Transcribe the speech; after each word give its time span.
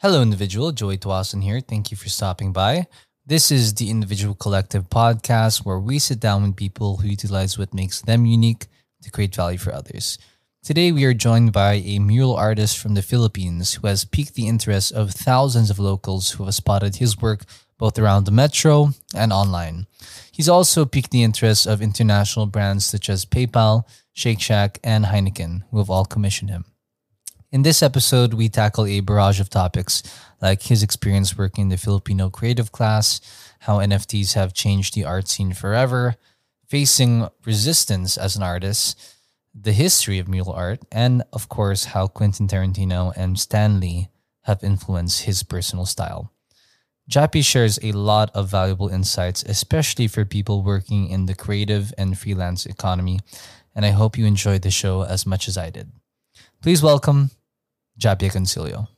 Hello, 0.00 0.20
individual. 0.20 0.72
Joey 0.72 0.98
Dawson 0.98 1.40
here. 1.40 1.58
Thank 1.60 1.90
you 1.90 1.96
for 1.96 2.10
stopping 2.10 2.52
by. 2.52 2.86
This 3.24 3.50
is 3.50 3.72
the 3.72 3.88
Individual 3.88 4.34
Collective 4.34 4.90
podcast 4.90 5.64
where 5.64 5.78
we 5.78 5.98
sit 5.98 6.20
down 6.20 6.42
with 6.42 6.54
people 6.54 6.98
who 6.98 7.08
utilize 7.08 7.56
what 7.56 7.72
makes 7.72 8.02
them 8.02 8.26
unique 8.26 8.66
to 9.00 9.10
create 9.10 9.34
value 9.34 9.56
for 9.56 9.72
others. 9.72 10.18
Today, 10.62 10.92
we 10.92 11.06
are 11.06 11.14
joined 11.14 11.54
by 11.54 11.76
a 11.76 11.98
mural 11.98 12.36
artist 12.36 12.76
from 12.76 12.92
the 12.92 13.00
Philippines 13.00 13.72
who 13.72 13.86
has 13.86 14.04
piqued 14.04 14.34
the 14.34 14.46
interest 14.46 14.92
of 14.92 15.12
thousands 15.12 15.70
of 15.70 15.78
locals 15.78 16.32
who 16.32 16.44
have 16.44 16.54
spotted 16.54 16.96
his 16.96 17.16
work 17.16 17.44
both 17.78 17.98
around 17.98 18.24
the 18.24 18.30
metro 18.30 18.90
and 19.14 19.32
online. 19.32 19.86
He's 20.30 20.50
also 20.50 20.84
piqued 20.84 21.10
the 21.10 21.22
interest 21.22 21.66
of 21.66 21.80
international 21.80 22.44
brands 22.44 22.84
such 22.84 23.08
as 23.08 23.24
PayPal, 23.24 23.84
Shake 24.12 24.42
Shack, 24.42 24.78
and 24.84 25.06
Heineken, 25.06 25.62
who 25.70 25.78
have 25.78 25.88
all 25.88 26.04
commissioned 26.04 26.50
him. 26.50 26.66
In 27.52 27.62
this 27.62 27.80
episode, 27.80 28.34
we 28.34 28.48
tackle 28.48 28.86
a 28.86 28.98
barrage 28.98 29.38
of 29.38 29.48
topics 29.48 30.02
like 30.42 30.62
his 30.62 30.82
experience 30.82 31.38
working 31.38 31.62
in 31.62 31.68
the 31.68 31.76
Filipino 31.76 32.28
creative 32.28 32.72
class, 32.72 33.20
how 33.60 33.78
NFTs 33.78 34.34
have 34.34 34.52
changed 34.52 34.94
the 34.94 35.04
art 35.04 35.28
scene 35.28 35.52
forever, 35.52 36.16
facing 36.66 37.28
resistance 37.44 38.18
as 38.18 38.34
an 38.34 38.42
artist, 38.42 39.00
the 39.54 39.72
history 39.72 40.18
of 40.18 40.26
mural 40.26 40.52
art, 40.52 40.80
and 40.90 41.22
of 41.32 41.48
course, 41.48 41.84
how 41.84 42.08
Quentin 42.08 42.48
Tarantino 42.48 43.12
and 43.16 43.38
Stan 43.38 43.78
Lee 43.78 44.08
have 44.42 44.64
influenced 44.64 45.22
his 45.22 45.44
personal 45.44 45.86
style. 45.86 46.32
Jappy 47.08 47.44
shares 47.44 47.78
a 47.80 47.92
lot 47.92 48.28
of 48.34 48.48
valuable 48.48 48.88
insights, 48.88 49.44
especially 49.44 50.08
for 50.08 50.24
people 50.24 50.64
working 50.64 51.08
in 51.08 51.26
the 51.26 51.34
creative 51.34 51.94
and 51.96 52.18
freelance 52.18 52.66
economy, 52.66 53.20
and 53.72 53.86
I 53.86 53.90
hope 53.90 54.18
you 54.18 54.26
enjoyed 54.26 54.62
the 54.62 54.72
show 54.72 55.02
as 55.02 55.24
much 55.24 55.46
as 55.46 55.56
I 55.56 55.70
did. 55.70 55.92
Please 56.66 56.82
welcome 56.82 57.30
Jappy 57.96 58.28
Agoncillo. 58.28 58.88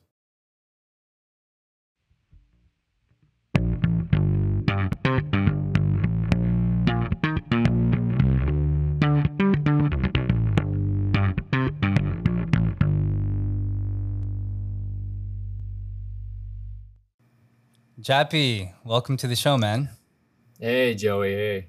Jappy, 18.01 18.73
welcome 18.83 19.15
to 19.15 19.27
the 19.27 19.35
show, 19.35 19.59
man. 19.59 19.89
Hey, 20.59 20.95
Joey. 20.95 21.33
Hey, 21.33 21.67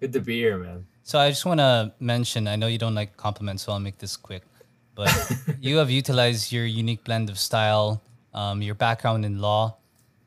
good 0.00 0.12
to 0.12 0.20
be 0.20 0.40
here, 0.40 0.58
man. 0.58 0.88
So 1.04 1.20
I 1.20 1.28
just 1.28 1.46
want 1.46 1.60
to 1.60 1.94
mention, 2.00 2.48
I 2.48 2.56
know 2.56 2.66
you 2.66 2.78
don't 2.78 2.96
like 2.96 3.16
compliments, 3.16 3.62
so 3.62 3.70
I'll 3.70 3.78
make 3.78 3.98
this 3.98 4.16
quick. 4.16 4.42
But 4.96 5.32
you 5.60 5.76
have 5.76 5.90
utilized 5.90 6.50
your 6.50 6.66
unique 6.66 7.04
blend 7.04 7.30
of 7.30 7.38
style, 7.38 8.02
um, 8.34 8.62
your 8.62 8.74
background 8.74 9.24
in 9.24 9.40
law, 9.40 9.76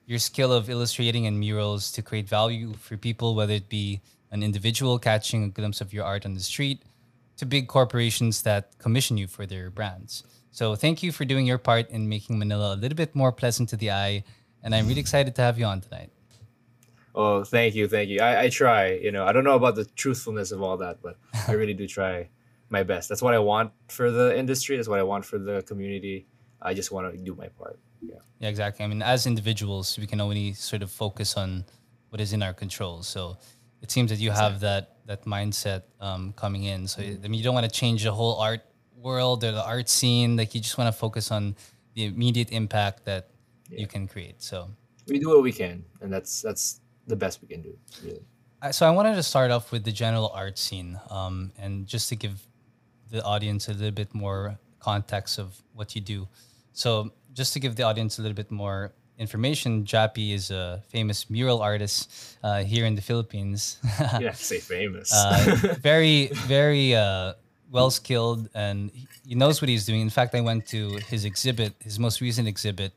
your 0.06 0.20
skill 0.20 0.54
of 0.54 0.70
illustrating 0.70 1.28
and 1.28 1.38
murals 1.38 1.92
to 1.92 2.02
create 2.02 2.30
value 2.30 2.74
for 2.74 2.96
people, 2.96 3.36
whether 3.36 3.54
it 3.54 3.68
be 3.68 4.00
an 4.32 4.44
individual 4.44 4.98
catching 4.98 5.44
a 5.44 5.50
glimpse 5.50 5.82
of 5.82 5.92
your 5.92 6.06
art 6.06 6.26
on 6.26 6.36
the 6.36 6.40
street, 6.40 6.84
to 7.36 7.46
big 7.46 7.68
corporations 7.68 8.44
that 8.44 8.78
commission 8.78 9.18
you 9.18 9.28
for 9.28 9.46
their 9.46 9.70
brands. 9.70 10.24
So 10.52 10.76
thank 10.76 11.04
you 11.04 11.12
for 11.12 11.26
doing 11.26 11.46
your 11.46 11.58
part 11.58 11.90
in 11.90 12.08
making 12.08 12.40
Manila 12.40 12.74
a 12.74 12.78
little 12.78 12.96
bit 12.96 13.14
more 13.14 13.32
pleasant 13.32 13.70
to 13.70 13.78
the 13.78 13.92
eye 13.92 14.24
and 14.64 14.76
I'm 14.76 14.88
really 14.88 15.00
excited 15.00 15.36
to 15.36 15.42
have 15.42 15.58
you 15.58 15.66
on 15.66 15.82
tonight. 15.82 16.12
Oh, 17.16 17.44
thank 17.44 17.76
you, 17.76 17.88
thank 17.88 18.10
you. 18.10 18.20
I, 18.22 18.44
I 18.44 18.50
try. 18.50 18.92
You 18.94 19.12
know, 19.12 19.26
I 19.26 19.32
don't 19.32 19.44
know 19.44 19.56
about 19.56 19.76
the 19.76 19.86
truthfulness 19.86 20.52
of 20.52 20.62
all 20.62 20.78
that, 20.78 21.02
but 21.02 21.18
I 21.48 21.54
really 21.54 21.74
do 21.74 21.88
try 21.88 22.30
my 22.70 22.84
best. 22.84 23.10
That's 23.10 23.22
what 23.22 23.34
I 23.34 23.40
want 23.40 23.72
for 23.88 24.12
the 24.12 24.38
industry. 24.38 24.76
That's 24.76 24.88
what 24.88 25.00
I 25.00 25.04
want 25.04 25.26
for 25.26 25.38
the 25.38 25.62
community. 25.64 26.28
I 26.62 26.74
just 26.74 26.92
want 26.92 27.12
to 27.12 27.18
do 27.18 27.36
my 27.36 27.48
part. 27.48 27.80
Yeah. 28.02 28.16
Yeah, 28.40 28.50
exactly. 28.50 28.86
I 28.86 28.88
mean, 28.88 29.02
as 29.02 29.26
individuals, 29.26 29.98
we 29.98 30.08
can 30.08 30.22
only 30.22 30.54
sort 30.54 30.82
of 30.82 30.92
focus 30.92 31.36
on 31.36 31.66
what 32.10 32.22
is 32.22 32.34
in 32.34 32.44
our 32.44 32.54
control. 32.54 33.04
So 33.04 33.38
it 33.82 33.92
seems 33.92 34.10
that 34.12 34.20
you 34.20 34.30
exactly. 34.30 34.52
have 34.52 34.60
that 34.62 34.96
that 35.06 35.26
mindset 35.26 35.84
um, 36.00 36.34
coming 36.34 36.64
in. 36.64 36.88
So 36.88 37.02
mm-hmm. 37.02 37.26
I 37.26 37.28
mean, 37.28 37.38
you 37.40 37.44
don't 37.44 37.56
want 37.56 37.66
to 37.66 37.72
change 37.72 38.04
the 38.04 38.12
whole 38.12 38.36
art 38.40 38.62
world 38.96 39.44
or 39.44 39.52
the 39.52 39.66
art 39.66 39.90
scene. 39.90 40.38
Like 40.38 40.54
you 40.54 40.62
just 40.62 40.78
want 40.78 40.94
to 40.94 40.98
focus 40.98 41.32
on 41.32 41.56
the 41.96 42.06
immediate 42.06 42.52
impact 42.52 43.06
that 43.06 43.30
yeah. 43.70 43.80
you 43.82 43.88
can 43.88 44.08
create. 44.08 44.42
So 44.42 44.70
we 45.08 45.20
do 45.20 45.30
what 45.30 45.44
we 45.44 45.52
can, 45.52 45.84
and 46.02 46.14
that's 46.14 46.42
that's 46.42 46.82
the 47.08 47.16
best 47.16 47.42
we 47.42 47.48
can 47.48 47.62
do. 47.62 47.78
Really. 48.04 48.26
So 48.72 48.86
I 48.86 48.92
wanted 48.92 49.16
to 49.16 49.24
start 49.24 49.52
off 49.52 49.72
with 49.72 49.86
the 49.86 49.92
general 49.92 50.32
art 50.36 50.58
scene, 50.58 51.00
um, 51.10 51.52
and 51.58 51.88
just 51.88 52.10
to 52.10 52.16
give 52.16 52.46
the 53.10 53.24
audience 53.24 53.68
a 53.68 53.74
little 53.74 53.92
bit 53.92 54.14
more 54.14 54.58
context 54.80 55.40
of 55.40 55.62
what 55.74 55.96
you 55.96 56.02
do. 56.02 56.28
So 56.74 57.12
just 57.34 57.54
to 57.54 57.60
give 57.60 57.76
the 57.76 57.84
audience 57.84 58.20
a 58.20 58.22
little 58.22 58.36
bit 58.36 58.52
more 58.52 58.94
information, 59.18 59.84
Jappy 59.84 60.34
is 60.34 60.50
a 60.52 60.82
famous 60.88 61.30
mural 61.30 61.62
artist 61.62 62.38
uh, 62.44 62.64
here 62.64 62.86
in 62.86 62.96
the 62.96 63.02
Philippines. 63.02 63.78
yeah, 64.20 64.32
say 64.32 64.60
famous. 64.60 65.14
uh, 65.14 65.76
very, 65.82 66.28
very 66.48 66.96
uh, 66.96 67.34
well 67.70 67.92
skilled, 67.92 68.50
and 68.54 68.92
he 69.28 69.36
knows 69.36 69.62
what 69.62 69.70
he's 69.70 69.86
doing. 69.86 70.02
In 70.02 70.10
fact, 70.10 70.34
I 70.36 70.42
went 70.42 70.66
to 70.68 71.00
his 71.08 71.26
exhibit, 71.26 71.74
his 71.80 72.00
most 72.00 72.22
recent 72.22 72.48
exhibit, 72.48 72.94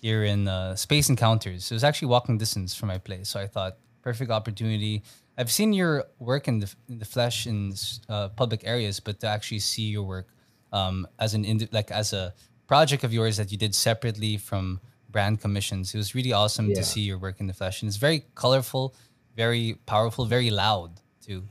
here 0.00 0.24
in 0.24 0.48
uh, 0.48 0.74
Space 0.76 1.08
Encounters. 1.08 1.70
It 1.70 1.74
was 1.74 1.84
actually 1.84 2.08
walking 2.08 2.38
distance 2.38 2.74
from 2.74 2.88
my 2.88 2.98
place, 2.98 3.28
so 3.28 3.40
I 3.40 3.46
thought 3.46 3.76
perfect 4.02 4.30
opportunity. 4.30 5.02
I've 5.38 5.50
seen 5.50 5.72
your 5.72 6.04
work 6.18 6.48
in 6.48 6.60
the 6.60 6.74
in 6.88 6.98
the 6.98 7.04
flesh 7.04 7.46
in 7.46 7.74
uh, 8.08 8.28
public 8.30 8.62
areas, 8.64 9.00
but 9.00 9.20
to 9.20 9.26
actually 9.26 9.58
see 9.60 9.82
your 9.82 10.02
work 10.02 10.28
um, 10.72 11.06
as 11.18 11.34
an 11.34 11.44
indi- 11.44 11.68
like 11.72 11.90
as 11.90 12.12
a 12.12 12.32
project 12.66 13.04
of 13.04 13.12
yours 13.12 13.36
that 13.36 13.52
you 13.52 13.58
did 13.58 13.74
separately 13.74 14.36
from 14.38 14.80
brand 15.10 15.40
commissions, 15.40 15.94
it 15.94 15.98
was 15.98 16.14
really 16.14 16.32
awesome 16.32 16.68
yeah. 16.68 16.76
to 16.76 16.82
see 16.82 17.02
your 17.02 17.18
work 17.18 17.40
in 17.40 17.46
the 17.46 17.52
flesh, 17.52 17.82
and 17.82 17.88
it's 17.88 17.98
very 17.98 18.24
colorful, 18.34 18.94
very 19.36 19.78
powerful, 19.86 20.24
very 20.24 20.50
loud 20.50 21.00
too. 21.20 21.42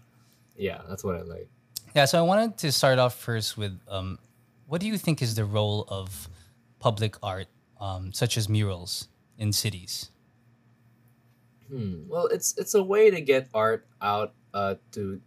Yeah, 0.57 0.81
that's 0.90 1.03
what 1.03 1.16
I 1.16 1.22
like. 1.22 1.47
Yeah, 1.96 2.06
so 2.06 2.17
I 2.19 2.22
wanted 2.22 2.57
to 2.57 2.72
start 2.72 3.00
off 3.00 3.16
first 3.16 3.57
with 3.57 3.79
um, 3.88 4.17
what 4.67 4.81
do 4.81 4.88
you 4.88 4.97
think 4.97 5.22
is 5.22 5.35
the 5.35 5.46
role 5.46 5.85
of 5.88 6.28
public 6.79 7.16
art 7.22 7.47
um, 7.79 8.12
such 8.13 8.38
as 8.38 8.50
murals 8.50 9.07
in 9.38 9.53
cities? 9.53 10.09
Hmm. 11.69 12.07
Well, 12.07 12.27
it's 12.27 12.57
it's 12.57 12.73
a 12.75 12.83
way 12.83 13.09
to 13.09 13.21
get 13.21 13.49
art 13.53 13.87
out 14.01 14.33
uh, 14.53 14.75
to 14.91 15.21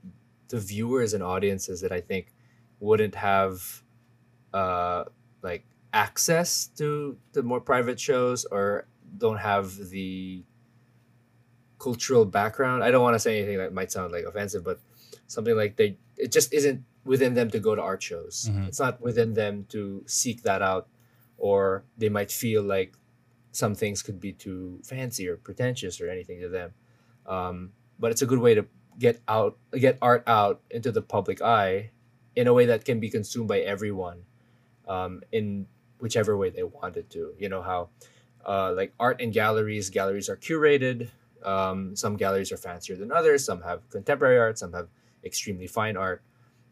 to 0.48 0.58
viewers 0.58 1.14
and 1.14 1.22
audiences 1.22 1.80
that 1.80 1.92
I 1.92 2.00
think 2.00 2.32
wouldn't 2.80 3.14
have 3.14 3.82
uh, 4.52 5.04
like 5.42 5.64
access 5.92 6.66
to 6.78 7.16
the 7.32 7.42
more 7.42 7.60
private 7.60 7.98
shows 7.98 8.44
or 8.44 8.86
don't 9.16 9.38
have 9.38 9.76
the 9.90 10.44
cultural 11.78 12.24
background. 12.24 12.82
I 12.82 12.90
don't 12.90 13.02
want 13.02 13.14
to 13.14 13.20
say 13.20 13.38
anything 13.38 13.58
that 13.58 13.72
might 13.72 13.92
sound 13.92 14.12
like 14.12 14.24
offensive, 14.24 14.64
but 14.64 14.80
something 15.26 15.56
like 15.56 15.76
they 15.76 15.96
it 16.16 16.32
just 16.32 16.52
isn't 16.52 16.84
within 17.04 17.34
them 17.34 17.50
to 17.50 17.58
go 17.58 17.74
to 17.74 17.82
art 17.82 18.02
shows. 18.02 18.48
Mm-hmm. 18.50 18.64
It's 18.64 18.80
not 18.80 19.00
within 19.00 19.34
them 19.34 19.66
to 19.70 20.02
seek 20.06 20.42
that 20.42 20.62
out 20.62 20.88
or 21.38 21.84
they 21.96 22.08
might 22.08 22.30
feel 22.30 22.62
like 22.62 22.94
some 23.52 23.74
things 23.74 24.02
could 24.02 24.20
be 24.20 24.32
too 24.32 24.80
fancy 24.84 25.28
or 25.28 25.36
pretentious 25.36 26.00
or 26.00 26.08
anything 26.08 26.40
to 26.40 26.48
them. 26.48 26.72
Um, 27.26 27.72
but 27.98 28.10
it's 28.10 28.22
a 28.22 28.26
good 28.26 28.38
way 28.38 28.54
to 28.54 28.66
get 28.98 29.20
out, 29.28 29.58
get 29.72 29.98
art 30.00 30.24
out 30.26 30.60
into 30.70 30.92
the 30.92 31.02
public 31.02 31.42
eye 31.42 31.90
in 32.36 32.46
a 32.46 32.52
way 32.52 32.66
that 32.66 32.84
can 32.84 33.00
be 33.00 33.10
consumed 33.10 33.48
by 33.48 33.60
everyone 33.60 34.22
um, 34.86 35.22
in 35.32 35.66
whichever 35.98 36.36
way 36.36 36.50
they 36.50 36.62
want 36.62 36.96
it 36.96 37.10
to. 37.10 37.34
You 37.38 37.48
know 37.48 37.62
how, 37.62 37.90
uh, 38.46 38.72
like 38.72 38.94
art 38.98 39.20
in 39.20 39.30
galleries, 39.30 39.90
galleries 39.90 40.28
are 40.28 40.36
curated. 40.36 41.10
Um, 41.44 41.94
some 41.96 42.16
galleries 42.16 42.52
are 42.52 42.56
fancier 42.56 42.96
than 42.96 43.12
others. 43.12 43.44
Some 43.44 43.62
have 43.62 43.88
contemporary 43.90 44.38
art. 44.38 44.58
Some 44.58 44.72
have 44.72 44.88
extremely 45.24 45.66
fine 45.66 45.96
art, 45.96 46.22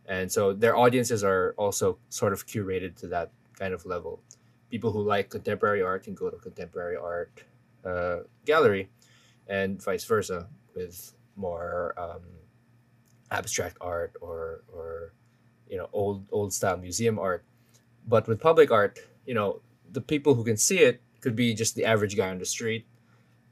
and 0.07 0.31
so 0.31 0.53
their 0.53 0.77
audiences 0.77 1.25
are 1.25 1.55
also 1.57 1.99
sort 2.09 2.33
of 2.33 2.47
curated 2.47 2.97
to 3.01 3.09
that 3.09 3.31
kind 3.59 3.75
of 3.75 3.87
level 3.87 4.21
people 4.71 4.93
who 4.93 5.03
like 5.03 5.31
contemporary 5.31 5.83
art 5.83 6.05
can 6.05 6.15
go 6.15 6.31
to 6.31 6.37
contemporary 6.37 6.97
art 6.97 7.45
uh, 7.85 8.19
gallery, 8.45 8.89
and 9.47 9.83
vice 9.83 10.05
versa 10.05 10.49
with 10.75 11.15
more 11.37 11.95
um, 11.99 12.23
abstract 13.31 13.77
art 13.81 14.15
or 14.21 14.65
or 14.73 15.13
you 15.69 15.77
know 15.77 15.89
old 15.93 16.27
old 16.33 16.53
style 16.53 16.77
museum 16.77 17.19
art. 17.19 17.45
But 18.07 18.29
with 18.29 18.41
public 18.41 18.71
art, 18.71 18.99
you 19.25 19.35
know 19.35 19.61
the 19.91 20.01
people 20.01 20.35
who 20.35 20.45
can 20.45 20.57
see 20.57 20.79
it 20.79 21.03
could 21.21 21.37
be 21.37 21.55
just 21.55 21.75
the 21.75 21.85
average 21.85 22.17
guy 22.17 22.31
on 22.31 22.39
the 22.39 22.47
street, 22.47 22.87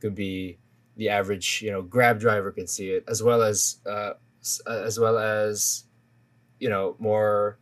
could 0.01 0.15
be 0.15 0.59
the 0.97 1.09
average 1.09 1.63
you 1.63 1.71
know 1.71 1.83
grab 1.83 2.21
driver 2.21 2.53
can 2.53 2.67
see 2.67 2.91
it 2.91 3.05
as 3.09 3.23
well 3.23 3.43
as 3.43 3.79
uh, 3.87 4.15
as 4.67 4.99
well 4.99 5.19
as 5.19 5.85
you 6.59 6.69
know 6.69 6.97
more 6.99 7.59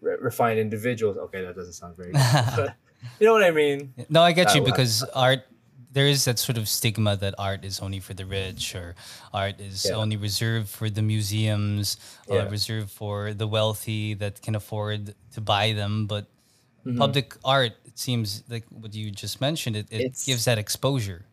re- 0.00 0.16
refined 0.20 0.58
individuals. 0.58 1.16
Okay, 1.16 1.42
that 1.44 1.56
doesn't 1.56 1.74
sound 1.74 1.96
very 1.96 2.12
good. 2.56 2.74
You 3.18 3.26
know 3.26 3.32
what 3.32 3.44
I 3.44 3.50
mean? 3.50 3.94
No, 4.08 4.22
I 4.22 4.32
get 4.32 4.48
that 4.48 4.56
you 4.56 4.62
because 4.62 5.02
art 5.14 5.44
there 5.92 6.06
is 6.06 6.24
that 6.24 6.38
sort 6.38 6.56
of 6.56 6.68
stigma 6.68 7.16
that 7.16 7.34
art 7.38 7.64
is 7.66 7.78
only 7.80 8.00
for 8.00 8.14
the 8.14 8.24
rich 8.24 8.74
or 8.74 8.94
art 9.34 9.60
is 9.60 9.84
yeah. 9.84 9.92
only 9.94 10.16
reserved 10.16 10.68
for 10.68 10.88
the 10.88 11.02
museums, 11.02 11.98
uh, 12.30 12.34
yeah. 12.36 12.48
reserved 12.48 12.88
for 12.90 13.34
the 13.34 13.46
wealthy 13.46 14.14
that 14.14 14.40
can 14.40 14.54
afford 14.54 15.14
to 15.34 15.40
buy 15.42 15.72
them. 15.74 16.06
But 16.06 16.28
Mhm. 16.86 16.96
public 16.98 17.36
art, 17.44 17.72
it 17.84 17.98
seems 17.98 18.42
like 18.48 18.64
what 18.70 18.94
you 18.94 19.10
just 19.10 19.40
mentioned, 19.40 19.76
it, 19.76 19.86
it 19.92 20.16
gives 20.24 20.44
that 20.46 20.58
exposure. 20.58 21.26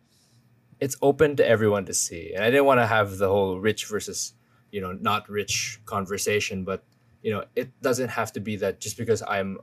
it's 0.79 0.95
open 1.01 1.35
to 1.35 1.43
everyone 1.45 1.83
to 1.83 1.93
see 1.93 2.31
and 2.33 2.41
i 2.41 2.47
didn't 2.49 2.63
want 2.63 2.79
to 2.79 2.87
have 2.87 3.17
the 3.17 3.27
whole 3.27 3.59
rich 3.59 3.83
versus 3.91 4.31
you 4.71 4.79
know 4.79 4.93
not 4.93 5.27
rich 5.27 5.75
conversation 5.83 6.63
but 6.63 6.85
you 7.21 7.31
know 7.33 7.43
it 7.55 7.67
doesn't 7.81 8.07
have 8.07 8.31
to 8.31 8.39
be 8.39 8.55
that 8.55 8.79
just 8.79 8.95
because 8.95 9.21
i'm 9.27 9.59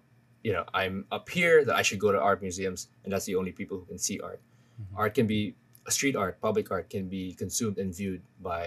you 0.47 0.53
know 0.57 0.65
i'm 0.81 0.97
up 1.11 1.27
here 1.39 1.65
that 1.67 1.75
i 1.81 1.83
should 1.83 1.99
go 2.07 2.11
to 2.17 2.21
art 2.29 2.41
museums 2.47 2.89
and 3.03 3.13
that's 3.13 3.27
the 3.31 3.35
only 3.41 3.53
people 3.61 3.77
who 3.79 3.87
can 3.93 3.99
see 3.99 4.17
art 4.21 4.41
art 4.95 5.13
can 5.19 5.27
be 5.27 5.41
a 5.91 5.93
street 5.97 6.17
art 6.25 6.41
public 6.41 6.71
art 6.71 6.87
can 6.95 7.09
be 7.09 7.35
consumed 7.43 7.79
and 7.83 7.91
viewed 8.01 8.23
by 8.51 8.63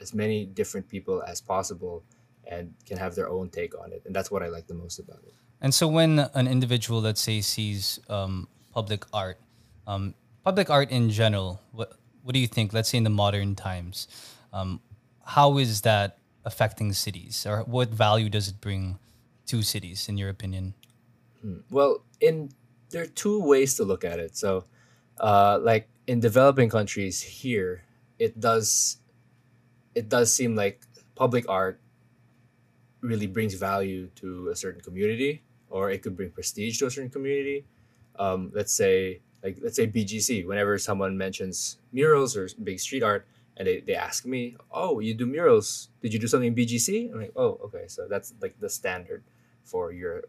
as 0.00 0.10
many 0.22 0.38
different 0.60 0.86
people 0.94 1.22
as 1.32 1.38
possible 1.40 2.02
and 2.50 2.74
can 2.88 2.96
have 3.04 3.14
their 3.14 3.28
own 3.36 3.46
take 3.58 3.72
on 3.82 3.92
it 3.92 4.02
and 4.06 4.12
that's 4.16 4.30
what 4.32 4.42
i 4.42 4.48
like 4.56 4.66
the 4.66 4.78
most 4.84 4.98
about 4.98 5.22
it 5.30 5.34
And 5.62 5.72
so 5.72 5.86
when 5.86 6.18
an 6.34 6.48
individual, 6.50 7.00
let's 7.00 7.22
say, 7.22 7.40
sees 7.40 8.02
um, 8.10 8.48
public 8.74 9.06
art, 9.14 9.38
um, 9.86 10.14
public 10.42 10.68
art 10.68 10.90
in 10.90 11.08
general, 11.10 11.62
what 11.70 11.94
what 12.24 12.34
do 12.34 12.40
you 12.40 12.48
think? 12.50 12.72
Let's 12.72 12.90
say 12.90 12.98
in 12.98 13.06
the 13.06 13.14
modern 13.14 13.54
times, 13.54 14.10
um, 14.52 14.80
how 15.24 15.58
is 15.58 15.82
that 15.82 16.18
affecting 16.44 16.92
cities, 16.92 17.46
or 17.46 17.62
what 17.62 17.94
value 17.94 18.28
does 18.28 18.50
it 18.50 18.58
bring 18.60 18.98
to 19.46 19.62
cities, 19.62 20.08
in 20.10 20.18
your 20.18 20.30
opinion? 20.34 20.74
Well, 21.70 22.04
in 22.20 22.50
there 22.90 23.02
are 23.02 23.06
two 23.06 23.42
ways 23.42 23.74
to 23.76 23.84
look 23.84 24.04
at 24.04 24.18
it. 24.18 24.36
So, 24.36 24.64
uh, 25.18 25.58
like 25.62 25.88
in 26.06 26.20
developing 26.20 26.68
countries 26.68 27.20
here, 27.20 27.84
it 28.18 28.38
does 28.40 28.98
it 29.94 30.08
does 30.08 30.32
seem 30.32 30.54
like 30.56 30.82
public 31.14 31.48
art 31.48 31.80
really 33.00 33.26
brings 33.26 33.54
value 33.54 34.08
to 34.16 34.48
a 34.48 34.56
certain 34.56 34.80
community, 34.80 35.42
or 35.70 35.90
it 35.90 36.02
could 36.02 36.16
bring 36.16 36.30
prestige 36.30 36.78
to 36.78 36.86
a 36.86 36.90
certain 36.90 37.10
community. 37.10 37.64
Um, 38.18 38.50
let's 38.54 38.72
say 38.72 39.20
like 39.42 39.58
let's 39.62 39.76
say 39.76 39.86
BGC. 39.86 40.46
Whenever 40.46 40.78
someone 40.78 41.18
mentions 41.18 41.78
murals 41.92 42.36
or 42.36 42.48
big 42.62 42.78
street 42.78 43.02
art, 43.02 43.26
and 43.56 43.66
they, 43.66 43.80
they 43.80 43.94
ask 43.94 44.24
me, 44.24 44.56
"Oh, 44.70 45.00
you 45.00 45.14
do 45.14 45.26
murals? 45.26 45.88
Did 46.00 46.12
you 46.14 46.20
do 46.20 46.28
something 46.28 46.48
in 46.48 46.54
BGC?" 46.54 47.12
I'm 47.12 47.20
like, 47.20 47.32
"Oh, 47.36 47.58
okay." 47.64 47.84
So 47.88 48.06
that's 48.08 48.34
like 48.40 48.58
the 48.60 48.68
standard 48.68 49.24
for 49.64 49.92
your 49.92 50.24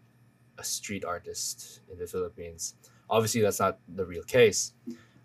a 0.58 0.64
street 0.64 1.04
artist 1.06 1.82
in 1.92 1.98
the 1.98 2.08
Philippines. 2.08 2.76
Obviously, 3.10 3.42
that's 3.42 3.60
not 3.60 3.80
the 3.88 4.06
real 4.06 4.24
case, 4.24 4.74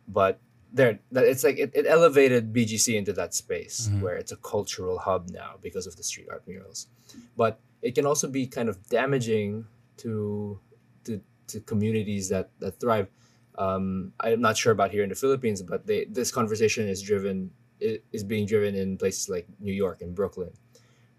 but 0.06 0.40
there, 0.72 0.98
that 1.12 1.25
it's 1.25 1.44
like 1.44 1.58
it, 1.58 1.70
it 1.75 1.86
elevated 1.86 2.52
BGC 2.52 2.96
into 2.96 3.12
that 3.14 3.32
space 3.34 3.88
Mhm. 3.88 4.00
where 4.02 4.16
it's 4.16 4.32
a 4.32 4.36
cultural 4.36 4.98
hub 4.98 5.30
now 5.30 5.56
because 5.62 5.86
of 5.86 5.96
the 5.96 6.02
street 6.02 6.28
art 6.30 6.42
murals. 6.46 6.88
But 7.36 7.60
it 7.80 7.94
can 7.94 8.04
also 8.04 8.28
be 8.28 8.46
kind 8.46 8.69
of 8.69 8.76
damaging 8.88 9.66
to 9.98 10.60
to, 11.04 11.20
to 11.48 11.60
communities 11.60 12.28
that 12.28 12.50
that 12.58 12.81
thrive. 12.81 13.08
Um, 13.56 14.12
I'm 14.20 14.40
not 14.40 14.56
sure 14.56 14.72
about 14.72 14.90
here 14.92 15.02
in 15.02 15.08
the 15.08 15.14
Philippines, 15.16 15.62
but 15.62 15.86
they, 15.86 16.04
this 16.04 16.31
conversation 16.31 16.86
is 16.88 17.00
driven 17.02 17.50
is 17.81 18.22
being 18.24 18.44
driven 18.46 18.74
in 18.74 18.98
places 18.98 19.28
like 19.28 19.46
New 19.60 19.72
York 19.72 20.02
and 20.02 20.14
Brooklyn, 20.14 20.52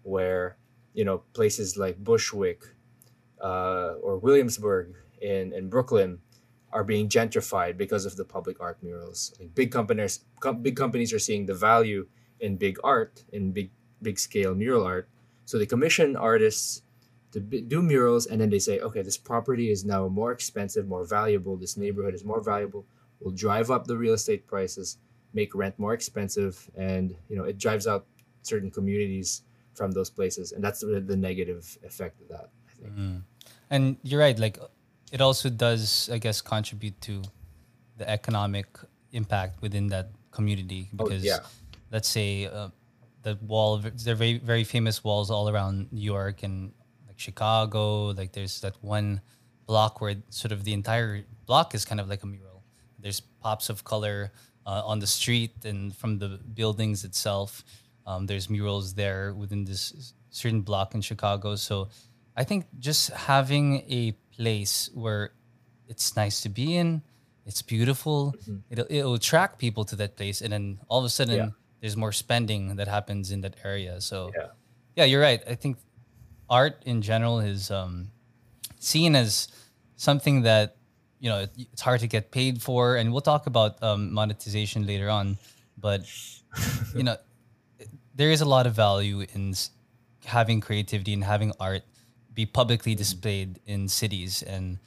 where 0.02 0.56
you 0.94 1.04
know 1.04 1.18
places 1.32 1.76
like 1.76 1.96
Bushwick 2.02 2.62
uh, 3.40 3.94
or 4.02 4.18
Williamsburg 4.18 4.94
in, 5.20 5.52
in 5.52 5.68
Brooklyn 5.68 6.18
are 6.72 6.84
being 6.84 7.08
gentrified 7.08 7.76
because 7.76 8.06
of 8.06 8.16
the 8.16 8.24
public 8.24 8.60
art 8.60 8.78
murals. 8.82 9.34
Like 9.38 9.54
big 9.54 9.72
companies, 9.72 10.24
com- 10.40 10.62
big 10.62 10.76
companies 10.76 11.12
are 11.12 11.18
seeing 11.18 11.46
the 11.46 11.54
value 11.54 12.06
in 12.38 12.56
big 12.56 12.78
art, 12.84 13.24
in 13.32 13.52
big 13.52 13.70
big 14.02 14.18
scale 14.18 14.54
mural 14.54 14.84
art. 14.84 15.08
So 15.44 15.58
they 15.58 15.66
commission 15.66 16.16
artists 16.16 16.82
to 17.32 17.40
b- 17.40 17.60
do 17.60 17.82
murals, 17.82 18.26
and 18.26 18.40
then 18.40 18.50
they 18.50 18.58
say, 18.58 18.80
okay, 18.80 19.02
this 19.02 19.18
property 19.18 19.70
is 19.70 19.84
now 19.84 20.08
more 20.08 20.32
expensive, 20.32 20.86
more 20.86 21.04
valuable. 21.04 21.56
This 21.56 21.76
neighborhood 21.76 22.14
is 22.14 22.24
more 22.24 22.42
valuable. 22.42 22.86
We'll 23.20 23.34
drive 23.34 23.70
up 23.70 23.86
the 23.86 23.96
real 23.96 24.14
estate 24.14 24.46
prices, 24.46 24.98
make 25.34 25.54
rent 25.54 25.78
more 25.78 25.92
expensive, 25.92 26.70
and 26.76 27.14
you 27.28 27.36
know 27.36 27.44
it 27.44 27.58
drives 27.58 27.86
out 27.86 28.06
certain 28.42 28.70
communities 28.70 29.42
from 29.74 29.90
those 29.90 30.10
places, 30.10 30.52
and 30.52 30.62
that's 30.62 30.80
the, 30.80 31.00
the 31.00 31.16
negative 31.16 31.78
effect 31.84 32.20
of 32.20 32.28
that. 32.28 32.50
I 32.80 32.84
think. 32.88 32.98
Mm. 32.98 33.22
And 33.70 33.96
you're 34.02 34.20
right. 34.20 34.38
Like, 34.38 34.58
it 35.12 35.20
also 35.20 35.48
does, 35.48 36.08
I 36.12 36.18
guess, 36.18 36.40
contribute 36.40 37.00
to 37.02 37.22
the 37.96 38.08
economic 38.08 38.66
impact 39.12 39.62
within 39.62 39.88
that 39.88 40.10
community 40.30 40.88
Oh, 40.98 41.04
because, 41.04 41.24
yeah. 41.24 41.40
let's 41.90 42.08
say, 42.08 42.46
uh, 42.46 42.68
the 43.22 43.38
wall, 43.42 43.78
there 43.78 44.12
are 44.12 44.16
very 44.16 44.38
very 44.38 44.64
famous 44.64 45.04
walls 45.04 45.30
all 45.30 45.48
around 45.48 45.92
New 45.92 46.00
York 46.00 46.42
and 46.42 46.72
like 47.06 47.18
Chicago. 47.18 48.06
Like, 48.06 48.32
there's 48.32 48.60
that 48.60 48.76
one 48.80 49.20
block 49.66 50.00
where 50.00 50.16
sort 50.30 50.52
of 50.52 50.64
the 50.64 50.72
entire 50.72 51.24
block 51.46 51.74
is 51.74 51.84
kind 51.84 52.00
of 52.00 52.08
like 52.08 52.22
a 52.22 52.26
mural. 52.26 52.62
There's 52.98 53.20
pops 53.20 53.68
of 53.68 53.84
color 53.84 54.32
uh, 54.66 54.82
on 54.84 54.98
the 55.00 55.06
street 55.06 55.64
and 55.64 55.94
from 55.94 56.18
the 56.18 56.40
buildings 56.54 57.04
itself. 57.04 57.64
Um, 58.06 58.26
there's 58.26 58.48
murals 58.48 58.94
there 58.94 59.34
within 59.34 59.64
this 59.64 60.14
certain 60.30 60.62
block 60.62 60.94
in 60.94 61.00
Chicago. 61.00 61.56
So 61.56 61.88
I 62.36 62.44
think 62.44 62.66
just 62.78 63.10
having 63.10 63.84
a 63.90 64.12
place 64.36 64.88
where 64.94 65.32
it's 65.88 66.16
nice 66.16 66.40
to 66.42 66.48
be 66.48 66.76
in, 66.76 67.02
it's 67.46 67.62
beautiful, 67.62 68.34
it'll, 68.70 68.86
it'll 68.88 69.14
attract 69.14 69.58
people 69.58 69.84
to 69.86 69.96
that 69.96 70.16
place. 70.16 70.40
And 70.40 70.52
then 70.52 70.78
all 70.88 70.98
of 71.00 71.04
a 71.04 71.08
sudden, 71.08 71.36
Yeah. 71.36 71.48
there's 71.80 71.96
more 71.96 72.12
spending 72.12 72.76
that 72.76 72.88
happens 72.88 73.30
in 73.32 73.40
that 73.42 73.56
area. 73.64 74.00
So, 74.00 74.30
Yeah. 74.36 74.46
yeah, 74.96 75.04
you're 75.04 75.20
right. 75.22 75.42
I 75.48 75.54
think 75.56 75.78
art 76.48 76.82
in 76.86 77.02
general 77.02 77.40
is 77.40 77.70
um, 77.70 78.10
seen 78.78 79.14
as 79.16 79.48
something 79.96 80.42
that 80.42 80.76
you 81.18 81.28
know 81.28 81.40
it- 81.40 81.52
it's 81.72 81.82
hard 81.82 82.00
to 82.00 82.06
get 82.08 82.30
paid 82.30 82.62
for, 82.62 82.96
and 82.96 83.12
we'll 83.12 83.20
talk 83.20 83.46
about 83.46 83.82
um, 83.82 84.12
monetization 84.12 84.86
later 84.86 85.10
on. 85.10 85.36
But 85.76 86.06
you 86.94 87.02
know, 87.02 87.16
there 88.14 88.30
is 88.30 88.40
a 88.40 88.46
lot 88.46 88.66
of 88.66 88.74
value 88.74 89.26
in 89.34 89.54
having 90.24 90.60
creativity 90.60 91.12
and 91.12 91.24
having 91.24 91.52
art 91.60 91.82
be 92.34 92.46
publicly 92.46 92.94
displayed 92.94 93.60
in 93.66 93.88
cities 93.88 94.42
and 94.42 94.78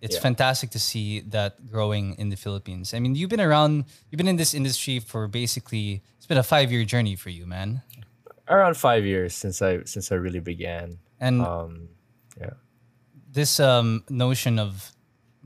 it's 0.00 0.16
Yeah. 0.16 0.22
fantastic 0.22 0.70
to 0.70 0.78
see 0.78 1.20
that 1.30 1.70
growing 1.70 2.14
in 2.18 2.28
the 2.28 2.36
Philippines. 2.36 2.92
I 2.92 2.98
mean, 2.98 3.14
you've 3.14 3.30
been 3.30 3.40
around, 3.40 3.84
you've 4.10 4.18
been 4.18 4.28
in 4.28 4.36
this 4.36 4.52
industry 4.54 4.98
for 4.98 5.28
basically, 5.28 6.02
it's 6.16 6.26
been 6.26 6.38
a 6.38 6.42
five 6.42 6.72
year 6.72 6.84
journey 6.84 7.16
for 7.16 7.30
you, 7.30 7.46
man. 7.46 7.82
around 8.48 8.76
five 8.76 9.06
years 9.06 9.32
since 9.34 9.62
I 9.62 9.84
since 9.84 10.10
I 10.12 10.16
really 10.16 10.40
began. 10.40 10.98
And 11.20 11.40
Um, 11.42 11.88
yeah, 12.36 12.54
this 13.32 13.60
um, 13.60 14.02
notion 14.10 14.58
of 14.58 14.92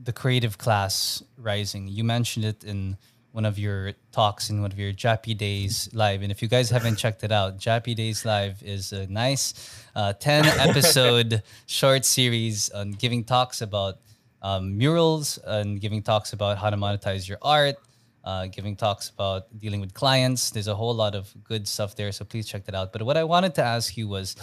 the 0.03 0.11
creative 0.11 0.57
class 0.57 1.23
rising, 1.37 1.87
you 1.87 2.03
mentioned 2.03 2.43
it 2.45 2.63
in 2.63 2.97
one 3.37 3.45
of 3.45 3.59
your 3.59 3.93
talks 4.11 4.49
in 4.49 4.63
one 4.63 4.71
of 4.71 4.79
your 4.79 4.91
Jappy 4.91 5.37
Days 5.37 5.87
live. 5.93 6.23
And 6.23 6.31
if 6.31 6.41
you 6.41 6.47
guys 6.47 6.71
haven't 6.71 6.95
checked 6.95 7.23
it 7.23 7.31
out, 7.31 7.59
Jappy 7.59 7.95
Days 7.95 8.25
live 8.25 8.63
is 8.63 8.91
a 8.91 9.05
nice 9.05 9.53
uh, 9.95 10.13
10 10.13 10.45
episode 10.67 11.43
short 11.67 12.03
series 12.03 12.71
on 12.71 12.93
giving 12.93 13.23
talks 13.23 13.61
about 13.61 13.99
um, 14.41 14.75
murals 14.75 15.37
and 15.45 15.79
giving 15.79 16.01
talks 16.01 16.33
about 16.33 16.57
how 16.57 16.71
to 16.71 16.77
monetize 16.77 17.29
your 17.29 17.37
art, 17.43 17.75
uh, 18.23 18.47
giving 18.47 18.75
talks 18.75 19.09
about 19.11 19.43
dealing 19.59 19.81
with 19.81 19.93
clients. 19.93 20.49
There's 20.49 20.67
a 20.67 20.75
whole 20.75 20.95
lot 20.95 21.13
of 21.13 21.31
good 21.43 21.67
stuff 21.67 21.95
there. 21.95 22.11
So 22.11 22.25
please 22.25 22.47
check 22.47 22.65
that 22.65 22.73
out. 22.73 22.91
But 22.91 23.03
what 23.03 23.17
I 23.17 23.23
wanted 23.23 23.53
to 23.55 23.63
ask 23.63 23.95
you 23.95 24.07
was 24.07 24.35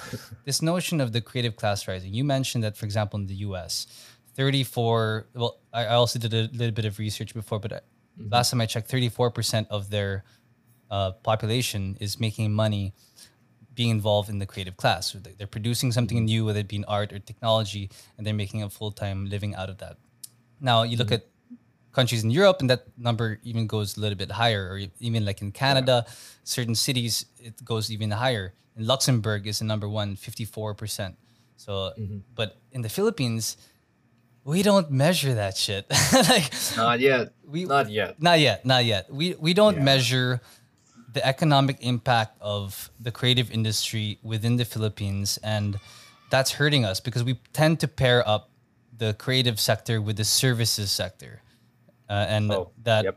this 0.44 0.62
notion 0.62 1.00
of 1.00 1.12
the 1.12 1.20
creative 1.20 1.56
class 1.56 1.88
rising. 1.88 2.14
You 2.14 2.22
mentioned 2.22 2.62
that, 2.62 2.76
for 2.76 2.86
example, 2.86 3.18
in 3.18 3.26
the 3.26 3.42
US, 3.46 3.88
34, 4.36 5.26
well, 5.34 5.58
I, 5.72 5.86
I 5.86 5.94
also 5.94 6.20
did 6.20 6.32
a 6.32 6.48
little 6.56 6.70
bit 6.70 6.84
of 6.84 7.00
research 7.00 7.34
before, 7.34 7.58
but 7.58 7.82
I, 8.18 8.28
last 8.28 8.50
time 8.50 8.60
I 8.60 8.66
checked, 8.66 8.90
34% 8.90 9.66
of 9.70 9.90
their 9.90 10.24
uh, 10.90 11.12
population 11.22 11.96
is 12.00 12.20
making 12.20 12.52
money 12.52 12.94
being 13.74 13.90
involved 13.90 14.28
in 14.28 14.38
the 14.38 14.46
creative 14.46 14.76
class. 14.76 15.12
So 15.12 15.18
they- 15.18 15.32
they're 15.32 15.46
producing 15.46 15.92
something 15.92 16.18
mm-hmm. 16.18 16.24
new, 16.26 16.44
whether 16.44 16.60
it 16.60 16.68
be 16.68 16.76
in 16.76 16.84
art 16.84 17.12
or 17.12 17.18
technology, 17.18 17.90
and 18.16 18.26
they're 18.26 18.34
making 18.34 18.62
a 18.62 18.70
full 18.70 18.92
time 18.92 19.26
living 19.26 19.54
out 19.54 19.68
of 19.68 19.78
that. 19.78 19.98
Now, 20.60 20.82
you 20.82 20.96
look 20.96 21.08
mm-hmm. 21.08 21.14
at 21.14 21.26
countries 21.92 22.24
in 22.24 22.30
Europe, 22.30 22.58
and 22.60 22.70
that 22.70 22.86
number 22.98 23.40
even 23.42 23.66
goes 23.66 23.96
a 23.96 24.00
little 24.00 24.16
bit 24.16 24.30
higher, 24.30 24.68
or 24.70 24.80
even 25.00 25.24
like 25.24 25.42
in 25.42 25.52
Canada, 25.52 26.06
certain 26.42 26.74
cities, 26.74 27.26
it 27.38 27.64
goes 27.64 27.90
even 27.90 28.10
higher. 28.10 28.54
In 28.76 28.86
Luxembourg 28.86 29.46
is 29.46 29.60
the 29.60 29.64
number 29.64 29.88
one, 29.88 30.16
54%. 30.16 31.14
So, 31.56 31.92
but 32.34 32.56
in 32.72 32.82
the 32.82 32.88
Philippines, 32.88 33.56
we 34.44 34.62
don't 34.62 34.90
measure 34.90 35.34
that 35.34 35.56
shit. 35.56 35.86
like, 36.12 36.52
not 36.76 37.00
yet. 37.00 37.32
We, 37.54 37.64
Not 37.64 37.86
yet. 37.90 38.10
not 38.28 38.38
yet, 38.48 38.58
not 38.66 38.82
yet. 38.84 39.04
We 39.20 39.26
we 39.46 39.52
don't 39.60 39.76
Yeah. 39.78 39.90
measure 39.92 40.30
the 41.16 41.22
economic 41.34 41.76
impact 41.92 42.34
of 42.40 42.90
the 43.06 43.12
creative 43.18 43.48
industry 43.58 44.18
within 44.32 44.54
the 44.60 44.64
Philippines, 44.74 45.38
and 45.54 45.78
that's 46.32 46.50
hurting 46.58 46.82
us 46.90 46.98
because 47.06 47.22
we 47.22 47.34
tend 47.60 47.78
to 47.84 47.88
pair 48.02 48.18
up 48.32 48.42
the 49.02 49.10
creative 49.24 49.58
sector 49.68 49.96
with 50.06 50.16
the 50.22 50.24
services 50.42 50.88
sector, 50.90 51.32
uh, 52.10 52.34
and 52.36 52.44
Oh, 52.52 52.70
that 52.88 53.02
yep. 53.04 53.16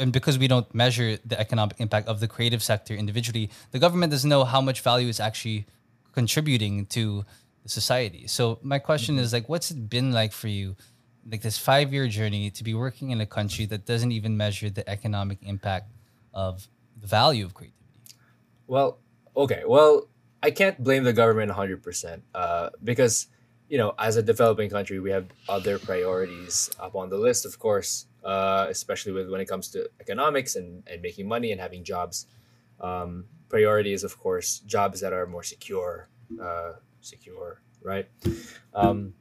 and 0.00 0.12
because 0.12 0.36
we 0.38 0.48
don't 0.52 0.68
measure 0.84 1.10
the 1.32 1.38
economic 1.40 1.76
impact 1.84 2.06
of 2.12 2.16
the 2.20 2.28
creative 2.28 2.62
sector 2.62 2.94
individually, 2.94 3.46
the 3.74 3.78
government 3.84 4.10
doesn't 4.14 4.28
know 4.34 4.44
how 4.44 4.60
much 4.68 4.78
value 4.90 5.08
is 5.08 5.20
actually 5.28 5.60
contributing 6.12 6.74
to 6.96 7.24
society. 7.66 8.26
So 8.36 8.58
my 8.62 8.78
question 8.78 9.16
Mhm. 9.16 9.22
is 9.24 9.32
like, 9.36 9.46
what's 9.52 9.70
it 9.70 9.80
been 9.96 10.08
like 10.20 10.32
for 10.32 10.48
you, 10.48 10.76
like 11.30 11.42
this 11.42 11.58
five 11.58 11.92
year 11.92 12.08
journey 12.08 12.50
to 12.50 12.64
be 12.64 12.74
working 12.74 13.10
in 13.10 13.20
a 13.20 13.26
country 13.26 13.66
that 13.66 13.84
doesn't 13.86 14.12
even 14.12 14.36
measure 14.36 14.70
the 14.70 14.88
economic 14.88 15.38
impact 15.42 15.92
of 16.34 16.68
the 17.00 17.06
value 17.06 17.44
of 17.44 17.54
creativity? 17.54 17.78
Well, 18.66 18.98
okay. 19.36 19.62
Well, 19.66 20.08
I 20.42 20.50
can't 20.50 20.82
blame 20.82 21.04
the 21.04 21.12
government 21.12 21.50
100% 21.50 22.20
uh, 22.34 22.70
because, 22.84 23.26
you 23.68 23.78
know, 23.78 23.94
as 23.98 24.16
a 24.16 24.22
developing 24.22 24.70
country, 24.70 25.00
we 25.00 25.10
have 25.10 25.26
other 25.48 25.78
priorities 25.78 26.70
up 26.78 26.94
on 26.94 27.08
the 27.08 27.18
list, 27.18 27.44
of 27.44 27.58
course, 27.58 28.06
uh, 28.24 28.66
especially 28.68 29.12
with 29.12 29.30
when 29.30 29.40
it 29.40 29.48
comes 29.48 29.68
to 29.68 29.88
economics 30.00 30.56
and, 30.56 30.82
and 30.86 31.02
making 31.02 31.26
money 31.26 31.52
and 31.52 31.60
having 31.60 31.82
jobs. 31.82 32.26
Um, 32.80 33.24
priority 33.48 33.92
is, 33.92 34.04
of 34.04 34.18
course, 34.18 34.60
jobs 34.60 35.00
that 35.00 35.12
are 35.12 35.26
more 35.26 35.42
secure, 35.42 36.08
uh, 36.40 36.74
secure, 37.00 37.62
right? 37.82 38.06
Um, 38.74 39.14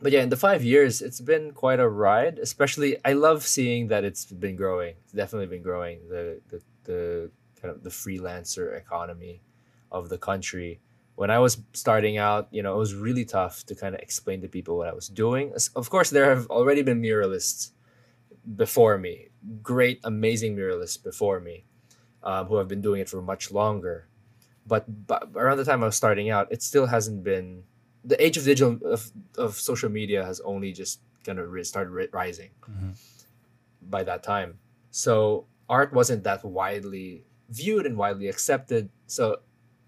but 0.00 0.12
yeah, 0.12 0.22
in 0.22 0.28
the 0.28 0.36
five 0.36 0.62
years, 0.62 1.00
it's 1.00 1.20
been 1.20 1.52
quite 1.52 1.80
a 1.80 1.88
ride. 1.88 2.38
Especially, 2.38 2.96
I 3.04 3.14
love 3.14 3.46
seeing 3.46 3.88
that 3.88 4.04
it's 4.04 4.26
been 4.26 4.56
growing. 4.56 4.96
It's 5.04 5.12
definitely 5.12 5.46
been 5.46 5.62
growing. 5.62 6.00
The 6.08 6.40
the, 6.48 6.62
the 6.84 7.30
kind 7.60 7.74
of 7.74 7.82
the 7.82 7.90
freelancer 7.90 8.76
economy 8.76 9.42
of 9.90 10.08
the 10.08 10.18
country. 10.18 10.80
When 11.14 11.30
I 11.30 11.38
was 11.38 11.62
starting 11.72 12.18
out, 12.18 12.48
you 12.50 12.62
know, 12.62 12.74
it 12.74 12.78
was 12.78 12.94
really 12.94 13.24
tough 13.24 13.64
to 13.66 13.74
kind 13.74 13.94
of 13.94 14.02
explain 14.02 14.42
to 14.42 14.48
people 14.48 14.76
what 14.76 14.88
I 14.88 14.92
was 14.92 15.08
doing. 15.08 15.54
Of 15.74 15.88
course, 15.88 16.10
there 16.10 16.28
have 16.28 16.46
already 16.48 16.82
been 16.82 17.00
muralists 17.00 17.70
before 18.54 18.98
me, 18.98 19.28
great, 19.62 19.98
amazing 20.04 20.56
muralists 20.56 21.02
before 21.02 21.40
me, 21.40 21.64
um, 22.22 22.46
who 22.46 22.56
have 22.56 22.68
been 22.68 22.82
doing 22.82 23.00
it 23.00 23.08
for 23.08 23.22
much 23.22 23.50
longer. 23.50 24.08
But, 24.66 25.06
but 25.06 25.30
around 25.34 25.56
the 25.56 25.64
time 25.64 25.82
I 25.82 25.86
was 25.86 25.96
starting 25.96 26.28
out, 26.28 26.52
it 26.52 26.62
still 26.62 26.86
hasn't 26.86 27.24
been 27.24 27.62
the 28.06 28.16
age 28.24 28.36
of 28.36 28.44
digital 28.44 28.78
of, 28.86 29.10
of 29.36 29.56
social 29.56 29.90
media 29.90 30.24
has 30.24 30.38
only 30.40 30.72
just 30.72 31.00
kind 31.24 31.38
of 31.40 31.66
started 31.66 31.90
ri- 31.90 32.08
rising 32.12 32.50
Mhm. 32.70 32.94
by 33.82 34.02
that 34.04 34.22
time. 34.22 34.58
So 34.90 35.46
art 35.68 35.92
wasn't 35.92 36.22
that 36.24 36.44
widely 36.44 37.24
viewed 37.50 37.84
and 37.86 37.96
widely 37.98 38.28
accepted. 38.28 38.88
So, 39.06 39.24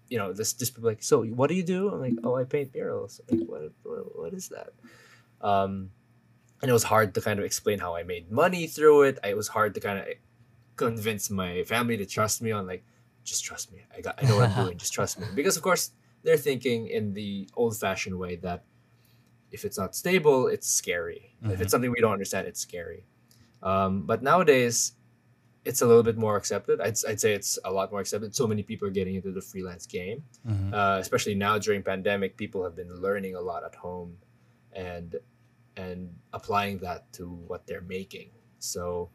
you 0.09 0.17
know, 0.17 0.33
this 0.33 0.51
just 0.53 0.75
people 0.75 0.89
like, 0.89 1.01
so 1.01 1.23
what 1.23 1.47
do 1.49 1.55
you 1.55 1.63
do? 1.63 1.89
I'm 1.89 2.01
like, 2.01 2.17
oh, 2.23 2.35
I 2.35 2.43
paint 2.43 2.73
murals. 2.75 3.21
I'm 3.31 3.39
like, 3.39 3.47
what, 3.49 3.61
what, 3.83 4.19
what 4.19 4.33
is 4.33 4.49
that? 4.49 4.71
Um, 5.41 5.91
and 6.61 6.69
it 6.69 6.73
was 6.73 6.83
hard 6.83 7.13
to 7.15 7.21
kind 7.21 7.39
of 7.39 7.45
explain 7.45 7.79
how 7.79 7.95
I 7.95 8.03
made 8.03 8.29
money 8.31 8.67
through 8.67 9.03
it. 9.03 9.19
It 9.23 9.37
was 9.37 9.47
hard 9.47 9.73
to 9.75 9.79
kind 9.79 9.97
of 9.99 10.05
convince 10.75 11.29
my 11.29 11.63
family 11.63 11.95
to 11.97 12.05
trust 12.05 12.41
me 12.41 12.51
on 12.51 12.67
like, 12.67 12.83
just 13.23 13.43
trust 13.45 13.71
me. 13.71 13.79
I 13.95 14.01
got, 14.01 14.21
I 14.21 14.27
know 14.27 14.35
what 14.37 14.49
I'm 14.49 14.65
doing. 14.65 14.77
Just 14.83 14.91
trust 14.93 15.19
me. 15.19 15.27
Because 15.35 15.55
of 15.55 15.61
course 15.63 15.91
they're 16.23 16.37
thinking 16.37 16.87
in 16.87 17.13
the 17.13 17.49
old-fashioned 17.55 18.17
way 18.17 18.35
that 18.37 18.63
if 19.51 19.65
it's 19.65 19.77
not 19.77 19.95
stable, 19.95 20.47
it's 20.47 20.67
scary. 20.67 21.35
If 21.43 21.57
Mhm. 21.57 21.61
it's 21.61 21.71
something 21.71 21.91
we 21.91 22.01
don't 22.01 22.13
understand, 22.13 22.47
it's 22.47 22.59
scary. 22.59 23.05
Um, 23.63 24.05
but 24.05 24.21
nowadays, 24.21 24.93
it's 25.65 25.81
a 25.81 25.85
little 25.87 26.03
bit 26.03 26.17
more 26.17 26.35
accepted. 26.37 26.79
I'd, 26.79 26.95
I'd 27.07 27.19
say 27.19 27.33
it's 27.33 27.59
a 27.65 27.71
lot 27.71 27.91
more 27.91 27.99
accepted. 27.99 28.33
So 28.35 28.47
many 28.47 28.63
people 28.63 28.87
are 28.87 28.91
getting 28.91 29.15
into 29.15 29.31
the 29.31 29.41
freelance 29.41 29.85
game, 29.85 30.23
Mhm. 30.47 30.73
uh, 30.73 30.99
especially 30.99 31.35
now 31.35 31.57
during 31.57 31.83
pandemic. 31.83 32.37
People 32.37 32.63
have 32.63 32.75
been 32.75 32.93
learning 33.01 33.35
a 33.35 33.41
lot 33.41 33.63
at 33.63 33.75
home, 33.75 34.17
and 34.73 35.15
and 35.75 36.13
applying 36.33 36.77
that 36.79 37.11
to 37.13 37.29
what 37.29 37.65
they're 37.65 37.81
making. 37.99 38.31
So, 38.59 39.09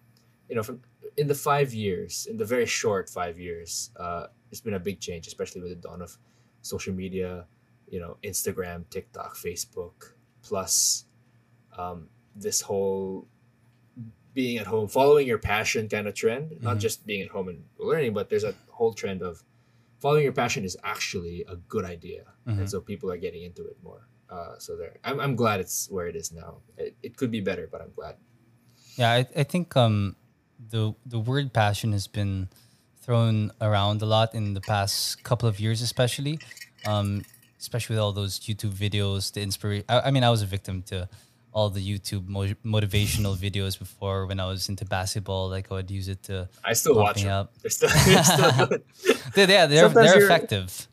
you 0.48 0.54
know, 0.56 0.62
from 0.62 0.80
in 1.16 1.26
the 1.28 1.34
five 1.34 1.74
years, 1.74 2.26
in 2.26 2.38
the 2.38 2.44
very 2.44 2.64
short 2.66 3.08
five 3.10 3.38
years, 3.38 3.90
uh, 3.96 4.28
it's 4.50 4.60
been 4.62 4.74
a 4.74 4.80
big 4.80 4.98
change, 4.98 5.26
especially 5.26 5.60
with 5.60 5.70
the 5.70 5.76
dawn 5.88 6.00
of 6.00 6.16
social 6.64 6.94
media. 6.94 7.46
You 7.94 8.00
know, 8.00 8.16
Instagram, 8.24 8.88
TikTok, 8.90 9.36
Facebook, 9.36 10.14
plus 10.42 11.04
um, 11.78 12.08
this 12.34 12.60
whole 12.62 13.28
being 14.32 14.58
at 14.58 14.66
home, 14.66 14.88
following 14.88 15.26
your 15.28 15.38
passion 15.38 15.88
kind 15.88 16.08
of 16.08 16.14
trend, 16.14 16.60
not 16.60 16.76
Mhm. 16.76 16.80
just 16.80 17.06
being 17.06 17.22
at 17.22 17.28
home 17.30 17.48
and 17.48 17.62
learning, 17.78 18.12
but 18.14 18.28
there's 18.30 18.42
a 18.42 18.54
whole 18.70 18.92
trend 18.92 19.22
of 19.22 19.44
following 20.00 20.24
your 20.24 20.32
passion 20.32 20.64
is 20.64 20.76
actually 20.82 21.44
a 21.46 21.56
good 21.56 21.84
idea. 21.84 22.24
Mhm. 22.48 22.58
And 22.58 22.70
so 22.70 22.80
people 22.80 23.12
are 23.12 23.16
getting 23.16 23.44
into 23.44 23.64
it 23.64 23.76
more. 23.82 24.08
Uh, 24.28 24.58
so 24.58 24.76
there, 24.76 24.96
I'm, 25.04 25.20
I'm 25.20 25.36
glad 25.36 25.60
it's 25.60 25.88
where 25.90 26.08
it 26.08 26.16
is 26.16 26.32
now. 26.32 26.62
It, 26.76 26.96
it 27.02 27.16
could 27.16 27.30
be 27.30 27.40
better, 27.40 27.68
but 27.70 27.80
I'm 27.80 27.92
glad. 27.94 28.16
Yeah, 28.96 29.12
I, 29.12 29.26
I 29.36 29.44
think 29.44 29.76
um, 29.76 30.16
the 30.70 30.94
the 31.06 31.20
word 31.20 31.52
passion 31.52 31.92
has 31.92 32.06
been 32.08 32.48
thrown 33.04 33.50
around 33.60 34.02
a 34.02 34.06
lot 34.06 34.34
in 34.34 34.54
the 34.54 34.60
past 34.60 35.22
couple 35.24 35.48
of 35.48 35.60
years, 35.60 35.82
especially, 35.82 36.38
um, 36.86 37.22
especially 37.60 37.94
with 37.94 38.00
all 38.02 38.12
those 38.12 38.40
YouTube 38.40 38.72
videos. 38.72 39.32
The 39.32 39.42
inspiration. 39.42 39.84
I, 39.88 40.00
I 40.00 40.10
mean, 40.10 40.24
I 40.24 40.30
was 40.30 40.42
a 40.42 40.46
victim 40.46 40.82
to 40.84 41.08
all 41.52 41.70
the 41.70 41.80
YouTube 41.80 42.26
mo- 42.26 42.56
motivational 42.64 43.36
videos 43.36 43.78
before 43.78 44.26
when 44.26 44.40
I 44.40 44.46
was 44.46 44.68
into 44.68 44.84
basketball. 44.84 45.48
Like 45.48 45.70
I 45.70 45.74
would 45.74 45.90
use 45.90 46.08
it 46.08 46.22
to 46.24 46.48
I 46.64 46.72
still 46.72 46.96
watch 46.96 47.22
them. 47.22 47.30
up. 47.32 47.52
They're 47.62 47.70
still, 47.70 47.90
they're 48.06 48.24
still 48.24 48.66
good. 48.66 48.82
Yeah, 49.36 49.66
they're 49.66 49.84
Sometimes 49.84 50.12
they're 50.12 50.24
effective. 50.24 50.88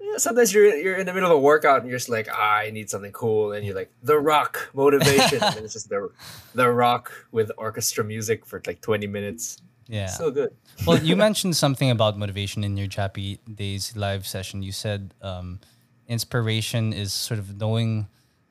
Yeah, 0.00 0.18
sometimes 0.18 0.54
you're 0.54 0.74
you're 0.76 0.96
in 0.96 1.06
the 1.06 1.12
middle 1.12 1.30
of 1.30 1.36
a 1.36 1.40
workout 1.40 1.80
and 1.80 1.90
you're 1.90 1.98
just 1.98 2.08
like, 2.08 2.28
ah, 2.32 2.56
I 2.58 2.70
need 2.70 2.88
something 2.88 3.12
cool, 3.12 3.52
and 3.52 3.66
you're 3.66 3.74
like, 3.74 3.90
The 4.02 4.18
Rock 4.18 4.70
motivation, 4.72 5.42
and 5.42 5.56
it's 5.64 5.72
just 5.74 5.88
the 5.88 6.10
the 6.54 6.70
Rock 6.70 7.12
with 7.32 7.50
orchestra 7.58 8.04
music 8.04 8.46
for 8.46 8.62
like 8.66 8.80
20 8.80 9.06
minutes. 9.08 9.58
Yeah. 9.88 10.06
So 10.06 10.30
good. 10.30 10.54
well, 10.86 10.98
you 10.98 11.16
mentioned 11.16 11.56
something 11.56 11.90
about 11.90 12.18
motivation 12.18 12.64
in 12.64 12.76
your 12.76 12.88
Jappy 12.88 13.38
Days 13.52 13.96
live 13.96 14.26
session. 14.26 14.62
You 14.62 14.72
said 14.72 15.14
um, 15.22 15.60
inspiration 16.08 16.92
is 16.92 17.12
sort 17.12 17.38
of 17.38 17.58
knowing 17.58 18.08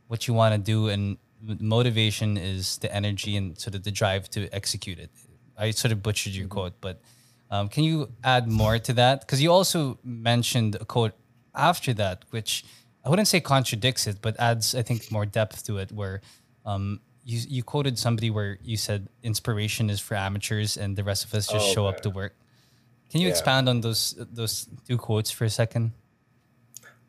what 0.08 0.28
you 0.28 0.34
want 0.34 0.54
to 0.54 0.60
do, 0.60 0.88
and 0.88 1.18
motivation 1.42 2.38
is 2.38 2.78
the 2.78 2.94
energy 2.94 3.36
and 3.36 3.58
sort 3.58 3.76
of 3.76 3.84
the 3.84 3.92
drive 3.92 4.30
to 4.32 4.48
execute 4.54 5.00
it. 5.00 5.12
I 5.58 5.72
sort 5.72 5.92
of 5.92 6.02
butchered 6.02 6.34
your 6.34 6.48
quote, 6.48 6.74
but 6.82 7.02
um, 7.50 7.68
can 7.68 7.84
you 7.84 8.12
add 8.24 8.48
more 8.48 8.80
to 8.80 8.94
that? 8.94 9.22
Because 9.22 9.42
you 9.42 9.52
also 9.52 10.00
mentioned 10.04 10.76
a 10.80 10.86
quote 10.86 11.14
after 11.54 11.94
that, 11.94 12.26
which 12.32 12.66
I 13.04 13.10
wouldn't 13.10 13.28
say 13.28 13.40
contradicts 13.40 14.08
it, 14.08 14.18
but 14.22 14.36
adds, 14.40 14.76
I 14.76 14.82
think, 14.82 15.12
more 15.12 15.26
depth 15.26 15.66
to 15.68 15.78
it, 15.78 15.92
where 15.92 16.22
um, 16.66 17.02
you, 17.26 17.40
you 17.50 17.64
quoted 17.64 17.98
somebody 18.00 18.30
where 18.30 18.58
you 18.64 18.78
said 18.78 19.08
inspiration 19.24 19.90
is 19.90 20.00
for 20.00 20.16
amateurs 20.16 20.78
and 20.78 20.96
the 20.96 21.04
rest 21.04 21.26
of 21.26 21.34
us 21.34 21.48
just 21.48 21.66
Oh, 21.70 21.74
show 21.74 21.86
up 21.88 22.02
to 22.02 22.10
work. 22.10 22.36
Can 23.10 23.20
you 23.22 23.28
Yeah. 23.28 23.32
expand 23.34 23.68
on 23.68 23.82
those 23.82 24.16
those 24.32 24.68
two 24.88 24.98
quotes 24.98 25.32
for 25.32 25.44
a 25.46 25.50
second? 25.50 25.92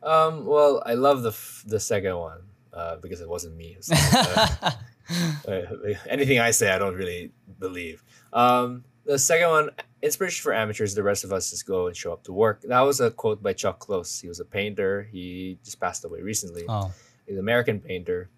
Um, 0.02 0.44
well, 0.46 0.82
I 0.86 0.94
love 0.94 1.22
the 1.22 1.30
f- 1.30 1.64
the 1.66 1.80
second 1.80 2.16
one 2.16 2.40
uh, 2.72 2.96
because 2.96 3.20
it 3.20 3.28
wasn't 3.28 3.56
me. 3.56 3.76
So, 3.80 3.94
uh, 3.96 4.70
uh, 5.48 5.62
anything 6.08 6.38
I 6.38 6.50
say, 6.52 6.70
I 6.70 6.78
don't 6.78 6.94
really 6.94 7.32
believe. 7.58 8.02
Um, 8.32 8.84
the 9.04 9.18
second 9.18 9.48
one, 9.50 9.70
inspiration 10.02 10.42
for 10.42 10.52
amateurs. 10.52 10.94
The 10.94 11.02
rest 11.02 11.24
of 11.24 11.32
us 11.32 11.50
just 11.50 11.66
go 11.66 11.86
and 11.88 11.96
show 11.96 12.12
up 12.12 12.22
to 12.24 12.32
work. 12.32 12.62
That 12.62 12.80
was 12.80 13.00
a 13.00 13.10
quote 13.10 13.42
by 13.42 13.52
Chuck 13.52 13.78
Close. 13.78 14.20
He 14.20 14.28
was 14.28 14.40
a 14.40 14.44
painter. 14.44 15.08
He 15.10 15.58
just 15.64 15.80
passed 15.80 16.04
away 16.04 16.20
recently. 16.22 16.64
oh, 16.68 16.92
He's 17.26 17.34
an 17.36 17.40
American 17.40 17.80
painter. 17.80 18.28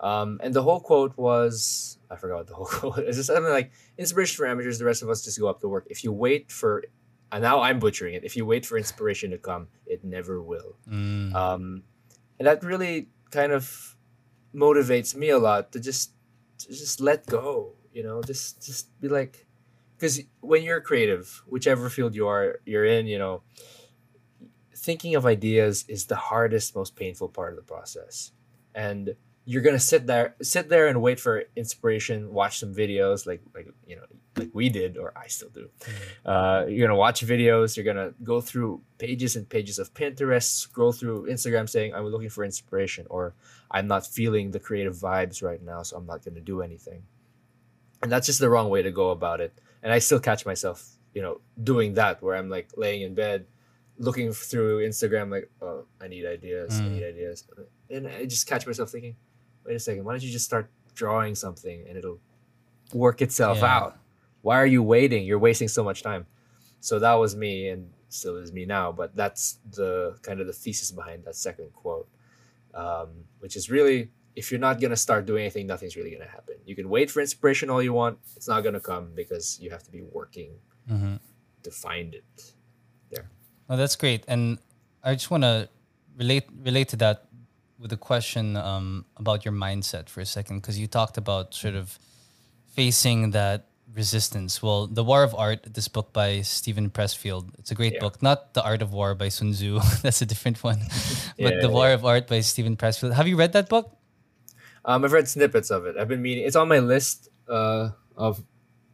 Um, 0.00 0.40
and 0.42 0.54
the 0.54 0.62
whole 0.62 0.80
quote 0.80 1.16
was 1.16 1.98
I 2.10 2.16
forgot 2.16 2.38
what 2.38 2.46
the 2.46 2.54
whole 2.54 2.66
quote. 2.78 2.98
It's 2.98 3.16
just 3.16 3.28
something 3.28 3.52
like 3.52 3.72
inspiration 3.98 4.36
for 4.36 4.46
amateurs. 4.46 4.78
The 4.78 4.84
rest 4.86 5.02
of 5.02 5.10
us 5.10 5.24
just 5.24 5.38
go 5.38 5.48
up 5.48 5.60
to 5.60 5.68
work. 5.68 5.86
If 5.90 6.02
you 6.04 6.12
wait 6.12 6.50
for, 6.50 6.84
and 7.30 7.42
now 7.42 7.60
I'm 7.60 7.78
butchering 7.78 8.14
it. 8.14 8.24
If 8.24 8.36
you 8.36 8.46
wait 8.46 8.64
for 8.64 8.78
inspiration 8.78 9.30
to 9.30 9.38
come, 9.38 9.68
it 9.90 10.04
never 10.04 10.40
will 10.40 10.76
mm, 10.88 11.34
um, 11.34 11.82
and 12.38 12.46
that 12.46 12.62
really 12.62 13.08
kind 13.30 13.52
of 13.52 13.96
motivates 14.54 15.14
me 15.14 15.28
a 15.28 15.38
lot 15.38 15.72
to 15.72 15.80
just 15.80 16.12
to 16.58 16.68
just 16.68 17.00
let 17.00 17.26
go 17.26 17.74
you 17.92 18.02
know 18.02 18.22
just 18.22 18.64
just 18.64 19.00
be 19.00 19.08
like 19.08 19.46
because 19.96 20.20
when 20.40 20.62
you're 20.62 20.80
creative 20.80 21.42
whichever 21.46 21.90
field 21.90 22.14
you 22.14 22.26
are 22.26 22.60
you're 22.64 22.84
in 22.84 23.06
you 23.06 23.18
know 23.18 23.42
thinking 24.74 25.14
of 25.14 25.26
ideas 25.26 25.84
is 25.88 26.06
the 26.06 26.16
hardest 26.16 26.74
most 26.74 26.96
painful 26.96 27.28
part 27.28 27.50
of 27.50 27.56
the 27.56 27.62
process 27.62 28.32
and 28.74 29.14
you're 29.46 29.62
gonna 29.62 29.80
sit 29.80 30.06
there 30.06 30.34
sit 30.42 30.68
there 30.68 30.86
and 30.86 31.00
wait 31.02 31.18
for 31.18 31.44
inspiration 31.56 32.32
watch 32.32 32.58
some 32.58 32.74
videos 32.74 33.26
like 33.26 33.40
like 33.54 33.68
you 33.86 33.96
know 33.96 34.02
like 34.36 34.50
we 34.52 34.68
did 34.68 34.96
or 34.96 35.12
i 35.16 35.26
still 35.26 35.48
do. 35.48 35.68
Uh, 36.24 36.64
you're 36.68 36.86
gonna 36.86 36.98
watch 36.98 37.24
videos 37.24 37.76
you're 37.76 37.84
gonna 37.84 38.12
go 38.22 38.40
through 38.40 38.80
pages 38.98 39.36
and 39.36 39.48
pages 39.48 39.78
of 39.78 39.92
pinterest 39.94 40.58
scroll 40.58 40.92
through 40.92 41.26
instagram 41.26 41.68
saying 41.68 41.94
i'm 41.94 42.04
looking 42.06 42.28
for 42.28 42.44
inspiration 42.44 43.06
or 43.10 43.34
i'm 43.70 43.86
not 43.88 44.06
feeling 44.06 44.50
the 44.50 44.60
creative 44.60 44.94
vibes 44.96 45.42
right 45.42 45.62
now 45.62 45.82
so 45.82 45.96
i'm 45.96 46.06
not 46.06 46.24
gonna 46.24 46.40
do 46.40 46.62
anything. 46.62 47.02
And 48.02 48.10
that's 48.10 48.26
just 48.26 48.38
the 48.40 48.48
wrong 48.48 48.70
way 48.70 48.80
to 48.82 48.90
go 48.90 49.10
about 49.10 49.40
it. 49.40 49.52
And 49.82 49.92
i 49.92 49.98
still 50.00 50.20
catch 50.20 50.44
myself 50.46 50.78
you 51.14 51.22
know 51.22 51.40
doing 51.62 51.94
that 51.94 52.22
where 52.22 52.36
i'm 52.36 52.48
like 52.50 52.68
laying 52.76 53.02
in 53.02 53.14
bed 53.14 53.46
looking 53.98 54.32
through 54.32 54.86
instagram 54.86 55.30
like 55.30 55.50
oh 55.60 55.84
i 56.00 56.06
need 56.08 56.24
ideas 56.24 56.78
i 56.78 56.82
Mm. 56.84 56.90
need 56.92 57.04
ideas. 57.04 57.44
And 57.90 58.06
i 58.06 58.24
just 58.26 58.46
catch 58.46 58.64
myself 58.66 58.90
thinking 58.90 59.16
wait 59.64 59.76
a 59.76 59.80
second 59.80 60.04
why 60.04 60.12
don't 60.12 60.22
you 60.22 60.30
just 60.30 60.44
start 60.44 60.70
drawing 60.94 61.34
something 61.34 61.84
and 61.88 61.96
it'll 61.96 62.20
work 62.92 63.22
itself 63.22 63.58
Yeah. 63.58 63.76
out 63.76 63.98
why 64.42 64.56
are 64.56 64.66
you 64.66 64.82
waiting 64.82 65.24
you're 65.24 65.38
wasting 65.38 65.68
so 65.68 65.82
much 65.84 66.02
time 66.02 66.26
so 66.80 66.98
that 66.98 67.14
was 67.14 67.36
me 67.36 67.68
and 67.68 67.90
still 68.08 68.36
is 68.36 68.52
me 68.52 68.64
now 68.66 68.90
but 68.92 69.14
that's 69.14 69.58
the 69.72 70.16
kind 70.22 70.40
of 70.40 70.46
the 70.46 70.52
thesis 70.52 70.90
behind 70.90 71.24
that 71.24 71.36
second 71.36 71.72
quote 71.72 72.08
um, 72.74 73.08
which 73.40 73.56
is 73.56 73.70
really 73.70 74.10
if 74.36 74.50
you're 74.50 74.60
not 74.60 74.80
gonna 74.80 74.96
start 74.96 75.26
doing 75.26 75.42
anything, 75.42 75.66
nothing's 75.66 75.96
really 75.96 76.12
gonna 76.12 76.30
happen. 76.30 76.54
You 76.64 76.76
can 76.76 76.88
wait 76.88 77.10
for 77.10 77.20
inspiration 77.20 77.68
all 77.68 77.82
you 77.82 77.92
want; 77.92 78.18
it's 78.36 78.46
not 78.46 78.62
gonna 78.62 78.78
come 78.78 79.10
because 79.12 79.58
you 79.60 79.70
have 79.70 79.82
to 79.82 79.90
be 79.90 80.02
working 80.02 80.52
Mm-hmm. 80.88 81.16
to 81.64 81.70
find 81.72 82.14
it. 82.14 82.54
There. 83.10 83.28
Oh, 83.68 83.76
that's 83.76 83.96
great. 83.96 84.22
And 84.28 84.58
I 85.02 85.14
just 85.14 85.32
want 85.32 85.42
to 85.42 85.68
relate 86.16 86.44
relate 86.62 86.88
to 86.90 86.96
that 87.02 87.26
with 87.80 87.92
a 87.92 87.96
question 87.96 88.56
um, 88.56 89.04
about 89.16 89.44
your 89.44 89.54
mindset 89.54 90.08
for 90.08 90.20
a 90.20 90.26
second, 90.26 90.60
because 90.60 90.78
you 90.78 90.86
talked 90.86 91.16
about 91.16 91.54
sort 91.54 91.74
of 91.74 91.98
facing 92.74 93.30
that 93.32 93.66
resistance. 93.94 94.62
Well, 94.62 94.86
The 94.86 95.02
War 95.02 95.22
of 95.24 95.34
Art, 95.34 95.66
this 95.74 95.88
book 95.88 96.12
by 96.12 96.42
Steven 96.42 96.90
Pressfield, 96.90 97.50
it's 97.58 97.70
a 97.70 97.74
great 97.74 97.94
Yeah. 97.94 98.00
book. 98.00 98.22
Not 98.22 98.54
The 98.54 98.62
Art 98.62 98.82
of 98.82 98.92
War 98.92 99.14
by 99.14 99.28
Sun 99.28 99.52
Tzu, 99.52 99.80
that's 100.02 100.22
a 100.22 100.26
different 100.26 100.62
one. 100.62 100.78
but 101.38 101.54
Yeah, 101.54 101.60
The 101.60 101.70
War 101.70 101.90
of 101.92 102.04
Art 102.04 102.28
by 102.28 102.40
Steven 102.40 102.76
Pressfield. 102.76 103.14
Have 103.14 103.26
you 103.26 103.36
read 103.36 103.52
that 103.54 103.68
book? 103.68 103.96
Um, 104.84 105.04
I've 105.04 105.12
read 105.12 105.28
snippets 105.28 105.70
of 105.70 105.86
it. 105.86 105.96
I've 105.96 106.08
been 106.08 106.22
meaning. 106.22 106.44
It's 106.44 106.56
on 106.56 106.68
my 106.68 106.78
list 106.78 107.28
uh, 107.48 107.90
of 108.16 108.42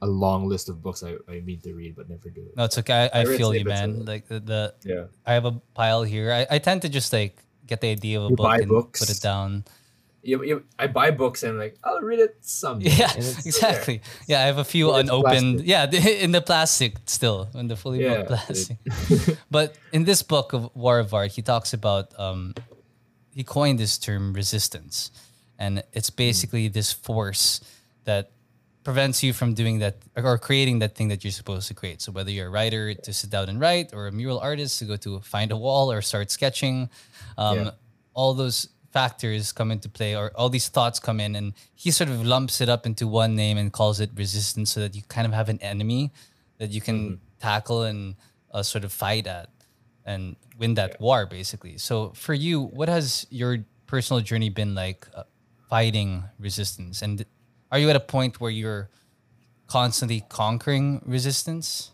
a 0.02 0.06
long 0.06 0.46
list 0.48 0.68
of 0.68 0.82
books 0.82 1.02
I, 1.02 1.14
I 1.28 1.40
mean 1.40 1.60
to 1.60 1.72
read 1.74 1.96
but 1.96 2.08
never 2.08 2.28
do 2.28 2.42
it. 2.42 2.56
No, 2.56 2.64
it's 2.64 2.76
okay. 2.78 3.08
I, 3.12 3.20
I, 3.20 3.22
I 3.22 3.24
feel 3.36 3.54
you, 3.54 3.64
man. 3.64 4.04
Like 4.04 4.26
the, 4.28 4.40
the 4.40 4.74
Yeah. 4.84 5.04
I 5.24 5.34
have 5.34 5.44
a 5.44 5.52
pile 5.74 6.02
here. 6.02 6.32
I, 6.32 6.46
I 6.56 6.58
tend 6.58 6.82
to 6.82 6.88
just 6.88 7.12
like 7.12 7.36
get 7.66 7.80
the 7.80 7.88
idea 7.90 8.18
of 8.18 8.26
a 8.26 8.30
You 8.30 8.36
book 8.36 8.58
and 8.60 8.68
books? 8.68 9.00
put 9.00 9.10
it 9.10 9.20
down. 9.20 9.64
You, 10.22 10.42
you, 10.42 10.64
I 10.76 10.88
buy 10.88 11.12
books 11.12 11.44
and 11.44 11.52
I'm 11.52 11.58
like, 11.58 11.78
I'll 11.84 12.00
read 12.00 12.18
it 12.18 12.36
someday. 12.40 12.90
Yeah, 12.90 13.12
exactly. 13.16 14.00
Yeah, 14.26 14.40
I 14.42 14.46
have 14.46 14.58
a 14.58 14.64
few 14.64 14.90
unopened. 14.92 15.60
Yeah, 15.60 15.88
in 16.24 16.32
the 16.32 16.40
plastic 16.40 16.96
still, 17.06 17.48
in 17.54 17.68
the 17.68 17.76
fully 17.76 18.02
Yeah, 18.02 18.24
plastic. 18.24 18.78
but 19.50 19.78
in 19.92 20.04
this 20.04 20.22
book 20.22 20.52
of 20.52 20.74
War 20.74 20.98
of 20.98 21.14
Art, 21.14 21.30
he 21.32 21.42
talks 21.42 21.72
about 21.72 22.10
um, 22.18 22.54
he 23.30 23.44
coined 23.44 23.78
this 23.78 23.98
term 23.98 24.32
resistance, 24.32 25.12
and 25.60 25.84
it's 25.92 26.10
Hmm. 26.10 26.16
basically 26.16 26.68
this 26.68 26.92
force 26.92 27.60
that 28.04 28.30
prevents 28.86 29.18
you 29.26 29.32
from 29.40 29.50
doing 29.60 29.76
that 29.84 29.96
or 30.14 30.38
creating 30.48 30.78
that 30.82 30.92
thing 30.96 31.08
that 31.12 31.20
you're 31.24 31.38
supposed 31.42 31.66
to 31.70 31.74
create. 31.80 31.98
So 32.04 32.08
whether 32.16 32.30
you're 32.30 32.46
a 32.52 32.54
writer 32.58 32.94
to 33.06 33.10
sit 33.20 33.30
down 33.34 33.46
and 33.50 33.58
write, 33.64 33.88
or 33.96 34.02
a 34.06 34.12
mural 34.20 34.38
artist 34.50 34.78
to 34.78 34.84
go 34.92 34.96
to 35.06 35.10
find 35.34 35.48
a 35.50 35.58
wall 35.66 35.90
or 35.90 36.00
start 36.12 36.30
sketching, 36.30 36.76
um, 37.36 37.56
Yeah. 37.58 37.70
all 38.18 38.32
those 38.42 38.58
factors 38.98 39.52
come 39.58 39.70
into 39.74 39.88
play, 39.98 40.12
or 40.20 40.30
all 40.38 40.48
these 40.56 40.68
thoughts 40.76 40.98
come 41.08 41.18
in, 41.26 41.34
and 41.38 41.46
he 41.74 41.90
sort 41.90 42.10
of 42.14 42.18
lumps 42.34 42.56
it 42.64 42.68
up 42.74 42.86
into 42.86 43.04
one 43.22 43.32
name 43.34 43.56
and 43.60 43.68
calls 43.72 43.98
it 44.04 44.10
resistance, 44.24 44.68
so 44.74 44.78
that 44.80 44.94
you 44.96 45.02
kind 45.16 45.26
of 45.26 45.32
have 45.40 45.48
an 45.54 45.58
enemy 45.72 46.02
that 46.60 46.70
you 46.70 46.80
can 46.80 46.96
Mm-hmm. 46.96 47.24
tackle 47.50 47.80
and 47.90 48.14
uh, 48.54 48.62
sort 48.62 48.84
of 48.86 48.92
fight 49.04 49.26
at 49.26 49.48
and 50.06 50.36
win 50.60 50.72
that 50.80 50.92
war, 51.00 51.26
basically. 51.26 51.74
So 51.88 51.94
for 52.14 52.34
you, 52.46 52.56
what 52.78 52.88
has 52.88 53.26
your 53.30 53.52
personal 53.86 54.22
journey 54.22 54.48
been 54.60 54.72
like 54.74 55.00
uh, 55.12 55.24
fighting 55.68 56.22
resistance? 56.38 57.02
And 57.04 57.26
are 57.70 57.78
you 57.78 57.90
at 57.90 57.96
a 57.96 58.00
point 58.00 58.40
where 58.40 58.50
you're 58.50 58.88
constantly 59.66 60.24
conquering 60.28 61.02
resistance? 61.04 61.92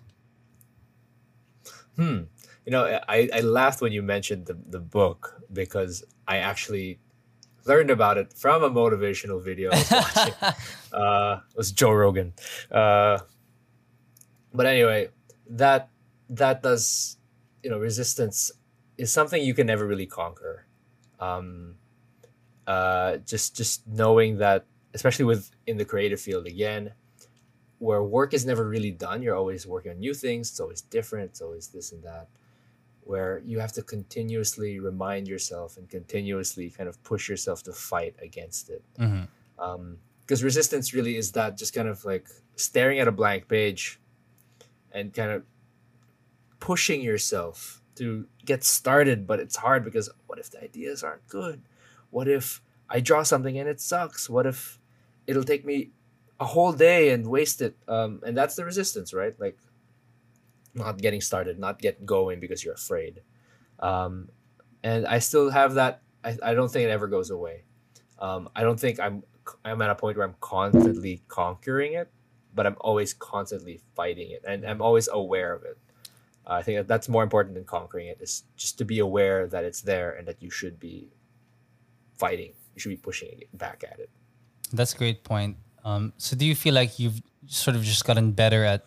Hmm. 1.96 2.22
You 2.64 2.72
know, 2.72 3.00
I, 3.08 3.28
I 3.34 3.40
laughed 3.40 3.80
when 3.80 3.92
you 3.92 4.02
mentioned 4.02 4.46
the, 4.46 4.56
the 4.68 4.78
book 4.78 5.40
because 5.52 6.04
I 6.28 6.38
actually 6.38 7.00
learned 7.64 7.90
about 7.90 8.18
it 8.18 8.32
from 8.32 8.62
a 8.62 8.70
motivational 8.70 9.42
video 9.42 9.70
I 9.72 9.76
was 9.76 9.90
watching. 10.16 10.34
uh, 10.92 11.40
it 11.50 11.56
was 11.56 11.72
Joe 11.72 11.92
Rogan. 11.92 12.32
Uh, 12.70 13.18
but 14.52 14.66
anyway, 14.66 15.08
that 15.48 15.88
that 16.28 16.62
does 16.62 17.16
you 17.62 17.70
know 17.70 17.78
resistance 17.78 18.52
is 18.98 19.12
something 19.12 19.42
you 19.42 19.54
can 19.54 19.66
never 19.66 19.86
really 19.86 20.06
conquer. 20.06 20.66
Um, 21.20 21.76
uh, 22.66 23.18
just 23.18 23.56
just 23.56 23.86
knowing 23.86 24.38
that, 24.38 24.66
especially 24.94 25.24
with 25.24 25.50
in 25.66 25.76
the 25.76 25.84
creative 25.84 26.20
field 26.20 26.46
again, 26.46 26.92
where 27.78 28.02
work 28.02 28.32
is 28.34 28.46
never 28.46 28.68
really 28.68 28.90
done. 28.90 29.22
You're 29.22 29.36
always 29.36 29.66
working 29.66 29.92
on 29.92 29.98
new 29.98 30.14
things. 30.14 30.50
It's 30.50 30.60
always 30.60 30.82
different. 30.82 31.30
It's 31.30 31.40
always 31.40 31.68
this 31.68 31.92
and 31.92 32.02
that. 32.04 32.28
Where 33.04 33.42
you 33.44 33.58
have 33.58 33.72
to 33.72 33.82
continuously 33.82 34.78
remind 34.78 35.26
yourself 35.26 35.76
and 35.76 35.88
continuously 35.88 36.70
kind 36.70 36.88
of 36.88 37.02
push 37.02 37.28
yourself 37.28 37.62
to 37.64 37.72
fight 37.72 38.14
against 38.22 38.70
it 38.70 38.84
mm-hmm. 38.96 39.24
um, 39.58 39.98
because 40.20 40.44
resistance 40.44 40.94
really 40.94 41.16
is 41.16 41.32
that 41.32 41.58
just 41.58 41.74
kind 41.74 41.88
of 41.88 42.04
like 42.04 42.28
staring 42.54 43.00
at 43.00 43.08
a 43.08 43.12
blank 43.12 43.48
page 43.48 44.00
and 44.92 45.12
kind 45.12 45.30
of 45.30 45.42
pushing 46.60 47.02
yourself 47.02 47.82
to 47.96 48.26
get 48.44 48.62
started 48.62 49.26
but 49.26 49.40
it's 49.40 49.56
hard 49.56 49.84
because 49.84 50.08
what 50.26 50.38
if 50.38 50.50
the 50.50 50.62
ideas 50.62 51.02
aren't 51.02 51.26
good 51.26 51.60
what 52.10 52.28
if 52.28 52.62
i 52.88 53.00
draw 53.00 53.22
something 53.22 53.58
and 53.58 53.68
it 53.68 53.80
sucks 53.80 54.30
what 54.30 54.46
if 54.46 54.78
it'll 55.26 55.44
take 55.44 55.64
me 55.64 55.90
a 56.40 56.44
whole 56.44 56.72
day 56.72 57.10
and 57.10 57.26
waste 57.26 57.62
it. 57.62 57.76
Um, 57.88 58.20
and 58.26 58.36
that's 58.36 58.56
the 58.56 58.64
resistance 58.64 59.12
right? 59.14 59.38
Like 59.38 59.58
not 60.74 60.98
getting 60.98 61.20
started 61.20 61.58
not 61.58 61.78
get 61.78 62.06
going 62.06 62.40
because 62.40 62.64
you're 62.64 62.74
afraid. 62.74 63.20
Um, 63.78 64.28
and 64.82 65.06
i 65.06 65.18
still 65.18 65.50
have 65.50 65.74
that 65.74 66.02
I, 66.24 66.36
I 66.42 66.54
don't 66.54 66.70
think 66.70 66.84
it 66.88 66.90
ever 66.90 67.08
goes 67.08 67.30
away. 67.30 67.64
Um, 68.18 68.48
i 68.54 68.62
don't 68.62 68.78
think 68.78 69.00
i'm 69.00 69.22
i'm 69.64 69.82
at 69.82 69.90
a 69.90 69.94
point 69.94 70.16
where 70.16 70.26
i'm 70.26 70.36
constantly 70.40 71.22
conquering 71.28 71.94
it 71.94 72.10
but 72.54 72.66
i'm 72.66 72.76
always 72.80 73.12
constantly 73.14 73.80
fighting 73.96 74.30
it 74.30 74.44
and 74.46 74.64
i'm 74.64 74.80
always 74.80 75.08
aware 75.12 75.52
of 75.52 75.64
it. 75.64 75.78
Uh, 76.46 76.54
i 76.54 76.62
think 76.62 76.78
that 76.78 76.88
that's 76.88 77.08
more 77.08 77.22
important 77.22 77.54
than 77.54 77.64
conquering 77.64 78.06
it 78.06 78.18
is 78.20 78.44
just 78.56 78.78
to 78.78 78.84
be 78.84 79.00
aware 79.00 79.46
that 79.46 79.64
it's 79.64 79.82
there 79.82 80.12
and 80.12 80.26
that 80.28 80.40
you 80.42 80.50
should 80.50 80.78
be 80.78 81.08
fighting 82.16 82.52
you 82.74 82.80
should 82.80 82.90
be 82.90 82.96
pushing 82.96 83.28
it 83.28 83.58
back 83.58 83.84
at 83.90 83.98
it 83.98 84.10
That's 84.72 84.94
a 84.94 84.98
great 84.98 85.22
point. 85.24 85.56
Um, 85.84 86.12
so 86.16 86.36
do 86.36 86.44
you 86.46 86.54
feel 86.54 86.74
like 86.74 86.98
you've 86.98 87.20
sort 87.46 87.76
of 87.76 87.82
just 87.82 88.04
gotten 88.04 88.32
better 88.32 88.64
at 88.64 88.86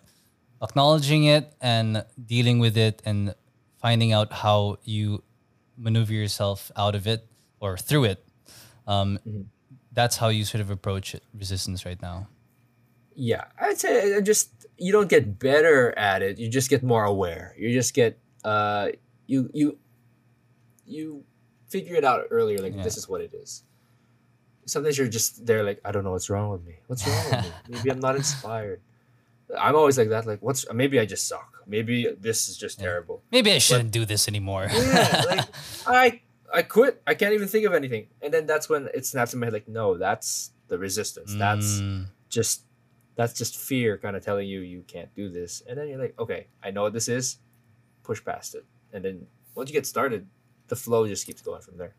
acknowledging 0.61 1.25
it 1.25 1.53
and 1.61 2.03
dealing 2.25 2.59
with 2.59 2.77
it 2.77 3.01
and 3.05 3.35
finding 3.81 4.13
out 4.13 4.31
how 4.33 4.77
you 4.83 5.21
maneuver 5.77 6.13
yourself 6.13 6.71
out 6.75 6.95
of 6.95 7.05
it 7.07 7.27
or 7.59 7.77
through 7.77 8.05
it? 8.05 8.25
Um, 8.87 9.19
Mhm. 9.27 9.45
That's 9.95 10.17
how 10.17 10.27
you 10.27 10.43
sort 10.43 10.59
of 10.61 10.69
approach 10.69 11.15
it, 11.15 11.23
resistance 11.33 11.85
right 11.85 12.01
now. 12.01 12.27
yeah 13.17 13.45
i'd 13.63 13.79
say 13.79 14.11
uh, 14.13 14.19
just 14.19 14.51
you 14.77 14.91
don't 14.91 15.07
get 15.07 15.39
better 15.39 15.95
at 15.97 16.19
it 16.21 16.35
you 16.37 16.49
just 16.51 16.67
get 16.69 16.83
more 16.83 17.05
aware 17.07 17.55
you 17.57 17.71
just 17.71 17.93
get 17.95 18.19
uh 18.43 18.91
you 19.25 19.47
you 19.55 19.77
you 20.85 21.23
figure 21.71 21.95
it 21.95 22.03
out 22.03 22.27
earlier 22.29 22.59
like 22.59 22.75
Yeah. 22.75 22.83
this 22.83 22.97
is 22.97 23.07
what 23.07 23.21
it 23.21 23.31
is 23.33 23.63
sometimes 24.65 24.97
you're 24.97 25.07
just 25.07 25.45
there 25.45 25.63
like 25.63 25.79
i 25.85 25.91
don't 25.91 26.03
know 26.03 26.11
what's 26.11 26.29
wrong 26.29 26.49
with 26.51 26.63
me. 26.65 26.75
What's 26.87 27.05
wrong 27.07 27.25
with 27.29 27.43
me? 27.45 27.51
Maybe 27.69 27.89
i'm 27.91 27.99
not 27.99 28.15
inspired. 28.15 28.81
I'm 29.59 29.75
always 29.75 29.97
like 29.97 30.09
that 30.09 30.25
like 30.25 30.41
what's 30.41 30.65
maybe 30.73 30.99
i 30.99 31.05
just 31.05 31.27
suck. 31.27 31.49
Maybe 31.67 32.07
this 32.19 32.49
is 32.49 32.57
just 32.57 32.79
Yeah. 32.79 32.85
terrible. 32.85 33.23
Maybe 33.31 33.51
I 33.51 33.59
shouldn't 33.59 33.91
do 33.91 34.05
this 34.05 34.27
anymore. 34.27 34.67
yeah 34.71 35.23
like 35.27 35.45
i 35.87 36.21
i 36.53 36.61
quit. 36.63 37.01
I 37.05 37.13
can't 37.13 37.33
even 37.33 37.47
think 37.47 37.65
of 37.65 37.73
anything. 37.73 38.07
And 38.21 38.33
then 38.33 38.45
that's 38.47 38.67
when 38.69 38.89
it 38.93 39.05
snaps 39.05 39.33
in 39.33 39.39
my 39.39 39.45
head 39.47 39.53
like 39.53 39.67
no 39.67 39.97
that's 39.97 40.51
the 40.67 40.77
resistance. 40.77 41.35
That's 41.37 41.81
Mm, 41.81 42.05
just 42.29 42.63
that's 43.15 43.33
just 43.33 43.55
fear 43.55 43.97
kind 43.97 44.15
of 44.17 44.23
telling 44.25 44.47
you 44.47 44.59
you 44.61 44.83
can't 44.87 45.13
do 45.15 45.29
this. 45.29 45.61
And 45.67 45.77
then 45.77 45.87
you're 45.89 45.99
like 46.01 46.15
okay 46.19 46.47
i 46.63 46.71
know 46.71 46.81
what 46.83 46.93
this 46.93 47.07
is. 47.07 47.37
Push 48.03 48.25
past 48.25 48.55
it. 48.55 48.65
And 48.93 49.05
then 49.05 49.27
once 49.53 49.69
you 49.69 49.73
get 49.73 49.85
started 49.85 50.25
the 50.67 50.75
flow 50.75 51.05
just 51.07 51.25
keeps 51.27 51.41
going 51.43 51.61
from 51.61 51.77
there 51.77 51.93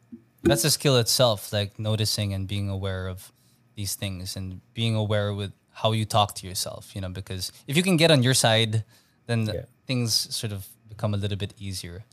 that's 0.46 0.64
a 0.64 0.70
skill 0.70 0.96
itself, 0.96 1.52
like 1.52 1.78
noticing 1.78 2.32
and 2.34 2.46
being 2.48 2.68
aware 2.68 3.08
of 3.08 3.32
these 3.74 3.94
things 3.94 4.36
and 4.36 4.60
being 4.74 4.94
aware 4.94 5.34
with 5.34 5.52
how 5.72 5.92
you 5.92 6.04
talk 6.06 6.34
to 6.36 6.46
yourself, 6.46 6.94
you 6.94 7.00
know, 7.00 7.10
because 7.10 7.52
if 7.66 7.76
you 7.76 7.82
can 7.82 7.96
get 7.96 8.10
on 8.10 8.22
your 8.22 8.34
side, 8.34 8.84
then 9.26 9.46
Yeah. 9.46 9.64
things 9.86 10.34
sort 10.34 10.52
of 10.52 10.66
become 10.88 11.14
a 11.14 11.16
little 11.18 11.36
bit 11.36 11.52
easier. 11.58 12.04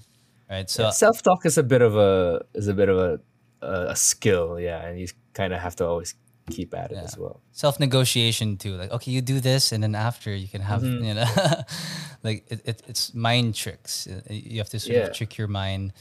Right. 0.50 0.70
So 0.70 0.92
self-talk 0.92 1.46
is 1.46 1.58
a 1.58 1.64
bit 1.64 1.82
of 1.82 1.96
a 1.96 2.42
is 2.54 2.68
a 2.68 2.74
bit 2.74 2.90
of 2.90 2.98
a 2.98 3.20
a, 3.62 3.96
skill 3.96 4.60
yeah 4.60 4.86
and 4.86 5.00
you 5.00 5.08
kind 5.34 5.54
of 5.54 5.60
have 5.62 5.74
to 5.78 5.86
always 5.88 6.16
keep 6.52 6.74
at 6.76 6.92
it 6.92 6.96
Yeah. 6.96 7.04
as 7.04 7.18
well 7.18 7.40
self 7.54 7.80
negotiation 7.80 8.58
too. 8.58 8.76
Like, 8.76 8.92
okay, 8.92 9.10
you 9.12 9.22
do 9.22 9.40
this, 9.40 9.72
and 9.72 9.82
then 9.82 9.96
after 9.96 10.36
you 10.36 10.50
can 10.50 10.60
have, 10.62 10.82
Mhm. 10.84 11.06
you 11.08 11.14
know, 11.14 11.26
like 12.24 12.44
it, 12.52 12.60
it, 12.66 12.82
it's 12.90 13.14
mind 13.14 13.56
tricks. 13.56 14.06
Uh, 14.08 14.20
You 14.30 14.58
have 14.60 14.70
to 14.72 14.80
sort 14.80 14.98
Yeah. 14.98 15.08
of 15.08 15.14
trick 15.14 15.38
your 15.38 15.48
mind. 15.48 15.94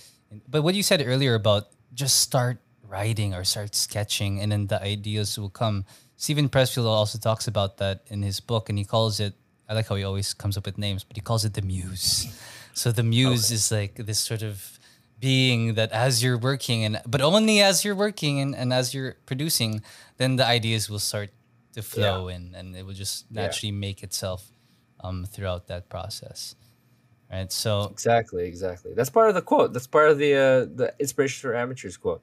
But 0.48 0.62
what 0.64 0.74
you 0.74 0.82
said 0.82 1.00
earlier 1.06 1.34
about 1.34 1.68
just 1.94 2.20
start 2.20 2.59
writing 2.87 3.35
or 3.35 3.44
start 3.44 3.74
sketching, 3.74 4.40
and 4.40 4.52
then 4.52 4.66
the 4.66 4.83
ideas 4.83 5.38
will 5.38 5.50
come. 5.50 5.85
Steven 6.16 6.48
Pressfield 6.48 6.87
also 6.87 7.18
talks 7.18 7.46
about 7.48 7.78
that 7.78 8.02
in 8.09 8.22
his 8.22 8.40
book, 8.40 8.68
and 8.68 8.78
he 8.78 8.85
calls 8.85 9.18
it. 9.20 9.35
I 9.68 9.74
like 9.74 9.88
how 9.88 9.94
he 9.96 10.05
always 10.05 10.35
comes 10.35 10.57
up 10.57 10.66
with 10.66 10.76
names, 10.78 11.05
but 11.05 11.16
he 11.16 11.20
calls 11.22 11.44
it 11.44 11.55
the 11.55 11.62
muse. 11.62 12.26
So 12.74 12.92
the 12.92 13.02
muse 13.02 13.50
is 13.50 13.70
like 13.70 13.94
this 13.96 14.18
sort 14.18 14.42
of 14.42 14.78
being 15.20 15.74
that 15.74 15.92
as 15.92 16.22
you're 16.22 16.37
working 16.38 16.85
and 16.85 17.00
but 17.07 17.20
only 17.20 17.61
as 17.61 17.85
you're 17.85 17.94
working 17.94 18.40
and, 18.40 18.57
and 18.57 18.72
as 18.72 18.92
you're 18.92 19.14
producing 19.24 19.81
then 20.16 20.35
the 20.35 20.44
ideas 20.44 20.90
will 20.90 20.98
start 20.98 21.31
to 21.74 21.81
flow 21.83 22.26
and 22.26 22.57
and 22.57 22.74
it 22.74 22.85
will 22.85 22.92
just 23.05 23.26
Yeah. 23.31 23.42
naturally 23.42 23.70
make 23.70 24.02
itself 24.02 24.50
um, 24.98 25.24
throughout 25.24 25.68
that 25.68 25.88
process 25.88 26.57
right 27.32 27.50
so 27.52 27.84
exactly 27.90 28.44
exactly 28.46 28.92
that's 28.94 29.10
part 29.10 29.28
of 29.28 29.34
the 29.34 29.42
quote 29.42 29.72
that's 29.72 29.86
part 29.86 30.08
of 30.10 30.18
the 30.18 30.34
uh, 30.34 30.60
the 30.80 30.94
inspiration 31.00 31.40
for 31.40 31.54
amateurs 31.54 31.96
quote 31.96 32.22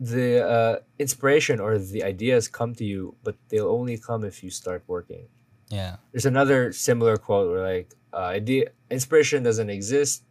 the 0.00 0.44
uh, 0.44 0.76
inspiration 0.98 1.60
or 1.60 1.78
the 1.78 2.02
ideas 2.02 2.48
come 2.48 2.74
to 2.74 2.84
you, 2.84 3.14
but 3.22 3.36
they'll 3.48 3.68
only 3.70 3.96
come 3.96 4.24
if 4.24 4.42
you 4.42 4.50
start 4.50 4.82
working. 4.88 5.28
Yeah. 5.68 5.96
There's 6.10 6.26
another 6.26 6.72
similar 6.72 7.16
quote 7.16 7.48
where 7.52 7.62
like 7.62 7.94
uh, 8.12 8.16
idea 8.16 8.70
inspiration 8.90 9.44
doesn't 9.44 9.70
exist, 9.70 10.24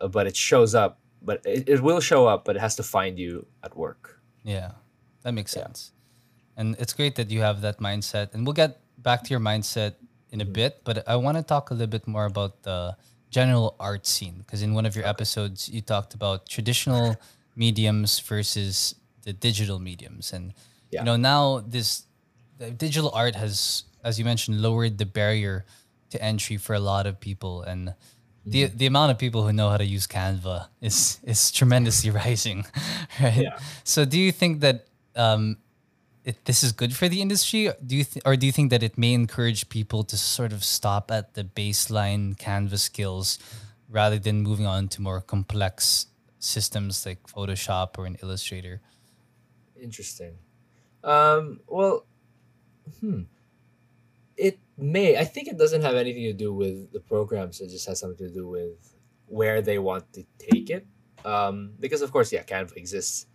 uh, 0.00 0.08
but 0.08 0.26
it 0.26 0.36
shows 0.36 0.74
up. 0.74 1.00
But 1.20 1.42
it, 1.44 1.68
it 1.68 1.80
will 1.82 2.00
show 2.00 2.26
up, 2.26 2.46
but 2.46 2.56
it 2.56 2.60
has 2.60 2.76
to 2.76 2.82
find 2.82 3.18
you 3.18 3.46
at 3.62 3.76
work. 3.76 4.20
Yeah. 4.42 4.72
That 5.22 5.32
makes 5.34 5.54
Yeah. 5.54 5.64
sense. 5.64 5.92
And 6.56 6.74
it's 6.78 6.94
great 6.94 7.16
that 7.16 7.30
you 7.30 7.40
have 7.42 7.60
that 7.60 7.80
mindset. 7.80 8.32
And 8.32 8.46
we'll 8.46 8.54
get 8.56 8.80
back 8.96 9.22
to 9.24 9.30
your 9.30 9.40
mindset 9.40 9.96
in 10.30 10.40
a 10.40 10.46
Mhm. 10.46 10.52
bit, 10.54 10.80
but 10.84 11.06
I 11.06 11.16
want 11.16 11.36
to 11.36 11.42
talk 11.42 11.70
a 11.70 11.74
little 11.74 11.92
bit 11.92 12.06
more 12.06 12.24
about 12.24 12.62
the 12.62 12.96
general 13.38 13.68
art 13.88 14.04
scene 14.06 14.36
because 14.42 14.62
in 14.66 14.70
one 14.78 14.86
of 14.88 14.94
your 14.96 15.06
episodes 15.14 15.58
you 15.74 15.80
talked 15.94 16.12
about 16.18 16.38
traditional 16.56 17.06
mediums 17.56 18.20
versus 18.30 18.94
the 19.26 19.32
digital 19.48 19.78
mediums 19.90 20.32
and 20.36 20.44
Yeah. 20.90 21.00
you 21.00 21.06
know 21.08 21.16
now 21.32 21.44
this 21.74 22.06
the 22.62 22.70
digital 22.86 23.10
art 23.22 23.34
has 23.34 23.84
as 24.08 24.18
you 24.18 24.24
mentioned 24.32 24.56
lowered 24.66 24.94
the 25.02 25.06
barrier 25.20 25.64
to 26.12 26.16
entry 26.22 26.56
for 26.64 26.74
a 26.74 26.84
lot 26.92 27.04
of 27.10 27.14
people 27.28 27.54
and 27.70 27.82
the 27.88 28.62
Mm-hmm. 28.68 28.76
the 28.80 28.86
amount 28.92 29.10
of 29.12 29.16
people 29.18 29.40
who 29.46 29.52
know 29.58 29.68
how 29.72 29.78
to 29.84 29.88
use 29.96 30.06
Canva 30.06 30.68
is 30.88 31.18
is 31.32 31.40
tremendously 31.58 32.10
rising 32.24 32.60
right 33.22 33.42
Yeah. 33.48 33.56
so 33.84 34.04
do 34.04 34.18
you 34.24 34.30
think 34.40 34.60
that 34.60 34.76
um 35.16 35.56
it, 36.24 36.44
this 36.46 36.62
is 36.62 36.72
good 36.72 36.94
for 36.94 37.08
the 37.08 37.20
industry 37.20 37.70
do 37.84 37.96
you 37.96 38.04
th- 38.04 38.22
or 38.24 38.36
do 38.36 38.46
you 38.46 38.52
think 38.52 38.70
that 38.70 38.82
it 38.82 38.96
may 38.96 39.12
encourage 39.12 39.68
people 39.68 40.04
to 40.04 40.16
sort 40.16 40.52
of 40.52 40.64
stop 40.64 41.10
at 41.10 41.34
the 41.34 41.44
baseline 41.44 42.36
Canva 42.36 42.78
skills 42.78 43.38
rather 43.88 44.18
than 44.18 44.42
moving 44.42 44.66
on 44.66 44.88
to 44.88 45.02
more 45.02 45.20
complex 45.20 46.06
systems 46.38 47.06
like 47.06 47.22
photoshop 47.26 47.98
or 47.98 48.06
an 48.06 48.16
illustrator 48.22 48.80
Interesting. 49.84 50.38
Um, 51.02 51.60
well, 51.66 52.06
hmm. 53.00 53.22
It 54.36 54.58
may. 54.78 55.16
I 55.18 55.24
think 55.24 55.48
it 55.48 55.58
doesn't 55.58 55.82
have 55.82 55.94
anything 55.94 56.24
to 56.24 56.32
do 56.32 56.52
with 56.52 56.90
the 56.92 57.00
programs. 57.00 57.60
It 57.60 57.68
just 57.68 57.86
has 57.86 58.00
something 58.00 58.26
to 58.26 58.32
do 58.32 58.48
with 58.48 58.94
where 59.26 59.60
they 59.60 59.78
want 59.78 60.10
to 60.14 60.24
take 60.38 60.70
it. 60.70 60.86
Um, 61.24 61.72
because 61.78 62.02
of 62.02 62.10
course, 62.10 62.32
yeah, 62.32 62.42
Canva 62.42 62.76
exists, 62.76 63.26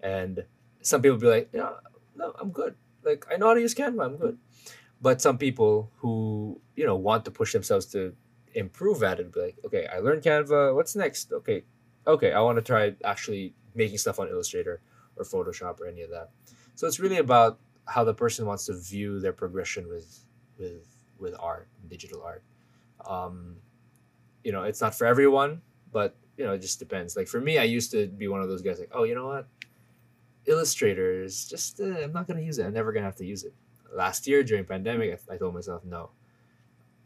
and 0.00 0.44
some 0.80 1.02
people 1.02 1.18
be 1.18 1.26
like, 1.26 1.48
yeah, 1.52 1.70
no, 2.16 2.34
I'm 2.40 2.50
good. 2.50 2.74
Like 3.04 3.26
I 3.30 3.36
know 3.36 3.48
how 3.48 3.54
to 3.54 3.60
use 3.60 3.74
Canva. 3.74 4.04
I'm 4.04 4.16
good. 4.16 4.38
But 5.00 5.20
some 5.20 5.38
people 5.38 5.92
who 5.98 6.60
you 6.74 6.86
know 6.86 6.96
want 6.96 7.24
to 7.26 7.30
push 7.30 7.52
themselves 7.52 7.86
to 7.86 8.14
improve 8.54 9.02
at 9.02 9.20
it, 9.20 9.32
be 9.32 9.40
like, 9.40 9.58
okay, 9.66 9.86
I 9.86 9.98
learned 9.98 10.22
Canva. 10.22 10.74
What's 10.74 10.96
next? 10.96 11.32
Okay, 11.32 11.64
okay, 12.06 12.32
I 12.32 12.40
want 12.40 12.56
to 12.56 12.62
try 12.62 12.94
actually 13.04 13.54
making 13.74 13.98
stuff 13.98 14.18
on 14.18 14.28
Illustrator 14.28 14.80
or 15.16 15.24
Photoshop 15.24 15.80
or 15.80 15.86
any 15.86 16.02
of 16.02 16.10
that. 16.10 16.30
So 16.74 16.86
it's 16.86 16.98
really 16.98 17.18
about 17.18 17.58
how 17.86 18.04
the 18.04 18.14
person 18.14 18.46
wants 18.46 18.66
to 18.66 18.78
view 18.78 19.20
their 19.20 19.32
progression 19.32 19.88
with 19.88 20.24
with 20.58 20.86
with 21.18 21.34
art, 21.38 21.68
digital 21.88 22.22
art. 22.22 22.42
Um, 23.06 23.56
you 24.42 24.52
know, 24.52 24.62
it's 24.62 24.80
not 24.80 24.94
for 24.94 25.06
everyone, 25.06 25.62
but 25.92 26.16
you 26.36 26.44
know, 26.44 26.52
it 26.52 26.60
just 26.60 26.78
depends. 26.78 27.16
Like 27.16 27.28
for 27.28 27.40
me, 27.40 27.58
I 27.58 27.64
used 27.64 27.90
to 27.92 28.06
be 28.06 28.28
one 28.28 28.42
of 28.42 28.48
those 28.48 28.62
guys 28.62 28.78
like, 28.78 28.90
oh, 28.92 29.04
you 29.04 29.14
know 29.14 29.26
what, 29.26 29.48
Illustrator 30.46 31.22
is 31.22 31.46
just 31.48 31.80
uh, 31.80 31.84
I'm 32.04 32.12
not 32.12 32.26
gonna 32.28 32.40
use 32.40 32.58
it. 32.58 32.64
I'm 32.66 32.72
never 32.74 32.92
gonna 32.92 33.06
have 33.06 33.16
to 33.16 33.26
use 33.26 33.44
it. 33.44 33.54
Last 33.92 34.26
year 34.26 34.42
during 34.42 34.64
pandemic, 34.64 35.20
I, 35.30 35.34
I 35.34 35.36
told 35.36 35.54
myself 35.54 35.84
no, 35.84 36.10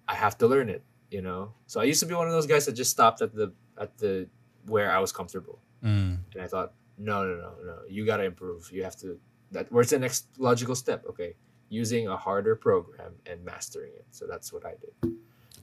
I 0.08 0.14
have 0.14 0.36
to 0.38 0.46
learn 0.46 0.68
it. 0.68 0.82
You 1.10 1.22
know, 1.22 1.54
so 1.66 1.80
I 1.80 1.84
used 1.84 1.98
to 2.00 2.06
be 2.06 2.14
one 2.14 2.28
of 2.28 2.32
those 2.32 2.46
guys 2.46 2.66
that 2.66 2.72
just 2.72 2.90
stopped 2.92 3.20
at 3.20 3.34
the 3.34 3.52
at 3.78 3.98
the 3.98 4.28
where 4.66 4.90
I 4.92 4.98
was 5.00 5.12
comfortable 5.12 5.58
Mm. 5.82 6.18
and 6.34 6.42
I 6.42 6.46
thought, 6.46 6.74
no, 6.98 7.24
no, 7.24 7.34
no, 7.40 7.52
no, 7.64 7.76
you 7.88 8.04
gotta 8.04 8.24
improve. 8.24 8.70
You 8.70 8.84
have 8.84 8.96
to. 8.96 9.18
That 9.50 9.72
where's 9.72 9.90
the 9.90 9.98
next 9.98 10.26
logical 10.38 10.74
step? 10.74 11.04
Okay, 11.08 11.34
using 11.70 12.06
a 12.06 12.16
harder 12.18 12.54
program 12.54 13.14
and 13.26 13.42
mastering 13.44 13.92
it. 13.96 14.04
So 14.10 14.26
that's 14.26 14.52
what 14.52 14.64
I 14.66 14.74
did. 14.82 15.12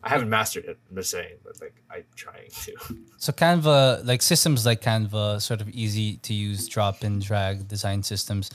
I 0.03 0.09
haven't 0.09 0.29
mastered 0.29 0.65
it. 0.65 0.77
I'm 0.89 0.95
just 0.95 1.11
saying, 1.11 1.35
but 1.43 1.59
like 1.61 1.75
I'm 1.89 2.03
trying 2.15 2.49
to. 2.49 2.73
So 3.19 3.33
Canva, 3.33 4.05
like 4.05 4.21
systems 4.21 4.65
like 4.65 4.81
Canva, 4.81 5.41
sort 5.41 5.59
of 5.59 5.69
easy 5.69 6.17
to 6.17 6.33
use, 6.33 6.67
drop 6.67 7.03
and 7.03 7.19
drag 7.21 7.67
design 7.67 8.03
systems, 8.03 8.51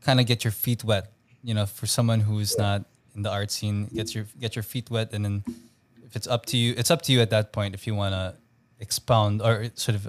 kind 0.00 0.18
of 0.18 0.26
get 0.26 0.42
your 0.44 0.50
feet 0.50 0.82
wet. 0.82 1.12
You 1.44 1.54
know, 1.54 1.66
for 1.66 1.86
someone 1.86 2.20
who's 2.20 2.58
not 2.58 2.84
in 3.14 3.22
the 3.22 3.30
art 3.30 3.50
scene, 3.50 3.86
get 3.94 4.14
your 4.14 4.26
get 4.40 4.56
your 4.56 4.64
feet 4.64 4.90
wet, 4.90 5.12
and 5.12 5.24
then 5.24 5.44
if 6.04 6.16
it's 6.16 6.26
up 6.26 6.46
to 6.46 6.56
you, 6.56 6.74
it's 6.76 6.90
up 6.90 7.02
to 7.02 7.12
you 7.12 7.20
at 7.20 7.30
that 7.30 7.52
point 7.52 7.74
if 7.74 7.86
you 7.86 7.94
want 7.94 8.12
to 8.12 8.34
expound 8.80 9.40
or 9.40 9.68
sort 9.74 9.94
of 9.94 10.08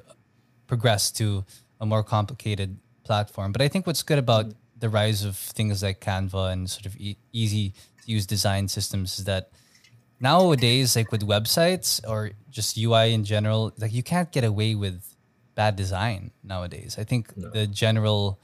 progress 0.68 1.12
to 1.12 1.46
a 1.80 1.86
more 1.86 2.04
complicated 2.04 2.78
platform. 3.04 3.52
But 3.52 3.62
I 3.62 3.68
think 3.68 3.86
what's 3.86 4.04
good 4.04 4.18
about 4.18 4.48
mm. 4.48 4.56
the 4.80 4.90
rise 4.90 5.24
of 5.24 5.38
things 5.38 5.84
like 5.84 6.00
Canva 6.02 6.52
and 6.52 6.70
sort 6.70 6.86
of 6.86 6.96
e- 6.98 7.18
easy 7.32 7.74
to 8.04 8.12
use 8.12 8.26
design 8.26 8.68
systems 8.68 9.20
is 9.20 9.26
that 9.26 9.52
nowadays 10.24 10.96
like 10.96 11.12
with 11.12 11.22
websites 11.28 12.00
or 12.08 12.32
just 12.50 12.78
ui 12.80 13.12
in 13.14 13.24
general 13.28 13.72
like 13.78 13.92
you 13.94 14.02
can't 14.02 14.32
get 14.32 14.44
away 14.48 14.72
with 14.74 15.16
bad 15.60 15.76
design 15.76 16.32
nowadays 16.44 16.96
i 16.98 17.04
think 17.04 17.36
No. 17.36 17.50
the 17.52 17.68
general 17.68 18.40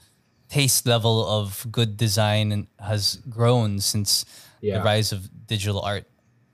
taste 0.52 0.84
level 0.84 1.16
of 1.26 1.64
good 1.72 1.96
design 1.96 2.68
has 2.78 3.16
grown 3.36 3.80
since 3.80 4.24
Yeah. 4.60 4.78
the 4.78 4.84
rise 4.84 5.08
of 5.16 5.20
digital 5.46 5.80
art 5.80 6.04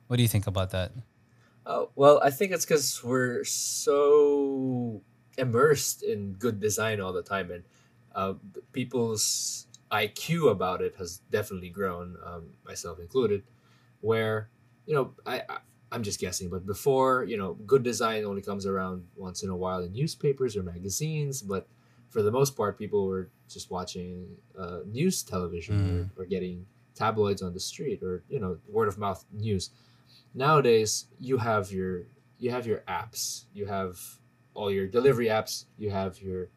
what 0.06 0.16
do 0.16 0.22
you 0.22 0.30
think 0.30 0.46
about 0.46 0.70
that 0.70 0.92
Oh 1.66 1.90
well, 1.98 2.22
I 2.22 2.30
think 2.30 2.54
it's 2.54 2.62
because 2.64 3.02
we're 3.02 3.42
so 3.42 5.02
immersed 5.36 6.06
in 6.06 6.38
good 6.38 6.60
design 6.62 7.00
all 7.02 7.12
the 7.12 7.26
time, 7.26 7.50
and 7.50 7.64
uh, 8.14 8.34
people's 8.70 9.66
IQ 9.90 10.46
about 10.50 10.78
it 10.80 10.94
has 11.02 11.18
definitely 11.26 11.70
grown, 11.70 12.16
um, 12.24 12.54
myself 12.64 13.00
included. 13.02 13.42
Where 14.00 14.46
you 14.87 14.94
know, 14.94 15.12
I, 15.27 15.42
I 15.49 15.59
I'm 15.92 16.03
just 16.03 16.18
guessing, 16.20 16.51
but 16.51 16.66
before 16.66 17.25
you 17.25 17.37
know, 17.37 17.55
good 17.55 17.83
design 17.83 18.25
only 18.25 18.42
comes 18.42 18.66
around 18.66 19.07
once 19.16 19.42
in 19.42 19.51
a 19.51 19.57
while 19.57 19.83
in 19.83 19.92
newspapers 19.92 20.57
or 20.57 20.62
magazines, 20.62 21.42
but 21.42 21.68
for 22.11 22.22
the 22.22 22.31
most 22.31 22.57
part, 22.57 22.79
people 22.79 23.07
were 23.07 23.31
just 23.49 23.70
watching 23.70 24.27
uh, 24.59 24.81
news 24.87 25.22
television 25.22 26.11
or, 26.16 26.22
or 26.22 26.27
getting 26.27 26.66
tabloids 26.94 27.42
on 27.42 27.53
the 27.53 27.61
street 27.61 28.03
or 28.03 28.25
you 28.29 28.40
know 28.40 28.59
word 28.68 28.88
of 28.88 28.99
mouth 28.99 29.25
news. 29.33 29.70
Nowadays 30.35 31.07
you 31.18 31.38
have 31.38 31.70
your 31.70 32.05
you 32.38 32.51
have 32.51 32.66
your 32.66 32.81
apps. 32.88 33.44
You 33.55 33.66
have 33.66 34.01
all 34.55 34.70
your 34.70 34.87
delivery 34.87 35.27
apps. 35.27 35.66
You 35.79 35.90
have 35.90 36.20
your 36.20 36.49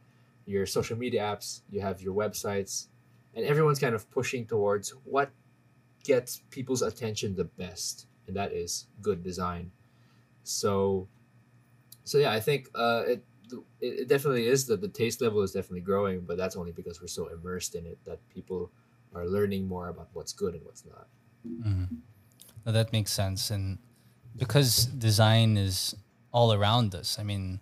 your 0.45 0.65
social 0.65 0.97
media 0.97 1.21
apps. 1.21 1.61
You 1.69 1.81
have 1.81 2.01
your 2.01 2.13
websites. 2.15 2.87
And 3.35 3.45
everyone's 3.45 3.79
kind 3.79 3.93
of 3.93 4.09
pushing 4.09 4.45
towards 4.47 4.89
what 5.03 5.31
gets 6.03 6.41
people's 6.49 6.81
attention 6.81 7.35
the 7.35 7.43
best 7.45 8.07
and 8.29 8.37
that 8.37 8.53
is 8.53 8.87
good 9.01 9.23
design 9.23 9.71
so 10.43 11.07
so 12.05 12.17
yeah 12.17 12.31
i 12.31 12.39
think 12.39 12.69
uh 12.75 13.03
it 13.05 13.25
it, 13.81 14.01
it 14.01 14.07
definitely 14.07 14.47
is 14.47 14.67
that 14.67 14.79
the 14.79 14.87
taste 14.87 15.21
level 15.21 15.41
is 15.41 15.51
definitely 15.51 15.81
growing 15.81 16.21
but 16.21 16.37
that's 16.37 16.55
only 16.55 16.71
because 16.71 17.01
we're 17.01 17.07
so 17.07 17.27
immersed 17.27 17.75
in 17.75 17.85
it 17.85 17.97
that 18.05 18.19
people 18.29 18.71
are 19.13 19.25
learning 19.25 19.67
more 19.67 19.89
about 19.89 20.07
what's 20.13 20.31
good 20.31 20.53
and 20.53 20.63
what's 20.63 20.85
not 20.85 21.07
Mm-hmm. 21.47 21.95
That 22.65 22.91
makes 22.91 23.11
sense. 23.11 23.49
And 23.51 23.79
because 24.35 24.85
design 24.85 25.57
is 25.57 25.95
all 26.31 26.53
around 26.53 26.95
us, 26.95 27.17
I 27.19 27.23
mean, 27.23 27.59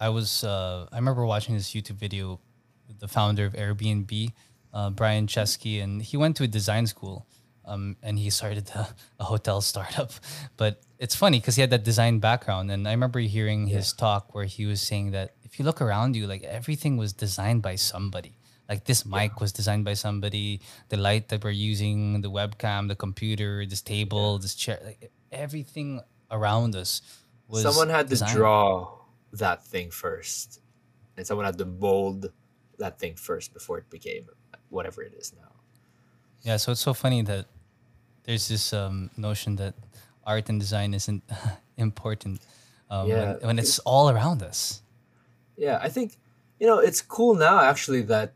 I 0.00 0.08
was, 0.08 0.44
uh, 0.44 0.86
I 0.92 0.96
remember 0.96 1.24
watching 1.24 1.54
this 1.54 1.72
YouTube 1.72 1.96
video 1.96 2.40
with 2.88 2.98
the 2.98 3.08
founder 3.08 3.46
of 3.46 3.54
Airbnb, 3.54 4.32
uh, 4.72 4.90
Brian 4.90 5.26
Chesky, 5.26 5.82
and 5.82 6.02
he 6.02 6.16
went 6.16 6.36
to 6.36 6.44
a 6.44 6.48
design 6.48 6.86
school 6.86 7.26
um, 7.66 7.96
and 8.02 8.18
he 8.18 8.30
started 8.30 8.70
a, 8.74 8.88
a 9.20 9.24
hotel 9.24 9.60
startup. 9.72 10.12
But 10.56 10.80
it's 10.98 11.14
funny 11.14 11.40
because 11.40 11.56
he 11.56 11.60
had 11.60 11.70
that 11.70 11.84
design 11.84 12.18
background. 12.18 12.70
And 12.70 12.86
I 12.86 12.92
remember 12.92 13.18
hearing 13.20 13.66
his 13.66 13.92
talk 13.92 14.34
where 14.34 14.44
he 14.44 14.66
was 14.66 14.80
saying 14.80 15.10
that 15.10 15.34
if 15.42 15.58
you 15.58 15.64
look 15.64 15.80
around 15.80 16.16
you, 16.16 16.26
like 16.26 16.42
everything 16.42 16.96
was 16.96 17.12
designed 17.12 17.62
by 17.62 17.76
somebody. 17.76 18.36
Like 18.68 18.84
this 18.84 19.06
mic 19.06 19.40
was 19.40 19.52
designed 19.52 19.84
by 19.84 19.94
somebody, 19.94 20.60
the 20.88 20.96
light 20.96 21.28
that 21.28 21.44
we're 21.44 21.50
using, 21.50 22.20
the 22.20 22.30
webcam, 22.30 22.88
the 22.88 22.96
computer, 22.96 23.64
this 23.64 23.80
table, 23.80 24.38
this 24.38 24.56
chair, 24.56 24.80
like 24.84 25.12
everything 25.30 26.00
around 26.32 26.74
us 26.74 27.00
was 27.46 27.62
someone 27.62 27.88
had 27.88 28.08
to 28.08 28.16
draw 28.32 28.88
that 29.32 29.64
thing 29.64 29.90
first. 29.90 30.60
And 31.16 31.26
someone 31.26 31.46
had 31.46 31.58
to 31.58 31.64
mold 31.64 32.32
that 32.78 32.98
thing 32.98 33.14
first 33.14 33.54
before 33.54 33.78
it 33.78 33.88
became 33.88 34.26
whatever 34.68 35.02
it 35.02 35.14
is 35.14 35.32
now. 35.32 35.52
Yeah, 36.42 36.56
so 36.58 36.72
it's 36.72 36.80
so 36.80 36.92
funny 36.92 37.22
that 37.22 37.46
there's 38.26 38.48
this 38.48 38.72
um, 38.72 39.10
notion 39.16 39.56
that 39.56 39.74
art 40.24 40.48
and 40.48 40.58
design 40.60 40.92
isn't 40.94 41.22
important 41.76 42.40
um, 42.90 43.08
Yeah. 43.08 43.16
when, 43.38 43.46
when 43.46 43.58
it's 43.58 43.78
all 43.80 44.10
around 44.10 44.42
us. 44.42 44.82
yeah 45.56 45.78
i 45.82 45.88
think 45.88 46.08
you 46.60 46.66
know 46.66 46.78
it's 46.88 47.00
cool 47.00 47.34
now 47.34 47.56
actually 47.70 48.02
that 48.12 48.34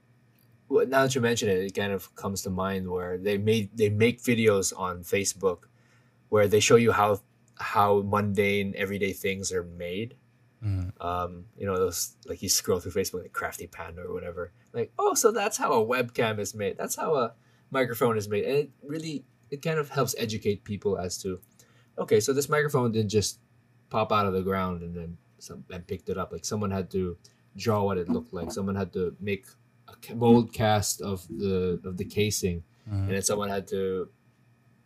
now 0.71 1.03
that 1.05 1.15
you 1.15 1.21
mention 1.21 1.49
it 1.49 1.59
it 1.69 1.75
kind 1.75 1.93
of 1.93 2.15
comes 2.23 2.43
to 2.43 2.51
mind 2.51 2.89
where 2.89 3.19
they 3.19 3.37
made 3.39 3.67
they 3.81 3.91
make 3.91 4.17
videos 4.23 4.73
on 4.87 5.03
facebook 5.03 5.61
where 6.33 6.47
they 6.49 6.61
show 6.61 6.77
you 6.77 6.93
how 6.93 7.21
how 7.59 8.01
mundane 8.03 8.73
everyday 8.77 9.13
things 9.13 9.53
are 9.53 9.65
made 9.65 10.15
Mhm. 10.63 10.93
Um, 11.01 11.47
you 11.57 11.65
know, 11.65 11.75
those 11.85 12.17
like 12.29 12.43
you 12.45 12.51
scroll 12.51 12.81
through 12.81 12.93
Facebook 12.93 13.23
like 13.23 13.33
Crafty 13.33 13.67
Panda 13.67 14.03
or 14.03 14.13
whatever. 14.13 14.53
Like, 14.77 14.93
oh, 14.99 15.15
so 15.15 15.33
that's 15.33 15.57
how 15.57 15.73
a 15.73 15.81
webcam 15.93 16.39
is 16.39 16.55
made. 16.55 16.77
That's 16.77 16.97
how 16.97 17.15
a 17.15 17.33
microphone 17.71 18.19
is 18.19 18.29
made, 18.29 18.45
and 18.45 18.57
it 18.65 18.71
really 18.85 19.25
it 19.51 19.63
kind 19.63 19.79
of 19.79 19.89
helps 19.91 20.15
educate 20.19 20.65
people 20.65 20.99
as 20.99 21.19
to, 21.23 21.41
okay, 21.99 22.21
so 22.21 22.33
this 22.33 22.49
microphone 22.49 22.93
didn't 22.93 23.11
just 23.11 23.39
pop 23.91 24.13
out 24.13 24.27
of 24.27 24.33
the 24.33 24.43
ground 24.43 24.83
and 24.83 24.95
then 24.95 25.17
some 25.39 25.65
and 25.71 25.87
picked 25.87 26.09
it 26.09 26.17
up. 26.19 26.33
Like 26.33 26.45
someone 26.45 26.71
had 26.71 26.91
to 26.93 27.17
draw 27.57 27.83
what 27.83 27.99
it 27.99 28.09
looked 28.09 28.33
like. 28.33 28.53
Someone 28.53 28.77
had 28.77 28.93
to 28.93 29.17
make 29.21 29.47
a 29.89 30.15
mold 30.15 30.53
cast 30.53 31.01
of 31.03 31.27
the 31.29 31.81
of 31.85 31.97
the 31.97 32.05
casing, 32.05 32.63
Mhm. 32.89 32.93
and 33.07 33.11
then 33.11 33.23
someone 33.23 33.49
had 33.49 33.67
to 33.69 34.09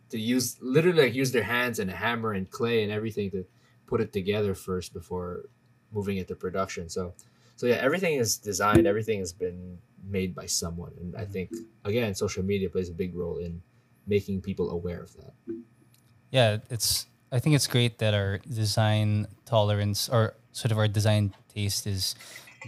to 0.09 0.19
use 0.19 0.57
literally 0.61 1.03
like 1.03 1.13
use 1.15 1.31
their 1.31 1.43
hands 1.43 1.79
and 1.79 1.89
a 1.89 1.95
hammer 1.95 2.31
and 2.33 2.49
clay 2.49 2.83
and 2.83 2.91
everything 2.91 3.29
to 3.31 3.45
put 3.85 4.01
it 4.01 4.11
together 4.13 4.53
first 4.55 4.93
before 4.93 5.49
moving 5.91 6.17
it 6.17 6.27
to 6.27 6.35
production. 6.35 6.89
So 6.89 7.13
so 7.55 7.67
yeah, 7.67 7.75
everything 7.75 8.15
is 8.15 8.37
designed, 8.37 8.85
everything 8.87 9.19
has 9.19 9.31
been 9.33 9.77
made 10.03 10.33
by 10.35 10.45
someone. 10.47 10.93
And 10.99 11.15
I 11.15 11.25
think 11.25 11.51
again, 11.83 12.15
social 12.15 12.43
media 12.43 12.69
plays 12.69 12.89
a 12.89 12.93
big 12.93 13.15
role 13.15 13.37
in 13.37 13.61
making 14.07 14.41
people 14.41 14.71
aware 14.71 15.01
of 15.01 15.13
that. 15.17 15.33
yeah 16.31 16.57
it's 16.69 17.07
i 17.31 17.39
think 17.39 17.55
it's 17.55 17.67
great 17.67 17.97
that 17.99 18.13
our 18.13 18.39
design 18.49 19.27
tolerance 19.45 20.09
or 20.09 20.33
sort 20.51 20.71
of 20.71 20.77
our 20.77 20.87
design 20.87 21.33
taste 21.53 21.87
is 21.87 22.15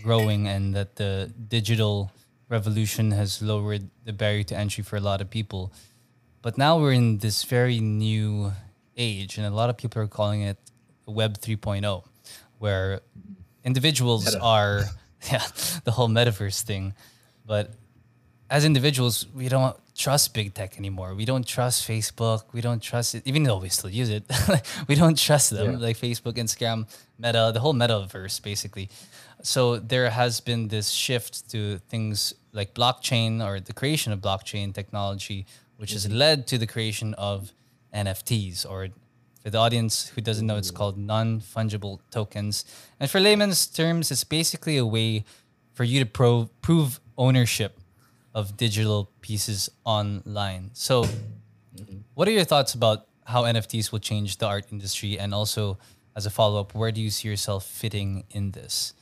growing 0.04 0.47
and 0.47 0.76
that 0.76 0.95
the 0.95 1.32
digital 1.47 2.12
revolution 2.50 3.12
has 3.12 3.41
lowered 3.41 3.89
the 4.06 4.13
barrier 4.13 4.43
to 4.43 4.56
entry 4.56 4.84
for 4.84 4.95
a 4.97 5.02
lot 5.02 5.21
of 5.21 5.30
people 5.30 5.71
but 6.41 6.58
now 6.58 6.78
we're 6.80 6.93
in 6.93 7.17
this 7.17 7.43
very 7.43 7.80
new 7.80 8.52
age 8.95 9.38
and 9.38 9.45
a 9.45 9.50
lot 9.50 9.69
of 9.69 9.78
people 9.78 10.02
are 10.02 10.08
calling 10.08 10.41
it 10.41 10.58
web 11.06 11.38
3.0 11.38 12.04
where 12.60 13.02
individuals 13.63 14.26
Meta. 14.26 14.39
are 14.41 14.84
yeah 15.32 15.43
the 15.84 15.91
whole 15.91 16.08
metaverse 16.08 16.62
thing 16.62 16.93
but 17.45 17.73
as 18.50 18.65
individuals, 18.65 19.26
we 19.34 19.50
don't 19.50 19.76
trust 19.98 20.34
big 20.34 20.54
tech 20.54 20.78
anymore. 20.78 21.16
We 21.16 21.26
don't 21.26 21.46
trust 21.46 21.88
Facebook. 21.88 22.44
We 22.54 22.62
don't 22.62 22.82
trust 22.82 23.16
it, 23.16 23.24
even 23.26 23.44
though 23.44 23.58
we 23.58 23.70
still 23.70 23.90
use 23.90 24.10
it. 24.10 24.24
we 24.88 24.96
don't 24.96 25.18
trust 25.18 25.50
them, 25.50 25.72
Yeah. 25.72 25.78
like 25.78 25.98
Facebook, 25.98 26.36
Instagram, 26.36 26.88
Meta, 27.18 27.52
the 27.54 27.60
whole 27.60 27.74
metaverse, 27.74 28.42
basically. 28.42 28.90
So 29.42 29.78
there 29.78 30.10
has 30.12 30.40
been 30.40 30.68
this 30.68 30.90
shift 30.90 31.50
to 31.52 31.80
things 31.90 32.34
like 32.54 32.74
blockchain 32.74 33.44
or 33.46 33.60
the 33.60 33.74
creation 33.74 34.14
of 34.14 34.20
blockchain 34.22 34.74
technology, 34.74 35.46
which 35.78 35.94
has 35.94 36.06
mm-hmm. 36.06 36.18
led 36.18 36.48
to 36.48 36.58
the 36.58 36.68
creation 36.68 37.14
of 37.16 37.52
NFTs 37.94 38.70
or 38.70 38.90
for 39.42 39.50
the 39.50 39.58
audience 39.58 40.10
who 40.10 40.22
doesn't 40.22 40.46
know, 40.46 40.58
it's 40.58 40.72
mm. 40.72 40.76
called 40.76 40.98
non 40.98 41.40
fungible 41.40 42.00
tokens. 42.12 42.66
And 43.00 43.10
for 43.10 43.20
layman's 43.20 43.66
terms, 43.66 44.12
it's 44.12 44.24
basically 44.24 44.78
a 44.78 44.86
way 44.86 45.24
for 45.74 45.84
you 45.84 46.00
to 46.00 46.06
pro- 46.06 46.50
prove 46.62 47.00
ownership 47.18 47.80
of 48.38 48.56
digital 48.56 49.10
pieces 49.21 49.67
online. 49.84 50.69
So, 50.73 51.06
what 52.13 52.28
are 52.28 52.32
your 52.32 52.43
thoughts 52.43 52.76
about 52.76 53.08
how 53.26 53.43
NFTs 53.43 53.91
will 53.91 54.00
change 54.00 54.38
the 54.38 54.45
art 54.45 54.67
industry? 54.71 55.17
And 55.17 55.34
also, 55.34 55.80
as 56.15 56.28
a 56.28 56.30
follow 56.30 56.62
up, 56.62 56.76
where 56.76 56.91
do 56.91 57.02
you 57.02 57.10
see 57.10 57.28
yourself 57.28 57.65
fitting 57.65 58.26
in 58.30 58.52
this? 58.52 58.93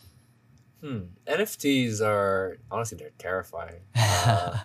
Hmm. 0.79 1.11
NFTs 1.27 1.99
are 1.99 2.59
honestly 2.71 2.97
they're 2.97 3.19
terrifying. 3.19 3.81
Uh, 4.25 4.57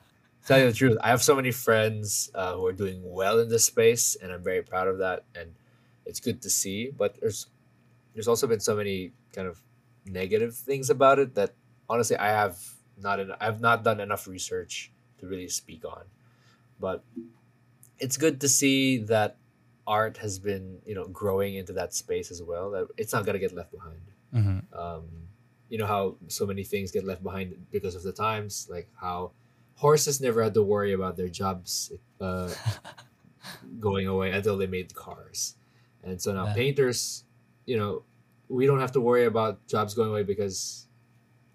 tell 0.46 0.58
you 0.58 0.66
the 0.66 0.72
truth, 0.72 0.96
I 1.02 1.08
have 1.08 1.22
so 1.22 1.34
many 1.34 1.50
friends 1.50 2.30
uh, 2.34 2.54
who 2.54 2.64
are 2.64 2.72
doing 2.72 3.02
well 3.04 3.40
in 3.40 3.50
this 3.50 3.66
space, 3.66 4.16
and 4.16 4.32
I'm 4.32 4.42
very 4.42 4.62
proud 4.62 4.88
of 4.88 4.96
that. 4.96 5.24
And 5.34 5.52
it's 6.06 6.18
good 6.18 6.40
to 6.42 6.48
see. 6.48 6.90
But 6.96 7.20
there's 7.20 7.48
there's 8.14 8.28
also 8.28 8.46
been 8.46 8.60
so 8.60 8.74
many 8.74 9.12
kind 9.34 9.46
of 9.46 9.60
negative 10.06 10.56
things 10.56 10.88
about 10.88 11.18
it 11.18 11.34
that 11.34 11.50
honestly 11.90 12.16
I 12.16 12.28
have 12.28 12.56
not 13.02 13.20
en- 13.20 13.34
I 13.40 13.44
have 13.44 13.60
not 13.60 13.84
done 13.84 14.00
enough 14.00 14.26
research 14.26 14.90
to 15.20 15.26
really 15.26 15.48
speak 15.48 15.84
on. 15.84 16.04
But 16.80 17.04
it's 17.98 18.16
good 18.16 18.40
to 18.40 18.48
see 18.48 18.98
that 18.98 19.36
art 19.86 20.18
has 20.18 20.38
been 20.38 20.78
you 20.86 20.94
know 20.94 21.06
growing 21.08 21.54
into 21.56 21.72
that 21.74 21.94
space 21.94 22.30
as 22.30 22.42
well. 22.42 22.70
That 22.70 22.88
it's 22.96 23.12
not 23.12 23.24
gonna 23.26 23.38
get 23.38 23.54
left 23.54 23.72
behind 23.72 24.00
Mm-hmm. 24.32 24.78
um, 24.78 25.04
you 25.68 25.76
know 25.76 25.86
how 25.86 26.14
so 26.28 26.46
many 26.46 26.62
things 26.62 26.92
get 26.92 27.04
left 27.04 27.20
behind 27.22 27.66
because 27.72 27.96
of 27.96 28.04
the 28.04 28.12
times 28.12 28.68
like 28.70 28.88
how 29.00 29.32
horses 29.74 30.20
never 30.20 30.40
had 30.40 30.54
to 30.54 30.62
worry 30.62 30.92
about 30.92 31.16
their 31.16 31.26
jobs 31.28 31.90
uh, 32.20 32.48
going 33.80 34.06
away 34.06 34.30
until 34.30 34.56
they 34.56 34.66
made 34.66 34.94
cars 34.94 35.54
and 36.04 36.20
so 36.22 36.32
now 36.32 36.46
Yeah. 36.46 36.54
painters 36.54 37.24
you 37.66 37.76
know 37.76 38.02
we 38.48 38.66
don't 38.66 38.80
have 38.80 38.92
to 38.92 39.00
worry 39.00 39.24
about 39.26 39.66
jobs 39.66 39.94
going 39.94 40.10
away 40.10 40.22
because 40.22 40.86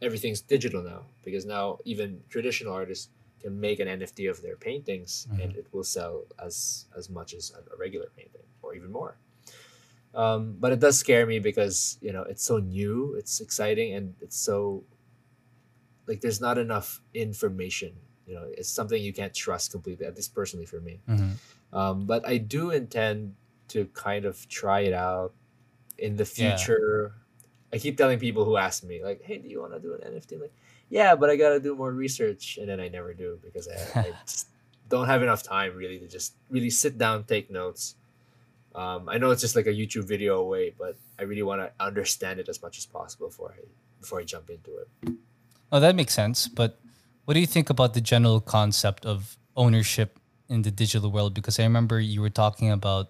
everything's 0.02 0.42
digital 0.42 0.84
now 0.84 1.06
because 1.24 1.46
now 1.46 1.80
even 1.86 2.22
traditional 2.30 2.74
artists 2.74 3.10
can 3.40 3.60
make 3.60 3.80
an 3.80 3.88
nft 3.88 4.30
of 4.30 4.42
their 4.42 4.58
paintings 4.58 5.28
and 5.42 5.56
it 5.56 5.68
will 5.74 5.84
sell 5.84 6.26
as 6.40 6.88
as 6.98 7.10
much 7.10 7.34
as 7.34 7.52
a 7.74 7.78
regular 7.78 8.10
painting 8.18 8.44
or 8.62 8.76
even 8.76 8.92
more 8.92 9.18
um, 10.14 10.56
but 10.60 10.72
it 10.72 10.80
does 10.80 10.98
scare 10.98 11.26
me 11.26 11.40
because 11.40 11.98
you 12.02 12.14
know 12.14 12.24
it's 12.24 12.44
so 12.44 12.58
new 12.60 13.16
it's 13.16 13.42
exciting 13.42 13.94
and 13.94 14.16
it's 14.22 14.38
so 14.38 14.84
like 16.08 16.22
there's 16.22 16.42
not 16.42 16.58
enough 16.58 17.02
information 17.14 17.96
you 18.26 18.34
know 18.36 18.46
it's 18.58 18.70
something 18.70 19.02
you 19.02 19.14
can't 19.14 19.34
trust 19.34 19.72
completely 19.72 20.06
at 20.06 20.16
least 20.16 20.34
personally 20.34 20.66
for 20.66 20.80
me 20.80 21.00
Mm-hmm. 21.08 21.78
um, 21.78 22.06
but 22.06 22.26
i 22.28 22.38
do 22.38 22.72
intend 22.72 23.36
to 23.68 23.86
kind 23.94 24.26
of 24.26 24.48
try 24.48 24.82
it 24.82 24.94
out 24.94 25.34
in 25.98 26.16
the 26.18 26.26
Yeah. 26.38 26.56
I 27.74 27.78
keep 27.78 27.98
telling 27.98 28.20
people 28.20 28.46
who 28.46 28.58
ask 28.58 28.84
me 28.84 29.04
like 29.04 29.22
hey 29.24 29.38
do 29.38 29.48
you 29.48 29.62
want 29.62 29.74
to 29.74 29.80
do 29.80 29.94
an 29.94 30.14
nft 30.14 30.40
like 30.42 30.54
yeah 30.90 31.16
but 31.16 31.30
i 31.30 31.36
gotta 31.36 31.60
do 31.60 31.76
more 31.76 31.92
research 31.92 32.58
and 32.58 32.70
then 32.70 32.80
i 32.80 32.88
never 32.88 33.14
do 33.14 33.40
because 33.44 33.68
i, 33.68 34.00
I 34.00 34.14
just 34.26 34.48
don't 34.90 35.08
have 35.08 35.24
enough 35.24 35.44
time 35.44 35.76
really 35.76 36.00
to 36.00 36.08
just 36.08 36.36
really 36.50 36.70
sit 36.70 36.98
down 36.98 37.24
take 37.24 37.50
notes 37.50 37.96
um, 38.76 39.08
I 39.08 39.18
know 39.18 39.32
it's 39.32 39.42
just 39.42 39.56
like 39.56 39.68
a 39.68 39.74
YouTube 39.74 40.04
video 40.04 40.38
away, 40.40 40.74
but 40.78 40.98
I 41.18 41.24
really 41.24 41.44
want 41.44 41.62
to 41.62 41.72
understand 41.80 42.42
it 42.42 42.50
as 42.50 42.62
much 42.62 42.78
as 42.78 42.86
possible 42.86 43.28
before 43.28 43.56
I 43.58 43.64
before 44.02 44.20
I 44.20 44.24
jump 44.24 44.50
into 44.50 44.72
it. 44.78 45.16
Oh, 45.72 45.80
that 45.80 45.96
makes 45.96 46.14
sense. 46.14 46.48
But 46.48 46.78
what 47.24 47.34
do 47.36 47.40
you 47.40 47.48
think 47.48 47.70
about 47.70 47.94
the 47.94 48.02
general 48.02 48.42
concept 48.42 49.06
of 49.06 49.38
ownership 49.56 50.20
in 50.50 50.62
the 50.62 50.72
digital 50.72 51.10
world? 51.10 51.34
Because 51.34 51.58
I 51.58 51.64
remember 51.64 52.02
you 52.02 52.22
were 52.22 52.30
talking 52.30 52.70
about 52.70 53.08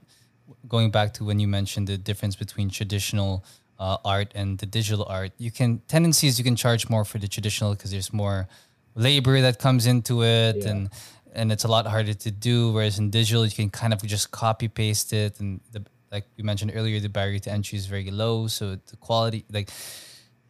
going 0.67 0.91
back 0.91 1.13
to 1.15 1.25
when 1.25 1.39
you 1.39 1.47
mentioned 1.47 1.87
the 1.87 1.97
difference 1.97 2.35
between 2.35 2.69
traditional 2.69 3.43
uh, 3.79 3.97
art 4.05 4.31
and 4.35 4.57
the 4.59 4.65
digital 4.65 5.05
art. 5.09 5.31
You 5.37 5.51
can 5.51 5.79
tendencies 5.87 6.37
you 6.39 6.43
can 6.45 6.55
charge 6.55 6.89
more 6.89 7.03
for 7.05 7.17
the 7.19 7.27
traditional 7.27 7.71
because 7.75 7.91
there's 7.91 8.13
more 8.13 8.47
labor 8.95 9.41
that 9.41 9.59
comes 9.59 9.85
into 9.85 10.23
it 10.23 10.57
Yeah. 10.57 10.69
and 10.69 10.89
and 11.33 11.51
it's 11.51 11.65
a 11.65 11.67
lot 11.67 11.85
harder 11.85 12.13
to 12.13 12.31
do. 12.31 12.71
Whereas 12.71 12.97
in 12.97 13.09
digital, 13.09 13.43
you 13.45 13.51
can 13.51 13.69
kind 13.69 13.91
of 13.93 14.01
just 14.03 14.31
copy 14.31 14.67
paste 14.69 15.11
it, 15.11 15.39
and 15.41 15.59
the 15.71 15.83
like 16.11 16.23
we 16.37 16.43
mentioned 16.43 16.71
earlier, 16.73 16.99
the 17.01 17.09
barrier 17.09 17.39
to 17.39 17.51
entry 17.51 17.77
is 17.77 17.87
very 17.87 18.09
low, 18.09 18.47
so 18.47 18.75
the 18.75 18.95
quality 19.01 19.43
like. 19.51 19.69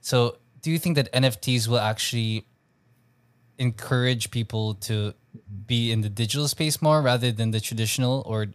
So, 0.02 0.38
do 0.62 0.70
you 0.70 0.78
think 0.78 0.96
that 0.98 1.12
NFTs 1.12 1.68
will 1.68 1.80
actually 1.80 2.46
encourage 3.58 4.30
people 4.32 4.76
to 4.76 5.14
be 5.66 5.92
in 5.92 6.02
the 6.02 6.10
digital 6.10 6.48
space 6.48 6.82
more 6.82 7.02
rather 7.02 7.32
than 7.32 7.50
the 7.52 7.60
traditional, 7.60 8.22
or 8.28 8.48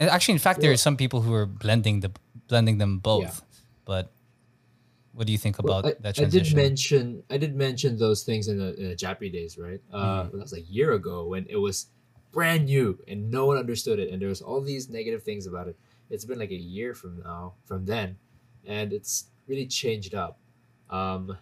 actually, 0.00 0.32
in 0.32 0.38
fact, 0.40 0.60
there 0.60 0.72
are 0.72 0.76
some 0.76 0.96
people 0.96 1.20
who 1.20 1.32
are 1.32 1.46
blending 1.46 2.00
the 2.00 2.10
blending 2.48 2.78
them 2.78 2.98
both. 2.98 3.22
Yeah. 3.22 3.60
But 3.84 4.12
what 5.12 5.26
do 5.26 5.32
you 5.32 5.38
think 5.38 5.58
about 5.58 5.84
Well, 5.84 5.94
I, 5.94 6.02
that 6.02 6.18
I 6.18 6.24
did 6.24 6.44
transition? 6.44 6.56
mention 6.56 7.22
I 7.30 7.36
did 7.38 7.54
mention 7.54 7.96
those 7.98 8.22
things 8.24 8.48
in 8.48 8.58
the, 8.58 8.74
in 8.74 8.88
the 8.88 8.96
Jappy 8.96 9.32
days, 9.32 9.56
right? 9.58 9.80
Uh, 9.92 10.24
Mm-hmm. 10.24 10.36
That 10.36 10.42
was 10.42 10.52
like 10.52 10.62
a 10.62 10.72
year 10.72 10.92
ago 10.92 11.26
when 11.26 11.46
it 11.48 11.56
was 11.56 11.86
brand 12.32 12.66
new 12.66 12.98
and 13.06 13.30
no 13.30 13.46
one 13.46 13.56
understood 13.56 13.98
it, 13.98 14.10
and 14.10 14.20
there 14.20 14.28
was 14.28 14.42
all 14.42 14.60
these 14.60 14.88
negative 14.90 15.22
things 15.22 15.46
about 15.46 15.68
it. 15.68 15.76
It's 16.10 16.24
been 16.24 16.38
like 16.38 16.50
a 16.50 16.54
year 16.56 16.94
from 16.94 17.22
now, 17.22 17.54
from 17.64 17.86
then, 17.86 18.18
and 18.66 18.92
it's 18.92 19.26
really 19.46 19.66
changed 19.66 20.14
up. 20.14 20.38
Um, 20.90 21.38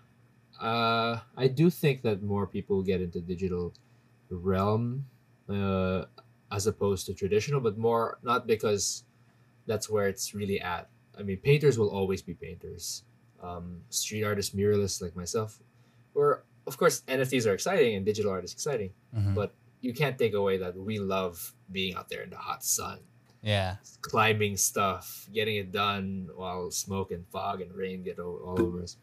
uh, 0.60 1.18
I 1.36 1.48
do 1.48 1.70
think 1.70 2.02
that 2.02 2.22
more 2.22 2.46
people 2.46 2.82
get 2.82 3.00
into 3.00 3.20
digital 3.20 3.74
realm 4.30 5.06
uh, 5.48 6.04
as 6.52 6.66
opposed 6.66 7.06
to 7.06 7.14
traditional, 7.14 7.60
but 7.60 7.76
more 7.78 8.18
not 8.22 8.46
because 8.46 9.04
that's 9.66 9.88
where 9.90 10.08
it's 10.08 10.34
really 10.34 10.60
at. 10.60 10.88
I 11.18 11.22
mean, 11.22 11.38
painters 11.38 11.78
will 11.78 11.90
always 11.90 12.22
be 12.22 12.34
painters. 12.34 13.04
Um, 13.42 13.82
street 13.90 14.24
artists, 14.24 14.54
muralists 14.54 15.02
like 15.02 15.16
myself, 15.16 15.58
or 16.14 16.44
of 16.66 16.76
course 16.78 17.02
NFTs 17.08 17.46
are 17.46 17.54
exciting 17.54 17.96
and 17.96 18.06
digital 18.06 18.30
art 18.30 18.44
is 18.44 18.52
exciting, 18.52 18.90
Mhm. 19.14 19.34
but 19.34 19.52
you 19.80 19.92
can't 19.92 20.16
take 20.16 20.32
away 20.32 20.58
that 20.58 20.76
we 20.76 20.98
love 21.00 21.54
being 21.70 21.94
out 21.94 22.08
there 22.08 22.22
in 22.22 22.30
the 22.30 22.36
hot 22.38 22.62
sun, 22.64 23.00
Yeah. 23.42 23.78
climbing 24.00 24.56
stuff, 24.56 25.28
getting 25.32 25.56
it 25.56 25.72
done 25.72 26.30
while 26.36 26.70
smoke 26.70 27.10
and 27.10 27.26
fog 27.28 27.60
and 27.60 27.74
rain 27.74 28.04
get 28.04 28.20
o- 28.20 28.38
all 28.46 28.62
over 28.62 28.80
us. 28.82 28.96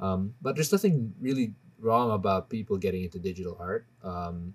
Um, 0.00 0.34
but 0.40 0.54
there's 0.56 0.72
nothing 0.72 1.14
really 1.20 1.52
wrong 1.78 2.10
about 2.10 2.48
people 2.48 2.78
getting 2.78 3.04
into 3.04 3.18
digital 3.18 3.56
art. 3.60 3.84
Um, 4.02 4.54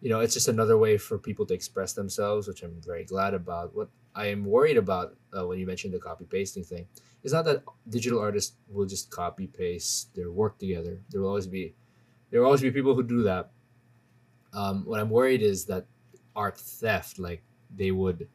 you 0.00 0.08
know, 0.08 0.20
it's 0.20 0.32
just 0.34 0.48
another 0.48 0.78
way 0.78 0.96
for 0.96 1.18
people 1.18 1.44
to 1.46 1.54
express 1.54 1.92
themselves, 1.92 2.48
which 2.48 2.62
I'm 2.62 2.80
very 2.80 3.04
glad 3.04 3.34
about. 3.34 3.74
What 3.74 3.90
I 4.14 4.26
am 4.26 4.44
worried 4.44 4.76
about 4.76 5.16
uh, 5.36 5.46
when 5.46 5.58
you 5.58 5.66
mentioned 5.66 5.92
the 5.92 5.98
copy 5.98 6.24
pasting 6.24 6.64
thing 6.64 6.86
is 7.22 7.32
not 7.32 7.44
that 7.46 7.64
digital 7.88 8.20
artists 8.20 8.56
will 8.68 8.86
just 8.86 9.10
copy 9.10 9.46
paste 9.46 10.14
their 10.14 10.30
work 10.30 10.58
together. 10.58 11.00
There 11.10 11.20
will 11.20 11.28
always 11.28 11.46
be 11.46 11.74
there 12.30 12.40
will 12.40 12.46
always 12.46 12.62
be 12.62 12.70
people 12.70 12.94
who 12.94 13.02
do 13.02 13.22
that. 13.24 13.50
Um, 14.52 14.84
what 14.84 15.00
I'm 15.00 15.10
worried 15.10 15.42
is 15.42 15.64
that 15.66 15.86
art 16.36 16.58
theft, 16.58 17.18
like 17.18 17.42
they 17.74 17.90
would 17.90 18.28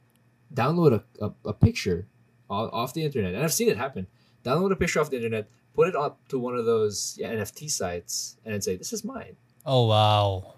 download 0.54 0.94
a, 0.94 1.26
a, 1.26 1.32
a 1.46 1.54
picture 1.54 2.08
off, 2.50 2.94
the 2.94 3.04
internet, 3.04 3.36
and 3.36 3.44
I've 3.44 3.54
seen 3.54 3.70
it 3.70 3.78
happen. 3.78 4.08
Download 4.44 4.72
a 4.72 4.76
picture 4.76 5.00
off 5.00 5.12
the 5.12 5.18
internet, 5.18 5.48
put 5.76 5.88
it 5.88 5.96
up 5.96 6.20
to 6.30 6.40
one 6.40 6.56
of 6.56 6.66
those 6.66 7.16
yeah, 7.20 7.32
NFT 7.32 7.70
sites, 7.70 8.38
and 8.44 8.54
then 8.54 8.62
say, 8.62 8.76
"This 8.76 8.92
is 8.92 9.04
mine." 9.04 9.36
Oh 9.66 9.86
wow! 9.86 10.56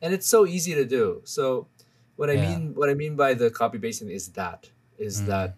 and 0.00 0.14
it's 0.14 0.26
so 0.26 0.46
easy 0.46 0.74
to 0.74 0.84
do. 0.84 1.20
So 1.24 1.66
what 2.18 2.28
I 2.28 2.34
Yeah. 2.34 2.46
mean 2.48 2.62
what 2.74 2.90
I 2.90 2.94
mean 2.94 3.14
by 3.14 3.30
the 3.34 3.48
copy 3.50 3.78
pasting 3.78 4.10
is 4.10 4.24
that 4.34 4.70
is 4.98 5.22
Mm. 5.22 5.26
that 5.32 5.48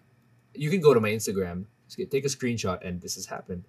you 0.53 0.69
can 0.69 0.79
go 0.87 0.93
to 0.93 1.01
my 1.01 1.09
Instagram, 1.09 1.65
take 1.89 2.25
a 2.25 2.33
screenshot, 2.37 2.77
and 2.85 3.01
this 3.01 3.15
has 3.15 3.25
happened 3.35 3.63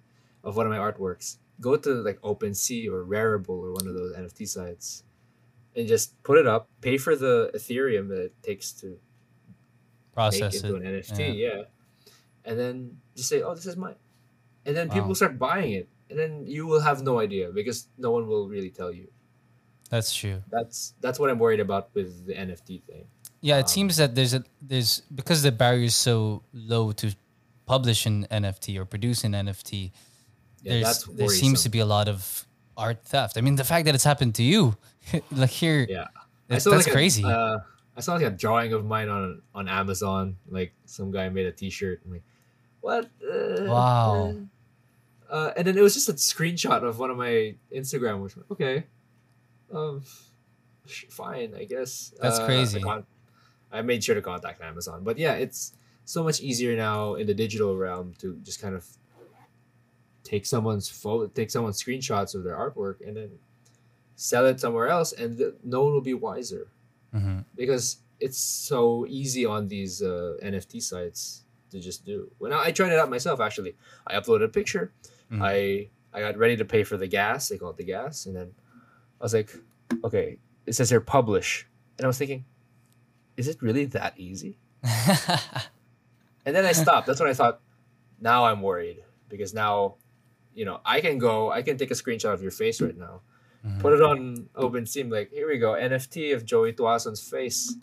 of 0.45 0.55
one 0.55 0.65
of 0.67 0.71
my 0.75 0.77
artworks. 0.77 1.37
Go 1.59 1.75
to 1.75 1.89
like 2.07 2.19
OpenSea 2.21 2.91
or 2.93 3.01
Rarible 3.03 3.57
or 3.65 3.71
one 3.73 3.87
of 3.89 3.95
those 3.97 4.13
NFT 4.15 4.45
sites, 4.45 5.03
and 5.75 5.87
just 5.87 6.13
put 6.23 6.37
it 6.37 6.45
up. 6.45 6.69
Pay 6.81 6.97
for 6.97 7.15
the 7.15 7.49
Ethereum 7.57 8.07
that 8.13 8.21
it 8.29 8.35
takes 8.43 8.71
to 8.81 8.99
Process 10.13 10.53
make 10.53 10.63
into 10.63 10.75
an 10.77 10.83
NFT, 10.85 11.33
yeah. 11.33 11.63
And 12.45 12.59
then 12.59 12.75
just 13.15 13.29
say, 13.29 13.41
"Oh, 13.41 13.55
this 13.55 13.65
is 13.65 13.75
mine," 13.75 13.95
and 14.65 14.75
then 14.77 14.89
people 14.93 15.15
start 15.15 15.39
buying 15.39 15.71
it, 15.73 15.87
and 16.09 16.19
then 16.19 16.45
you 16.45 16.67
will 16.69 16.81
have 16.81 17.01
no 17.01 17.17
idea 17.19 17.49
because 17.49 17.87
no 17.97 18.11
one 18.11 18.27
will 18.27 18.47
really 18.47 18.69
tell 18.69 18.91
you. 18.93 19.07
That's 19.93 20.11
true. 20.11 20.41
That's 20.49 20.95
that's 21.01 21.19
what 21.21 21.29
I'm 21.29 21.37
worried 21.37 21.59
about 21.59 21.93
with 21.93 22.25
the 22.25 22.33
NFT 22.33 22.81
thing. 22.89 23.05
Yeah, 23.41 23.57
it 23.61 23.69
Um, 23.69 23.75
seems 23.77 23.97
that 24.01 24.15
there's 24.17 24.33
a 24.33 24.41
there's 24.59 25.01
because 25.13 25.43
the 25.45 25.51
barrier 25.51 25.85
is 25.85 25.95
so 25.95 26.41
low 26.51 26.91
to 26.93 27.13
publish 27.67 28.07
an 28.09 28.25
NFT 28.31 28.79
or 28.79 28.85
produce 28.85 29.23
an 29.23 29.33
NFT. 29.33 29.91
Yeah, 30.63 30.71
there's 30.73 30.83
that's 30.85 31.03
there 31.13 31.29
seems 31.29 31.61
to 31.61 31.69
be 31.69 31.77
a 31.77 31.85
lot 31.85 32.07
of 32.09 32.47
art 32.75 33.05
theft. 33.05 33.37
I 33.37 33.41
mean, 33.45 33.55
the 33.55 33.63
fact 33.63 33.85
that 33.85 33.93
it's 33.93 34.03
happened 34.11 34.33
to 34.41 34.43
you, 34.43 34.75
like 35.31 35.51
here, 35.51 35.85
Yeah. 35.87 36.07
that's, 36.47 36.63
that's 36.65 36.87
like 36.87 36.95
crazy. 36.95 37.21
A, 37.21 37.27
uh, 37.27 37.57
I 37.95 38.01
saw 38.01 38.15
like 38.17 38.25
a 38.25 38.31
drawing 38.33 38.73
of 38.73 38.81
mine 38.85 39.09
on 39.09 39.43
on 39.53 39.69
Amazon. 39.69 40.37
Like 40.49 40.73
some 40.89 41.11
guy 41.11 41.29
made 41.29 41.45
a 41.45 41.51
T-shirt. 41.53 42.01
I'm 42.03 42.11
like, 42.17 42.25
what? 42.81 43.05
Uh, 43.21 43.69
Wow. 43.69 44.33
Uh, 45.29 45.51
and 45.57 45.67
then 45.67 45.77
it 45.77 45.81
was 45.85 45.93
just 45.93 46.09
a 46.09 46.13
screenshot 46.17 46.81
of 46.81 46.97
one 46.97 47.11
of 47.13 47.17
my 47.17 47.53
Instagram. 47.69 48.23
Which 48.23 48.33
okay, 48.49 48.85
um, 49.73 50.03
fine, 51.09 51.53
I 51.55 51.65
guess. 51.65 52.13
That's 52.21 52.39
Uh, 52.39 52.45
crazy. 52.45 52.79
I, 52.79 52.81
con- 52.83 53.05
I 53.71 53.81
made 53.81 54.03
sure 54.03 54.15
to 54.15 54.21
contact 54.21 54.61
Amazon, 54.61 55.03
but 55.03 55.17
yeah, 55.17 55.33
it's 55.33 55.73
so 56.05 56.23
much 56.23 56.41
easier 56.41 56.75
now 56.75 57.15
in 57.15 57.25
the 57.27 57.33
digital 57.33 57.75
realm 57.77 58.13
to 58.19 58.35
just 58.43 58.61
kind 58.61 58.75
of 58.75 58.85
take 60.23 60.45
someone's 60.45 60.89
photo, 60.89 61.27
take 61.27 61.51
someone's 61.51 61.81
screenshots 61.81 62.35
of 62.35 62.43
their 62.43 62.55
artwork, 62.55 63.05
and 63.05 63.17
then 63.17 63.31
sell 64.15 64.45
it 64.45 64.59
somewhere 64.59 64.87
else, 64.87 65.11
and 65.13 65.37
th- 65.37 65.53
no 65.63 65.83
one 65.83 65.93
will 65.93 66.01
be 66.01 66.13
wiser 66.13 66.67
Mhm. 67.13 67.45
because 67.55 67.97
it's 68.19 68.37
so 68.37 69.05
easy 69.07 69.45
on 69.45 69.67
these 69.67 70.01
uh, 70.01 70.37
NFT 70.41 70.79
sites 70.81 71.43
to 71.71 71.79
just 71.79 72.05
do. 72.05 72.31
When 72.37 72.53
I, 72.53 72.65
I 72.65 72.71
tried 72.71 72.91
it 72.93 72.99
out 72.99 73.09
myself, 73.09 73.39
actually, 73.41 73.75
I 74.07 74.13
uploaded 74.15 74.45
a 74.45 74.49
picture. 74.49 74.91
Mhm. 75.31 75.41
I 75.41 75.89
I 76.15 76.19
got 76.19 76.37
ready 76.37 76.55
to 76.57 76.65
pay 76.65 76.83
for 76.83 76.95
the 76.95 77.07
gas. 77.07 77.49
They 77.49 77.57
call 77.57 77.71
it 77.71 77.77
the 77.77 77.83
gas, 77.83 78.27
and 78.27 78.35
then 78.35 78.53
was 79.23 79.33
like, 79.33 79.51
okay, 80.03 80.37
it 80.65 80.73
says 80.73 80.89
here 80.89 81.01
publish, 81.01 81.67
and 81.97 82.05
I 82.05 82.07
was 82.07 82.17
thinking, 82.17 82.45
is 83.37 83.47
it 83.47 83.61
really 83.61 83.85
that 83.85 84.13
easy? 84.17 84.57
And 86.45 86.53
then 86.53 86.65
I 86.65 86.73
stopped. 86.73 87.07
That's 87.07 87.21
when 87.21 87.29
I 87.29 87.33
thought, 87.33 87.61
now 88.19 88.45
I'm 88.45 88.61
worried 88.61 89.01
because 89.29 89.53
now, 89.53 89.95
you 90.53 90.65
know, 90.65 90.81
I 90.83 90.99
can 90.99 91.17
go, 91.17 91.49
I 91.49 91.61
can 91.61 91.77
take 91.77 91.89
a 91.89 91.93
screenshot 91.93 92.33
of 92.33 92.41
your 92.41 92.51
face 92.51 92.81
right 92.81 92.97
now 92.97 93.21
Mhm. 93.65 93.79
put 93.79 93.93
it 93.93 94.01
on 94.01 94.49
OpenSea. 94.55 95.09
like, 95.09 95.31
here 95.31 95.47
we 95.47 95.57
go, 95.57 95.71
NFT 95.71 96.33
of 96.35 96.43
Joey 96.43 96.73
Tuason's 96.73 97.21
face, 97.23 97.73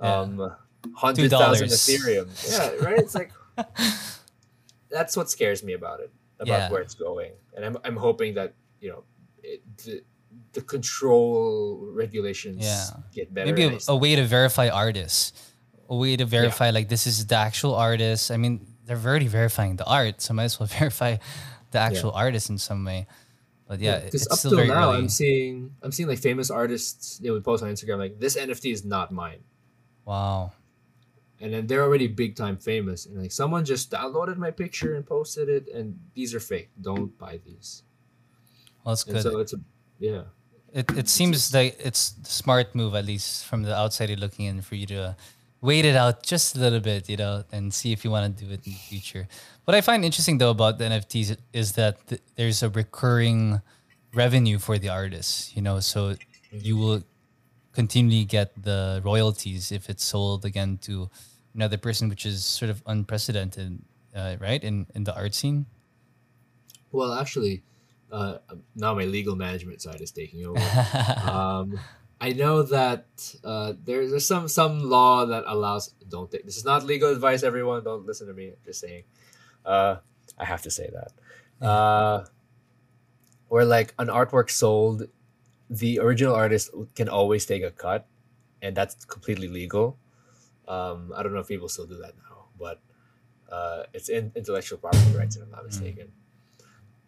Yeah. 0.00 0.20
um, 0.20 0.56
hundred 0.96 1.28
thousand 1.30 1.68
$2. 1.68 1.72
Ethereum. 1.74 2.28
Yeah, 2.50 2.82
right. 2.82 2.98
It's 2.98 3.14
like 3.14 3.30
that's 4.90 5.14
what 5.14 5.28
scares 5.28 5.62
me 5.62 5.74
about 5.74 6.00
it, 6.00 6.10
about 6.40 6.48
Yeah. 6.60 6.70
where 6.70 6.80
it's 6.80 6.94
going, 6.94 7.32
and 7.54 7.62
I'm 7.62 7.76
I'm 7.84 7.96
hoping 7.96 8.32
that 8.40 8.54
you 8.80 8.88
know 8.88 9.04
it, 9.42 9.60
the 10.52 10.60
control 10.62 11.88
regulations 11.92 12.64
Yeah. 12.64 12.86
get 13.12 13.32
better. 13.32 13.46
Maybe 13.46 13.64
a, 13.64 13.68
a, 13.68 13.72
I 13.72 13.74
s- 13.76 13.88
a 13.88 13.96
way 13.96 14.16
to 14.16 14.24
verify 14.24 14.68
artists, 14.68 15.32
a 15.88 15.96
way 15.96 16.16
to 16.16 16.24
verify 16.24 16.70
like 16.70 16.88
this 16.88 17.06
is 17.06 17.26
the 17.26 17.36
actual 17.36 17.74
artist. 17.74 18.30
I 18.30 18.36
mean, 18.36 18.66
they're 18.84 18.98
already 18.98 19.28
verifying 19.28 19.76
the 19.76 19.84
art, 19.86 20.20
so 20.20 20.34
might 20.34 20.44
as 20.44 20.58
well 20.60 20.66
verify 20.78 21.16
the 21.70 21.78
actual 21.78 22.12
artist 22.12 22.50
in 22.50 22.58
some 22.58 22.84
way. 22.84 23.06
But 23.66 23.80
yeah, 23.80 24.00
because 24.00 24.22
it's 24.22 24.32
up 24.32 24.38
still 24.38 24.50
till 24.50 24.58
very 24.58 24.68
now, 24.68 24.90
early. 24.90 24.98
I'm 24.98 25.08
seeing 25.08 25.74
I'm 25.82 25.92
seeing 25.92 26.08
like 26.08 26.18
famous 26.18 26.50
artists. 26.50 27.18
They 27.18 27.30
would 27.30 27.44
post 27.44 27.62
on 27.62 27.70
Instagram 27.70 27.98
like, 27.98 28.20
"This 28.20 28.36
NFT 28.36 28.72
is 28.72 28.84
not 28.84 29.12
mine." 29.12 29.40
Wow. 30.04 30.52
and 31.40 31.52
then 31.52 31.66
they're 31.66 31.82
already 31.82 32.06
big 32.06 32.34
time 32.36 32.56
famous 32.56 33.06
and 33.06 33.18
like 33.22 33.32
someone 33.32 33.64
just 33.64 33.90
downloaded 33.90 34.36
my 34.36 34.50
picture 34.50 34.94
and 34.94 35.06
posted 35.06 35.48
it 35.48 35.66
and 35.74 35.98
these 36.14 36.34
are 36.34 36.40
fake 36.40 36.70
don't 36.80 37.16
buy 37.18 37.38
these 37.46 37.82
Well, 38.84 38.94
that's 38.94 39.04
and 39.06 39.14
good. 39.14 39.22
so 39.22 39.38
it's 39.38 39.52
a 39.54 39.60
yeah 39.98 40.22
It 40.72 40.90
it 40.96 41.08
seems 41.08 41.52
like 41.52 41.76
it's 41.78 42.14
smart 42.24 42.74
move, 42.74 42.94
at 42.94 43.04
least 43.04 43.44
from 43.46 43.62
the 43.62 43.74
outsider 43.74 44.16
looking 44.16 44.46
in, 44.46 44.62
for 44.62 44.74
you 44.74 44.86
to 44.86 45.16
wait 45.60 45.84
it 45.84 45.94
out 45.96 46.22
just 46.22 46.56
a 46.56 46.58
little 46.58 46.80
bit, 46.80 47.08
you 47.08 47.16
know, 47.16 47.44
and 47.52 47.72
see 47.72 47.92
if 47.92 48.04
you 48.04 48.10
want 48.10 48.36
to 48.36 48.44
do 48.44 48.50
it 48.50 48.66
in 48.66 48.72
the 48.72 48.78
future. 48.78 49.28
What 49.64 49.74
I 49.76 49.80
find 49.80 50.04
interesting 50.04 50.38
though 50.38 50.50
about 50.50 50.78
the 50.78 50.84
NFTs 50.84 51.36
is 51.52 51.72
that 51.72 52.04
th- 52.08 52.20
there's 52.36 52.62
a 52.62 52.68
recurring 52.70 53.60
revenue 54.14 54.58
for 54.58 54.78
the 54.78 54.88
artists, 54.88 55.54
you 55.54 55.62
know, 55.62 55.80
so 55.80 56.16
you 56.50 56.76
will 56.76 57.02
continually 57.72 58.24
get 58.24 58.50
the 58.60 59.00
royalties 59.04 59.72
if 59.72 59.88
it's 59.88 60.04
sold 60.04 60.44
again 60.44 60.78
to 60.82 61.08
another 61.54 61.78
person, 61.78 62.08
which 62.08 62.26
is 62.26 62.44
sort 62.44 62.70
of 62.70 62.82
unprecedented, 62.86 63.78
uh, 64.14 64.36
right? 64.40 64.62
In 64.64 64.86
in 64.94 65.04
the 65.04 65.14
art 65.14 65.34
scene. 65.34 65.66
well 66.92 67.12
actually 67.14 67.62
uh, 68.12 68.38
now 68.76 68.94
my 68.94 69.04
legal 69.04 69.34
management 69.34 69.80
side 69.80 70.00
is 70.00 70.12
taking 70.12 70.44
over. 70.46 70.60
Um, 71.32 71.80
i 72.20 72.30
know 72.32 72.62
that 72.62 73.06
uh, 73.42 73.72
there's, 73.84 74.10
there's 74.10 74.26
some 74.26 74.46
some 74.46 74.78
law 74.88 75.26
that 75.26 75.42
allows 75.46 75.92
don't 76.08 76.30
take 76.30 76.44
this 76.44 76.56
is 76.56 76.64
not 76.64 76.84
legal 76.84 77.10
advice 77.10 77.42
everyone 77.42 77.82
don't 77.82 78.06
listen 78.06 78.28
to 78.28 78.34
me 78.34 78.48
I'm 78.48 78.62
just 78.64 78.80
saying. 78.80 79.04
Uh, 79.64 79.96
i 80.38 80.44
have 80.44 80.62
to 80.62 80.70
say 80.70 80.88
that. 80.92 81.66
Uh, 81.66 82.24
where 83.48 83.64
like 83.64 83.94
an 83.98 84.06
artwork 84.06 84.50
sold 84.50 85.08
the 85.68 85.98
original 85.98 86.34
artist 86.34 86.70
can 86.94 87.08
always 87.08 87.44
take 87.46 87.62
a 87.64 87.70
cut 87.70 88.06
and 88.60 88.76
that's 88.76 89.04
completely 89.04 89.48
legal. 89.48 89.98
Um, 90.68 91.12
i 91.16 91.22
don't 91.22 91.32
know 91.34 91.40
if 91.40 91.48
people 91.48 91.68
still 91.68 91.86
do 91.86 91.98
that 91.98 92.14
now 92.28 92.46
but 92.58 92.80
uh, 93.50 93.82
it's 93.92 94.08
in 94.08 94.32
intellectual 94.36 94.78
property 94.78 95.12
rights 95.16 95.36
if 95.36 95.42
i'm 95.42 95.50
not 95.50 95.64
mistaken. 95.64 96.12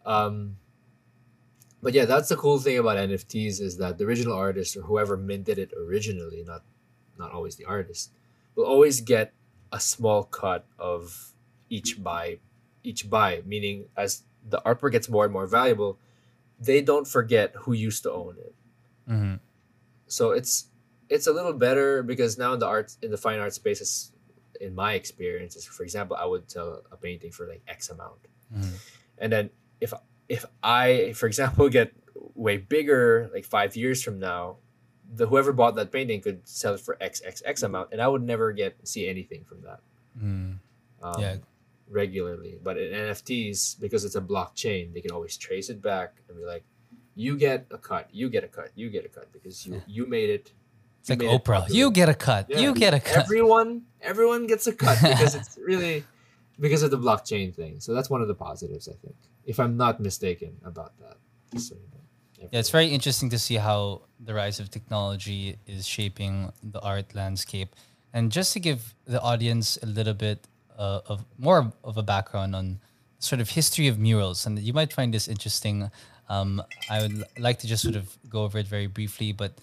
Um, 0.05 0.57
but 1.81 1.93
yeah, 1.93 2.05
that's 2.05 2.29
the 2.29 2.35
cool 2.35 2.59
thing 2.59 2.77
about 2.77 2.97
NFTs 2.97 3.61
is 3.61 3.77
that 3.77 3.97
the 3.97 4.05
original 4.05 4.33
artist 4.33 4.75
or 4.75 4.81
whoever 4.81 5.17
minted 5.17 5.57
it 5.59 5.71
originally, 5.77 6.43
not 6.45 6.63
not 7.17 7.31
always 7.31 7.55
the 7.55 7.65
artist, 7.65 8.11
will 8.55 8.65
always 8.65 9.01
get 9.01 9.33
a 9.71 9.79
small 9.79 10.23
cut 10.23 10.65
of 10.77 11.31
each 11.69 12.03
buy, 12.03 12.39
each 12.83 13.09
buy. 13.09 13.41
Meaning, 13.45 13.85
as 13.95 14.23
the 14.47 14.61
artwork 14.65 14.91
gets 14.91 15.09
more 15.09 15.23
and 15.25 15.33
more 15.33 15.47
valuable, 15.47 15.97
they 16.59 16.81
don't 16.81 17.07
forget 17.07 17.53
who 17.63 17.73
used 17.73 18.03
to 18.03 18.11
own 18.11 18.37
it. 18.37 18.55
Mhm. 19.09 19.39
So 20.07 20.31
it's 20.31 20.67
it's 21.09 21.27
a 21.27 21.33
little 21.33 21.53
better 21.53 22.01
because 22.01 22.37
now 22.37 22.53
in 22.53 22.59
the 22.59 22.65
arts 22.65 22.97
in 23.01 23.11
the 23.11 23.17
fine 23.17 23.39
art 23.39 23.53
spaces, 23.53 24.11
in 24.59 24.73
my 24.73 24.93
experiences, 24.93 25.65
for 25.65 25.83
example, 25.83 26.15
I 26.17 26.25
would 26.25 26.49
sell 26.49 26.81
a 26.91 26.97
painting 26.97 27.31
for 27.31 27.47
like 27.47 27.61
X 27.67 27.89
amount 27.89 28.21
Mhm. 28.53 28.73
and 29.17 29.31
then 29.31 29.49
if 29.81 29.93
if 30.29 30.45
i 30.63 31.13
for 31.15 31.27
example 31.27 31.69
get 31.79 31.93
way 32.33 32.57
bigger 32.57 33.29
like 33.33 33.45
five 33.45 33.75
years 33.75 34.01
from 34.03 34.19
now 34.19 34.57
the 35.13 35.27
whoever 35.27 35.53
bought 35.53 35.75
that 35.75 35.91
painting 35.91 36.19
could 36.21 36.45
sell 36.47 36.73
it 36.73 36.79
for 36.79 36.97
x 36.99 37.21
x 37.25 37.41
x 37.45 37.63
amount 37.63 37.89
and 37.91 38.01
i 38.01 38.07
would 38.07 38.23
never 38.23 38.51
get 38.51 38.75
see 38.87 39.07
anything 39.07 39.43
from 39.45 39.61
that 39.61 39.79
Mm. 40.17 40.59
um, 41.03 41.21
Yeah. 41.21 41.35
regularly 41.89 42.57
but 42.63 42.77
in 42.77 42.91
nfts 42.93 43.79
because 43.79 44.03
it's 44.05 44.15
a 44.15 44.21
blockchain 44.21 44.93
they 44.93 45.01
can 45.01 45.11
always 45.11 45.37
trace 45.37 45.69
it 45.69 45.81
back 45.81 46.21
and 46.27 46.37
be 46.37 46.45
like 46.45 46.63
you 47.15 47.37
get 47.37 47.67
a 47.71 47.77
cut 47.77 48.09
you 48.11 48.29
get 48.29 48.43
a 48.43 48.47
cut 48.47 48.71
you 48.75 48.89
get 48.89 49.05
a 49.05 49.09
cut 49.09 49.31
because 49.31 49.65
you 49.67 49.81
you 49.87 50.05
made 50.07 50.29
it 50.29 50.51
It's 51.01 51.09
like 51.09 51.21
it 51.21 51.29
Oprah. 51.29 51.61
popular." 51.61 51.77
You 51.77 51.91
get 51.91 52.09
a 52.09 52.13
cut. 52.15 52.47
Yeah. 52.49 52.59
You 52.59 52.73
get 52.73 52.93
a 52.93 52.99
cut. 52.99 53.23
everyone 53.25 53.83
everyone 54.01 54.47
gets 54.47 54.65
a 54.67 54.73
cut 54.73 54.97
because 55.03 55.35
it's 55.35 55.57
really 55.61 56.03
because 56.59 56.83
of 56.83 56.91
the 56.91 56.97
blockchain 56.97 57.53
thing 57.53 57.79
so 57.79 57.93
that's 57.93 58.09
one 58.09 58.21
of 58.21 58.27
the 58.27 58.35
positives 58.35 58.87
i 58.87 58.93
think 58.93 59.15
if 59.45 59.59
i'm 59.59 59.75
not 59.77 59.99
mistaken 59.99 60.55
about 60.63 60.93
that 60.99 61.17
so. 61.59 61.75
Yeah, 62.51 62.59
it's 62.59 62.69
very 62.69 62.87
interesting 62.87 63.29
to 63.29 63.39
see 63.39 63.55
how 63.55 64.01
the 64.19 64.33
rise 64.33 64.59
of 64.59 64.69
technology 64.69 65.57
is 65.65 65.87
shaping 65.87 66.51
the 66.61 66.79
art 66.81 67.15
landscape. 67.15 67.69
And 68.13 68.31
just 68.31 68.53
to 68.53 68.59
give 68.59 68.93
the 69.05 69.21
audience 69.21 69.77
a 69.81 69.85
little 69.85 70.13
bit 70.13 70.47
uh, 70.77 71.01
of 71.07 71.25
more 71.37 71.71
of 71.83 71.97
a 71.97 72.03
background 72.03 72.55
on 72.55 72.79
sort 73.19 73.41
of 73.41 73.49
history 73.49 73.87
of 73.87 73.97
murals, 73.97 74.45
and 74.45 74.59
you 74.59 74.73
might 74.73 74.93
find 74.93 75.13
this 75.13 75.27
interesting. 75.27 75.89
Um, 76.29 76.61
I 76.89 77.01
would 77.01 77.23
like 77.39 77.59
to 77.59 77.67
just 77.67 77.83
sort 77.83 77.95
of 77.95 78.17
go 78.29 78.43
over 78.43 78.57
it 78.57 78.67
very 78.67 78.87
briefly, 78.87 79.31
but 79.31 79.53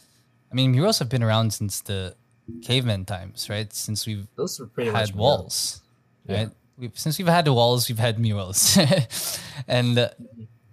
I 0.50 0.54
mean, 0.54 0.72
murals 0.72 0.98
have 0.98 1.08
been 1.08 1.22
around 1.22 1.52
since 1.52 1.80
the 1.82 2.14
caveman 2.62 3.04
times, 3.04 3.48
right? 3.50 3.72
Since 3.72 4.06
we've 4.06 4.26
Those 4.36 4.58
were 4.58 4.66
pretty 4.66 4.90
had 4.90 5.14
walls, 5.14 5.82
Yeah. 6.26 6.36
right? 6.36 6.50
We've, 6.82 6.98
since 6.98 7.16
we've 7.16 7.28
had 7.28 7.44
the 7.44 7.52
walls, 7.52 7.88
we've 7.88 8.00
had 8.00 8.18
murals, 8.18 8.76
and 9.68 9.96
uh, 9.96 10.08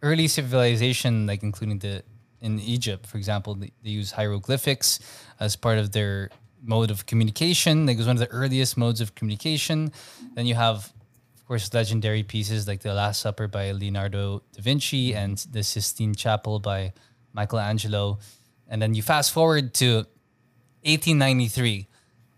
early 0.01 0.27
civilization, 0.27 1.27
like 1.27 1.43
including 1.43 1.77
the 1.77 2.03
in 2.41 2.59
Egypt, 2.59 3.05
for 3.05 3.17
example, 3.17 3.53
they, 3.53 3.71
they 3.83 3.91
use 3.91 4.09
hieroglyphics 4.09 4.99
as 5.39 5.55
part 5.55 5.77
of 5.77 5.91
their 5.91 6.31
mode 6.63 6.89
of 6.89 7.05
communication. 7.05 7.85
Like 7.85 7.97
it 7.97 7.99
was 7.99 8.07
one 8.07 8.15
of 8.15 8.21
the 8.21 8.31
earliest 8.31 8.75
modes 8.75 9.01
of 9.01 9.13
communication. 9.13 9.91
Then 10.33 10.47
you 10.47 10.55
have, 10.55 10.91
of 11.35 11.45
course, 11.45 11.71
legendary 11.75 12.23
pieces 12.23 12.67
like 12.67 12.81
the 12.81 12.95
Last 12.95 13.21
Supper 13.21 13.47
by 13.47 13.69
Leonardo 13.71 14.41
da 14.53 14.61
Vinci 14.63 15.13
and 15.13 15.37
the 15.51 15.61
Sistine 15.63 16.15
Chapel 16.15 16.59
by 16.59 16.93
Michelangelo. 17.33 18.17
And 18.67 18.81
then 18.81 18.95
you 18.95 19.03
fast 19.03 19.31
forward 19.31 19.75
to 19.75 20.07
1893 20.87 21.85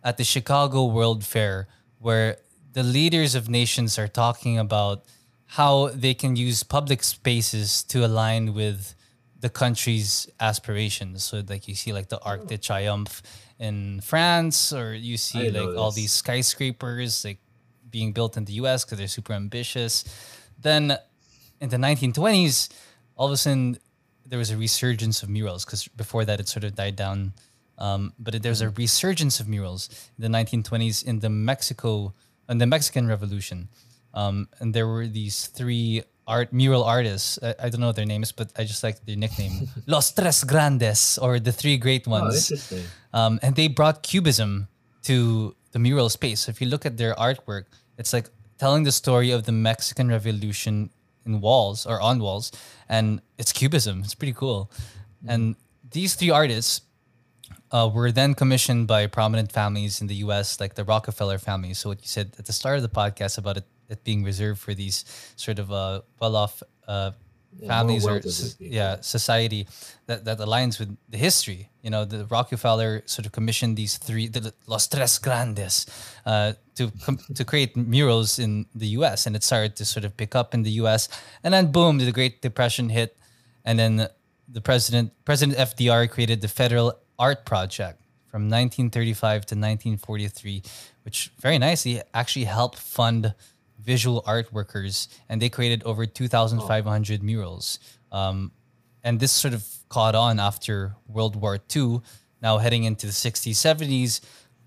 at 0.04 0.18
the 0.18 0.26
Chicago 0.26 0.84
World 0.86 1.24
Fair, 1.24 1.70
where 2.00 2.38
the 2.74 2.84
leaders 2.84 3.36
of 3.36 3.50
nations 3.50 4.00
are 4.00 4.08
talking 4.08 4.58
about 4.58 5.04
how 5.46 5.90
they 5.90 6.14
can 6.14 6.36
use 6.36 6.64
public 6.64 7.04
spaces 7.04 7.84
to 7.84 8.06
align 8.06 8.54
with 8.54 8.96
the 9.40 9.50
country's 9.50 10.30
aspirations. 10.40 11.24
So, 11.24 11.44
like 11.48 11.68
you 11.68 11.76
see, 11.76 11.92
like 11.92 12.10
the 12.10 12.20
Arc 12.22 12.48
de 12.48 12.58
Triomphe 12.58 13.22
in 13.60 14.02
France, 14.02 14.72
or 14.72 14.94
you 14.94 15.18
see 15.18 15.50
like 15.50 15.76
all 15.76 15.92
these 15.92 16.12
skyscrapers 16.12 17.26
like 17.26 17.40
being 17.90 18.14
built 18.14 18.38
in 18.38 18.46
the 18.46 18.54
U.S. 18.54 18.86
because 18.86 18.98
they're 18.98 19.08
super 19.08 19.34
ambitious. 19.34 20.06
Then, 20.60 20.98
in 21.60 21.70
the 21.70 21.78
1920s, 21.78 22.70
all 23.16 23.28
of 23.28 23.34
a 23.34 23.38
sudden 23.38 23.78
there 24.26 24.40
was 24.40 24.50
a 24.50 24.58
resurgence 24.58 25.24
of 25.24 25.30
murals 25.30 25.66
because 25.66 25.88
before 25.90 26.24
that 26.24 26.40
it 26.40 26.48
sort 26.48 26.64
of 26.64 26.76
died 26.76 26.96
down. 26.96 27.34
Um, 27.78 28.14
but 28.18 28.42
there's 28.42 28.62
a 28.62 28.70
resurgence 28.70 29.40
of 29.40 29.48
murals 29.48 29.90
in 30.18 30.32
the 30.32 30.38
1920s 30.38 31.04
in 31.04 31.20
the 31.20 31.30
Mexico, 31.30 32.14
in 32.52 32.58
the 32.60 32.68
Mexican 32.68 33.08
Revolution, 33.08 33.70
um, 34.14 34.48
and 34.60 34.74
there 34.76 34.88
were 34.88 35.08
these 35.08 35.48
three 35.48 36.04
art 36.28 36.52
mural 36.54 36.84
artists. 36.84 37.40
I, 37.42 37.56
I 37.64 37.70
don't 37.70 37.80
know 37.82 37.92
their 37.92 38.06
names, 38.06 38.32
but 38.32 38.52
I 38.60 38.64
just 38.64 38.84
like 38.84 39.04
their 39.06 39.16
nickname, 39.16 39.68
Los 39.88 40.12
Tres 40.14 40.44
Grandes, 40.44 41.18
or 41.18 41.40
the 41.40 41.52
three 41.52 41.78
great 41.78 42.06
Oh, 42.08 42.12
ones. 42.12 42.52
interesting. 42.52 42.86
Um, 43.14 43.40
and 43.42 43.56
they 43.56 43.68
brought 43.68 44.04
cubism 44.04 44.68
to 45.04 45.56
the 45.72 45.80
mural 45.80 46.10
space. 46.10 46.42
So 46.42 46.50
if 46.52 46.62
you 46.62 46.68
look 46.68 46.86
at 46.86 46.98
their 46.98 47.16
artwork, 47.16 47.66
it's 47.98 48.14
like 48.14 48.30
telling 48.60 48.84
the 48.84 48.92
story 48.92 49.32
of 49.32 49.44
the 49.46 49.52
Mexican 49.52 50.10
Revolution 50.10 50.92
in 51.26 51.40
walls 51.42 51.86
or 51.86 52.00
on 52.02 52.20
walls, 52.20 52.52
and 52.90 53.22
it's 53.38 53.52
cubism. 53.54 54.02
It's 54.04 54.16
pretty 54.16 54.34
cool. 54.34 54.70
And 55.28 55.56
these 55.92 56.16
three 56.16 56.30
artists 56.32 56.82
uh, 57.72 57.90
were 57.94 58.12
then 58.12 58.34
commissioned 58.34 58.88
by 58.88 59.08
prominent 59.08 59.52
families 59.52 60.02
in 60.02 60.08
the 60.08 60.16
U.S., 60.16 60.60
like 60.60 60.76
the 60.76 60.84
Rockefeller 60.84 61.38
family. 61.38 61.74
So 61.74 61.90
what 61.90 62.02
you 62.02 62.08
said 62.08 62.36
at 62.38 62.46
the 62.46 62.54
start 62.54 62.78
of 62.78 62.84
the 62.84 62.90
podcast 62.90 63.38
about 63.38 63.58
it, 63.58 63.66
it 63.90 64.04
being 64.04 64.24
reserved 64.24 64.60
for 64.60 64.74
these 64.74 65.06
sort 65.36 65.60
of 65.60 65.72
uh, 65.72 66.02
well-off 66.20 66.64
uh, 66.88 67.12
families 67.68 68.04
more 68.04 68.12
or 68.12 68.14
well-to-do 68.16 68.30
s- 68.30 68.54
people. 68.54 68.74
yeah 68.74 69.02
society 69.02 69.68
that, 70.06 70.24
that 70.26 70.38
aligns 70.40 70.80
with 70.80 70.96
the 71.10 71.18
history. 71.18 71.70
You 71.82 71.90
know, 71.90 72.06
the 72.06 72.26
Rockefeller 72.26 73.04
sort 73.06 73.26
of 73.26 73.32
commissioned 73.32 73.76
these 73.78 73.98
three, 73.98 74.28
the 74.28 74.54
Los 74.68 74.88
Tres 74.88 75.18
Grandes, 75.20 75.86
uh, 76.26 76.54
to 76.76 76.92
com- 77.06 77.20
to 77.36 77.44
create 77.44 77.76
murals 77.76 78.40
in 78.40 78.66
the 78.76 78.88
U.S. 79.00 79.26
and 79.26 79.36
it 79.36 79.44
started 79.44 79.76
to 79.78 79.86
sort 79.86 80.06
of 80.06 80.16
pick 80.16 80.36
up 80.36 80.54
in 80.54 80.64
the 80.64 80.72
U.S. 80.84 81.10
And 81.44 81.54
then 81.54 81.72
boom, 81.72 81.98
the 81.98 82.12
Great 82.12 82.42
Depression 82.42 82.90
hit, 82.90 83.18
and 83.66 83.78
then 83.80 84.08
the 84.48 84.62
president 84.62 85.12
President 85.26 85.58
FDR 85.58 86.10
created 86.10 86.42
the 86.42 86.48
Federal 86.48 86.94
Art 87.22 87.46
Project 87.46 88.02
from 88.26 88.50
1935 88.50 89.46
to 89.46 89.56
1943, 89.56 90.64
which 91.04 91.32
very 91.40 91.60
nicely 91.60 92.02
actually 92.16 92.46
helped 92.46 92.80
fund 92.80 93.36
visual 93.80 94.24
art 94.26 94.52
workers, 94.52 95.08
and 95.30 95.40
they 95.40 95.50
created 95.50 95.84
over 95.84 96.08
2,500 96.08 97.22
murals. 97.22 97.80
Um, 98.12 98.52
and 99.04 99.20
this 99.20 99.32
sort 99.32 99.54
of 99.54 99.64
caught 99.88 100.16
on 100.16 100.40
after 100.40 100.96
World 101.08 101.36
War 101.36 101.60
II. 101.76 102.02
Now 102.42 102.58
heading 102.58 102.86
into 102.86 103.06
the 103.06 103.14
60s, 103.14 103.54
70s, 103.54 104.22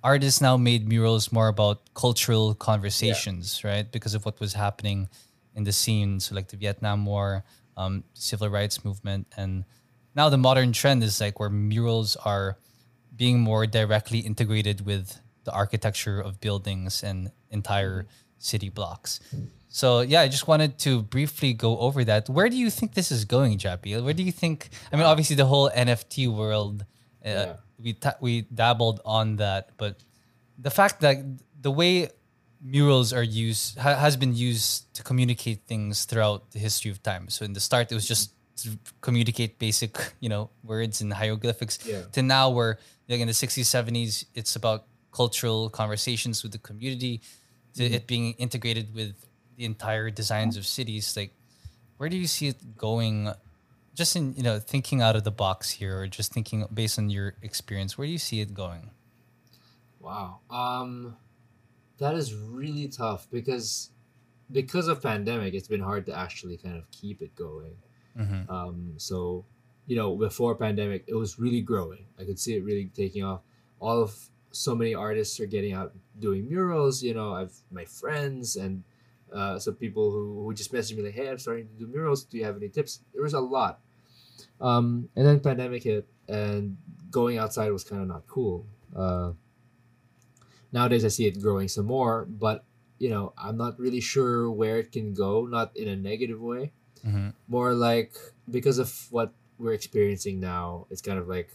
artists 0.05 0.41
now 0.41 0.57
made 0.57 0.87
murals 0.89 1.33
more 1.33 1.49
about 1.49 1.81
cultural 1.95 2.55
conversations, 2.55 3.65
right? 3.65 3.91
Because 3.91 4.15
of 4.15 4.25
what 4.25 4.39
was 4.39 4.53
happening 4.55 5.09
in 5.57 5.65
the 5.65 5.73
scene, 5.73 6.21
so 6.21 6.37
like 6.37 6.49
the 6.49 6.57
Vietnam 6.57 7.05
War, 7.05 7.43
um, 7.77 8.05
civil 8.15 8.49
rights 8.49 8.85
movement, 8.85 9.27
and 9.37 9.65
now 10.15 10.29
the 10.29 10.39
modern 10.39 10.73
trend 10.73 11.03
is 11.03 11.21
like 11.21 11.39
where 11.41 11.51
murals 11.51 12.17
are 12.17 12.59
being 13.17 13.41
more 13.41 13.67
directly 13.67 14.19
integrated 14.21 14.85
with 14.87 15.21
the 15.45 15.53
architecture 15.53 16.21
of 16.21 16.41
buildings 16.41 17.03
and 17.03 17.31
entire 17.51 18.07
city 18.39 18.69
blocks. 18.69 19.21
So 19.69 20.01
yeah, 20.01 20.21
I 20.21 20.29
just 20.29 20.47
wanted 20.47 20.79
to 20.81 21.03
briefly 21.03 21.53
go 21.53 21.79
over 21.79 22.05
that. 22.05 22.29
Where 22.29 22.49
do 22.49 22.57
you 22.57 22.71
think 22.71 22.95
this 22.95 23.11
is 23.11 23.25
going, 23.25 23.59
Jappy? 23.59 24.03
Where 24.03 24.15
do 24.15 24.23
you 24.23 24.33
think? 24.33 24.69
I 24.93 24.97
mean, 24.97 25.05
obviously 25.07 25.37
the 25.37 25.47
whole 25.47 25.69
NFT 25.71 26.29
world, 26.33 26.83
uh, 27.25 27.29
Yeah. 27.29 27.57
we 27.79 27.93
ta- 27.95 28.19
we 28.21 28.43
dabbled 28.43 29.01
on 29.05 29.37
that, 29.37 29.71
but 29.77 29.99
the 30.59 30.71
fact 30.71 31.01
that 31.01 31.19
the 31.61 31.71
way 31.71 32.09
murals 32.63 33.13
are 33.13 33.23
used 33.23 33.77
ha- 33.79 33.97
has 33.97 34.17
been 34.17 34.35
used 34.35 34.93
to 34.95 35.03
communicate 35.03 35.67
things 35.67 36.05
throughout 36.05 36.53
the 36.53 36.59
history 36.59 36.91
of 36.91 37.03
time. 37.03 37.29
So 37.29 37.45
in 37.45 37.53
the 37.53 37.61
start, 37.61 37.91
it 37.93 37.95
was 37.95 38.07
just 38.07 38.33
communicate 39.01 39.59
basic, 39.59 39.97
you 40.21 40.29
know, 40.29 40.51
words 40.63 41.01
and 41.01 41.13
hieroglyphics. 41.13 41.79
Yeah. 41.85 42.03
To 42.13 42.23
now, 42.23 42.51
where 42.51 42.79
like 43.09 43.21
in 43.21 43.29
the 43.29 43.35
sixties, 43.35 43.69
seventies, 43.69 44.27
it's 44.35 44.57
about 44.57 44.87
cultural 45.13 45.71
conversations 45.71 46.43
with 46.43 46.53
the 46.53 46.59
community, 46.59 47.21
to 47.75 47.83
Mm-hmm. 47.85 47.95
it 47.95 48.07
being 48.07 48.33
integrated 48.39 48.95
with 48.95 49.15
the 49.57 49.65
entire 49.65 50.11
designs 50.11 50.57
of 50.57 50.65
cities. 50.67 51.17
Like, 51.17 51.35
where 51.99 52.09
do 52.09 52.17
you 52.17 52.27
see 52.27 52.49
it 52.49 52.77
going? 52.77 53.31
Just 53.95 54.17
in 54.17 54.35
you 54.35 54.43
know 54.43 54.59
thinking 54.59 55.03
out 55.03 55.15
of 55.17 55.23
the 55.25 55.31
box 55.31 55.71
here, 55.71 56.01
or 56.01 56.07
just 56.07 56.33
thinking 56.33 56.67
based 56.73 56.99
on 56.99 57.11
your 57.11 57.35
experience, 57.43 57.97
where 57.99 58.07
do 58.07 58.13
you 58.13 58.19
see 58.19 58.41
it 58.41 58.55
going? 58.55 58.91
Wow. 60.01 60.41
Um 60.51 61.17
that 61.99 62.15
is 62.15 62.35
really 62.35 62.89
tough 62.89 63.29
because 63.31 63.91
because 64.51 64.89
of 64.89 65.01
pandemic 65.01 65.55
it's 65.55 65.69
been 65.69 65.81
hard 65.81 66.07
to 66.07 66.13
actually 66.13 66.57
kind 66.59 66.77
of 66.77 66.91
keep 66.91 67.23
it 67.23 67.35
going. 67.35 67.77
Mm-hmm. 68.19 68.51
Um 68.51 68.95
so 68.97 69.45
you 69.87 69.97
know, 69.97 70.17
before 70.17 70.55
pandemic 70.55 71.05
it 71.07 71.15
was 71.15 71.39
really 71.39 71.61
growing. 71.61 72.07
I 72.19 72.25
could 72.25 72.39
see 72.39 72.55
it 72.55 72.65
really 72.65 72.91
taking 72.95 73.23
off. 73.25 73.43
All 73.81 74.01
of 74.01 74.15
so 74.51 74.75
many 74.75 74.95
artists 74.95 75.41
are 75.41 75.47
getting 75.47 75.73
out 75.73 75.93
doing 76.19 76.49
murals, 76.49 77.03
you 77.03 77.13
know, 77.13 77.35
I've 77.35 77.53
my 77.71 77.85
friends 77.85 78.57
and 78.57 78.85
uh, 79.35 79.59
some 79.59 79.75
people 79.75 80.11
who, 80.13 80.45
who 80.45 80.55
just 80.55 80.73
messaged 80.73 80.97
me 80.97 81.03
like, 81.03 81.15
"Hey, 81.15 81.29
I'm 81.29 81.39
starting 81.39 81.67
to 81.67 81.75
do 81.75 81.87
murals. 81.87 82.25
Do 82.25 82.39
you 82.39 82.45
have 82.45 82.57
any 82.57 82.69
tips?" 82.69 83.01
There 83.13 83.23
was 83.23 83.35
a 83.35 83.41
lot, 83.41 83.81
um, 84.61 85.09
and 85.17 85.27
then 85.27 85.41
pandemic 85.41 85.83
hit, 85.83 86.07
and 86.29 86.77
going 87.11 87.39
outside 87.39 87.73
was 87.73 87.83
kind 87.83 88.01
of 88.01 88.09
not 88.09 88.27
cool. 88.29 88.65
Uh, 88.95 89.33
nowadays 90.73 91.05
I 91.05 91.09
see 91.09 91.27
it 91.27 91.43
growing 91.43 91.67
some 91.69 91.87
more, 91.87 92.27
but 92.27 92.65
you 92.99 93.11
know, 93.11 93.35
I'm 93.37 93.57
not 93.57 93.79
really 93.79 94.01
sure 94.01 94.51
where 94.51 94.79
it 94.79 94.93
can 94.93 95.15
go, 95.15 95.47
not 95.47 95.77
in 95.77 95.89
a 95.89 95.97
negative 95.97 96.41
way. 96.41 96.73
Mm-hmm. 97.07 97.31
More 97.49 97.75
like 97.75 98.15
because 98.51 98.79
of 98.79 98.93
what 99.11 99.33
we're 99.59 99.73
experiencing 99.73 100.41
now, 100.41 100.87
it's 100.91 101.03
kind 101.03 101.19
of 101.19 101.29
like 101.29 101.51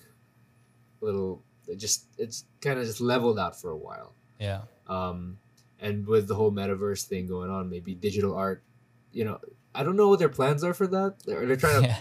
a 1.01 1.05
little 1.05 1.43
it 1.67 1.77
just 1.77 2.05
it's 2.17 2.45
kind 2.61 2.79
of 2.79 2.85
just 2.85 3.01
leveled 3.01 3.39
out 3.39 3.59
for 3.59 3.71
a 3.71 3.77
while. 3.77 4.13
Yeah. 4.39 4.61
Um 4.87 5.37
and 5.79 6.05
with 6.05 6.27
the 6.27 6.35
whole 6.35 6.51
metaverse 6.51 7.03
thing 7.05 7.27
going 7.27 7.49
on, 7.49 7.69
maybe 7.69 7.95
digital 7.95 8.35
art, 8.35 8.63
you 9.11 9.25
know, 9.25 9.39
I 9.73 9.83
don't 9.83 9.95
know 9.95 10.09
what 10.09 10.19
their 10.19 10.29
plans 10.29 10.63
are 10.63 10.73
for 10.73 10.87
that. 10.87 11.15
They're, 11.25 11.45
they're 11.45 11.55
trying 11.55 11.83
to 11.83 11.87
yeah. 11.87 11.97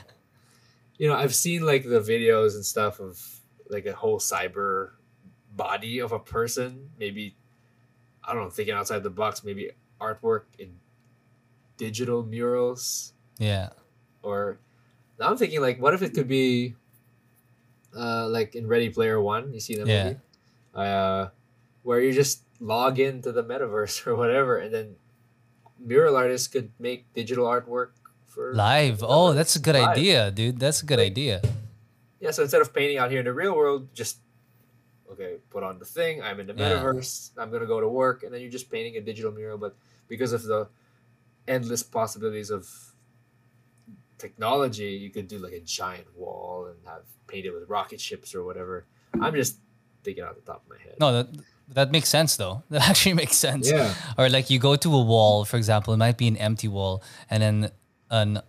you 0.98 1.08
know, 1.08 1.14
I've 1.14 1.34
seen 1.34 1.64
like 1.64 1.84
the 1.84 2.00
videos 2.00 2.54
and 2.54 2.64
stuff 2.64 3.00
of 3.00 3.20
like 3.68 3.86
a 3.86 3.92
whole 3.92 4.18
cyber 4.18 4.92
body 5.54 6.00
of 6.00 6.12
a 6.12 6.18
person. 6.18 6.90
Maybe 6.98 7.36
I 8.24 8.34
don't 8.34 8.44
know, 8.44 8.50
thinking 8.50 8.74
outside 8.74 9.02
the 9.02 9.10
box. 9.10 9.44
Maybe 9.44 9.70
artwork 10.00 10.42
in 10.58 10.76
digital 11.76 12.24
murals, 12.24 13.12
Yeah. 13.38 13.70
or 14.22 14.58
now 15.18 15.28
I'm 15.30 15.36
thinking 15.36 15.60
like, 15.60 15.80
what 15.80 15.94
if 15.94 16.02
it 16.02 16.14
could 16.14 16.28
be, 16.28 16.74
uh, 17.96 18.28
like 18.28 18.54
in 18.54 18.66
Ready 18.66 18.90
Player 18.90 19.20
One? 19.20 19.52
You 19.52 19.60
see 19.60 19.76
that 19.76 19.86
Yeah. 19.86 20.04
movie? 20.04 20.20
Uh, 20.74 21.28
where 21.82 22.00
you 22.00 22.12
just 22.12 22.42
log 22.60 22.98
into 22.98 23.32
the 23.32 23.42
metaverse 23.42 24.06
or 24.06 24.14
whatever, 24.16 24.58
and 24.58 24.72
then 24.74 24.96
mural 25.78 26.16
artists 26.16 26.48
could 26.48 26.70
make 26.78 27.06
digital 27.14 27.46
artwork 27.46 27.90
for 28.26 28.52
Live. 28.54 29.02
Oh, 29.06 29.32
that's 29.32 29.56
a 29.56 29.60
good 29.60 29.74
Live. 29.74 29.88
idea, 29.96 30.30
dude. 30.30 30.58
That's 30.58 30.82
a 30.82 30.86
good 30.86 30.98
Like- 30.98 31.12
idea. 31.12 31.42
Yeah, 32.20 32.32
so 32.32 32.42
instead 32.42 32.60
of 32.60 32.74
painting 32.74 32.98
out 32.98 33.10
here 33.10 33.20
in 33.20 33.24
the 33.26 33.32
real 33.32 33.54
world, 33.56 33.88
just 33.94 34.18
okay, 35.10 35.38
put 35.50 35.62
on 35.62 35.78
the 35.78 35.84
thing. 35.86 36.20
I'm 36.22 36.38
in 36.40 36.46
the 36.46 36.54
Yeah. 36.54 36.74
metaverse. 36.82 37.30
I'm 37.38 37.50
gonna 37.50 37.66
go 37.66 37.80
to 37.80 37.88
work, 37.88 38.22
and 38.24 38.34
then 38.34 38.40
you're 38.40 38.50
just 38.50 38.70
painting 38.70 38.96
a 38.96 39.00
digital 39.00 39.30
mural. 39.32 39.56
But 39.58 39.74
because 40.08 40.32
of 40.32 40.42
the 40.42 40.68
endless 41.46 41.82
possibilities 41.82 42.50
of 42.50 42.87
technology, 44.18 44.84
you 45.02 45.10
could 45.10 45.28
do 45.28 45.38
like 45.38 45.52
a 45.52 45.60
giant 45.60 46.06
wall 46.16 46.66
and 46.66 46.76
have 46.86 47.02
painted 47.26 47.52
with 47.52 47.68
rocket 47.68 48.00
ships 48.00 48.34
or 48.34 48.44
whatever. 48.44 48.86
I'm 49.20 49.34
just 49.34 49.58
thinking 50.04 50.24
out 50.24 50.34
the 50.36 50.42
top 50.42 50.62
of 50.64 50.70
my 50.70 50.78
head. 50.82 50.96
No, 51.00 51.12
that 51.12 51.28
that 51.74 51.90
makes 51.92 52.08
sense 52.08 52.36
though. 52.36 52.62
That 52.70 52.88
actually 52.88 53.14
makes 53.14 53.36
sense. 53.36 53.70
Yeah. 53.70 53.94
Or 54.16 54.28
like 54.28 54.50
you 54.50 54.58
go 54.58 54.76
to 54.76 54.94
a 54.94 55.02
wall, 55.02 55.44
for 55.44 55.56
example, 55.56 55.92
it 55.94 55.98
might 55.98 56.16
be 56.18 56.28
an 56.28 56.36
empty 56.36 56.68
wall, 56.68 57.02
and 57.30 57.42
then 57.42 57.70
an 58.10 58.40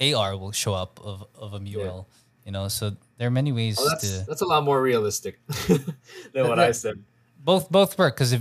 AR 0.00 0.36
will 0.36 0.52
show 0.52 0.74
up 0.74 1.00
of, 1.02 1.24
of 1.34 1.54
a 1.54 1.60
mural. 1.60 2.08
You 2.44 2.52
know, 2.52 2.68
so 2.68 2.96
there 3.18 3.28
are 3.28 3.30
many 3.30 3.52
ways 3.52 3.76
Oh, 3.78 3.88
that's 3.90 4.08
to 4.18 4.24
that's 4.26 4.40
a 4.40 4.46
lot 4.46 4.64
more 4.64 4.80
realistic 4.80 5.38
than 6.32 6.48
what 6.48 6.58
I 6.58 6.72
said. 6.72 7.02
both 7.44 7.70
both 7.70 7.98
work 7.98 8.16
because 8.16 8.34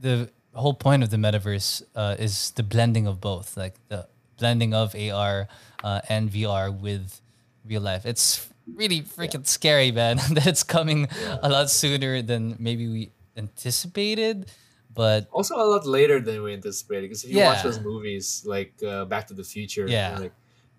the 0.00 0.30
whole 0.54 0.74
point 0.74 1.02
of 1.02 1.10
the 1.10 1.16
metaverse 1.16 1.82
uh, 1.96 2.14
is 2.18 2.52
the 2.52 2.62
blending 2.62 3.06
of 3.08 3.20
both, 3.20 3.56
like 3.56 3.74
the 3.88 4.06
blending 4.38 4.74
of 4.74 4.94
AR 4.94 5.48
uh, 5.84 6.00
and 6.08 6.30
VR 6.30 6.70
with 6.76 7.20
real 7.66 7.82
life. 7.82 8.06
It's 8.06 8.48
really 8.74 9.02
freaking 9.02 9.46
scary, 9.46 9.92
man. 9.92 10.16
that 10.32 10.46
it's 10.46 10.62
coming 10.62 11.08
a 11.42 11.48
lot 11.48 11.70
sooner 11.70 12.22
than 12.22 12.56
maybe 12.58 12.88
we 12.88 13.10
anticipated. 13.36 14.50
But 14.94 15.28
Also, 15.32 15.54
a 15.56 15.62
lot 15.64 15.86
later 15.86 16.20
than 16.20 16.42
we 16.42 16.52
anticipated. 16.54 17.02
Because 17.02 17.24
if 17.24 17.30
you 17.30 17.38
watch 17.38 17.62
those 17.62 17.80
movies 17.80 18.42
like 18.46 18.72
uh, 18.82 19.04
Back 19.04 19.26
to 19.28 19.34
the 19.34 19.44
Future, 19.44 19.86
Yeah. 19.88 20.18
like 20.18 20.32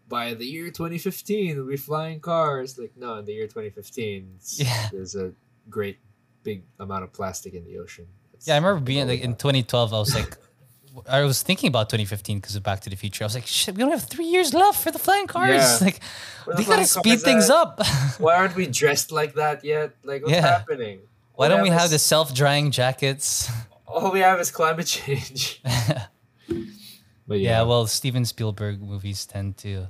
by 0.10 0.34
the 0.34 0.46
year 0.46 0.66
2015, 0.72 1.56
we'll 1.58 1.68
be 1.68 1.78
flying 1.78 2.20
cars. 2.20 2.78
Like 2.78 2.92
no, 2.98 3.16
in 3.16 3.26
the 3.26 3.34
year 3.34 3.48
2015, 3.48 4.40
Yeah. 4.58 4.90
there's 4.92 5.16
a 5.16 5.32
great 5.70 6.00
big 6.44 6.64
amount 6.80 7.04
of 7.04 7.14
plastic 7.14 7.54
in 7.54 7.64
the 7.64 7.78
ocean. 7.78 8.08
It's- 8.34 8.48
yeah, 8.48 8.56
I 8.56 8.58
remember 8.58 8.82
being 8.82 9.08
like 9.08 9.22
in 9.22 9.36
2012. 9.36 9.94
I 9.94 10.00
was 10.00 10.16
like, 10.16 10.36
I 11.08 11.22
was 11.22 11.42
thinking 11.44 11.68
about 11.68 11.90
2015 11.90 12.40
because 12.40 12.56
of 12.56 12.64
Back 12.64 12.80
to 12.82 12.90
the 12.90 12.96
Future. 12.96 13.24
I 13.24 13.28
was 13.28 13.36
like, 13.36 13.46
shit, 13.48 13.76
we 13.76 13.80
don't 13.82 13.92
have 13.92 14.04
three 14.04 14.26
years 14.26 14.54
left 14.54 14.82
for 14.84 14.92
the 14.92 15.00
flying 15.00 15.28
cars. 15.28 15.50
Yeah. 15.52 15.78
Like, 15.86 16.00
they 16.58 16.64
gotta 16.64 16.86
speed 16.86 17.22
things 17.22 17.50
up. 17.50 17.80
Why 18.18 18.36
aren't 18.36 18.56
we 18.56 18.66
dressed 18.66 19.12
like 19.12 19.36
that 19.36 19.64
yet? 19.64 19.94
Like 20.04 20.22
what's 20.24 20.34
Yeah. 20.34 20.42
happening? 20.58 21.00
Why 21.36 21.46
All 21.46 21.50
don't 21.52 21.62
we 21.64 21.70
have 21.70 21.86
is- 21.86 21.92
the 21.92 22.00
self-drying 22.00 22.72
jackets? 22.72 23.50
All 23.88 24.12
we 24.12 24.20
have 24.22 24.40
is 24.40 24.50
climate 24.52 24.88
change. 24.88 25.62
but 27.28 27.40
Yeah, 27.40 27.62
well, 27.64 27.86
Steven 27.88 28.26
Spielberg 28.26 28.82
movies 28.82 29.26
tend 29.26 29.58
to 29.58 29.88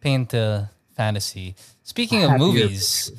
paint 0.00 0.34
a 0.34 0.70
fantasy. 0.96 1.54
Speaking 1.82 2.24
of 2.24 2.38
movies, 2.38 3.12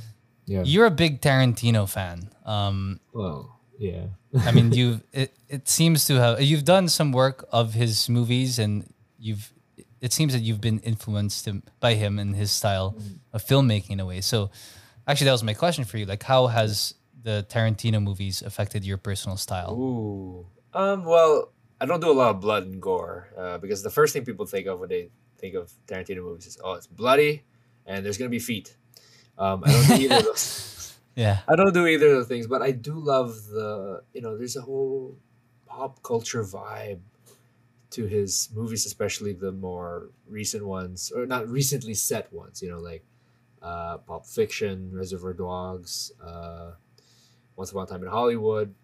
yeah. 0.46 0.64
you're 0.64 0.86
a 0.86 0.92
big 0.92 1.22
Tarantino 1.22 1.88
fan. 1.88 2.30
Um, 2.46 3.00
Well, 3.14 3.60
yeah. 3.80 4.08
I 4.40 4.52
mean, 4.52 4.72
you've 4.80 5.04
it, 5.12 5.34
it 5.48 5.68
seems 5.68 6.06
to 6.06 6.16
have 6.16 6.42
you've 6.42 6.66
done 6.66 6.88
some 6.88 7.12
work 7.12 7.46
of 7.52 7.74
his 7.74 8.10
movies, 8.10 8.60
and 8.60 8.92
you've 9.18 9.54
it 10.00 10.14
seems 10.14 10.34
that 10.34 10.40
you've 10.40 10.62
been 10.62 10.80
influenced 10.80 11.48
him, 11.48 11.64
by 11.80 11.94
him 11.94 12.18
and 12.18 12.36
his 12.36 12.52
style 12.52 12.98
of 13.34 13.44
filmmaking 13.44 13.92
in 13.92 14.00
a 14.00 14.06
way. 14.06 14.22
So, 14.22 14.50
actually, 15.08 15.26
that 15.26 15.34
was 15.34 15.44
my 15.44 15.54
question 15.54 15.84
for 15.84 15.98
you. 15.98 16.06
Like, 16.06 16.24
how 16.24 16.48
has 16.48 16.96
the 17.22 17.46
Tarantino 17.50 18.02
movies 18.02 18.42
affected 18.42 18.84
your 18.84 18.98
personal 18.98 19.38
style? 19.38 19.74
Ooh. 19.74 20.48
Um. 20.74 21.06
Well, 21.06 21.52
I 21.80 21.86
don't 21.86 22.00
do 22.00 22.12
a 22.12 22.14
lot 22.14 22.30
of 22.30 22.42
blood 22.42 22.64
and 22.64 22.82
gore 22.82 23.28
uh, 23.38 23.58
because 23.58 23.84
the 23.84 23.90
first 23.90 24.14
thing 24.14 24.26
people 24.26 24.46
think 24.46 24.68
of 24.68 24.80
when 24.80 24.90
they 24.90 25.10
think 25.38 25.56
of 25.56 25.72
Tarantino 25.88 26.24
movies 26.24 26.48
is 26.48 26.58
oh, 26.64 26.74
it's 26.74 26.88
bloody, 26.88 27.44
and 27.86 28.06
there's 28.06 28.18
gonna 28.18 28.30
be 28.30 28.40
feet. 28.40 28.76
Um, 29.38 29.64
I 29.66 29.72
don't 29.72 29.88
do 29.88 29.94
either 30.04 30.16
of 30.16 30.26
those. 30.26 30.68
Yeah, 31.16 31.42
I 31.48 31.56
don't 31.56 31.74
do 31.74 31.88
either 31.88 32.08
of 32.08 32.14
those 32.14 32.28
things, 32.28 32.48
but 32.48 32.62
I 32.62 32.72
do 32.72 32.94
love 32.94 33.46
the 33.48 34.04
you 34.14 34.22
know. 34.22 34.38
There's 34.38 34.56
a 34.56 34.62
whole 34.62 35.18
pop 35.66 36.04
culture 36.04 36.44
vibe 36.44 37.02
to 37.92 38.06
his 38.08 38.50
movies, 38.54 38.86
especially 38.86 39.34
the 39.34 39.52
more 39.52 40.12
recent 40.28 40.66
ones, 40.66 41.12
or 41.12 41.26
not 41.26 41.48
recently 41.50 41.94
set 41.96 42.32
ones. 42.34 42.62
You 42.62 42.70
know, 42.72 42.80
like 42.80 43.06
uh, 43.62 44.00
Pulp 44.00 44.26
Fiction, 44.28 44.96
Reservoir 44.96 45.34
Dogs, 45.34 46.12
uh, 46.24 46.74
Once 47.56 47.72
Upon 47.72 47.86
a 47.86 47.88
Time 47.88 48.04
in 48.04 48.10
Hollywood, 48.10 48.76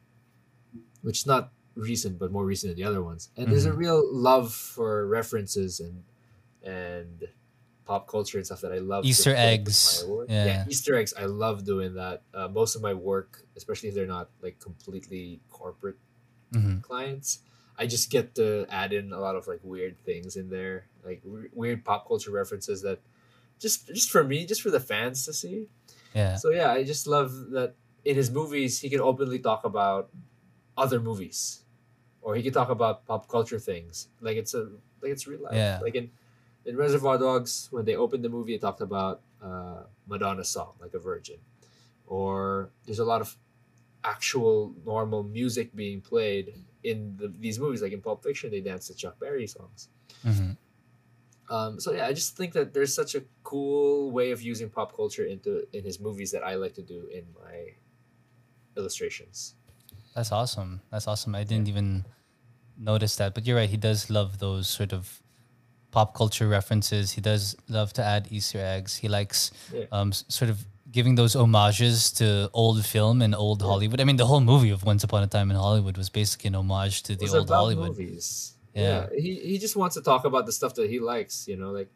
which 1.01 1.19
is 1.19 1.25
not 1.25 1.51
recent 1.75 2.17
but 2.17 2.31
more 2.31 2.45
recent 2.45 2.71
than 2.71 2.77
the 2.77 2.87
other 2.89 3.03
ones. 3.03 3.29
And 3.37 3.51
there's 3.51 3.65
a 3.65 3.73
Mhm. 3.73 3.73
real 3.73 4.01
love 4.13 4.53
for 4.53 5.07
references 5.07 5.79
and 5.79 6.03
and 6.63 7.29
pop 7.87 8.07
culture 8.07 8.37
and 8.37 8.45
stuff 8.45 8.61
that 8.61 8.73
I 8.73 8.79
love. 8.79 9.05
Easter 9.05 9.33
eggs, 9.35 10.03
work. 10.07 10.27
yeah. 10.29 10.65
Easter 10.67 10.95
eggs. 10.95 11.13
I 11.17 11.25
love 11.25 11.63
doing 11.63 11.95
that. 11.95 12.23
Uh, 12.33 12.47
most 12.49 12.75
of 12.75 12.81
my 12.81 12.93
work, 12.93 13.43
especially 13.55 13.89
if 13.89 13.95
they're 13.95 14.05
not 14.17 14.29
like 14.41 14.59
completely 14.59 15.39
corporate 15.49 15.97
hmm 16.51 16.79
clients, 16.79 17.39
I 17.77 17.87
just 17.87 18.09
get 18.09 18.35
to 18.35 18.65
add 18.69 18.91
in 18.93 19.13
a 19.13 19.19
lot 19.19 19.35
of 19.35 19.47
like 19.47 19.59
weird 19.63 19.97
things 19.99 20.35
in 20.35 20.49
there, 20.49 20.87
like 21.03 21.23
w- 21.23 21.49
weird 21.53 21.85
pop 21.85 22.07
culture 22.07 22.31
references 22.31 22.81
that 22.83 22.99
just 23.59 23.87
just 23.87 24.09
for 24.11 24.23
me, 24.23 24.45
just 24.45 24.61
for 24.61 24.71
the 24.71 24.79
fans 24.79 25.25
to 25.25 25.33
see. 25.33 25.67
yeah, 26.13 26.35
So 26.35 26.51
yeah, 26.51 26.71
I 26.71 26.83
just 26.83 27.07
love 27.07 27.31
that 27.51 27.75
in 28.05 28.15
his 28.15 28.31
movies 28.31 28.79
he 28.79 28.89
can 28.89 29.01
openly 29.01 29.39
talk 29.39 29.63
about 29.65 30.09
other 30.77 30.99
movies, 30.99 31.63
or 32.21 32.35
he 32.35 32.43
can 32.43 32.53
talk 32.53 32.69
about 32.69 33.05
pop 33.05 33.27
culture 33.27 33.59
things 33.59 34.07
like 34.21 34.37
it's 34.37 34.53
a 34.53 34.69
like 35.01 35.11
it's 35.11 35.27
real 35.27 35.41
life. 35.43 35.55
Yeah. 35.55 35.79
Like 35.81 35.95
in 35.95 36.11
in 36.67 36.75
Reservoir 36.75 37.17
Dogs, 37.17 37.69
when 37.71 37.85
they 37.85 37.95
opened 37.95 38.23
the 38.23 38.29
movie, 38.29 38.53
it 38.53 38.61
talked 38.61 38.81
about 38.81 39.21
uh, 39.41 39.83
Madonna's 40.07 40.49
song 40.49 40.73
like 40.79 40.93
a 40.93 40.99
virgin, 40.99 41.37
or 42.05 42.69
there's 42.85 42.99
a 42.99 43.05
lot 43.05 43.21
of 43.21 43.37
actual 44.03 44.73
normal 44.85 45.23
music 45.23 45.75
being 45.75 46.01
played 46.01 46.53
in 46.83 47.15
the, 47.17 47.33
these 47.39 47.59
movies. 47.59 47.81
Like 47.81 47.93
in 47.93 48.01
Pulp 48.01 48.23
Fiction, 48.23 48.51
they 48.51 48.61
dance 48.61 48.87
to 48.87 48.95
Chuck 48.95 49.19
Berry 49.19 49.47
songs. 49.47 49.89
hmm 50.23 50.51
Um, 51.49 51.79
so 51.79 51.93
yeah, 51.93 52.05
I 52.07 52.13
just 52.13 52.35
think 52.35 52.51
that 52.53 52.73
there's 52.73 52.93
such 52.93 53.15
a 53.15 53.23
cool 53.43 54.11
way 54.11 54.31
of 54.31 54.41
using 54.41 54.69
pop 54.69 54.95
culture 54.95 55.23
into 55.23 55.63
in 55.71 55.83
his 55.85 55.99
movies 55.99 56.31
that 56.35 56.43
I 56.43 56.55
like 56.55 56.73
to 56.75 56.83
do 56.83 57.07
in 57.07 57.23
my 57.39 57.79
illustrations. 58.75 59.55
That's 60.13 60.31
awesome. 60.31 60.81
That's 60.91 61.07
awesome. 61.07 61.35
I 61.35 61.43
didn't 61.43 61.67
even 61.69 62.03
notice 62.77 63.15
that, 63.15 63.33
but 63.33 63.45
you're 63.47 63.55
right. 63.55 63.69
He 63.69 63.77
does 63.77 64.09
love 64.09 64.39
those 64.39 64.67
sort 64.67 64.91
of 64.91 65.21
pop 65.91 66.13
culture 66.13 66.47
references. 66.47 67.11
He 67.13 67.21
does 67.21 67.55
love 67.69 67.93
to 67.93 68.03
add 68.03 68.27
Easter 68.31 68.59
eggs. 68.59 68.97
He 68.97 69.07
likes 69.07 69.51
Yeah. 69.73 69.85
um, 69.91 70.11
sort 70.13 70.49
of 70.49 70.65
giving 70.91 71.15
those 71.15 71.33
homages 71.33 72.11
to 72.13 72.49
old 72.53 72.85
film 72.85 73.21
and 73.21 73.33
old 73.35 73.61
Hollywood. 73.61 73.99
I 73.99 74.03
mean, 74.03 74.15
the 74.17 74.25
whole 74.25 74.41
movie 74.41 74.69
of 74.69 74.83
Once 74.83 75.03
Upon 75.03 75.23
a 75.23 75.27
Time 75.27 75.49
in 75.51 75.57
Hollywood 75.57 75.97
was 75.97 76.09
basically 76.09 76.49
an 76.49 76.55
homage 76.55 77.03
to 77.03 77.15
the 77.15 77.27
old 77.37 77.49
Hollywood. 77.49 77.89
movies. 77.89 78.53
Yeah. 78.73 78.81
Yeah. 78.83 79.19
he 79.19 79.35
he 79.51 79.57
just 79.57 79.75
wants 79.75 79.95
to 79.95 80.01
talk 80.01 80.23
about 80.25 80.45
the 80.45 80.51
stuff 80.51 80.73
that 80.75 80.89
he 80.89 80.99
likes. 80.99 81.47
You 81.47 81.57
know, 81.57 81.71
like 81.71 81.89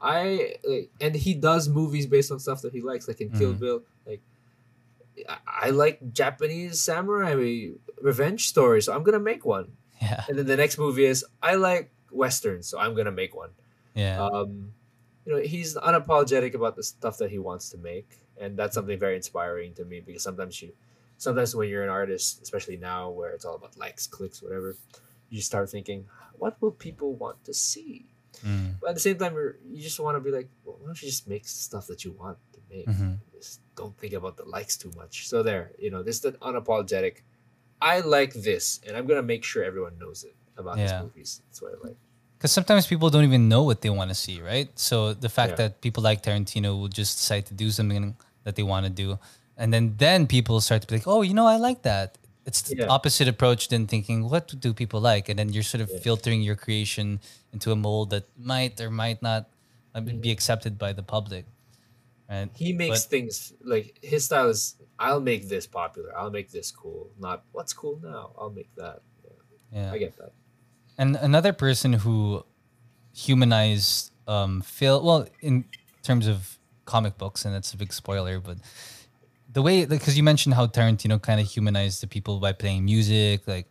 I 0.00 0.56
like, 0.68 0.90
and 1.00 1.14
he 1.14 1.32
does 1.34 1.68
movies 1.68 2.06
based 2.06 2.30
on 2.30 2.38
stuff 2.38 2.60
that 2.62 2.72
he 2.72 2.82
likes, 2.82 3.08
like 3.08 3.20
in 3.20 3.30
Kill 3.30 3.54
Mhm. 3.54 3.58
Bill. 3.60 3.82
Like 4.06 4.20
I, 5.28 5.36
I 5.66 5.70
like 5.70 6.12
Japanese 6.12 6.80
samurai 6.80 7.70
revenge 8.02 8.48
stories, 8.48 8.84
so 8.84 8.92
I'm 8.94 9.02
gonna 9.02 9.18
make 9.32 9.44
one. 9.44 9.68
Yeah, 10.02 10.24
And 10.28 10.36
then 10.38 10.44
the 10.46 10.58
next 10.58 10.76
movie 10.78 11.06
is 11.06 11.24
I 11.42 11.54
like 11.54 11.90
westerns, 12.16 12.66
so 12.68 12.78
I'm 12.78 12.94
gonna 12.94 13.12
make 13.12 13.34
one. 13.36 13.50
yeah, 13.94 14.18
um, 14.24 14.72
you 15.24 15.32
know 15.34 15.40
he's 15.42 15.76
unapologetic 15.76 16.54
about 16.54 16.74
the 16.76 16.82
stuff 16.82 17.18
that 17.18 17.30
he 17.30 17.38
wants 17.38 17.70
to 17.70 17.78
make 17.78 18.08
and 18.40 18.56
that's 18.56 18.74
something 18.78 18.98
very 18.98 19.16
inspiring 19.16 19.74
to 19.74 19.84
me 19.84 19.98
because 20.00 20.22
sometimes 20.22 20.60
you 20.62 20.70
sometimes 21.18 21.50
when 21.56 21.68
you're 21.68 21.82
an 21.82 21.88
artist 21.88 22.40
especially 22.42 22.76
now 22.76 23.10
where 23.10 23.30
it's 23.34 23.44
all 23.44 23.56
about 23.56 23.76
likes 23.76 24.06
clicks 24.06 24.38
whatever 24.44 24.76
you 25.30 25.40
start 25.42 25.66
thinking 25.68 26.06
what 26.38 26.54
will 26.60 26.70
people 26.86 27.10
want 27.24 27.38
to 27.44 27.52
see 27.54 28.06
Mm. 28.44 28.74
but 28.80 28.90
at 28.90 28.94
the 28.94 29.00
same 29.08 29.16
time 29.18 29.32
you're, 29.32 29.56
you 29.72 29.80
just 29.82 29.98
want 29.98 30.14
to 30.14 30.20
be 30.20 30.30
like 30.30 30.48
well, 30.64 30.76
why 30.78 30.86
don't 30.86 31.00
you 31.02 31.08
just 31.08 31.26
make 31.26 31.48
stuff 31.48 31.86
that 31.88 32.04
you 32.04 32.12
want 32.12 32.36
to 32.52 32.60
make 32.70 32.86
Mhm. 32.86 33.16
just 33.34 33.60
don't 33.74 33.96
think 33.98 34.12
about 34.12 34.36
the 34.36 34.44
likes 34.44 34.76
too 34.76 34.92
much 34.94 35.26
so 35.26 35.42
there 35.42 35.72
you 35.78 35.90
know 35.90 36.02
this 36.06 36.16
is 36.16 36.22
the 36.22 36.32
unapologetic 36.50 37.14
i 37.80 37.98
like 38.00 38.32
this 38.34 38.78
and 38.86 38.94
i'm 38.96 39.06
gonna 39.08 39.22
make 39.34 39.42
sure 39.42 39.64
everyone 39.64 39.96
knows 39.98 40.22
it 40.22 40.36
about 40.56 40.76
Yeah. 40.78 40.84
his 40.84 40.94
movies 41.02 41.30
that's 41.48 41.60
what 41.62 41.72
i 41.74 41.78
like 41.88 41.96
Because 42.38 42.52
sometimes 42.52 42.86
people 42.86 43.08
don't 43.10 43.24
even 43.24 43.48
know 43.48 43.62
what 43.62 43.80
they 43.80 43.90
want 43.90 44.10
to 44.10 44.14
see, 44.14 44.40
right? 44.42 44.68
So 44.78 45.14
the 45.14 45.28
fact 45.28 45.52
Yeah. 45.52 45.56
that 45.68 45.80
people 45.80 46.02
like 46.02 46.22
Tarantino 46.22 46.78
will 46.78 46.88
just 46.88 47.16
decide 47.18 47.46
to 47.46 47.54
do 47.54 47.70
something 47.70 48.14
that 48.44 48.56
they 48.56 48.62
want 48.62 48.84
to 48.86 48.90
do, 48.90 49.18
and 49.56 49.72
then 49.72 49.94
then 49.96 50.26
people 50.26 50.60
start 50.60 50.82
to 50.82 50.86
be 50.88 50.96
like, 50.96 51.06
oh, 51.06 51.22
you 51.22 51.32
know, 51.34 51.46
I 51.46 51.56
like 51.56 51.82
that. 51.82 52.18
It's 52.44 52.62
the 52.62 52.76
Yeah. 52.76 52.86
opposite 52.96 53.26
approach 53.26 53.68
than 53.68 53.86
thinking, 53.86 54.28
what 54.30 54.44
do 54.60 54.72
people 54.74 55.00
like? 55.00 55.28
And 55.30 55.38
then 55.38 55.48
you're 55.52 55.64
sort 55.74 55.80
of 55.80 55.90
Yeah. 55.90 55.98
filtering 56.06 56.42
your 56.42 56.56
creation 56.56 57.20
into 57.52 57.72
a 57.72 57.76
mold 57.76 58.10
that 58.10 58.24
might 58.38 58.80
or 58.80 58.90
might 58.90 59.20
not 59.22 59.42
uh, 59.94 60.00
Mm-hmm. 60.00 60.20
be 60.20 60.30
accepted 60.30 60.76
by 60.78 60.92
the 60.92 61.02
public, 61.02 61.46
right? 62.28 62.50
he 62.54 62.72
makes 62.74 63.02
But- 63.02 63.10
things 63.10 63.54
like 63.64 63.98
his 64.02 64.26
style 64.26 64.50
is 64.50 64.76
I'll 64.98 65.20
make 65.32 65.48
this 65.48 65.66
popular. 65.66 66.10
I'll 66.18 66.30
make 66.30 66.50
this 66.50 66.70
cool. 66.70 67.08
Not 67.18 67.44
what's 67.52 67.72
cool 67.72 67.98
now. 68.02 68.32
I'll 68.38 68.50
make 68.60 68.68
that. 68.76 69.00
Yeah, 69.24 69.32
Yeah. 69.72 69.92
I 69.94 69.98
get 69.98 70.16
that. 70.18 70.32
And 70.98 71.16
another 71.16 71.52
person 71.52 71.92
who 71.94 72.44
humanized 73.12 74.12
um, 74.26 74.60
feel 74.62 75.02
well 75.02 75.26
in 75.40 75.64
terms 76.02 76.26
of 76.26 76.58
comic 76.84 77.18
books, 77.18 77.44
and 77.44 77.54
that's 77.54 77.72
a 77.72 77.76
big 77.76 77.92
spoiler, 77.92 78.40
but 78.40 78.58
the 79.52 79.62
way 79.62 79.84
because 79.86 80.16
you 80.16 80.22
mentioned 80.22 80.54
how 80.54 80.66
Tarantino 80.66 81.20
kind 81.20 81.40
of 81.40 81.46
humanized 81.46 82.02
the 82.02 82.06
people 82.06 82.38
by 82.40 82.52
playing 82.52 82.84
music, 82.84 83.46
like 83.46 83.66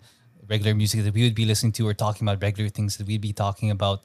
regular 0.47 0.73
music 0.75 1.03
that 1.03 1.13
we 1.13 1.23
would 1.23 1.35
be 1.35 1.45
listening 1.45 1.71
to, 1.73 1.87
or 1.87 1.93
talking 1.93 2.27
about 2.27 2.41
regular 2.41 2.69
things 2.69 2.97
that 2.97 3.07
we'd 3.07 3.21
be 3.21 3.33
talking 3.33 3.71
about. 3.71 4.01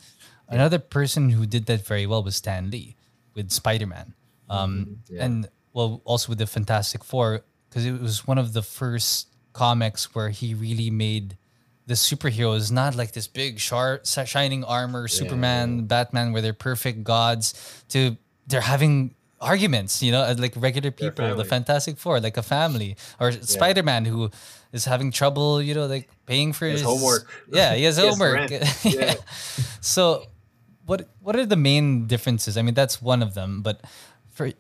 Another 0.49 0.79
person 0.79 1.31
who 1.31 1.47
did 1.47 1.66
that 1.66 1.87
very 1.87 2.07
well 2.07 2.23
was 2.23 2.37
Stan 2.37 2.71
Lee 2.71 2.97
with 3.35 3.51
Spider 3.51 3.87
Man, 3.87 4.14
um, 4.49 4.87
Mhm, 5.09 5.14
yeah. 5.16 5.25
and 5.25 5.49
well, 5.73 6.01
also 6.05 6.31
with 6.31 6.39
the 6.39 6.47
Fantastic 6.47 7.05
Four, 7.05 7.45
because 7.68 7.87
it 7.87 8.01
was 8.01 8.27
one 8.27 8.39
of 8.39 8.53
the 8.53 8.62
first 8.62 9.29
comics 9.53 10.14
where 10.14 10.31
he 10.31 10.55
really 10.55 10.91
made 10.91 11.37
the 11.91 11.97
superhero 11.99 12.55
is 12.57 12.70
not 12.70 12.95
like 12.95 13.11
this 13.18 13.26
big 13.26 13.59
sharp 13.59 14.07
shining 14.07 14.62
armor 14.62 15.09
superman 15.09 15.86
batman 15.93 16.30
where 16.32 16.41
they're 16.45 16.62
perfect 16.70 17.03
gods 17.03 17.47
to 17.88 18.16
they're 18.47 18.68
having 18.74 18.95
arguments 19.41 19.93
you 20.07 20.12
know 20.14 20.22
uh, 20.22 20.34
like 20.38 20.55
regular 20.55 20.93
people 20.93 21.34
the 21.34 21.45
fantastic 21.45 21.99
four 21.99 22.20
like 22.20 22.36
a 22.36 22.47
family 22.57 22.95
or 23.18 23.32
spider-man 23.32 24.05
who 24.05 24.30
is 24.72 24.84
having 24.84 25.11
trouble 25.11 25.61
you 25.61 25.74
know 25.74 25.86
like 25.86 26.07
paying 26.26 26.53
for 26.53 26.66
His 26.66 26.82
homework. 26.82 27.26
yeah 27.51 27.74
he 27.74 27.82
has 27.88 27.97
He 28.01 28.07
homework 28.07 28.51
yeah. 28.51 28.62
Yeah. 28.84 29.14
so 29.80 30.26
what 30.86 31.09
what 31.24 31.34
are 31.34 31.47
the 31.55 31.57
main 31.70 32.07
differences 32.07 32.57
i 32.57 32.62
mean 32.62 32.74
that's 32.74 33.03
one 33.03 33.20
of 33.26 33.34
them 33.34 33.62
but 33.66 33.82
for 34.30 34.53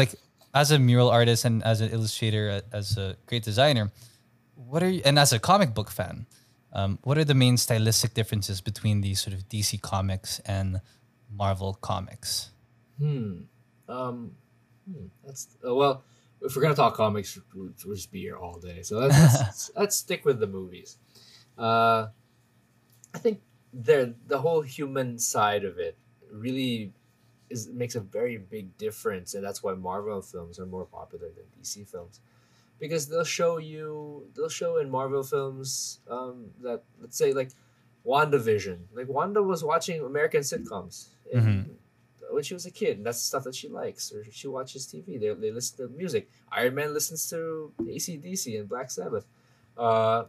like 0.00 0.12
as 0.52 0.70
a 0.76 0.78
mural 0.78 1.08
artist 1.08 1.46
and 1.48 1.62
as 1.64 1.80
an 1.80 1.88
illustrator 1.96 2.44
uh, 2.50 2.76
as 2.80 2.98
a 2.98 3.16
great 3.24 3.44
designer 3.44 3.90
what 4.72 4.82
are 4.82 4.90
you 4.90 5.00
and 5.08 5.18
as 5.18 5.32
a 5.32 5.38
comic 5.38 5.72
book 5.72 5.88
fan 5.88 6.26
um, 6.76 6.98
what 7.02 7.16
are 7.18 7.24
the 7.24 7.34
main 7.34 7.56
stylistic 7.56 8.12
differences 8.14 8.60
between 8.60 9.00
these 9.00 9.18
sort 9.24 9.34
of 9.34 9.48
dc 9.48 9.80
comics 9.82 10.38
and 10.46 10.80
marvel 11.30 11.74
comics 11.90 12.50
Hmm. 12.98 13.42
Um. 13.88 14.32
hmm, 14.88 15.06
That's 15.24 15.48
uh, 15.66 15.74
well. 15.74 16.02
If 16.40 16.54
we're 16.54 16.62
gonna 16.62 16.74
talk 16.74 16.94
comics, 16.94 17.38
we'll, 17.54 17.70
we'll 17.84 17.96
just 17.96 18.10
be 18.12 18.20
here 18.20 18.36
all 18.38 18.58
day. 18.58 18.82
So 18.82 18.98
let's 18.98 19.16
let's, 19.46 19.70
let's 19.76 19.96
stick 19.96 20.24
with 20.24 20.38
the 20.40 20.46
movies. 20.46 20.96
Uh, 21.58 22.08
I 23.14 23.18
think 23.18 23.40
the 23.72 24.14
the 24.26 24.38
whole 24.38 24.62
human 24.62 25.18
side 25.18 25.64
of 25.64 25.78
it 25.78 25.96
really 26.30 26.92
is 27.50 27.68
makes 27.68 27.94
a 27.96 28.00
very 28.00 28.38
big 28.38 28.76
difference, 28.78 29.34
and 29.34 29.44
that's 29.44 29.62
why 29.62 29.74
Marvel 29.74 30.22
films 30.22 30.58
are 30.58 30.66
more 30.66 30.86
popular 30.86 31.28
than 31.36 31.44
DC 31.60 31.86
films, 31.88 32.20
because 32.78 33.08
they'll 33.08 33.24
show 33.24 33.58
you 33.58 34.26
they'll 34.34 34.48
show 34.48 34.78
in 34.78 34.90
Marvel 34.90 35.22
films 35.22 36.00
um, 36.10 36.46
that 36.62 36.82
let's 37.00 37.16
say 37.16 37.32
like 37.32 37.50
WandaVision, 38.06 38.78
like 38.94 39.08
Wanda 39.08 39.42
was 39.42 39.64
watching 39.64 40.02
American 40.02 40.40
sitcoms. 40.40 41.08
and 41.32 41.76
when 42.30 42.42
she 42.42 42.54
was 42.54 42.66
a 42.66 42.70
kid. 42.70 42.98
And 42.98 43.06
that's 43.06 43.20
stuff 43.22 43.44
that 43.44 43.54
she 43.54 43.68
likes, 43.68 44.12
or 44.12 44.24
she 44.30 44.48
watches 44.48 44.86
TV. 44.86 45.18
They, 45.18 45.32
they 45.34 45.50
listen 45.50 45.78
to 45.78 45.96
music. 45.96 46.28
Iron 46.52 46.74
Man 46.74 46.92
listens 46.92 47.28
to 47.30 47.72
AC/DC 47.88 48.58
and 48.58 48.68
Black 48.68 48.90
Sabbath. 48.90 49.26
Uh, 49.76 50.24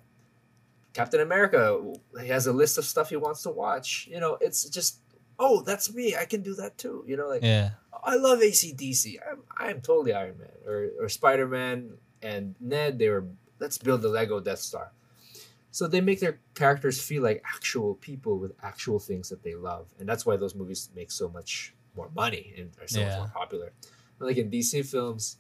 Captain 0.93 1.22
America, 1.22 1.93
he 2.22 2.30
has 2.30 2.48
a 2.48 2.54
list 2.54 2.78
of 2.78 2.86
stuff 2.86 3.10
he 3.10 3.18
wants 3.18 3.43
to 3.43 3.50
watch. 3.50 4.08
You 4.12 4.20
know, 4.20 4.38
it's 4.41 4.68
just, 4.70 5.00
oh, 5.38 5.62
that's 5.62 5.93
me. 5.93 6.16
I 6.16 6.26
can 6.26 6.41
do 6.41 6.56
that 6.56 6.78
too. 6.78 7.04
You 7.08 7.18
know, 7.18 7.28
like, 7.28 7.43
yeah 7.43 7.72
I 8.04 8.16
love 8.16 8.41
AC/DC. 8.41 9.18
I'm, 9.30 9.39
I'm 9.58 9.82
totally 9.82 10.14
Iron 10.14 10.38
Man. 10.39 10.50
Or, 10.66 10.89
or 11.02 11.10
Spider 11.10 11.48
Man 11.48 11.91
and 12.22 12.55
Ned, 12.59 12.99
they 12.99 13.09
were, 13.09 13.26
let's 13.59 13.78
build 13.78 14.01
the 14.01 14.09
Lego 14.09 14.39
Death 14.39 14.59
Star. 14.59 14.91
So 15.72 15.88
they 15.88 16.01
make 16.01 16.20
their 16.20 16.39
characters 16.55 16.99
feel 17.01 17.22
like 17.22 17.43
actual 17.45 17.95
people 17.95 18.39
with 18.39 18.53
actual 18.63 18.99
things 18.99 19.30
that 19.30 19.43
they 19.43 19.53
love. 19.55 19.88
And 19.99 20.07
that's 20.09 20.26
why 20.26 20.36
those 20.38 20.55
movies 20.55 20.89
make 20.95 21.11
so 21.11 21.30
much 21.30 21.74
more 21.95 22.09
money 22.15 22.53
and 22.57 22.72
are 22.82 22.88
so 22.88 23.01
much 23.03 23.18
more 23.18 23.28
popular. 23.28 23.74
Like 24.20 24.38
in 24.38 24.49
DC 24.49 24.86
films, 24.89 25.38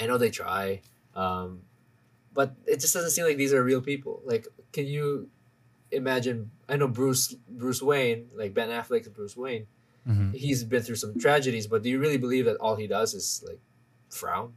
I 0.00 0.06
know 0.06 0.18
they 0.18 0.30
try, 0.30 0.82
um, 1.14 1.62
but 2.34 2.54
it 2.66 2.80
just 2.80 2.92
doesn't 2.92 3.10
seem 3.10 3.24
like 3.24 3.38
these 3.38 3.54
are 3.54 3.62
real 3.62 3.80
people. 3.80 4.20
Like, 4.24 4.46
can 4.72 4.86
you 4.86 5.30
imagine? 5.90 6.50
I 6.68 6.76
know 6.76 6.88
Bruce 6.88 7.34
Bruce 7.48 7.80
Wayne, 7.80 8.28
like 8.34 8.52
Ben 8.52 8.68
Affleck's 8.68 9.08
Bruce 9.08 9.36
Wayne 9.36 9.66
Mhm. 10.06 10.34
he's 10.34 10.62
been 10.62 10.82
through 10.82 10.96
some 10.96 11.18
tragedies, 11.18 11.66
but 11.66 11.82
do 11.82 11.90
you 11.90 11.98
really 11.98 12.16
believe 12.16 12.44
that 12.44 12.56
all 12.58 12.76
he 12.76 12.86
does 12.86 13.12
is 13.14 13.42
like 13.46 13.58
frown? 14.08 14.54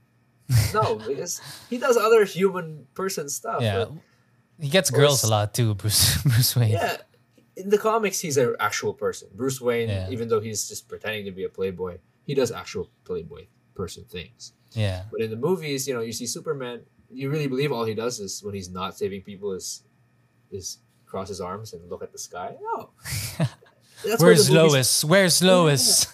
no, 0.73 0.95
because 0.95 1.41
he 1.69 1.77
does 1.77 1.95
other 1.97 2.25
human 2.25 2.87
person 2.93 3.29
stuff. 3.29 3.61
yeah 3.61 3.77
but 3.85 3.91
he 4.59 4.67
gets 4.69 4.89
girls 4.89 5.23
a 5.23 5.29
lot 5.29 5.53
too 5.53 5.73
bruce 5.81 6.21
bruce 6.23 6.55
wayne 6.55 6.71
yeah. 6.71 6.97
In 7.57 7.67
the 7.67 7.77
comics, 7.77 8.21
he's 8.21 8.37
an 8.37 8.55
actual 8.57 8.93
person. 8.93 9.27
Bruce 9.35 9.59
Wayne, 9.59 9.89
Yeah. 9.89 10.07
even 10.09 10.29
though 10.29 10.39
he's 10.39 10.69
just 10.69 10.87
pretending 10.87 11.25
to 11.25 11.31
be 11.31 11.43
a 11.43 11.49
playboy, 11.49 11.97
he 12.23 12.33
does 12.33 12.53
actual 12.53 12.87
playboy 13.03 13.47
person 13.75 14.05
things. 14.07 14.53
yeah 14.71 15.03
But 15.11 15.19
in 15.19 15.29
the 15.29 15.35
movies, 15.35 15.85
you 15.85 15.93
know, 15.93 15.99
you 15.99 16.13
see 16.13 16.25
Superman. 16.25 16.83
You 17.11 17.29
really 17.29 17.47
believe 17.47 17.73
all 17.73 17.83
he 17.83 17.93
does 17.93 18.21
is 18.21 18.41
when 18.41 18.55
he's 18.55 18.69
not 18.71 18.95
saving 18.97 19.23
people 19.23 19.51
is 19.51 19.83
is 20.51 20.77
cross 21.05 21.27
his 21.27 21.41
arms 21.41 21.73
and 21.73 21.81
look 21.91 22.01
at 22.01 22.13
the 22.13 22.17
sky. 22.29 22.55
No. 22.61 22.91
That's 23.37 23.49
why 24.05 24.15
the 24.15 24.23
where's 24.23 24.49
lois 24.49 25.03
where's 25.03 25.43
lois 25.43 26.05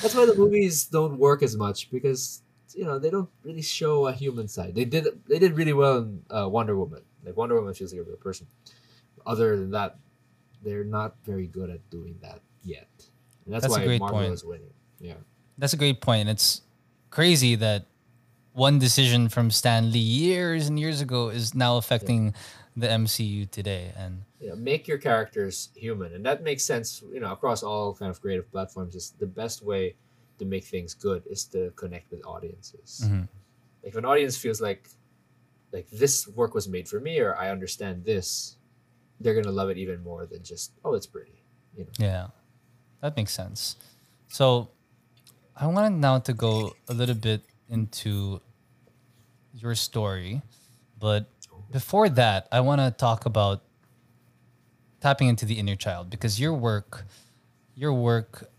That's 0.00 0.14
why 0.14 0.24
the 0.24 0.34
movies 0.34 0.86
don't 0.86 1.18
work 1.18 1.42
as 1.42 1.54
much 1.54 1.90
because 1.90 2.40
you 2.74 2.84
know 2.84 2.98
they 2.98 3.10
don't 3.10 3.30
really 3.42 3.62
show 3.62 4.06
a 4.06 4.12
human 4.12 4.48
side. 4.48 4.74
They 4.74 4.84
did 4.84 5.06
they 5.26 5.38
did 5.38 5.56
really 5.56 5.72
well 5.72 5.98
in 5.98 6.22
uh, 6.30 6.48
Wonder 6.48 6.76
Woman. 6.76 7.02
Like 7.24 7.36
Wonder 7.36 7.54
Woman 7.56 7.74
feels 7.74 7.92
like 7.92 8.00
a 8.02 8.04
real 8.04 8.16
person. 8.16 8.46
Other 9.26 9.56
than 9.56 9.70
that, 9.70 9.96
they're 10.62 10.84
not 10.84 11.16
very 11.24 11.46
good 11.46 11.70
at 11.70 11.88
doing 11.90 12.18
that 12.22 12.40
yet. 12.62 12.88
And 13.44 13.54
that's, 13.54 13.62
That's 13.64 13.76
a 13.76 13.80
why 13.80 13.84
great 13.84 14.00
Marvel 14.00 14.20
point. 14.20 14.32
is 14.32 14.44
winning. 14.44 14.72
Yeah. 15.00 15.14
That's 15.58 15.72
a 15.72 15.76
great 15.76 16.00
point. 16.00 16.28
It's 16.28 16.62
crazy 17.10 17.54
that 17.56 17.86
one 18.52 18.78
decision 18.78 19.28
from 19.28 19.50
Stan 19.50 19.92
Lee 19.92 19.98
years 19.98 20.68
and 20.68 20.78
years 20.78 21.00
ago 21.00 21.28
is 21.28 21.54
now 21.54 21.76
affecting 21.76 22.34
the 22.76 22.86
MCU 22.86 23.50
today. 23.50 23.92
And 23.96 24.22
You 24.40 24.50
know, 24.50 24.56
make 24.56 24.88
your 24.88 24.98
characters 24.98 25.70
human, 25.74 26.12
and 26.14 26.24
that 26.26 26.42
makes 26.42 26.64
sense. 26.64 27.02
You 27.12 27.20
know, 27.20 27.32
across 27.32 27.62
all 27.62 27.94
kind 27.94 28.10
of 28.10 28.20
creative 28.20 28.50
platforms, 28.50 28.94
is 28.94 29.14
the 29.18 29.26
best 29.26 29.62
way 29.62 29.96
to 30.38 30.44
make 30.44 30.64
things 30.64 30.94
good 30.94 31.22
is 31.26 31.44
to 31.46 31.70
connect 31.76 32.10
with 32.10 32.24
audiences. 32.26 33.02
Mhm. 33.04 33.28
Like 33.82 33.92
if 33.92 33.96
an 33.96 34.04
audience 34.04 34.36
feels 34.36 34.60
like 34.60 34.88
like 35.72 35.88
this 35.90 36.28
work 36.28 36.54
was 36.54 36.68
made 36.68 36.88
for 36.88 37.00
me 37.00 37.18
or 37.18 37.36
I 37.36 37.50
understand 37.50 38.04
this, 38.04 38.56
they're 39.20 39.34
gonna 39.34 39.54
love 39.54 39.70
it 39.70 39.78
even 39.78 40.02
more 40.02 40.26
than 40.26 40.42
just 40.42 40.72
oh 40.84 40.94
it's 40.94 41.06
pretty. 41.06 41.42
You 41.76 41.84
know. 41.84 41.90
yeah, 41.98 42.26
that 43.00 43.16
makes 43.16 43.32
sense. 43.32 43.76
So 44.28 44.70
I 45.56 45.66
wanted 45.66 45.98
now 45.98 46.18
to 46.18 46.32
go 46.32 46.74
a 46.88 46.94
little 46.94 47.14
bit 47.14 47.42
into 47.68 48.40
your 49.52 49.74
story, 49.74 50.42
but 50.98 51.30
before 51.70 52.08
that, 52.10 52.46
I 52.52 52.60
want 52.60 52.80
to 52.80 52.90
talk 52.90 53.26
about 53.26 53.62
tapping 55.00 55.28
into 55.28 55.44
the 55.44 55.58
inner 55.58 55.76
child 55.76 56.10
because 56.10 56.40
your 56.40 56.54
work, 56.54 57.04
your 57.74 57.92
work 57.92 58.50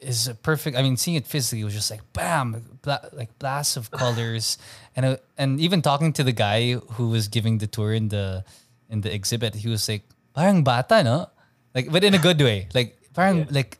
is 0.00 0.28
a 0.28 0.34
perfect. 0.34 0.76
I 0.76 0.82
mean, 0.82 0.96
seeing 0.96 1.16
it 1.16 1.26
physically 1.26 1.64
was 1.64 1.74
just 1.74 1.90
like 1.90 2.02
bam, 2.12 2.78
bla- 2.82 3.08
like 3.12 3.38
blasts 3.38 3.76
of 3.76 3.90
colors, 4.02 4.58
and 4.94 5.06
uh, 5.06 5.16
and 5.38 5.60
even 5.60 5.82
talking 5.82 6.12
to 6.14 6.24
the 6.24 6.32
guy 6.32 6.74
who 6.96 7.08
was 7.08 7.28
giving 7.28 7.58
the 7.58 7.66
tour 7.66 7.92
in 7.92 8.08
the 8.08 8.44
in 8.88 9.00
the 9.00 9.12
exhibit, 9.12 9.54
he 9.54 9.68
was 9.68 9.88
like, 9.88 10.02
"Parang 10.34 10.62
bata, 10.64 11.02
no?" 11.02 11.30
Like, 11.74 11.90
but 11.90 12.04
in 12.04 12.14
a 12.14 12.18
good 12.18 12.40
way. 12.40 12.68
Like, 12.74 12.96
parang 13.14 13.38
Yeah. 13.38 13.44
like, 13.50 13.78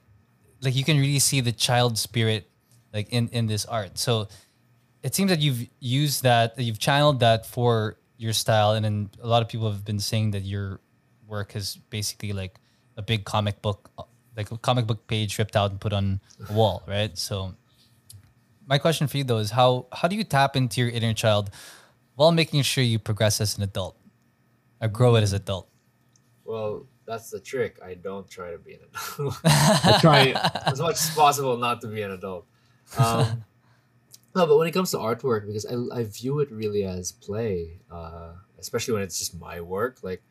like 0.61 0.75
you 0.77 0.85
can 0.85 0.99
really 0.99 1.19
see 1.21 1.41
the 1.41 1.53
child 1.53 1.97
spirit, 1.99 2.49
like 2.93 3.09
in 3.11 3.29
in 3.29 3.47
this 3.47 3.65
art. 3.65 3.99
So 3.99 4.29
it 5.03 5.15
seems 5.15 5.31
that 5.31 5.41
you've 5.41 5.69
used 5.81 6.25
that, 6.25 6.57
that 6.57 6.65
you've 6.65 6.79
channeled 6.81 7.21
that 7.21 7.47
for 7.47 7.97
your 8.19 8.33
style, 8.33 8.73
and 8.73 8.85
then 8.85 9.11
a 9.23 9.27
lot 9.29 9.43
of 9.43 9.49
people 9.49 9.71
have 9.71 9.85
been 9.85 10.01
saying 10.01 10.33
that 10.33 10.43
your 10.43 10.81
work 11.29 11.55
is 11.55 11.77
basically 11.91 12.33
like 12.33 12.59
a 12.97 13.03
big 13.03 13.25
comic 13.25 13.61
book, 13.63 13.91
like 14.37 14.51
a 14.51 14.59
comic 14.59 14.87
book 14.87 15.07
page 15.07 15.39
ripped 15.39 15.57
out 15.57 15.71
and 15.71 15.81
put 15.81 15.93
on 15.93 16.21
a 16.49 16.53
wall, 16.53 16.83
right? 16.87 17.17
So, 17.17 17.55
my 18.67 18.79
question 18.79 19.07
for 19.07 19.17
you 19.17 19.25
though 19.25 19.39
is 19.39 19.51
how 19.53 19.87
how 19.93 20.09
do 20.09 20.17
you 20.17 20.25
tap 20.25 20.57
into 20.57 20.81
your 20.81 20.91
inner 20.91 21.15
child 21.15 21.51
while 22.15 22.33
making 22.33 22.63
sure 22.63 22.85
you 22.85 22.99
progress 22.99 23.41
as 23.41 23.57
an 23.57 23.63
adult, 23.63 23.97
or 24.81 24.89
grow 24.89 25.17
it 25.17 25.23
as 25.23 25.33
an 25.33 25.43
adult? 25.43 25.69
Well, 26.45 26.87
that's 27.07 27.31
the 27.31 27.41
trick. 27.41 27.79
I 27.85 27.95
don't 27.95 28.29
try 28.29 28.51
to 28.51 28.59
be 28.59 28.75
an 28.75 28.81
adult. 28.89 29.37
I 29.45 29.99
try 30.01 30.29
as 30.67 30.81
much 30.81 30.97
as 30.97 31.11
possible 31.11 31.57
not 31.57 31.81
to 31.83 31.89
be 31.89 32.03
an 32.03 32.13
adult. 32.13 32.47
Um, 32.99 33.45
no, 34.35 34.47
but 34.47 34.59
when 34.59 34.69
it 34.69 34.73
comes 34.73 34.91
to 34.91 34.99
artwork, 34.99 35.47
because 35.47 35.67
I, 35.67 36.01
I 36.01 36.05
view 36.05 36.41
it 36.41 36.51
really 36.51 36.85
as 36.85 37.13
play, 37.13 37.81
uh, 37.91 38.33
especially 38.59 38.95
when 38.95 39.03
it's 39.03 39.19
just 39.19 39.39
my 39.41 39.61
work. 39.61 39.99
Like, 40.03 40.23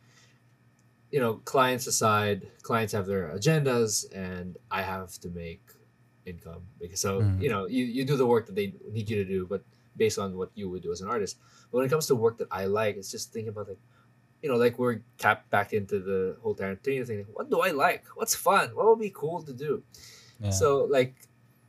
you 1.11 1.19
know, 1.19 1.35
clients 1.45 1.87
aside, 1.87 2.47
clients 2.61 2.93
have 2.93 3.05
their 3.05 3.29
agendas, 3.29 4.05
and 4.13 4.57
I 4.71 4.81
have 4.81 5.11
to 5.19 5.29
make 5.29 5.61
income 6.25 6.63
because 6.79 6.99
so 6.99 7.21
Mm. 7.21 7.41
you 7.41 7.49
know 7.49 7.67
you, 7.67 7.85
you 7.85 8.03
do 8.03 8.17
the 8.17 8.25
work 8.25 8.47
that 8.47 8.55
they 8.55 8.73
need 8.91 9.09
you 9.09 9.17
to 9.23 9.25
do, 9.25 9.45
but 9.45 9.63
based 9.95 10.17
on 10.19 10.35
what 10.35 10.49
you 10.55 10.69
would 10.69 10.81
do 10.81 10.91
as 10.91 11.01
an 11.01 11.07
artist. 11.07 11.37
But 11.71 11.77
when 11.77 11.85
it 11.85 11.89
comes 11.89 12.07
to 12.07 12.15
work 12.15 12.37
that 12.39 12.47
I 12.51 12.65
like, 12.65 12.97
it's 12.97 13.11
just 13.11 13.31
thinking 13.31 13.49
about 13.49 13.67
like 13.69 13.79
you 14.41 14.49
know, 14.49 14.57
like 14.57 14.77
we're 14.77 15.01
tapped 15.17 15.49
back 15.49 15.73
into 15.73 15.99
the 15.99 16.37
whole 16.41 16.53
Tarantino 16.55 17.05
thing. 17.07 17.25
What 17.33 17.49
do 17.49 17.61
I 17.61 17.71
like? 17.71 18.05
What's 18.15 18.35
fun? 18.35 18.69
What 18.75 18.85
would 18.87 18.99
be 18.99 19.09
cool 19.09 19.41
to 19.43 19.53
do? 19.53 19.83
Yeah. 20.39 20.49
So 20.51 20.85
like 20.85 21.15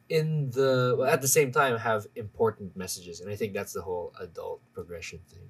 in 0.08 0.50
the 0.50 0.94
well, 0.98 1.08
at 1.08 1.20
the 1.20 1.28
same 1.28 1.52
time 1.52 1.76
have 1.78 2.06
important 2.16 2.76
messages, 2.76 3.20
and 3.20 3.30
I 3.30 3.36
think 3.36 3.52
that's 3.54 3.72
the 3.72 3.82
whole 3.82 4.12
adult 4.20 4.60
progression 4.72 5.20
thing, 5.28 5.48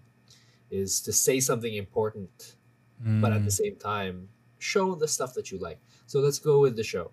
is 0.70 1.01
to 1.03 1.12
say 1.12 1.41
something 1.41 1.74
important, 1.74 2.55
but 3.01 3.32
at 3.32 3.44
the 3.44 3.51
Mm. 3.51 3.61
same 3.62 3.76
time 3.76 4.28
show 4.59 4.94
the 4.94 5.07
stuff 5.09 5.34
that 5.34 5.51
you 5.51 5.59
like. 5.59 5.78
So 6.07 6.20
let's 6.20 6.38
go 6.38 6.61
with 6.61 6.76
the 6.76 6.82
show. 6.82 7.11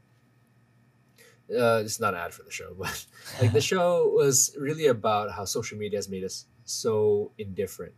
Uh, 1.50 1.82
it's 1.84 2.00
not 2.00 2.14
an 2.14 2.22
ad 2.22 2.34
for 2.34 2.44
the 2.44 2.52
show, 2.52 2.74
but 2.80 3.06
like 3.42 3.52
the 3.54 3.62
show 3.72 4.08
was 4.16 4.56
really 4.58 4.88
about 4.88 5.32
how 5.32 5.46
social 5.46 5.78
media 5.78 5.98
has 5.98 6.10
made 6.10 6.24
us 6.24 6.46
so 6.66 7.32
indifferent 7.38 7.94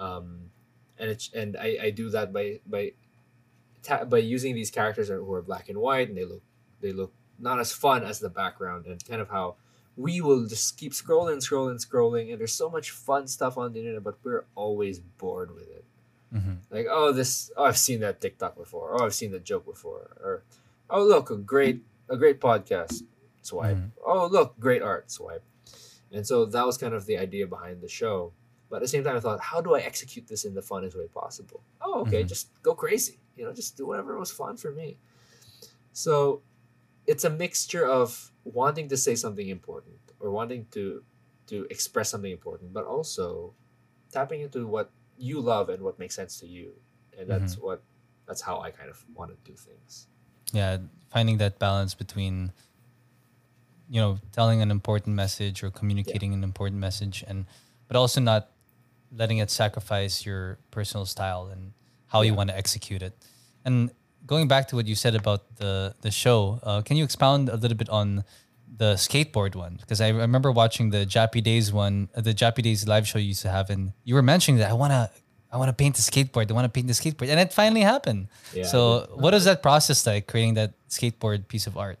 um 0.00 0.50
and 0.98 1.08
it's 1.08 1.30
and 1.34 1.56
i 1.56 1.76
i 1.80 1.90
do 1.90 2.10
that 2.10 2.32
by 2.32 2.58
by 2.66 2.90
ta- 3.84 4.04
by 4.04 4.18
using 4.18 4.56
these 4.56 4.72
characters 4.72 5.08
who 5.08 5.32
are 5.32 5.40
black 5.42 5.68
and 5.68 5.78
white 5.78 6.08
and 6.08 6.18
they 6.18 6.24
look 6.24 6.42
they 6.80 6.90
look 6.90 7.12
not 7.38 7.60
as 7.60 7.70
fun 7.72 8.02
as 8.02 8.18
the 8.18 8.28
background 8.28 8.86
and 8.86 9.04
kind 9.04 9.20
of 9.20 9.28
how 9.28 9.54
we 9.96 10.20
will 10.20 10.46
just 10.48 10.76
keep 10.76 10.90
scrolling 10.92 11.36
scrolling 11.36 11.78
scrolling 11.78 12.32
and 12.32 12.40
there's 12.40 12.52
so 12.54 12.68
much 12.68 12.90
fun 12.90 13.28
stuff 13.28 13.56
on 13.56 13.72
the 13.72 13.78
internet 13.78 14.02
but 14.02 14.18
we're 14.24 14.44
always 14.56 14.98
bored 14.98 15.54
with 15.54 15.68
it 15.70 15.81
Mhm. 16.32 16.58
like 16.70 16.86
oh 16.90 17.12
this 17.12 17.50
oh 17.56 17.64
i've 17.64 17.76
seen 17.78 18.00
that 18.00 18.20
tiktok 18.20 18.56
before. 18.56 18.94
Oh 18.96 19.04
i've 19.04 19.14
seen 19.14 19.32
that 19.32 19.44
joke 19.44 19.64
before. 19.66 20.16
Or 20.22 20.42
oh 20.90 21.04
look 21.04 21.30
a 21.30 21.36
great 21.36 21.82
a 22.08 22.16
great 22.16 22.40
podcast 22.40 23.02
swipe. 23.42 23.76
Mhm. 23.76 23.90
oh 24.06 24.26
look 24.26 24.58
great 24.58 24.82
art 24.82 25.10
swipe. 25.10 25.44
And 26.10 26.26
so 26.26 26.44
that 26.46 26.66
was 26.66 26.76
kind 26.78 26.94
of 26.94 27.06
the 27.06 27.16
idea 27.18 27.46
behind 27.46 27.80
the 27.80 27.88
show. 27.88 28.32
But 28.68 28.76
at 28.76 28.82
the 28.82 28.88
same 28.88 29.04
time 29.04 29.16
i 29.16 29.20
thought 29.20 29.40
how 29.40 29.60
do 29.60 29.74
i 29.74 29.80
execute 29.80 30.26
this 30.26 30.44
in 30.44 30.54
the 30.54 30.62
funnest 30.62 30.96
way 30.96 31.06
possible? 31.08 31.60
Oh 31.80 32.00
okay 32.02 32.22
Mhm. 32.24 32.28
just 32.28 32.48
go 32.62 32.74
crazy. 32.74 33.20
You 33.36 33.44
know 33.44 33.52
just 33.52 33.76
do 33.76 33.86
whatever 33.86 34.18
was 34.18 34.30
fun 34.32 34.56
for 34.56 34.72
me. 34.72 34.98
So 35.92 36.42
it's 37.06 37.24
a 37.24 37.30
mixture 37.30 37.84
of 37.86 38.32
wanting 38.44 38.88
to 38.88 38.96
say 38.96 39.14
something 39.14 39.48
important 39.48 39.98
or 40.20 40.30
wanting 40.30 40.66
to 40.72 41.04
to 41.48 41.66
express 41.70 42.08
something 42.10 42.30
important 42.32 42.72
but 42.72 42.84
also 42.86 43.52
tapping 44.12 44.40
into 44.40 44.66
what 44.66 44.90
you 45.22 45.40
love 45.40 45.68
and 45.68 45.82
what 45.82 45.98
makes 45.98 46.14
sense 46.14 46.40
to 46.40 46.46
you. 46.46 46.72
And 47.18 47.28
that's 47.28 47.56
what 47.58 47.82
that's 48.26 48.40
how 48.40 48.60
i 48.60 48.70
kind 48.70 48.88
of 48.88 49.04
want 49.14 49.30
to 49.30 49.36
do 49.50 49.56
things. 49.56 50.08
Yeah 50.52 50.78
finding 51.12 51.36
that 51.36 51.58
balance 51.58 51.94
between 51.94 52.52
you 53.88 54.00
know 54.00 54.18
telling 54.32 54.62
an 54.62 54.70
important 54.70 55.14
message 55.14 55.62
or 55.62 55.70
communicating 55.70 56.32
an 56.32 56.42
important 56.42 56.80
message 56.80 57.22
and 57.28 57.44
but 57.86 57.96
also 57.96 58.20
not 58.20 58.48
letting 59.14 59.38
it 59.38 59.50
sacrifice 59.50 60.24
your 60.24 60.58
personal 60.70 61.04
style 61.04 61.50
and 61.52 61.72
how 62.06 62.22
you 62.22 62.32
want 62.32 62.48
to 62.48 62.56
execute 62.56 63.02
it. 63.02 63.12
And 63.66 63.90
going 64.26 64.48
back 64.48 64.68
to 64.68 64.76
what 64.76 64.86
you 64.86 64.94
said 64.94 65.14
about 65.14 65.56
the 65.56 65.94
the 66.00 66.10
show 66.10 66.58
uh, 66.62 66.80
can 66.80 66.96
you 66.96 67.04
expound 67.04 67.48
a 67.48 67.56
little 67.56 67.76
bit 67.76 67.90
on 67.90 68.24
the 68.74 68.94
skateboard 68.94 69.54
one 69.54 69.76
because 69.80 70.00
i 70.00 70.08
remember 70.08 70.50
watching 70.50 70.90
the 70.90 71.04
jappy 71.04 71.42
days 71.42 71.72
one 71.72 72.08
the 72.14 72.32
jappy 72.32 72.62
days 72.62 72.88
live 72.88 73.06
show 73.06 73.18
you 73.18 73.28
used 73.28 73.42
to 73.42 73.50
have 73.50 73.68
and 73.68 73.92
you 74.04 74.14
were 74.14 74.22
mentioning 74.22 74.58
that 74.58 74.70
i 74.70 74.72
want 74.72 74.90
to 74.90 75.10
i 75.52 75.56
want 75.58 75.68
to 75.68 75.74
paint 75.74 75.94
the 75.94 76.02
skateboard 76.02 76.50
i 76.50 76.54
want 76.54 76.64
to 76.64 76.70
paint 76.70 76.86
the 76.86 76.94
skateboard 76.94 77.28
and 77.28 77.38
it 77.38 77.52
finally 77.52 77.82
happened 77.82 78.28
yeah 78.54 78.64
so, 78.64 79.06
what 79.14 79.34
is 79.34 79.44
that 79.44 79.62
process 79.62 80.06
like 80.06 80.26
creating 80.26 80.54
that 80.54 80.72
skateboard 80.88 81.48
piece 81.48 81.66
of 81.66 81.76
art? 81.76 81.98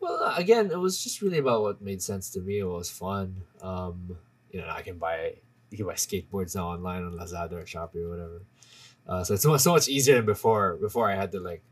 Well, 0.00 0.22
uh, 0.22 0.34
again, 0.36 0.70
it 0.70 0.78
was 0.78 1.02
just 1.02 1.20
really 1.22 1.38
about 1.38 1.62
what 1.62 1.82
made 1.82 2.02
sense 2.02 2.30
to 2.30 2.40
me. 2.40 2.60
It 2.60 2.64
was 2.64 2.90
fun. 2.90 3.42
Um, 3.60 4.16
you 4.50 4.60
know, 4.60 4.68
I 4.68 4.82
can 4.82 4.98
buy 4.98 5.34
you 5.70 5.76
can 5.76 5.86
buy 5.86 5.94
skateboards 5.94 6.54
now 6.54 6.68
online 6.68 7.02
on 7.04 7.12
Lazada 7.12 7.52
or 7.52 7.64
Shopee 7.64 8.04
or 8.04 8.08
whatever. 8.08 8.42
Uh, 9.08 9.24
so 9.24 9.34
it's 9.34 9.42
so 9.42 9.56
so 9.56 9.72
much 9.72 9.88
easier 9.88 10.16
than 10.16 10.26
before. 10.26 10.76
Before 10.76 11.10
I 11.10 11.16
had 11.16 11.32
to 11.32 11.40
like 11.40 11.62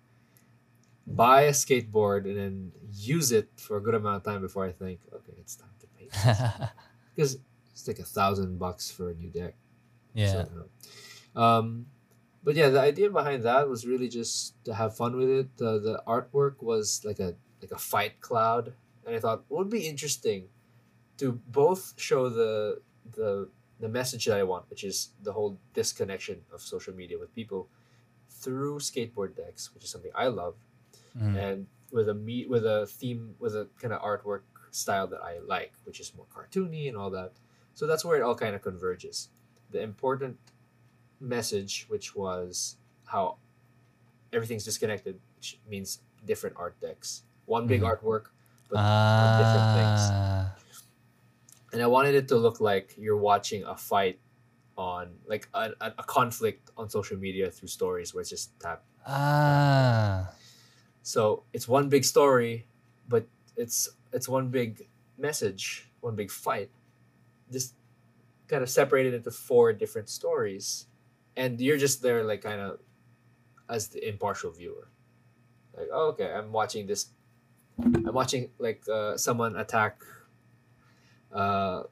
buy 1.06 1.42
a 1.42 1.50
skateboard 1.50 2.24
and 2.24 2.36
then 2.36 2.72
use 2.92 3.32
it 3.32 3.48
for 3.56 3.76
a 3.76 3.80
good 3.80 3.94
amount 3.94 4.16
of 4.16 4.22
time 4.22 4.40
before 4.40 4.64
I 4.64 4.72
think, 4.72 5.00
okay, 5.12 5.34
it's 5.38 5.56
time 5.56 5.70
to 5.80 5.86
paint 5.98 6.12
because 7.14 7.38
it's 7.72 7.86
like 7.86 7.98
a 7.98 8.04
thousand 8.04 8.58
bucks 8.58 8.90
for 8.90 9.10
a 9.10 9.14
new 9.14 9.28
deck. 9.28 9.54
yeah. 10.14 10.44
So, 10.44 11.40
um, 11.40 11.86
but 12.42 12.56
yeah, 12.56 12.68
the 12.68 12.80
idea 12.80 13.10
behind 13.10 13.42
that 13.44 13.68
was 13.68 13.86
really 13.86 14.08
just 14.08 14.62
to 14.64 14.74
have 14.74 14.96
fun 14.96 15.16
with 15.16 15.30
it. 15.30 15.48
Uh, 15.60 15.78
the 15.78 16.02
artwork 16.06 16.62
was 16.62 17.02
like 17.04 17.18
a 17.18 17.34
like 17.62 17.72
a 17.72 17.78
fight 17.78 18.20
cloud, 18.20 18.74
and 19.06 19.16
I 19.16 19.18
thought 19.18 19.44
it 19.50 19.54
would 19.54 19.70
be 19.70 19.88
interesting 19.88 20.48
to 21.16 21.32
both 21.32 21.94
show 21.96 22.28
the 22.28 22.82
the 23.16 23.48
the 23.80 23.88
message 23.88 24.26
that 24.26 24.38
I 24.38 24.42
want, 24.42 24.68
which 24.70 24.84
is 24.84 25.10
the 25.22 25.32
whole 25.32 25.58
disconnection 25.72 26.42
of 26.52 26.60
social 26.60 26.94
media 26.94 27.18
with 27.18 27.34
people 27.34 27.68
through 28.28 28.78
skateboard 28.78 29.36
decks, 29.36 29.72
which 29.74 29.84
is 29.84 29.90
something 29.90 30.12
I 30.14 30.28
love, 30.28 30.54
Mm. 31.16 31.36
and 31.36 31.66
with 31.92 32.08
a 32.08 32.14
meet 32.14 32.50
with 32.50 32.66
a 32.66 32.86
theme 32.86 33.36
with 33.38 33.54
a 33.54 33.68
kind 33.80 33.94
of 33.94 34.02
artwork 34.02 34.42
style 34.72 35.06
that 35.06 35.20
I 35.22 35.38
like, 35.38 35.72
which 35.84 36.00
is 36.00 36.12
more 36.14 36.26
cartoony 36.26 36.88
and 36.88 36.96
all 36.96 37.10
that. 37.10 37.32
So 37.74 37.86
that's 37.86 38.04
where 38.04 38.16
it 38.18 38.22
all 38.22 38.34
kind 38.34 38.54
of 38.54 38.62
converges. 38.62 39.28
The 39.70 39.80
important 39.80 40.38
message, 41.20 41.86
which 41.88 42.14
was 42.16 42.76
how 43.06 43.38
everything's 44.32 44.64
disconnected, 44.64 45.20
which 45.36 45.60
means 45.68 46.00
different 46.26 46.56
art 46.58 46.80
decks, 46.80 47.22
one 47.46 47.66
big 47.66 47.82
Mhm. 47.82 47.90
artwork, 47.94 48.26
but 48.68 48.78
on 48.78 49.38
different 49.38 49.68
things. 49.78 50.00
Ah, 50.10 50.56
And 51.72 51.82
I 51.82 51.86
wanted 51.86 52.14
it 52.14 52.28
to 52.28 52.36
look 52.36 52.60
like 52.60 52.94
you're 52.96 53.16
watching 53.16 53.64
a 53.64 53.76
fight 53.76 54.20
on 54.76 55.18
like 55.26 55.48
a, 55.54 55.70
a, 55.80 55.94
a 55.98 56.02
conflict 56.04 56.70
on 56.76 56.88
social 56.90 57.16
media 57.16 57.50
through 57.50 57.68
stories 57.68 58.12
where 58.14 58.20
it's 58.22 58.30
just 58.30 58.58
tap 58.60 58.82
ah, 59.06 60.32
So 61.04 61.44
it's 61.52 61.68
one 61.68 61.90
big 61.90 62.04
story, 62.04 62.66
but 63.08 63.28
it's 63.56 63.90
it's 64.12 64.28
one 64.28 64.48
big 64.50 64.88
message, 65.18 65.92
one 66.00 66.16
big 66.16 66.32
fight. 66.32 66.72
Just 67.52 67.76
kind 68.48 68.62
of 68.62 68.70
separated 68.70 69.14
into 69.14 69.30
four 69.30 69.72
different 69.72 70.08
stories, 70.10 70.86
and 71.36 71.60
you're 71.60 71.78
just 71.78 72.02
there 72.02 72.24
like 72.24 72.42
kind 72.42 72.60
of 72.60 72.80
as 73.68 73.88
the 73.88 74.06
impartial 74.08 74.52
viewer. 74.52 74.88
Like, 75.76 75.88
oh, 75.92 76.08
okay, 76.10 76.32
I'm 76.32 76.52
watching 76.52 76.86
this. 76.86 77.12
I'm 77.78 78.14
watching 78.14 78.50
like 78.58 78.88
uh, 78.88 79.16
someone 79.18 79.56
attack. 79.56 80.02
Uh, 81.32 81.84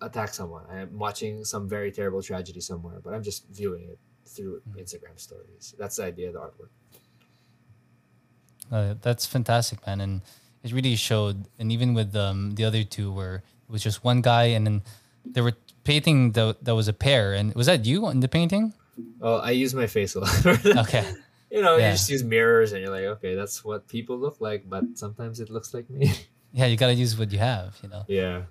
attack 0.00 0.34
someone. 0.34 0.66
I'm 0.70 0.98
watching 0.98 1.44
some 1.44 1.68
very 1.68 1.92
terrible 1.92 2.22
tragedy 2.22 2.60
somewhere, 2.60 3.00
but 3.02 3.14
I'm 3.14 3.22
just 3.22 3.46
viewing 3.48 3.88
it 3.90 3.98
through 4.26 4.62
Mhm. 4.68 4.82
Instagram 4.82 5.18
stories. 5.20 5.74
That's 5.78 5.96
the 5.96 6.04
idea 6.04 6.28
of 6.28 6.34
the 6.34 6.40
artwork. 6.40 6.70
Uh, 8.70 8.94
that's 9.02 9.26
fantastic, 9.26 9.84
man. 9.86 10.00
And 10.00 10.20
it 10.62 10.72
really 10.72 10.96
showed. 10.96 11.46
And 11.58 11.72
even 11.72 11.94
with 11.94 12.14
um, 12.16 12.54
the 12.54 12.64
other 12.64 12.84
two, 12.84 13.12
where 13.12 13.36
it 13.68 13.70
was 13.72 13.82
just 13.82 14.04
one 14.04 14.20
guy, 14.22 14.44
and 14.54 14.66
then 14.66 14.82
they 15.24 15.40
were 15.40 15.54
painting 15.84 16.32
the, 16.32 16.56
that 16.62 16.74
was 16.74 16.88
a 16.88 16.92
pair. 16.92 17.32
And 17.34 17.54
was 17.54 17.66
that 17.66 17.84
you 17.84 18.08
in 18.08 18.20
the 18.20 18.28
painting? 18.28 18.74
Oh, 19.20 19.36
I 19.36 19.50
use 19.52 19.74
my 19.74 19.86
face 19.86 20.14
a 20.14 20.20
lot. 20.20 20.44
Okay. 20.86 21.04
you 21.50 21.62
know, 21.62 21.76
Yeah. 21.78 21.86
you 21.88 21.92
just 21.94 22.10
use 22.10 22.22
mirrors 22.22 22.72
and 22.72 22.82
you're 22.82 22.92
like, 22.92 23.04
okay, 23.18 23.34
that's 23.34 23.64
what 23.64 23.88
people 23.88 24.16
look 24.18 24.40
like, 24.40 24.68
but 24.68 24.84
sometimes 24.94 25.40
it 25.40 25.50
looks 25.50 25.72
like 25.74 25.88
me. 25.90 26.12
Yeah, 26.52 26.66
you 26.66 26.76
got 26.76 26.88
to 26.88 26.94
use 26.94 27.16
what 27.16 27.30
you 27.30 27.38
have, 27.38 27.78
you 27.80 27.88
know. 27.88 28.02
yeah. 28.08 28.42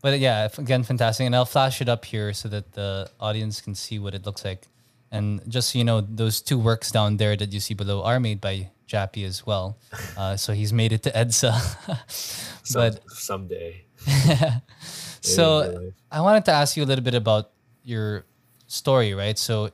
But 0.00 0.20
yeah, 0.20 0.48
again, 0.58 0.84
fantastic. 0.84 1.26
And 1.26 1.34
I'll 1.34 1.44
flash 1.44 1.80
it 1.80 1.88
up 1.88 2.04
here 2.04 2.32
so 2.32 2.48
that 2.48 2.72
the 2.72 3.10
audience 3.20 3.60
can 3.60 3.74
see 3.74 3.98
what 3.98 4.14
it 4.14 4.24
looks 4.26 4.44
like. 4.44 4.66
And 5.12 5.44
just 5.46 5.70
so 5.70 5.78
you 5.78 5.84
know, 5.84 6.00
those 6.00 6.40
two 6.40 6.56
works 6.58 6.90
down 6.90 7.18
there 7.20 7.36
that 7.36 7.52
you 7.52 7.60
see 7.60 7.74
below 7.76 8.00
are 8.02 8.18
made 8.18 8.40
by 8.40 8.70
Jappy 8.88 9.24
as 9.28 9.44
well. 9.46 9.76
Uh, 10.16 10.36
so 10.36 10.52
he's 10.52 10.72
made 10.72 10.92
it 10.92 11.02
to 11.04 11.10
EDSA. 11.12 11.52
But 12.72 13.00
someday. 13.12 13.84
so 15.20 15.60
in 15.60 15.74
my 15.74 15.80
life. 15.80 15.94
I 16.10 16.20
wanted 16.20 16.44
to 16.46 16.52
ask 16.52 16.76
you 16.76 16.84
a 16.84 16.88
little 16.88 17.04
bit 17.04 17.14
about 17.14 17.50
your 17.84 18.24
story, 18.66 19.14
right? 19.14 19.36
So 19.38 19.70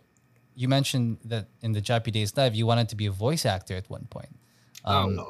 you 0.55 0.68
mentioned 0.68 1.18
that 1.26 1.49
in 1.62 1.72
the 1.72 1.80
Jappy 1.80 2.11
Days 2.12 2.36
Live, 2.36 2.55
you 2.55 2.66
wanted 2.66 2.89
to 2.91 2.97
be 2.97 3.07
a 3.07 3.12
voice 3.12 3.47
actor 3.47 3.76
at 3.76 3.89
one 3.91 4.07
point. 4.11 4.34
oh 4.84 4.91
Um, 4.91 5.16
no. 5.16 5.26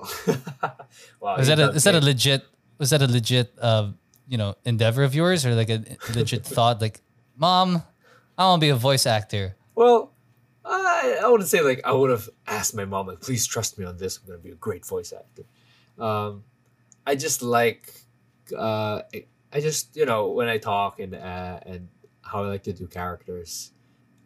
wow. 1.21 1.37
was 1.37 1.49
that 1.49 1.59
a, 1.59 1.69
is 1.77 1.85
that 1.85 1.95
a 1.95 2.01
legit 2.01 2.45
was 2.79 2.91
that 2.91 3.03
a 3.03 3.09
legit 3.11 3.51
uh 3.61 3.91
you 4.29 4.39
know 4.39 4.55
endeavor 4.65 5.03
of 5.03 5.15
yours 5.17 5.45
or 5.45 5.55
like 5.57 5.69
a 5.73 5.83
legit 6.15 6.45
thought 6.47 6.81
like 6.81 7.01
mom 7.35 7.83
I 8.39 8.45
want 8.47 8.61
to 8.61 8.65
be 8.65 8.71
a 8.71 8.77
voice 8.79 9.03
actor 9.09 9.57
Well, 9.79 10.13
I, 10.65 11.21
I 11.23 11.29
wouldn't 11.29 11.49
say 11.49 11.61
like 11.61 11.83
I 11.85 11.93
would 11.93 12.11
have 12.11 12.29
asked 12.49 12.75
my 12.75 12.85
mom 12.85 13.07
like, 13.07 13.21
please 13.21 13.47
trust 13.47 13.79
me 13.79 13.85
on 13.85 13.97
this. 13.97 14.19
I'm 14.19 14.27
gonna 14.27 14.41
be 14.41 14.51
a 14.51 14.57
great 14.57 14.85
voice 14.85 15.13
actor. 15.13 15.45
Um, 16.03 16.43
I 17.07 17.15
just 17.15 17.43
like, 17.43 17.95
uh, 18.57 19.03
I, 19.53 19.61
just 19.61 19.95
you 19.95 20.05
know 20.05 20.33
when 20.33 20.49
I 20.49 20.59
talk 20.59 20.99
and 20.99 21.15
uh, 21.15 21.61
and 21.65 21.87
how 22.23 22.43
I 22.43 22.49
like 22.49 22.65
to 22.65 22.73
do 22.73 22.89
characters. 22.89 23.71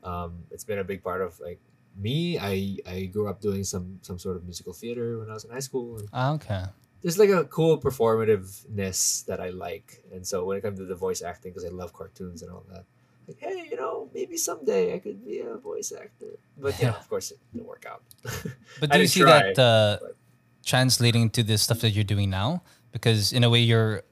Um, 0.02 0.44
it's 0.50 0.64
been 0.64 0.78
a 0.78 0.84
big 0.84 1.04
part 1.04 1.20
of 1.20 1.38
like 1.38 1.60
me. 1.98 2.38
I 2.38 2.78
I 2.86 3.04
grew 3.12 3.28
up 3.28 3.42
doing 3.42 3.62
some 3.62 3.98
some 4.00 4.18
sort 4.18 4.36
of 4.36 4.44
musical 4.44 4.72
theater 4.72 5.18
when 5.18 5.28
I 5.28 5.34
was 5.34 5.44
in 5.44 5.50
high 5.50 5.60
school. 5.60 5.98
And 5.98 6.08
ah, 6.14 6.32
okay 6.32 6.64
there's 7.02 7.18
like 7.18 7.30
a 7.30 7.44
cool 7.44 7.78
performativeness 7.78 9.26
that 9.26 9.40
I 9.40 9.50
like, 9.50 10.04
and 10.12 10.24
so 10.24 10.44
when 10.44 10.56
it 10.56 10.60
comes 10.60 10.78
to 10.78 10.86
the 10.86 10.94
voice 10.94 11.20
acting, 11.20 11.50
because 11.50 11.64
I 11.64 11.68
love 11.74 11.92
cartoons 11.92 12.42
and 12.42 12.50
all 12.52 12.64
that, 12.70 12.84
like, 13.28 13.38
hey, 13.40 13.66
you 13.70 13.76
know, 13.76 14.08
maybe 14.14 14.36
someday 14.36 14.94
I 14.94 14.98
could 14.98 15.24
be 15.24 15.38
a 15.40 15.56
voice 15.56 15.92
actor. 15.92 16.38
But 16.58 16.80
yeah, 16.80 16.90
of 16.90 17.08
course, 17.08 17.30
it 17.30 17.38
didn't 17.52 17.66
work 17.66 17.86
out. 17.88 18.02
But 18.80 18.90
do 18.90 18.98
you 19.00 19.06
see 19.06 19.20
try, 19.20 19.52
that 19.54 19.58
uh, 19.58 19.98
but- 20.00 20.16
translating 20.64 21.30
to 21.30 21.42
the 21.42 21.58
stuff 21.58 21.80
that 21.80 21.90
you're 21.90 22.04
doing 22.04 22.30
now? 22.30 22.62
Because 22.92 23.32
in 23.32 23.42
a 23.44 23.50
way, 23.50 23.60
you're 23.60 24.02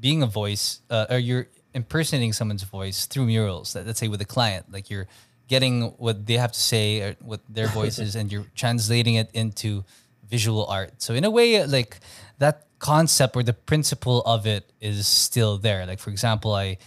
being 0.00 0.22
a 0.22 0.26
voice, 0.26 0.80
uh, 0.90 1.06
or 1.10 1.18
you're 1.18 1.46
impersonating 1.72 2.32
someone's 2.32 2.62
voice 2.62 3.06
through 3.06 3.26
murals. 3.26 3.74
Let- 3.74 3.86
Let's 3.86 4.00
say 4.00 4.08
with 4.08 4.20
a 4.20 4.24
client, 4.26 4.70
like 4.72 4.90
you're 4.90 5.06
getting 5.48 5.92
what 5.98 6.26
they 6.26 6.34
have 6.34 6.52
to 6.52 6.60
say, 6.60 7.00
or 7.02 7.16
what 7.20 7.40
their 7.48 7.66
voice 7.80 7.98
is, 7.98 8.16
and 8.16 8.32
you're 8.32 8.46
translating 8.54 9.14
it 9.14 9.30
into 9.34 9.84
visual 10.28 10.66
art. 10.66 11.02
So 11.02 11.14
in 11.14 11.24
a 11.24 11.30
way, 11.30 11.64
like 11.66 12.00
that 12.38 12.66
concept 12.78 13.36
or 13.36 13.42
the 13.42 13.52
principle 13.52 14.20
of 14.22 14.46
it 14.46 14.72
is 14.80 15.06
still 15.06 15.58
there. 15.58 15.86
Like 15.86 15.98
for 16.00 16.10
example, 16.10 16.54
I 16.54 16.78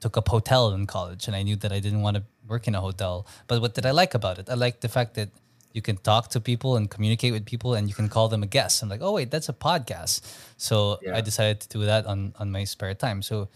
took 0.00 0.16
up 0.16 0.28
hotel 0.28 0.72
in 0.72 0.86
college 0.86 1.26
and 1.26 1.34
I 1.36 1.42
knew 1.42 1.56
that 1.56 1.72
I 1.72 1.80
didn't 1.80 2.02
want 2.02 2.16
to 2.16 2.22
work 2.46 2.66
in 2.68 2.74
a 2.74 2.80
hotel. 2.80 3.26
But 3.46 3.60
what 3.60 3.74
did 3.74 3.84
I 3.86 3.90
like 3.90 4.14
about 4.14 4.38
it? 4.38 4.48
I 4.48 4.54
liked 4.54 4.80
the 4.80 4.88
fact 4.88 5.14
that 5.14 5.30
you 5.72 5.82
can 5.82 5.96
talk 5.98 6.28
to 6.30 6.40
people 6.40 6.76
and 6.76 6.90
communicate 6.90 7.32
with 7.32 7.44
people 7.44 7.74
and 7.74 7.88
you 7.88 7.94
can 7.94 8.08
call 8.08 8.28
them 8.28 8.42
a 8.42 8.46
guest. 8.46 8.82
I'm 8.82 8.88
like, 8.88 9.02
oh 9.02 9.12
wait, 9.12 9.30
that's 9.30 9.48
a 9.48 9.52
podcast. 9.52 10.20
So 10.56 10.98
Yeah. 11.02 11.16
I 11.16 11.20
decided 11.20 11.60
to 11.60 11.68
do 11.68 11.84
that 11.84 12.06
on 12.06 12.32
on 12.38 12.50
my 12.50 12.64
spare 12.64 12.94
time. 12.94 13.22
So 13.22 13.48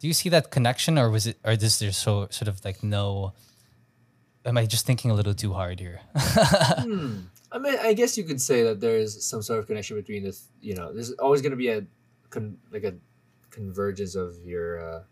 do 0.00 0.06
you 0.08 0.14
see 0.14 0.28
that 0.30 0.50
connection 0.50 0.98
or 0.98 1.10
was 1.10 1.26
it 1.26 1.36
or 1.44 1.52
is 1.52 1.78
there 1.78 1.92
so 1.92 2.28
sort 2.30 2.48
of 2.48 2.64
like 2.64 2.82
no 2.82 3.32
am 4.44 4.56
I 4.56 4.64
just 4.66 4.86
thinking 4.86 5.10
a 5.10 5.14
little 5.14 5.34
too 5.34 5.52
hard 5.52 5.78
here? 5.80 6.00
Hmm. 6.88 7.28
I 7.50 7.58
mean, 7.58 7.76
I 7.80 7.92
guess 7.94 8.16
you 8.18 8.24
could 8.24 8.40
say 8.40 8.62
that 8.62 8.78
there 8.80 8.98
is 8.98 9.24
some 9.24 9.40
sort 9.42 9.58
of 9.58 9.66
connection 9.66 9.96
between 9.96 10.22
this. 10.22 10.48
you 10.60 10.74
know, 10.74 10.92
there's 10.92 11.12
always 11.12 11.40
going 11.42 11.52
to 11.52 11.56
be 11.56 11.68
a, 11.68 11.80
con- 12.30 12.58
like 12.70 12.84
a 12.84 12.94
convergence 13.50 14.14
of 14.14 14.36
your, 14.44 14.78
uh, 14.78 15.02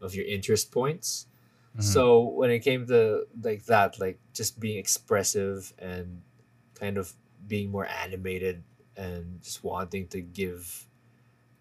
of 0.00 0.14
your 0.14 0.24
interest 0.26 0.72
points. 0.72 1.26
Mm-hmm. 1.72 1.82
So 1.82 2.20
when 2.20 2.50
it 2.50 2.60
came 2.60 2.86
to 2.86 3.26
like 3.42 3.64
that, 3.66 4.00
like 4.00 4.18
just 4.34 4.58
being 4.58 4.78
expressive 4.78 5.72
and 5.78 6.22
kind 6.74 6.98
of 6.98 7.12
being 7.46 7.70
more 7.70 7.86
animated 7.86 8.62
and 8.96 9.40
just 9.42 9.62
wanting 9.62 10.08
to 10.08 10.20
give, 10.20 10.86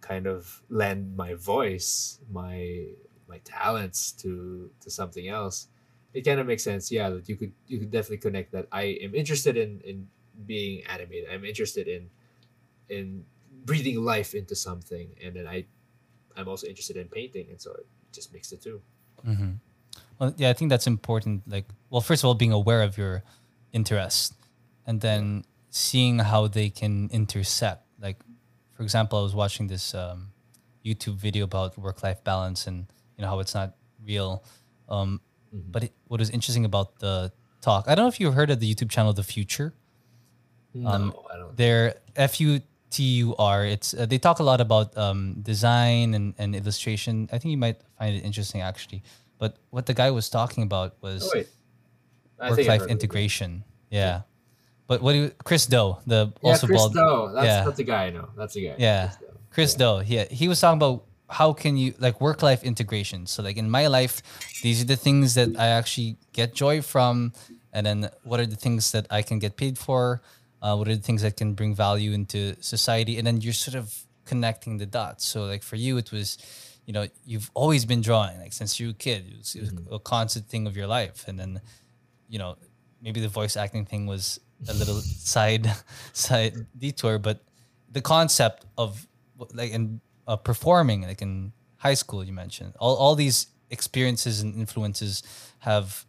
kind 0.02 0.28
of 0.28 0.64
lend 0.70 1.16
my 1.16 1.36
voice, 1.36 2.20
my 2.32 2.88
my 3.28 3.40
talents 3.46 4.12
to 4.12 4.72
to 4.82 4.90
something 4.90 5.28
else 5.28 5.68
it 6.14 6.22
kind 6.22 6.40
of 6.40 6.48
makes 6.48 6.64
sense 6.64 6.92
yeah 6.92 7.10
that 7.10 7.30
you 7.30 7.36
could 7.36 7.54
you 7.68 7.78
could 7.78 7.92
definitely 7.92 8.18
connect 8.18 8.52
that 8.52 8.68
i 8.72 8.98
am 9.02 9.14
interested 9.14 9.56
in 9.56 9.80
in 9.82 10.08
being 10.46 10.84
animated 10.88 11.30
i'm 11.30 11.46
interested 11.46 11.88
in 11.88 12.10
in 12.90 13.24
breathing 13.66 14.04
life 14.04 14.34
into 14.34 14.56
something 14.56 15.14
and 15.24 15.36
then 15.36 15.48
i 15.48 15.64
i'm 16.36 16.48
also 16.48 16.66
interested 16.66 16.98
in 16.98 17.08
painting 17.08 17.48
and 17.50 17.62
so 17.62 17.72
it 17.74 17.86
just 18.12 18.34
makes 18.34 18.50
the 18.50 18.58
two 18.58 18.82
hmm 19.24 19.52
Well, 20.20 20.34
yeah, 20.38 20.50
I 20.50 20.54
think 20.54 20.70
that's 20.70 20.88
important. 20.88 21.44
Like, 21.48 21.66
well, 21.90 22.02
first 22.02 22.24
of 22.24 22.28
all, 22.28 22.36
being 22.36 22.52
aware 22.52 22.82
of 22.84 22.98
your 22.98 23.24
interest, 23.72 24.34
and 24.88 25.00
then 25.02 25.46
seeing 25.70 26.20
how 26.20 26.48
they 26.48 26.70
can 26.70 27.10
intersect. 27.12 27.84
Like, 28.02 28.18
for 28.76 28.84
example, 28.84 29.20
I 29.20 29.24
was 29.24 29.34
watching 29.36 29.68
this 29.68 29.94
um, 29.96 30.32
YouTube 30.84 31.16
video 31.16 31.44
about 31.46 31.78
work-life 31.78 32.24
balance 32.24 32.68
and 32.68 32.88
you 33.18 33.22
know 33.22 33.30
how 33.30 33.40
it's 33.40 33.54
not 33.56 33.76
real. 34.06 34.44
Um, 34.90 35.22
Mhm. 35.54 35.72
But 35.72 35.84
it, 35.86 35.94
what 36.08 36.20
was 36.20 36.30
interesting 36.30 36.66
about 36.66 37.00
the 37.00 37.32
talk, 37.62 37.86
I 37.88 37.96
don't 37.96 38.06
know 38.06 38.10
if 38.10 38.20
you've 38.20 38.36
heard 38.36 38.52
of 38.52 38.60
the 38.60 38.70
YouTube 38.72 38.90
channel 38.92 39.14
The 39.14 39.24
Futur. 39.24 39.74
no 40.74 40.90
Um, 40.90 41.14
i 41.34 41.38
don't 41.38 41.58
They're 41.58 41.96
F 42.16 42.40
U 42.40 42.62
T 42.90 43.04
U 43.24 43.36
R. 43.38 43.66
It's 43.66 43.94
uh, 43.94 44.06
they 44.06 44.18
talk 44.18 44.40
a 44.40 44.44
lot 44.44 44.62
about 44.62 44.98
um, 44.98 45.36
design 45.42 46.14
and, 46.14 46.34
and 46.38 46.56
illustration. 46.56 47.30
I 47.32 47.38
think 47.38 47.52
you 47.52 47.58
might 47.58 47.82
find 47.98 48.16
it 48.16 48.24
interesting 48.24 48.62
actually. 48.62 49.04
But 49.38 49.58
what 49.70 49.86
the 49.86 49.94
guy 49.94 50.12
was 50.12 50.30
talking 50.30 50.64
about 50.64 50.96
was 51.02 51.24
oh 51.34 51.44
work 52.50 52.58
life 52.58 52.68
heard 52.68 52.82
of 52.82 52.82
it. 52.88 52.92
integration. 52.92 53.64
Yeah. 53.90 54.22
But 54.88 55.02
what 55.02 55.14
do 55.14 55.20
you, 55.20 55.32
Chris 55.44 55.66
Do, 55.68 55.98
the 56.08 56.34
yeah 56.42 56.50
also 56.50 56.66
chris 56.68 56.82
bald, 56.82 56.94
Doe. 56.96 57.32
that's 57.34 57.46
yeah. 57.46 57.64
that's 57.64 57.78
the 57.78 57.84
guy 57.84 58.06
i 58.06 58.10
know 58.10 58.30
that's 58.36 58.56
the 58.56 58.68
guy 58.68 58.76
Yeah. 58.80 59.08
Chris 59.08 59.18
Do. 59.20 59.26
Chris 59.52 59.74
Do, 59.76 60.02
yeah, 60.06 60.26
he 60.32 60.48
was 60.48 60.60
talking 60.60 60.78
about 60.78 61.04
how 61.30 61.54
can 61.54 61.78
you 61.78 61.94
like 62.00 62.20
work 62.20 62.42
life 62.42 62.64
integration. 62.64 63.28
So 63.28 63.44
like 63.44 63.58
in 63.58 63.70
my 63.70 63.86
life, 63.88 64.22
these 64.64 64.82
are 64.82 64.86
the 64.86 64.96
things 64.96 65.36
that 65.36 65.50
I 65.60 65.68
actually 65.68 66.18
get 66.34 66.56
joy 66.56 66.82
from, 66.82 67.34
and 67.72 67.86
then 67.86 68.10
what 68.24 68.40
are 68.40 68.48
the 68.48 68.56
things 68.56 68.92
that 68.94 69.06
I 69.12 69.22
can 69.22 69.38
get 69.38 69.56
paid 69.58 69.78
for? 69.78 70.22
Uh, 70.62 70.76
what 70.76 70.88
are 70.88 70.96
the 70.96 71.02
things 71.02 71.22
that 71.22 71.38
can 71.38 71.54
bring 71.54 71.74
value 71.76 72.12
into 72.12 72.56
society? 72.62 73.18
And 73.18 73.26
then 73.26 73.42
you're 73.42 73.54
sort 73.54 73.76
of 73.76 73.94
connecting 74.26 74.78
the 74.78 74.86
dots. 74.86 75.26
So 75.26 75.46
like 75.46 75.64
for 75.64 75.76
you, 75.78 75.98
it 75.98 76.12
was, 76.12 76.38
you 76.86 76.94
know, 76.94 77.08
you've 77.26 77.50
always 77.54 77.86
been 77.86 78.02
drawing 78.02 78.40
like 78.40 78.54
since 78.54 78.80
you 78.80 78.88
were 78.88 78.92
a 78.92 78.96
kid. 78.96 79.26
It 79.32 79.38
was, 79.38 79.56
it 79.56 79.62
was 79.62 79.74
a 79.92 80.00
constant 80.00 80.48
thing 80.48 80.68
of 80.68 80.76
your 80.76 80.88
life, 80.88 81.26
and 81.28 81.40
then, 81.40 81.62
you 82.28 82.40
know, 82.40 82.58
maybe 83.02 83.22
the 83.22 83.30
voice 83.30 83.56
acting 83.56 83.86
thing 83.86 84.06
was 84.06 84.40
a 84.68 84.74
little 84.74 85.00
side 85.34 85.72
side 86.14 86.54
detour, 86.78 87.18
but 87.20 87.42
the 87.92 88.02
concept 88.02 88.66
of 88.78 89.08
like 89.54 89.72
in 89.72 90.02
uh, 90.28 90.36
performing 90.36 91.04
like 91.04 91.22
in 91.22 91.52
high 91.78 91.94
school 91.96 92.24
you 92.24 92.34
mentioned 92.34 92.74
all, 92.78 92.96
all 92.98 93.16
these 93.16 93.48
experiences 93.72 94.42
and 94.42 94.54
influences 94.54 95.24
have 95.60 96.06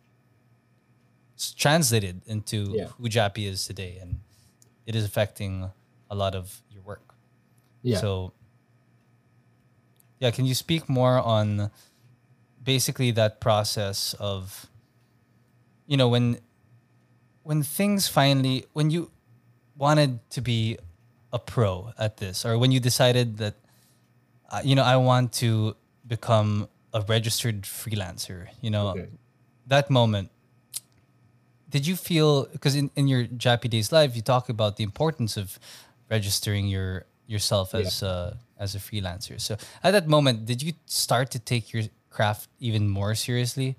translated 1.56 2.20
into 2.26 2.72
Yeah. 2.76 2.86
who 2.98 3.08
Jappy 3.08 3.46
is 3.46 3.64
today 3.64 3.98
and 4.02 4.20
it 4.90 4.94
is 4.98 5.04
affecting 5.06 5.70
a 6.10 6.14
lot 6.18 6.34
of 6.34 6.60
your 6.74 6.82
work 6.82 7.14
yeah 7.86 8.02
so 8.02 8.10
yeah 10.18 10.30
can 10.34 10.44
you 10.50 10.54
speak 10.54 10.88
more 10.90 11.18
on 11.22 11.70
basically 12.62 13.10
that 13.14 13.38
process 13.40 14.14
of 14.18 14.66
you 15.86 15.96
know 15.96 16.08
when 16.10 16.38
when 17.46 17.62
things 17.62 18.08
finally 18.08 18.66
when 18.72 18.90
you 18.90 19.10
wanted 19.78 20.18
to 20.30 20.40
be 20.42 20.76
a 21.32 21.38
pro 21.38 21.92
at 21.96 22.18
this 22.18 22.44
or 22.44 22.58
when 22.58 22.70
you 22.74 22.80
decided 22.80 23.38
that 23.38 23.54
uh, 24.50 24.60
you 24.64 24.74
know 24.74 24.82
I 24.82 24.96
want 24.96 25.32
to 25.46 25.76
become 26.06 26.68
a 26.92 27.00
registered 27.06 27.62
freelancer 27.62 28.48
you 28.60 28.70
know 28.74 28.88
Okay. 28.98 29.08
that 29.70 29.88
moment 29.90 30.30
did 31.70 31.86
you 31.86 31.96
feel 31.96 32.46
because 32.46 32.74
in, 32.74 32.90
in 32.96 33.08
your 33.08 33.24
Jappy 33.24 33.70
Days 33.70 33.92
live 33.92 34.16
you 34.16 34.22
talk 34.22 34.48
about 34.48 34.76
the 34.76 34.84
importance 34.84 35.36
of 35.36 35.58
registering 36.10 36.66
your 36.68 37.06
yourself 37.26 37.74
as 37.74 38.02
uh, 38.02 38.36
as 38.58 38.74
a 38.74 38.78
freelancer. 38.78 39.40
So 39.40 39.56
at 39.82 39.92
that 39.92 40.06
moment 40.08 40.46
did 40.46 40.62
you 40.62 40.72
start 40.86 41.30
to 41.30 41.38
take 41.38 41.72
your 41.72 41.84
craft 42.10 42.48
even 42.58 42.88
more 42.88 43.14
seriously? 43.14 43.76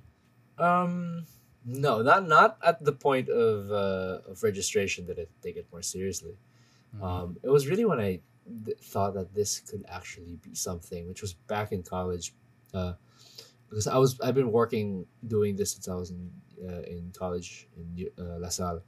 Um, 0.58 1.26
no, 1.66 2.02
not 2.02 2.28
not 2.28 2.58
at 2.66 2.84
the 2.84 2.94
point 2.94 3.30
of 3.30 3.72
uh, 3.72 4.32
of 4.32 4.42
registration 4.42 5.06
that 5.08 5.20
I 5.20 5.26
take 5.44 5.58
it 5.58 5.68
more 5.72 5.84
seriously. 5.84 6.38
Um, 7.02 7.38
it 7.44 7.50
was 7.50 7.68
really 7.68 7.86
when 7.86 8.00
I 8.00 8.20
th- 8.66 8.78
thought 8.80 9.14
that 9.14 9.34
this 9.34 9.60
could 9.60 9.86
actually 9.88 10.38
be 10.42 10.56
something, 10.56 11.08
which 11.08 11.22
was 11.22 11.34
back 11.34 11.72
in 11.72 11.84
college, 11.84 12.34
uh, 12.74 12.94
because 13.70 13.88
I 13.88 13.98
was 13.98 14.20
I've 14.20 14.36
been 14.36 14.52
working 14.52 15.06
doing 15.28 15.56
this 15.56 15.72
since 15.74 15.88
I 15.88 15.96
was 15.96 16.12
in 16.12 16.32
in 16.68 17.12
college 17.18 17.68
in 17.76 18.08
uh, 18.20 18.40
La 18.40 18.50
Salle, 18.50 18.84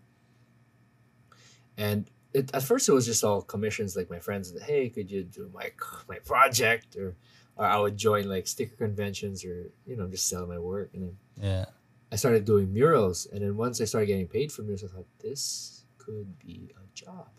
and 1.78 2.10
it, 2.34 2.54
at 2.54 2.64
first 2.64 2.90
it 2.90 2.94
was 2.94 3.06
just 3.06 3.24
all 3.24 3.42
commissions, 3.42 3.96
like 3.96 4.10
my 4.10 4.20
friends, 4.20 4.54
hey, 4.64 4.90
could 4.90 5.10
you 5.12 5.24
do 5.24 5.50
my 5.54 5.72
my 6.10 6.20
project? 6.20 6.96
Or 6.96 7.16
or 7.56 7.66
I 7.66 7.78
would 7.78 7.98
join 7.98 8.28
like 8.28 8.48
sticker 8.48 8.76
conventions 8.76 9.46
or 9.46 9.72
you 9.86 9.96
know 9.96 10.08
just 10.08 10.28
sell 10.28 10.48
my 10.48 10.60
work. 10.60 10.92
And 10.94 11.04
then 11.04 11.18
yeah. 11.42 11.66
I 12.12 12.16
started 12.16 12.46
doing 12.46 12.72
murals, 12.74 13.28
and 13.32 13.42
then 13.42 13.58
once 13.58 13.82
I 13.82 13.86
started 13.86 14.08
getting 14.08 14.28
paid 14.28 14.52
for 14.52 14.64
murals, 14.64 14.84
I 14.84 14.88
thought 14.88 15.08
this 15.20 15.86
could 15.98 16.38
be 16.40 16.72
a 16.76 16.86
job. 16.94 17.30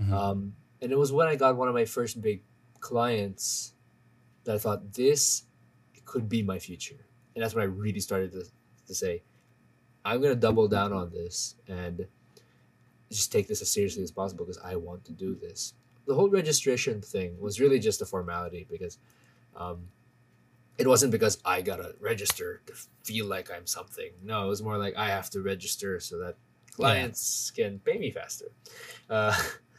Mhm. 0.00 0.12
Um, 0.12 0.54
and 0.80 0.92
it 0.92 0.98
was 0.98 1.12
when 1.12 1.28
I 1.28 1.36
got 1.36 1.56
one 1.56 1.68
of 1.68 1.74
my 1.74 1.84
first 1.84 2.20
big 2.20 2.42
clients 2.80 3.74
that 4.44 4.56
I 4.56 4.58
thought 4.58 4.92
this 4.92 5.44
could 6.04 6.28
be 6.28 6.42
my 6.42 6.58
future, 6.58 7.06
and 7.34 7.42
that's 7.42 7.54
when 7.54 7.62
I 7.62 7.66
really 7.66 8.00
started 8.00 8.32
to 8.32 8.44
to 8.86 8.94
say, 8.94 9.22
I'm 10.04 10.20
gonna 10.20 10.34
double 10.34 10.68
down 10.68 10.92
on 10.92 11.10
this 11.10 11.56
and 11.68 12.06
just 13.10 13.30
take 13.30 13.48
this 13.48 13.62
as 13.62 13.70
seriously 13.70 14.02
as 14.02 14.10
possible 14.10 14.44
because 14.44 14.60
I 14.62 14.76
want 14.76 15.04
to 15.06 15.12
do 15.12 15.34
this. 15.34 15.74
The 16.06 16.14
whole 16.14 16.30
registration 16.30 17.00
thing 17.00 17.38
was 17.38 17.60
really 17.60 17.78
just 17.78 18.02
a 18.02 18.06
formality 18.06 18.66
because. 18.70 18.98
Um, 19.54 19.88
it 20.78 20.88
wasn't 20.88 21.12
because 21.12 21.38
I 21.44 21.60
gotta 21.60 21.94
register 22.00 22.62
to 22.66 22.72
feel 23.04 23.26
like 23.26 23.50
I'm 23.50 23.66
something. 23.66 24.10
No, 24.22 24.46
it 24.46 24.48
was 24.48 24.62
more 24.62 24.78
like 24.78 24.96
I 24.96 25.08
have 25.08 25.28
to 25.30 25.42
register 25.42 26.00
so 26.00 26.18
that 26.18 26.36
clients 26.72 27.52
can 27.54 27.78
pay 27.78 27.98
me 27.98 28.10
faster. 28.10 28.46
Uh, 29.08 29.38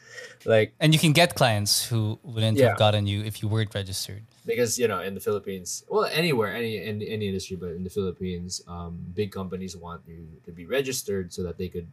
like 0.46 0.74
and 0.80 0.94
you 0.94 1.00
can 1.00 1.14
get 1.14 1.36
clients 1.36 1.86
who 1.86 2.20
wouldn't 2.24 2.58
Yeah. 2.58 2.70
have 2.70 2.78
gotten 2.78 3.08
you 3.08 3.24
if 3.24 3.42
you 3.42 3.48
weren't 3.48 3.74
registered 3.74 4.24
because 4.46 4.78
you 4.78 4.88
know 4.88 5.00
in 5.00 5.14
the 5.14 5.20
Philippines, 5.22 5.84
well 5.88 6.06
anywhere, 6.06 6.54
any 6.54 6.78
in 6.78 7.02
any 7.02 7.28
industry, 7.28 7.56
but 7.56 7.72
in 7.72 7.84
the 7.84 7.90
Philippines, 7.90 8.62
um, 8.68 9.00
big 9.14 9.32
companies 9.32 9.76
want 9.78 10.02
you 10.08 10.28
to 10.46 10.52
be 10.52 10.66
registered 10.66 11.32
so 11.34 11.44
that 11.44 11.58
they 11.58 11.70
could 11.70 11.88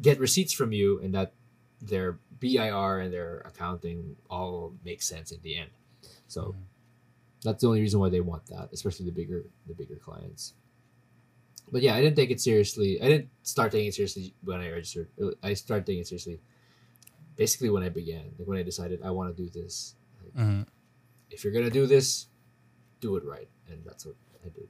get 0.00 0.18
receipts 0.18 0.52
from 0.52 0.72
you 0.72 1.00
and 1.00 1.14
that 1.14 1.32
their 1.80 2.18
BIR 2.40 3.00
and 3.00 3.12
their 3.12 3.40
accounting 3.46 4.16
all 4.28 4.74
make 4.84 5.02
sense 5.02 5.32
in 5.32 5.40
the 5.42 5.56
end. 5.56 5.70
So 6.28 6.54
That's 7.44 7.60
the 7.60 7.66
only 7.66 7.80
reason 7.80 7.98
why 7.98 8.08
they 8.08 8.20
want 8.22 8.46
that, 8.54 8.68
especially 8.72 9.06
the 9.06 9.10
bigger 9.12 9.42
the 9.66 9.74
bigger 9.74 9.96
clients. 9.96 10.54
But 11.72 11.82
yeah, 11.82 11.94
I 11.96 12.00
didn't 12.00 12.14
take 12.14 12.30
it 12.30 12.40
seriously. 12.40 13.00
I 13.02 13.08
didn't 13.08 13.30
start 13.42 13.72
taking 13.72 13.88
it 13.88 13.94
seriously 13.94 14.34
when 14.44 14.60
I 14.60 14.70
registered. 14.70 15.08
I 15.42 15.54
started 15.54 15.86
taking 15.86 16.02
it 16.02 16.06
seriously 16.06 16.38
basically 17.36 17.70
when 17.70 17.82
I 17.82 17.88
began, 17.88 18.32
like 18.38 18.46
when 18.48 18.58
I 18.58 18.62
decided 18.62 19.00
I 19.02 19.10
want 19.10 19.34
to 19.34 19.42
do 19.42 19.48
this. 19.50 19.94
Like, 20.22 20.34
Mhm. 20.34 20.66
If 21.30 21.44
you're 21.44 21.52
gonna 21.52 21.70
do 21.70 21.86
this, 21.86 22.26
do 23.00 23.16
it 23.16 23.24
right, 23.24 23.48
and 23.70 23.80
that's 23.84 24.04
what 24.04 24.16
I 24.44 24.48
did. 24.48 24.68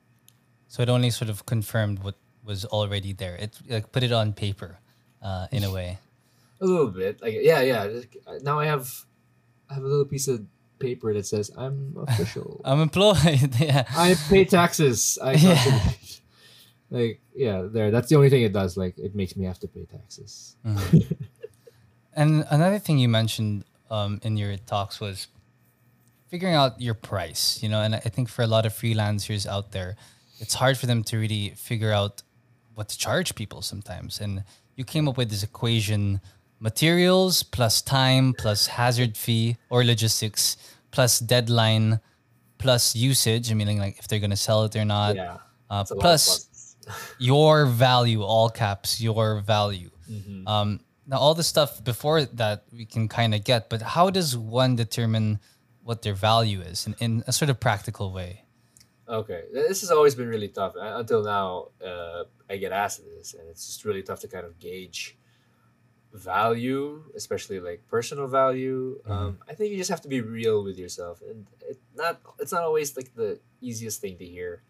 So 0.68 0.82
it 0.82 0.88
only 0.88 1.10
sort 1.10 1.28
of 1.28 1.44
confirmed 1.44 1.98
what 2.00 2.14
was 2.44 2.64
already 2.64 3.12
there. 3.12 3.34
It 3.36 3.58
like 3.68 3.90
put 3.92 4.02
it 4.02 4.12
on 4.12 4.32
paper, 4.32 4.78
uh, 5.20 5.46
in 5.50 5.64
a 5.64 5.70
way. 5.70 5.98
A 6.62 6.66
little 6.66 6.88
bit, 6.94 7.20
like 7.20 7.34
yeah, 7.42 7.60
yeah. 7.62 7.90
Now 8.42 8.60
I 8.60 8.66
have, 8.66 8.86
I 9.68 9.74
have 9.74 9.82
a 9.82 9.88
little 9.88 10.04
piece 10.06 10.28
of 10.28 10.46
paper 10.78 11.12
that 11.12 11.26
says 11.26 11.50
I'm 11.58 11.96
official. 12.06 12.60
I'm 12.64 12.80
employed. 12.80 13.54
yeah. 13.58 13.82
I 13.90 14.14
pay 14.30 14.44
taxes. 14.44 15.18
I 15.20 15.32
Yeah. 15.34 15.90
like 16.90 17.20
yeah, 17.34 17.62
there. 17.66 17.90
That's 17.90 18.08
the 18.08 18.14
only 18.14 18.30
thing 18.30 18.42
it 18.42 18.52
does. 18.52 18.76
Like 18.76 18.96
it 18.98 19.14
makes 19.14 19.34
me 19.36 19.44
have 19.46 19.58
to 19.60 19.68
pay 19.68 19.86
taxes. 19.86 20.54
Mhm. 20.64 21.16
And 22.14 22.44
another 22.50 22.78
thing 22.78 22.98
you 22.98 23.08
mentioned 23.08 23.64
um, 23.90 24.20
in 24.22 24.36
your 24.36 24.56
talks 24.56 25.00
was 25.00 25.28
figuring 26.28 26.54
out 26.54 26.80
your 26.80 26.94
price. 26.94 27.62
You 27.62 27.68
know, 27.68 27.80
and 27.82 27.94
I 27.94 27.98
think 28.00 28.28
for 28.28 28.42
a 28.42 28.46
lot 28.46 28.66
of 28.66 28.72
freelancers 28.72 29.46
out 29.46 29.72
there, 29.72 29.96
it's 30.40 30.54
hard 30.54 30.76
for 30.78 30.86
them 30.86 31.02
to 31.04 31.18
really 31.18 31.50
figure 31.50 31.92
out 31.92 32.22
what 32.74 32.88
to 32.88 32.98
charge 32.98 33.34
people 33.34 33.62
sometimes. 33.62 34.20
And 34.20 34.44
you 34.76 34.84
came 34.84 35.08
up 35.08 35.16
with 35.16 35.30
this 35.30 35.42
equation: 35.42 36.20
materials 36.58 37.42
plus 37.42 37.82
time 37.82 38.34
plus 38.38 38.66
hazard 38.66 39.16
fee 39.16 39.56
or 39.70 39.84
logistics 39.84 40.56
plus 40.90 41.18
deadline 41.18 42.00
plus 42.58 42.94
usage. 42.96 43.50
I 43.50 43.54
mean, 43.54 43.78
like 43.78 43.98
if 43.98 44.08
they're 44.08 44.20
gonna 44.20 44.36
sell 44.36 44.64
it 44.64 44.76
or 44.76 44.84
not. 44.84 45.16
yeah, 45.16 45.36
Uh, 45.70 45.80
it's 45.82 45.90
a 45.90 45.94
lot 45.94 45.98
of 45.98 46.02
plus 46.02 46.48
your 47.18 47.66
value, 47.66 48.22
all 48.22 48.48
caps, 48.50 49.00
your 49.00 49.40
value. 49.40 49.90
Mhm. 50.10 50.46
Um, 50.46 50.80
now, 51.07 51.18
all 51.18 51.34
the 51.34 51.42
stuff 51.42 51.82
before 51.82 52.24
that 52.24 52.64
we 52.72 52.84
can 52.84 53.09
kind 53.09 53.34
of 53.34 53.44
get, 53.44 53.68
but 53.68 53.82
how 53.82 54.11
does 54.11 54.36
one 54.36 54.76
determine 54.76 55.40
what 55.82 56.03
their 56.03 56.14
value 56.14 56.61
is 56.61 56.86
in, 56.86 56.94
in 57.00 57.24
a 57.26 57.32
sort 57.32 57.50
of 57.50 57.59
practical 57.59 58.12
way? 58.12 58.44
Okay, 59.09 59.44
this 59.53 59.80
has 59.80 59.90
always 59.90 60.14
been 60.14 60.28
really 60.28 60.48
tough 60.48 60.76
Uh, 60.76 60.98
until 60.98 61.22
now. 61.24 61.68
Uh, 61.84 62.24
I 62.48 62.57
get 62.57 62.72
asked 62.72 63.03
this, 63.05 63.34
and 63.34 63.48
it's 63.48 63.66
just 63.66 63.84
really 63.84 64.03
tough 64.03 64.20
to 64.20 64.28
kind 64.28 64.46
of 64.46 64.59
gauge 64.59 65.18
value, 66.12 67.03
especially 67.16 67.59
like 67.59 67.86
personal 67.88 68.28
value. 68.28 69.00
Um, 69.07 69.38
I 69.48 69.55
think 69.55 69.72
you 69.72 69.78
just 69.78 69.90
have 69.90 70.03
to 70.03 70.09
be 70.09 70.20
real 70.20 70.62
with 70.62 70.78
yourself, 70.78 71.22
and 71.22 71.46
it 71.68 71.80
not 71.96 72.20
it's 72.38 72.53
not 72.53 72.62
always 72.62 72.96
like 72.96 73.14
the 73.14 73.40
easiest 73.61 74.00
thing 74.00 74.18
to 74.18 74.24
hear, 74.24 74.62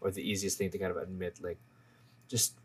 or 0.00 0.10
the 0.10 0.22
easiest 0.22 0.56
thing 0.58 0.70
to 0.70 0.78
kind 0.78 0.92
of 0.92 0.98
admit. 0.98 1.40
Like, 1.42 1.58
just 2.28 2.59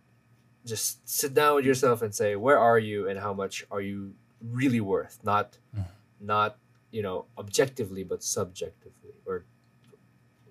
just 0.65 1.07
sit 1.07 1.33
down 1.33 1.55
with 1.55 1.65
yourself 1.65 2.01
and 2.01 2.13
say, 2.13 2.35
where 2.35 2.57
are 2.59 2.79
you, 2.79 3.07
and 3.07 3.19
how 3.19 3.33
much 3.33 3.63
are 3.71 3.81
you 3.81 4.13
really 4.41 4.81
worth? 4.81 5.19
Not 5.23 5.57
Mhm. 5.75 5.85
not 6.19 6.57
you 6.91 7.01
know 7.01 7.25
objectively, 7.37 8.03
but 8.03 8.23
subjectively, 8.23 9.13
or 9.25 9.45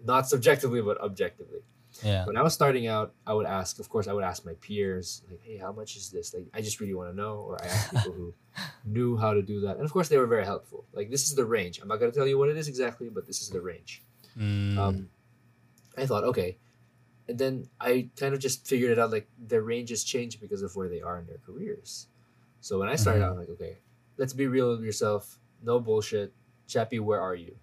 not 0.05 0.29
subjectively 0.29 0.81
but 0.83 1.01
objectively. 1.01 1.61
Yeah. 2.03 2.27
when 2.27 2.37
i 2.37 2.43
was 2.43 2.53
starting 2.53 2.89
out 2.89 3.15
i 3.25 3.33
would 3.33 3.47
ask 3.47 3.79
of 3.79 3.89
course 3.89 4.09
i 4.09 4.13
would 4.13 4.25
ask 4.25 4.45
my 4.45 4.55
peers 4.55 5.23
like 5.31 5.41
hey 5.47 5.59
how 5.59 5.71
much 5.71 5.95
is 5.95 6.11
this? 6.11 6.35
Like 6.35 6.47
i 6.53 6.61
just 6.61 6.81
really 6.81 6.93
want 6.93 7.09
to 7.13 7.17
know 7.17 7.35
or 7.47 7.55
i 7.63 7.67
asked 7.69 7.91
people 7.95 8.13
who 8.21 8.35
knew 8.85 9.17
how 9.17 9.33
to 9.33 9.43
do 9.43 9.61
that. 9.61 9.77
And 9.77 9.85
of 9.85 9.93
course 9.93 10.09
they 10.09 10.19
were 10.19 10.27
very 10.27 10.45
helpful. 10.45 10.81
Like 10.93 11.09
this 11.09 11.23
is 11.29 11.37
the 11.37 11.45
range. 11.47 11.75
I'm 11.81 11.87
not 11.87 11.99
going 12.01 12.11
to 12.11 12.17
tell 12.19 12.27
you 12.27 12.37
what 12.37 12.49
it 12.51 12.57
is 12.57 12.67
exactly 12.67 13.09
but 13.17 13.27
this 13.29 13.41
is 13.43 13.49
the 13.57 13.61
range. 13.61 14.03
Mm, 14.37 14.77
um, 14.77 15.09
i 15.97 16.05
thought 16.05 16.25
okay 16.25 16.51
and 17.29 17.39
then 17.39 17.69
i 17.81 18.09
kind 18.17 18.35
of 18.35 18.41
just 18.41 18.67
figured 18.67 18.91
it 18.93 18.99
out 18.99 19.11
like 19.11 19.29
their 19.39 19.63
ranges 19.63 20.05
change 20.05 20.41
because 20.41 20.63
of 20.63 20.75
where 20.77 20.89
they 20.89 21.01
are 21.01 21.19
in 21.19 21.27
their 21.27 21.39
careers 21.47 22.07
so 22.61 22.79
when 22.79 22.89
i 22.89 22.97
started 22.97 23.21
Mhm. 23.21 23.25
out 23.27 23.33
I'm 23.33 23.39
like 23.39 23.51
okay 23.51 23.79
let's 24.17 24.33
be 24.33 24.47
real 24.47 24.71
with 24.71 24.83
yourself 24.85 25.39
no 25.63 25.81
bullshit 25.81 26.33
Jappy 26.69 27.01
where 27.01 27.21
are 27.21 27.35
you 27.35 27.57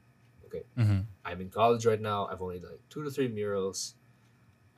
mhm. 0.78 1.06
I'm 1.24 1.40
in 1.42 1.50
college 1.50 1.86
right 1.86 2.02
now. 2.02 2.28
I've 2.28 2.42
only 2.42 2.60
done 2.60 2.72
like 2.72 2.90
two 2.90 3.04
to 3.04 3.10
three 3.12 3.28
murals. 3.30 3.96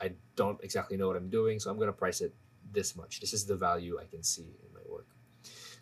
I 0.00 0.12
don't 0.36 0.62
exactly 0.62 0.96
know 0.96 1.08
what 1.08 1.16
I'm 1.16 1.30
doing, 1.30 1.58
so 1.58 1.70
I'm 1.70 1.78
gonna 1.78 1.92
price 1.92 2.20
it 2.20 2.32
this 2.72 2.94
much. 2.96 3.20
This 3.20 3.32
is 3.32 3.44
the 3.46 3.56
value 3.56 3.98
I 4.00 4.06
can 4.06 4.22
see 4.22 4.42
in 4.64 4.70
my 4.72 4.80
work. 4.88 5.06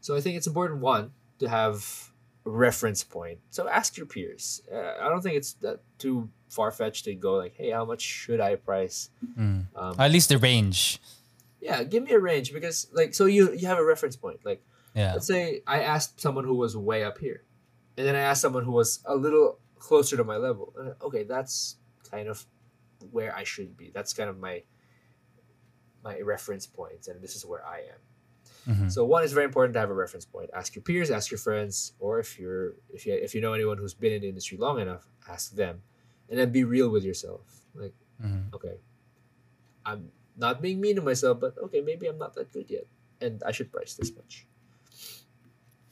So 0.01 0.17
I 0.17 0.21
think 0.21 0.37
it's 0.37 0.47
important 0.47 0.81
one 0.81 1.13
to 1.41 1.49
have 1.49 2.11
a 2.47 2.51
reference 2.51 3.05
point. 3.05 3.41
So 3.51 3.69
ask 3.69 3.97
your 3.97 4.07
peers. 4.07 4.63
Uh, 4.73 4.95
I 5.01 5.09
don't 5.09 5.21
think 5.23 5.37
it's 5.37 5.53
that 5.55 5.81
too 5.99 6.31
far 6.53 6.71
fetched 6.71 7.05
to 7.09 7.15
go 7.17 7.35
like, 7.41 7.55
hey, 7.57 7.71
how 7.71 7.85
much 7.85 8.03
should 8.03 8.41
I 8.41 8.57
price? 8.57 9.09
Mm. 9.39 9.67
Um, 9.75 9.95
At 9.99 10.11
least 10.13 10.29
the 10.29 10.37
range. 10.39 11.01
yeah, 11.61 11.83
give 11.83 12.03
me 12.05 12.13
a 12.13 12.19
range 12.21 12.53
because 12.53 12.89
like 12.93 13.15
so 13.15 13.25
you 13.27 13.53
you 13.57 13.67
have 13.73 13.79
a 13.79 13.85
reference 13.95 14.17
point. 14.17 14.41
Like 14.45 14.61
Yeah. 14.95 15.15
let's 15.15 15.27
say 15.27 15.63
I 15.67 15.79
asked 15.95 16.21
someone 16.21 16.45
who 16.45 16.55
was 16.65 16.77
way 16.77 17.01
up 17.05 17.17
here, 17.19 17.41
and 17.97 18.05
then 18.07 18.15
I 18.15 18.21
asked 18.31 18.43
someone 18.43 18.65
who 18.69 18.73
was 18.83 19.01
a 19.07 19.17
little 19.17 19.59
closer 19.79 20.17
to 20.21 20.25
my 20.25 20.37
level. 20.37 20.75
Okay, 21.07 21.25
that's 21.25 21.77
kind 22.11 22.29
of 22.29 22.45
where 23.11 23.33
I 23.35 23.45
should 23.45 23.77
be. 23.81 23.91
That's 23.97 24.13
kind 24.13 24.29
of 24.31 24.37
my 24.39 24.63
my 26.05 26.21
reference 26.21 26.67
points, 26.67 27.09
and 27.09 27.23
this 27.23 27.35
is 27.37 27.47
where 27.47 27.65
I 27.67 27.79
am. 27.95 28.01
Mhm. 28.75 28.93
So 28.93 29.05
one 29.05 29.25
is 29.25 29.33
very 29.33 29.47
important 29.47 29.73
to 29.75 29.81
have 29.81 29.91
a 29.91 29.95
reference 30.05 30.25
point. 30.25 30.51
Ask 30.55 30.75
your 30.77 30.83
peers, 30.83 31.11
ask 31.11 31.31
your 31.31 31.39
friends, 31.39 31.95
or 31.99 32.21
if 32.21 32.39
you're 32.39 32.75
if 32.97 33.07
you 33.07 33.15
if 33.15 33.35
you 33.35 33.41
know 33.41 33.53
anyone 33.55 33.79
who's 33.79 33.95
been 33.95 34.13
in 34.13 34.21
the 34.23 34.29
industry 34.29 34.59
long 34.59 34.79
enough, 34.81 35.05
ask 35.29 35.55
them, 35.63 35.83
and 36.29 36.39
then 36.39 36.51
be 36.53 36.65
real 36.65 36.89
with 36.91 37.05
yourself. 37.05 37.43
Like, 37.75 37.95
Mhm. 38.23 38.53
okay, 38.55 38.77
I'm 39.85 40.11
not 40.37 40.63
being 40.63 40.81
mean 40.81 40.97
to 40.97 41.03
myself, 41.03 41.41
but 41.41 41.57
okay, 41.59 41.81
maybe 41.81 42.07
I'm 42.07 42.19
not 42.19 42.35
that 42.35 42.53
good 42.53 42.71
yet, 42.71 42.87
and 43.21 43.43
I 43.45 43.53
should 43.53 43.71
price 43.73 43.95
this 43.95 44.15
much. 44.15 44.47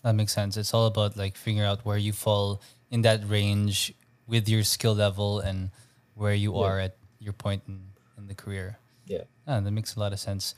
That 0.02 0.14
makes 0.14 0.32
sense. 0.32 0.56
It's 0.56 0.72
all 0.72 0.86
about 0.86 1.16
like 1.16 1.36
figuring 1.36 1.66
out 1.68 1.84
where 1.84 1.98
you 1.98 2.12
fall 2.12 2.62
in 2.90 3.02
that 3.02 3.20
range 3.28 3.92
with 4.26 4.48
your 4.48 4.64
skill 4.64 4.94
level 4.94 5.40
and 5.40 5.70
where 6.14 6.34
you 6.34 6.54
Yeah. 6.56 6.64
are 6.66 6.78
at 6.80 6.96
your 7.18 7.34
point 7.34 7.62
in, 7.68 7.92
in 8.16 8.26
the 8.26 8.34
career. 8.34 8.78
Yeah. 9.06 9.24
Ah, 9.46 9.60
that 9.60 9.70
makes 9.70 9.96
a 9.96 10.00
lot 10.00 10.12
of 10.12 10.20
sense. 10.20 10.54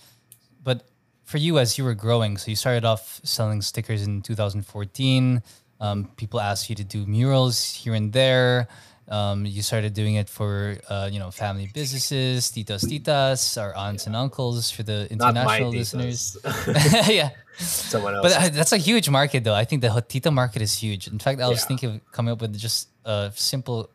But 0.62 0.86
for 1.24 1.38
you, 1.38 1.58
as 1.58 1.76
you 1.78 1.82
were 1.84 1.94
growing, 1.94 2.36
so 2.38 2.50
you 2.50 2.56
started 2.56 2.84
off 2.84 3.20
selling 3.24 3.62
stickers 3.62 4.02
in 4.02 4.22
2014. 4.22 5.42
Um, 5.80 6.12
people 6.16 6.38
asked 6.38 6.70
you 6.70 6.76
to 6.76 6.84
do 6.84 7.04
murals 7.06 7.72
here 7.74 7.94
and 7.94 8.12
there. 8.12 8.68
Um, 9.12 9.44
you 9.44 9.60
started 9.60 9.92
doing 9.92 10.14
it 10.16 10.28
for 10.32 10.78
uh, 10.88 11.08
you 11.12 11.18
know 11.20 11.30
family 11.30 11.68
businesses, 11.68 12.48
titas 12.50 12.80
titas, 12.88 13.60
our 13.60 13.76
aunts 13.76 14.06
and 14.08 14.16
uncles 14.16 14.70
for 14.72 14.82
the 14.82 15.04
international 15.12 15.68
listeners. 15.70 16.38
yeah, 17.08 17.28
Someone 17.60 18.14
else. 18.16 18.24
but 18.24 18.32
uh, 18.32 18.48
that's 18.48 18.72
a 18.72 18.78
huge 18.80 19.10
market, 19.10 19.44
though. 19.44 19.52
I 19.54 19.66
think 19.68 19.82
the 19.82 19.88
Hotita 19.92 20.32
market 20.32 20.62
is 20.62 20.72
huge. 20.80 21.08
In 21.12 21.18
fact, 21.20 21.42
I 21.44 21.48
was 21.52 21.60
Yeah. 21.60 21.68
thinking 21.68 21.88
of 21.90 22.12
coming 22.16 22.32
up 22.32 22.40
with 22.40 22.56
just 22.56 22.88
a 23.04 23.30
simple 23.36 23.90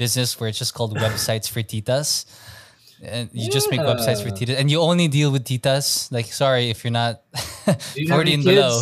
business 0.00 0.40
where 0.40 0.48
it's 0.48 0.58
just 0.58 0.72
called 0.72 0.96
websites 0.96 1.50
for 1.52 1.60
titas. 1.60 2.24
And 3.04 3.28
you 3.34 3.50
just 3.50 3.68
make 3.70 3.80
websites 3.80 4.22
for 4.24 4.30
titas, 4.32 4.56
and 4.56 4.70
you 4.70 4.80
only 4.80 5.08
deal 5.08 5.30
with 5.32 5.44
titas. 5.44 6.08
Like, 6.10 6.32
sorry 6.32 6.70
if 6.70 6.80
you're 6.82 6.96
not 6.96 7.20
you 7.94 8.08
40 8.14 8.14
any 8.16 8.34
and 8.34 8.44
below. 8.44 8.80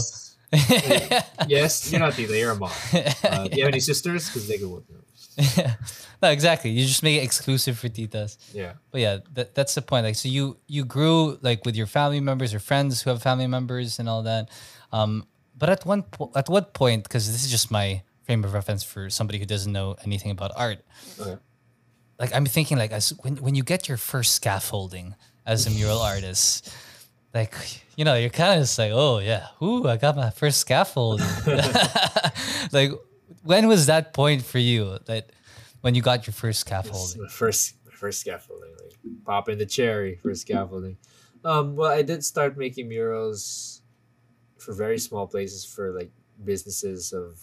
yes, 1.48 1.90
you're 1.90 2.00
not 2.00 2.14
Tita, 2.14 2.36
you're 2.38 2.52
a 2.52 2.56
mom. 2.56 2.70
Uh, 2.92 3.48
do 3.48 3.56
you 3.56 3.64
have 3.64 3.72
any 3.72 3.80
sisters? 3.80 4.28
Because 4.28 4.46
they 4.46 4.58
could 4.58 4.68
work. 4.70 4.84
no, 6.22 6.30
exactly. 6.30 6.70
You 6.70 6.86
just 6.86 7.02
make 7.02 7.20
it 7.20 7.24
exclusive 7.24 7.78
for 7.78 7.88
titas. 7.88 8.36
Yeah. 8.52 8.74
But 8.90 9.00
yeah, 9.00 9.18
that, 9.34 9.54
that's 9.54 9.74
the 9.74 9.82
point. 9.82 10.04
Like, 10.04 10.16
so 10.16 10.28
you 10.28 10.56
you 10.66 10.84
grew 10.84 11.38
like 11.42 11.64
with 11.64 11.76
your 11.76 11.86
family 11.86 12.20
members 12.20 12.54
or 12.54 12.58
friends 12.58 13.02
who 13.02 13.10
have 13.10 13.22
family 13.22 13.46
members 13.46 13.98
and 13.98 14.08
all 14.08 14.22
that. 14.24 14.50
Um, 14.92 15.26
but 15.56 15.68
at 15.68 15.84
one 15.86 16.02
po- 16.02 16.32
at 16.34 16.48
what 16.48 16.74
point? 16.74 17.04
Because 17.04 17.30
this 17.30 17.44
is 17.44 17.50
just 17.50 17.70
my 17.70 18.02
frame 18.24 18.44
of 18.44 18.54
reference 18.54 18.82
for 18.82 19.10
somebody 19.10 19.38
who 19.38 19.46
doesn't 19.46 19.72
know 19.72 19.96
anything 20.04 20.30
about 20.30 20.52
art. 20.56 20.78
Okay. 21.18 21.36
Like 22.18 22.34
I'm 22.34 22.46
thinking, 22.46 22.78
like 22.78 22.92
as 22.92 23.10
when 23.22 23.36
when 23.36 23.54
you 23.54 23.62
get 23.62 23.88
your 23.88 23.96
first 23.96 24.32
scaffolding 24.32 25.14
as 25.46 25.66
a 25.66 25.70
mural 25.70 26.00
artist, 26.00 26.72
like 27.34 27.54
you 27.96 28.04
know, 28.04 28.14
you're 28.14 28.30
kind 28.30 28.54
of 28.54 28.60
just 28.60 28.78
like, 28.78 28.92
oh 28.94 29.18
yeah, 29.18 29.46
ooh, 29.62 29.86
I 29.86 29.96
got 29.96 30.16
my 30.16 30.30
first 30.30 30.58
scaffold. 30.60 31.20
like, 32.72 32.92
when 33.42 33.68
was 33.68 33.86
that 33.86 34.12
point 34.12 34.42
for 34.42 34.58
you? 34.58 34.98
That 35.06 35.32
when 35.80 35.94
you 35.94 36.02
got 36.02 36.26
your 36.26 36.34
first 36.34 36.60
scaffolding? 36.60 37.28
first 37.28 37.74
first 37.92 38.20
scaffolding. 38.20 38.72
Like 38.82 38.94
pop 39.24 39.48
in 39.48 39.58
the 39.58 39.66
cherry 39.66 40.16
for 40.16 40.34
scaffolding. 40.34 40.96
Um, 41.44 41.76
well, 41.76 41.90
I 41.90 42.02
did 42.02 42.24
start 42.24 42.58
making 42.58 42.88
murals 42.88 43.82
for 44.58 44.74
very 44.74 44.98
small 44.98 45.26
places 45.26 45.64
for 45.64 45.92
like 45.92 46.10
businesses 46.44 47.12
of 47.12 47.40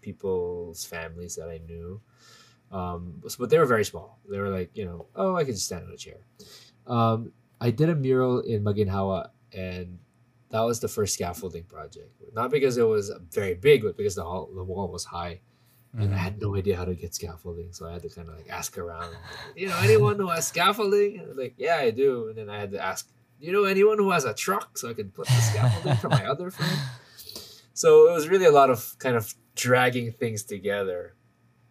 people's 0.00 0.84
families 0.84 1.36
that 1.36 1.48
I 1.48 1.58
knew. 1.66 2.00
Um, 2.70 3.22
but 3.38 3.50
they 3.50 3.58
were 3.58 3.66
very 3.66 3.84
small. 3.84 4.18
They 4.28 4.38
were 4.38 4.50
like, 4.50 4.70
you 4.74 4.84
know, 4.84 5.06
oh, 5.14 5.36
I 5.36 5.44
can 5.44 5.54
just 5.54 5.66
stand 5.66 5.84
on 5.86 5.92
a 5.92 5.96
chair. 5.96 6.26
Um, 6.86 7.32
I 7.60 7.70
did 7.70 7.88
a 7.88 7.94
mural 7.94 8.40
in 8.40 8.62
Maginhawa, 8.62 9.30
and 9.52 9.98
that 10.50 10.60
was 10.60 10.80
the 10.80 10.88
first 10.88 11.14
scaffolding 11.14 11.64
project. 11.64 12.10
Not 12.32 12.50
because 12.50 12.76
it 12.76 12.86
was 12.86 13.12
very 13.32 13.54
big, 13.54 13.82
but 13.82 13.96
because 13.96 14.14
the 14.14 14.24
hall, 14.24 14.48
the 14.54 14.62
wall 14.62 14.88
was 14.88 15.04
high, 15.04 15.40
And 15.92 16.02
I 16.02 16.04
mm-hmm. 16.04 16.14
had 16.14 16.40
no 16.40 16.54
idea 16.54 16.76
how 16.76 16.84
to 16.84 16.94
get 16.94 17.14
scaffolding, 17.14 17.72
so 17.72 17.86
I 17.86 17.94
had 17.94 18.02
to 18.02 18.08
kind 18.08 18.28
of 18.28 18.36
like 18.36 18.48
ask 18.50 18.76
around. 18.78 19.16
You 19.56 19.68
know, 19.68 19.78
anyone 19.78 20.16
who 20.16 20.28
has 20.28 20.46
scaffolding? 20.46 21.18
And 21.18 21.36
like, 21.36 21.54
yeah, 21.56 21.76
I 21.76 21.90
do. 21.90 22.28
And 22.28 22.36
then 22.38 22.50
I 22.50 22.60
had 22.60 22.70
to 22.72 22.80
ask, 22.80 23.08
you 23.40 23.52
know, 23.52 23.64
anyone 23.64 23.98
who 23.98 24.10
has 24.10 24.24
a 24.24 24.34
truck 24.34 24.78
so 24.78 24.88
I 24.88 24.94
could 24.94 25.14
put 25.14 25.26
the 25.26 25.34
scaffolding 25.34 25.96
for 25.96 26.08
my 26.08 26.26
other 26.32 26.50
friend. 26.50 26.80
So 27.72 28.08
it 28.08 28.12
was 28.12 28.28
really 28.28 28.46
a 28.46 28.52
lot 28.52 28.70
of 28.70 28.96
kind 28.98 29.16
of 29.16 29.34
dragging 29.54 30.12
things 30.12 30.44
together, 30.44 31.14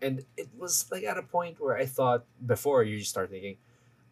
and 0.02 0.26
it 0.38 0.50
was 0.58 0.86
like 0.92 1.04
at 1.04 1.18
a 1.18 1.24
point 1.24 1.60
where 1.60 1.78
I 1.78 1.86
thought 1.86 2.26
before 2.46 2.84
you 2.84 3.00
start 3.02 3.30
thinking, 3.30 3.58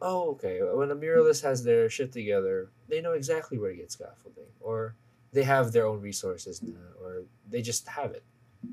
oh, 0.03 0.31
okay, 0.31 0.59
when 0.61 0.91
a 0.91 0.95
muralist 0.95 1.41
has 1.43 1.63
their 1.63 1.89
shit 1.89 2.11
together, 2.11 2.69
they 2.89 2.99
know 3.01 3.13
exactly 3.13 3.57
where 3.57 3.71
to 3.71 3.77
get 3.77 3.91
scaffolding, 3.91 4.51
or 4.59 4.95
they 5.31 5.43
have 5.43 5.71
their 5.71 5.85
own 5.87 6.01
resources 6.01 6.61
now, 6.61 6.75
or 7.01 7.23
they 7.49 7.61
just 7.61 7.87
have 7.87 8.11
it. 8.11 8.23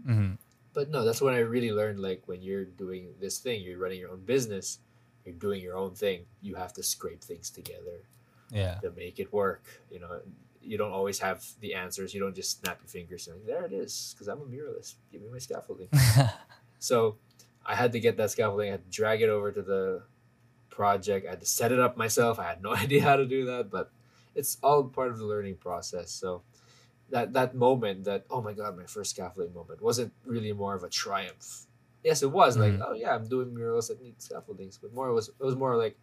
Mhm. 0.06 0.36
But 0.72 0.90
no, 0.90 1.04
that's 1.04 1.22
when 1.22 1.34
I 1.34 1.38
really 1.38 1.72
learned 1.72 2.00
like 2.00 2.22
when 2.26 2.42
you're 2.42 2.64
doing 2.64 3.14
this 3.20 3.38
thing, 3.38 3.62
you're 3.62 3.78
running 3.78 3.98
your 4.00 4.10
own 4.10 4.24
business, 4.24 4.78
you're 5.24 5.34
doing 5.34 5.62
your 5.62 5.76
own 5.76 5.94
thing, 5.94 6.26
you 6.42 6.54
have 6.56 6.72
to 6.74 6.82
scrape 6.82 7.22
things 7.22 7.48
together 7.50 7.98
Yeah. 8.50 8.74
to 8.82 8.90
make 8.92 9.18
it 9.20 9.32
work. 9.32 9.62
You 9.90 10.00
know, 10.00 10.20
you 10.62 10.76
don't 10.78 10.92
always 10.92 11.18
have 11.20 11.44
the 11.60 11.74
answers. 11.74 12.12
You 12.14 12.20
don't 12.20 12.34
just 12.36 12.60
snap 12.60 12.78
your 12.82 12.88
fingers 12.88 13.26
and 13.28 13.46
there 13.46 13.64
it 13.64 13.72
is, 13.72 14.14
because 14.14 14.28
I'm 14.28 14.40
a 14.40 14.44
muralist. 14.44 14.94
Give 15.10 15.22
me 15.22 15.28
my 15.30 15.38
scaffolding. 15.38 15.88
so 16.78 17.16
I 17.64 17.74
had 17.74 17.92
to 17.92 18.00
get 18.00 18.16
that 18.18 18.30
scaffolding. 18.30 18.68
I 18.68 18.72
had 18.72 18.84
to 18.84 18.90
drag 18.90 19.22
it 19.22 19.28
over 19.28 19.50
to 19.52 19.62
the 19.62 20.02
project. 20.70 21.26
I 21.26 21.30
had 21.30 21.40
to 21.40 21.46
set 21.46 21.72
it 21.72 21.80
up 21.80 21.96
myself. 21.96 22.38
I 22.38 22.44
had 22.48 22.62
no 22.62 22.74
idea 22.84 23.02
how 23.02 23.16
to 23.16 23.26
do 23.26 23.46
that, 23.46 23.70
but 23.70 23.90
it's 24.34 24.58
all 24.62 24.84
part 24.84 25.10
of 25.10 25.18
the 25.18 25.26
learning 25.26 25.56
process. 25.56 26.10
So 26.10 26.42
that 27.10 27.32
that 27.34 27.54
moment, 27.54 28.04
that 28.04 28.24
oh 28.30 28.40
my 28.40 28.52
god, 28.52 28.76
my 28.76 28.86
first 28.86 29.10
scaffolding 29.10 29.54
moment, 29.54 29.82
wasn't 29.82 30.12
really 30.24 30.52
more 30.52 30.74
of 30.74 30.84
a 30.84 30.88
triumph. 30.88 31.66
Yes, 32.04 32.22
it 32.22 32.30
was 32.30 32.56
like 32.56 32.74
Mhm. 32.74 32.82
oh 32.86 32.94
yeah, 32.94 33.14
I'm 33.14 33.28
doing 33.28 33.52
murals 33.52 33.88
that 33.88 34.00
need 34.02 34.20
scaffoldings, 34.22 34.78
but 34.80 34.92
more 34.94 35.12
was 35.12 35.28
it 35.28 35.44
was 35.44 35.56
more 35.56 35.76
like 35.76 35.96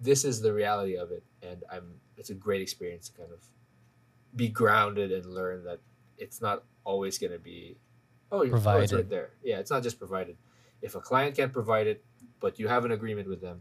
this 0.00 0.24
is 0.24 0.40
the 0.40 0.52
reality 0.52 0.96
of 0.96 1.10
it, 1.10 1.22
and 1.42 1.64
I'm 1.70 2.00
it's 2.16 2.30
a 2.30 2.34
great 2.34 2.62
experience 2.62 3.08
to 3.10 3.18
kind 3.18 3.32
of 3.32 3.40
be 4.34 4.48
grounded 4.48 5.12
and 5.12 5.26
learn 5.26 5.64
that 5.64 5.80
it's 6.18 6.40
not 6.40 6.64
always 6.84 7.18
going 7.18 7.32
to 7.32 7.38
be 7.38 7.76
oh, 8.32 8.42
you're, 8.42 8.56
oh 8.56 8.78
it's 8.78 8.92
right 8.92 9.08
there. 9.08 9.30
Yeah, 9.42 9.58
it's 9.58 9.70
not 9.70 9.82
just 9.82 9.98
provided. 9.98 10.36
If 10.82 10.94
a 10.94 11.00
client 11.00 11.36
can't 11.36 11.52
provide 11.52 11.86
it, 11.86 12.04
but 12.40 12.58
you 12.58 12.68
have 12.68 12.84
an 12.84 12.90
agreement 12.92 13.28
with 13.28 13.40
them, 13.40 13.60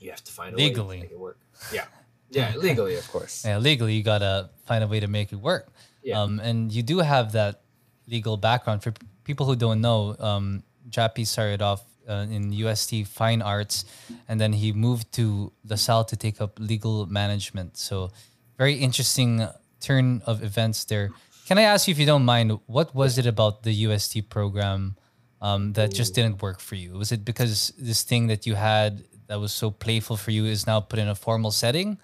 you 0.00 0.10
have 0.10 0.22
to 0.24 0.32
find 0.32 0.54
a 0.54 0.56
Legally. 0.56 0.86
way 0.88 0.96
to 0.96 1.02
make 1.02 1.12
it 1.12 1.18
work. 1.18 1.38
Yeah, 1.72 1.86
yeah, 2.30 2.52
legally, 2.56 2.96
of 2.96 3.08
course. 3.10 3.44
yeah, 3.44 3.58
legally 3.58 3.94
you 3.94 4.02
gotta 4.02 4.50
find 4.66 4.82
a 4.84 4.86
way 4.88 5.00
to 5.00 5.06
make 5.08 5.32
it 5.32 5.36
work. 5.40 5.68
Yeah. 6.02 6.20
Um, 6.22 6.40
and 6.40 6.70
you 6.72 6.82
do 6.82 6.98
have 6.98 7.32
that 7.32 7.62
legal 8.08 8.36
background. 8.36 8.82
For 8.82 8.90
p- 8.92 9.06
people 9.24 9.46
who 9.46 9.56
don't 9.56 9.80
know, 9.80 10.14
um, 10.18 10.62
Jappy 10.90 11.26
started 11.26 11.62
off 11.62 11.82
uh, 12.08 12.26
in 12.30 12.52
UST 12.52 13.06
Fine 13.06 13.42
Arts, 13.42 13.84
and 14.28 14.40
then 14.40 14.52
he 14.52 14.72
moved 14.72 15.12
to 15.12 15.52
LaSalle 15.64 16.04
to 16.04 16.16
take 16.16 16.40
up 16.40 16.58
legal 16.60 17.06
management. 17.06 17.76
So, 17.76 18.10
very 18.58 18.74
interesting 18.74 19.46
turn 19.80 20.22
of 20.26 20.42
events 20.42 20.84
there. 20.84 21.10
Can 21.46 21.58
I 21.58 21.62
ask 21.62 21.86
you, 21.88 21.92
if 21.92 21.98
you 21.98 22.06
don't 22.06 22.24
mind, 22.24 22.58
what 22.66 22.94
was 22.94 23.18
it 23.18 23.26
about 23.26 23.62
the 23.62 23.72
UST 23.86 24.28
program 24.28 24.96
um, 25.40 25.72
that 25.74 25.94
just 25.94 26.14
didn't 26.14 26.42
work 26.42 26.60
for 26.60 26.74
you? 26.74 26.92
Was 26.98 27.12
it 27.12 27.24
because 27.24 27.72
this 27.78 28.02
thing 28.02 28.26
that 28.28 28.46
you 28.46 28.54
had 28.56 29.04
that 29.28 29.40
was 29.40 29.52
so 29.52 29.70
playful 29.70 30.16
for 30.16 30.30
you 30.30 30.44
is 30.44 30.66
now 30.66 30.80
put 30.80 30.98
in 30.98 31.08
a 31.08 31.14
formal 31.14 31.50
setting? 31.50 31.98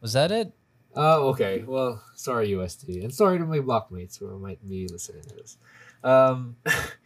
Was 0.00 0.12
that 0.12 0.30
it? 0.30 0.52
Oh, 0.94 1.28
okay. 1.28 1.62
Well, 1.66 2.02
sorry, 2.14 2.48
UST, 2.54 2.88
and 2.88 3.12
sorry 3.12 3.38
to 3.38 3.44
my 3.44 3.58
blockmates 3.58 4.18
who 4.18 4.38
might 4.38 4.66
be 4.66 4.88
listening 4.88 5.22
to 5.22 5.34
this. 5.34 5.58
Um, 6.02 6.56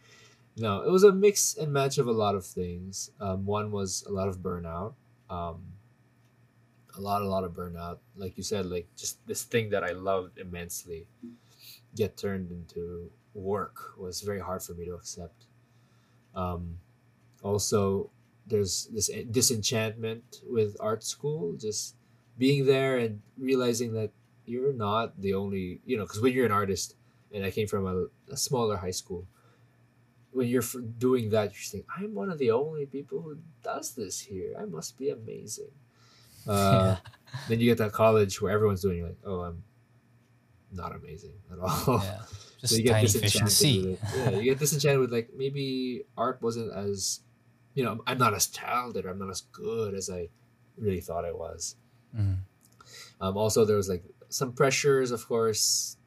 no, 0.57 0.81
it 0.81 0.89
was 0.89 1.03
a 1.03 1.11
mix 1.11 1.57
and 1.57 1.73
match 1.73 1.97
of 1.97 2.07
a 2.07 2.11
lot 2.11 2.35
of 2.35 2.45
things. 2.45 3.11
Um, 3.19 3.45
one 3.45 3.71
was 3.71 4.05
a 4.07 4.11
lot 4.11 4.29
of 4.29 4.37
burnout. 4.37 4.93
Um, 5.29 5.63
a 6.97 7.01
lot, 7.01 7.21
a 7.21 7.27
lot 7.27 7.43
of 7.43 7.51
burnout. 7.51 7.97
Like 8.15 8.37
you 8.37 8.43
said, 8.43 8.65
like 8.65 8.87
just 8.95 9.25
this 9.27 9.43
thing 9.43 9.69
that 9.71 9.83
I 9.83 9.91
loved 9.91 10.37
immensely 10.37 11.07
get 11.95 12.17
turned 12.17 12.51
into 12.51 13.11
work 13.33 13.97
was 13.97 14.21
very 14.21 14.39
hard 14.39 14.63
for 14.63 14.73
me 14.73 14.85
to 14.85 14.93
accept. 14.93 15.45
Um, 16.33 16.77
also, 17.43 18.09
there's 18.51 18.85
this 18.93 19.09
disenchantment 19.31 20.41
with 20.47 20.77
art 20.79 21.03
school, 21.03 21.55
just 21.57 21.95
being 22.37 22.65
there 22.67 22.97
and 22.97 23.21
realizing 23.39 23.93
that 23.93 24.11
you're 24.45 24.73
not 24.73 25.19
the 25.19 25.33
only, 25.33 25.81
you 25.85 25.97
know, 25.97 26.03
because 26.05 26.21
when 26.21 26.33
you're 26.33 26.45
an 26.45 26.51
artist, 26.51 26.95
and 27.33 27.45
I 27.45 27.51
came 27.51 27.67
from 27.67 27.87
a, 27.87 28.07
a 28.31 28.37
smaller 28.37 28.77
high 28.77 28.91
school, 28.91 29.25
when 30.31 30.47
you're 30.47 30.63
doing 30.97 31.29
that, 31.31 31.51
you're 31.53 31.63
saying, 31.71 31.85
I'm 31.97 32.13
one 32.13 32.29
of 32.29 32.37
the 32.39 32.51
only 32.51 32.85
people 32.85 33.21
who 33.21 33.37
does 33.63 33.95
this 33.95 34.19
here. 34.19 34.53
I 34.59 34.65
must 34.65 34.97
be 34.97 35.09
amazing. 35.09 35.71
Uh, 36.47 36.97
Then 37.47 37.59
you 37.59 37.67
get 37.67 37.77
that 37.77 37.91
college 37.93 38.41
where 38.41 38.51
everyone's 38.51 38.81
doing, 38.81 39.03
like, 39.03 39.17
oh, 39.23 39.41
I'm 39.41 39.63
not 40.71 40.95
amazing 40.95 41.33
at 41.51 41.59
all. 41.59 42.01
Yeah, 42.03 42.21
So 42.57 42.67
just 42.67 42.77
you 42.77 42.83
get 42.83 42.91
tiny 42.93 43.07
fish 43.07 43.15
in 43.15 43.21
the 43.21 43.49
disenchanted 43.49 43.51
sea. 43.51 43.81
with 43.91 44.03
it. 44.03 44.33
Yeah, 44.33 44.39
you 44.39 44.43
get 44.51 44.59
disenchanted 44.59 44.99
with 44.99 45.11
like 45.11 45.29
maybe 45.37 46.03
art 46.17 46.41
wasn't 46.41 46.73
as, 46.73 47.21
you 47.73 47.83
know, 47.83 48.01
I'm 48.07 48.17
not 48.17 48.33
as 48.33 48.47
talented, 48.47 49.05
I'm 49.05 49.19
not 49.19 49.29
as 49.29 49.41
good 49.41 49.93
as 49.93 50.09
I 50.09 50.29
really 50.77 51.01
thought 51.01 51.25
I 51.25 51.31
was. 51.31 51.75
Mhm. 52.15 52.39
Um, 53.21 53.37
also, 53.37 53.65
there 53.65 53.77
was 53.77 53.87
like 53.89 54.03
some 54.29 54.51
pressures, 54.53 55.11
of 55.11 55.25
course, 55.27 55.97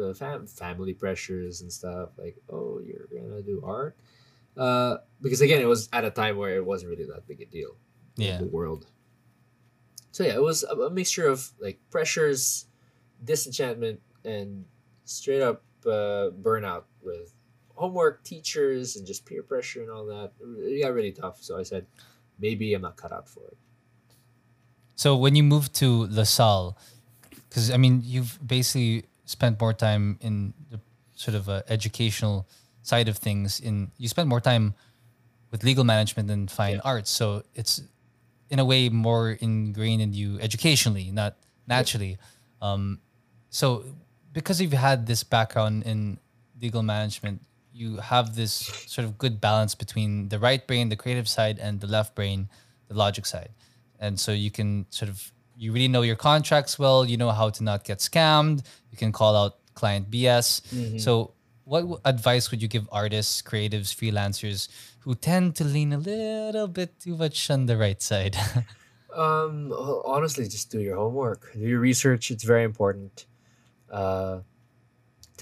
uh, 0.00 0.14
fam- 0.14 0.46
family 0.46 0.94
pressures 0.94 1.60
and 1.60 1.72
stuff. 1.72 2.10
Like, 2.16 2.36
oh, 2.48 2.80
you're 2.80 3.06
gonna 3.12 3.42
do 3.42 3.62
art, 3.64 3.96
uh, 4.56 4.98
because 5.20 5.40
again, 5.40 5.60
it 5.60 5.66
was 5.68 5.88
at 5.92 6.04
a 6.04 6.10
time 6.10 6.36
where 6.36 6.56
it 6.56 6.64
wasn't 6.64 6.90
really 6.90 7.04
that 7.06 7.26
big 7.26 7.40
a 7.42 7.46
deal 7.46 7.76
in 8.16 8.24
Yeah. 8.24 8.38
the 8.38 8.46
world. 8.46 8.86
So 10.12 10.24
yeah, 10.24 10.34
it 10.34 10.42
was 10.42 10.62
a, 10.62 10.74
a 10.76 10.90
mixture 10.90 11.26
of 11.26 11.52
like 11.58 11.78
pressures, 11.90 12.66
disenchantment, 13.24 14.00
and 14.24 14.64
straight 15.04 15.42
up 15.42 15.62
uh, 15.84 16.30
burnout 16.30 16.84
with 17.02 17.34
homework, 17.82 18.22
teachers, 18.22 18.94
and 18.96 19.02
just 19.04 19.26
peer 19.26 19.42
pressure 19.42 19.82
and 19.82 19.90
all 19.90 20.06
that. 20.06 20.30
It 20.70 20.82
got 20.84 20.94
really 20.94 21.10
tough. 21.10 21.42
So 21.42 21.58
I 21.58 21.64
said, 21.64 21.84
maybe 22.38 22.72
I'm 22.74 22.82
not 22.82 22.96
cut 22.96 23.10
out 23.10 23.28
for 23.28 23.42
it. 23.50 23.58
So 24.94 25.16
when 25.16 25.34
you 25.34 25.42
moved 25.42 25.74
to 25.82 26.06
LaSalle, 26.06 26.78
because 27.48 27.70
I 27.74 27.76
mean, 27.76 28.00
you've 28.04 28.38
basically 28.46 29.04
spent 29.24 29.58
more 29.60 29.74
time 29.74 30.04
in 30.20 30.54
the 30.70 30.78
sort 31.14 31.34
of 31.34 31.48
uh, 31.48 31.62
educational 31.68 32.46
side 32.82 33.08
of 33.08 33.16
things. 33.18 33.58
In 33.58 33.90
you 33.98 34.06
spent 34.06 34.28
more 34.28 34.40
time 34.40 34.74
with 35.50 35.64
legal 35.64 35.84
management 35.84 36.28
than 36.28 36.46
fine 36.46 36.76
Yeah. 36.76 36.92
arts, 36.92 37.10
so 37.10 37.42
it's 37.54 37.82
in 38.48 38.58
a 38.58 38.64
way 38.64 38.88
more 38.90 39.32
ingrained 39.40 40.02
in 40.02 40.12
you 40.12 40.38
educationally, 40.40 41.10
not 41.10 41.34
naturally. 41.66 42.14
Um, 42.60 43.00
so 43.50 43.84
because 44.32 44.60
you've 44.60 44.72
had 44.90 45.06
this 45.06 45.24
background 45.24 45.82
in 45.82 46.18
legal 46.60 46.82
management, 46.82 47.42
you 47.74 47.96
have 47.96 48.36
this 48.36 48.52
sort 48.52 49.04
of 49.04 49.18
good 49.18 49.40
balance 49.40 49.74
between 49.74 50.28
the 50.28 50.38
right 50.38 50.66
brain, 50.66 50.88
the 50.88 50.96
creative 50.96 51.28
side, 51.28 51.58
and 51.58 51.80
the 51.80 51.86
left 51.86 52.14
brain, 52.14 52.48
the 52.88 52.94
logic 52.94 53.26
side. 53.26 53.50
And 53.98 54.18
so 54.18 54.32
you 54.32 54.50
can 54.50 54.86
sort 54.90 55.08
of 55.08 55.32
you 55.56 55.72
really 55.72 55.88
know 55.88 56.02
your 56.02 56.16
contracts 56.16 56.78
well. 56.78 57.04
You 57.04 57.16
know 57.16 57.30
how 57.30 57.50
to 57.50 57.62
not 57.62 57.84
get 57.84 57.98
scammed. 57.98 58.64
You 58.90 58.98
can 58.98 59.12
call 59.12 59.36
out 59.36 59.58
client 59.74 60.10
BS. 60.10 61.00
So 61.00 61.34
what 61.64 62.00
advice 62.04 62.50
would 62.50 62.60
you 62.60 62.68
give 62.68 62.88
artists, 62.90 63.40
creatives, 63.42 63.94
freelancers 63.94 64.68
who 65.00 65.14
tend 65.14 65.54
to 65.56 65.64
lean 65.64 65.92
a 65.92 65.98
little 65.98 66.68
bit 66.68 66.98
too 67.00 67.16
much 67.16 67.50
on 67.50 67.66
the 67.66 67.76
right 67.76 68.00
side? 68.02 68.36
Um, 69.14 69.72
honestly, 70.06 70.48
just 70.48 70.70
do 70.70 70.80
your 70.80 70.96
homework, 70.96 71.52
do 71.52 71.60
your 71.60 71.80
research. 71.80 72.30
It's 72.30 72.44
very 72.44 72.64
important 72.64 73.26
uh, 73.90 74.38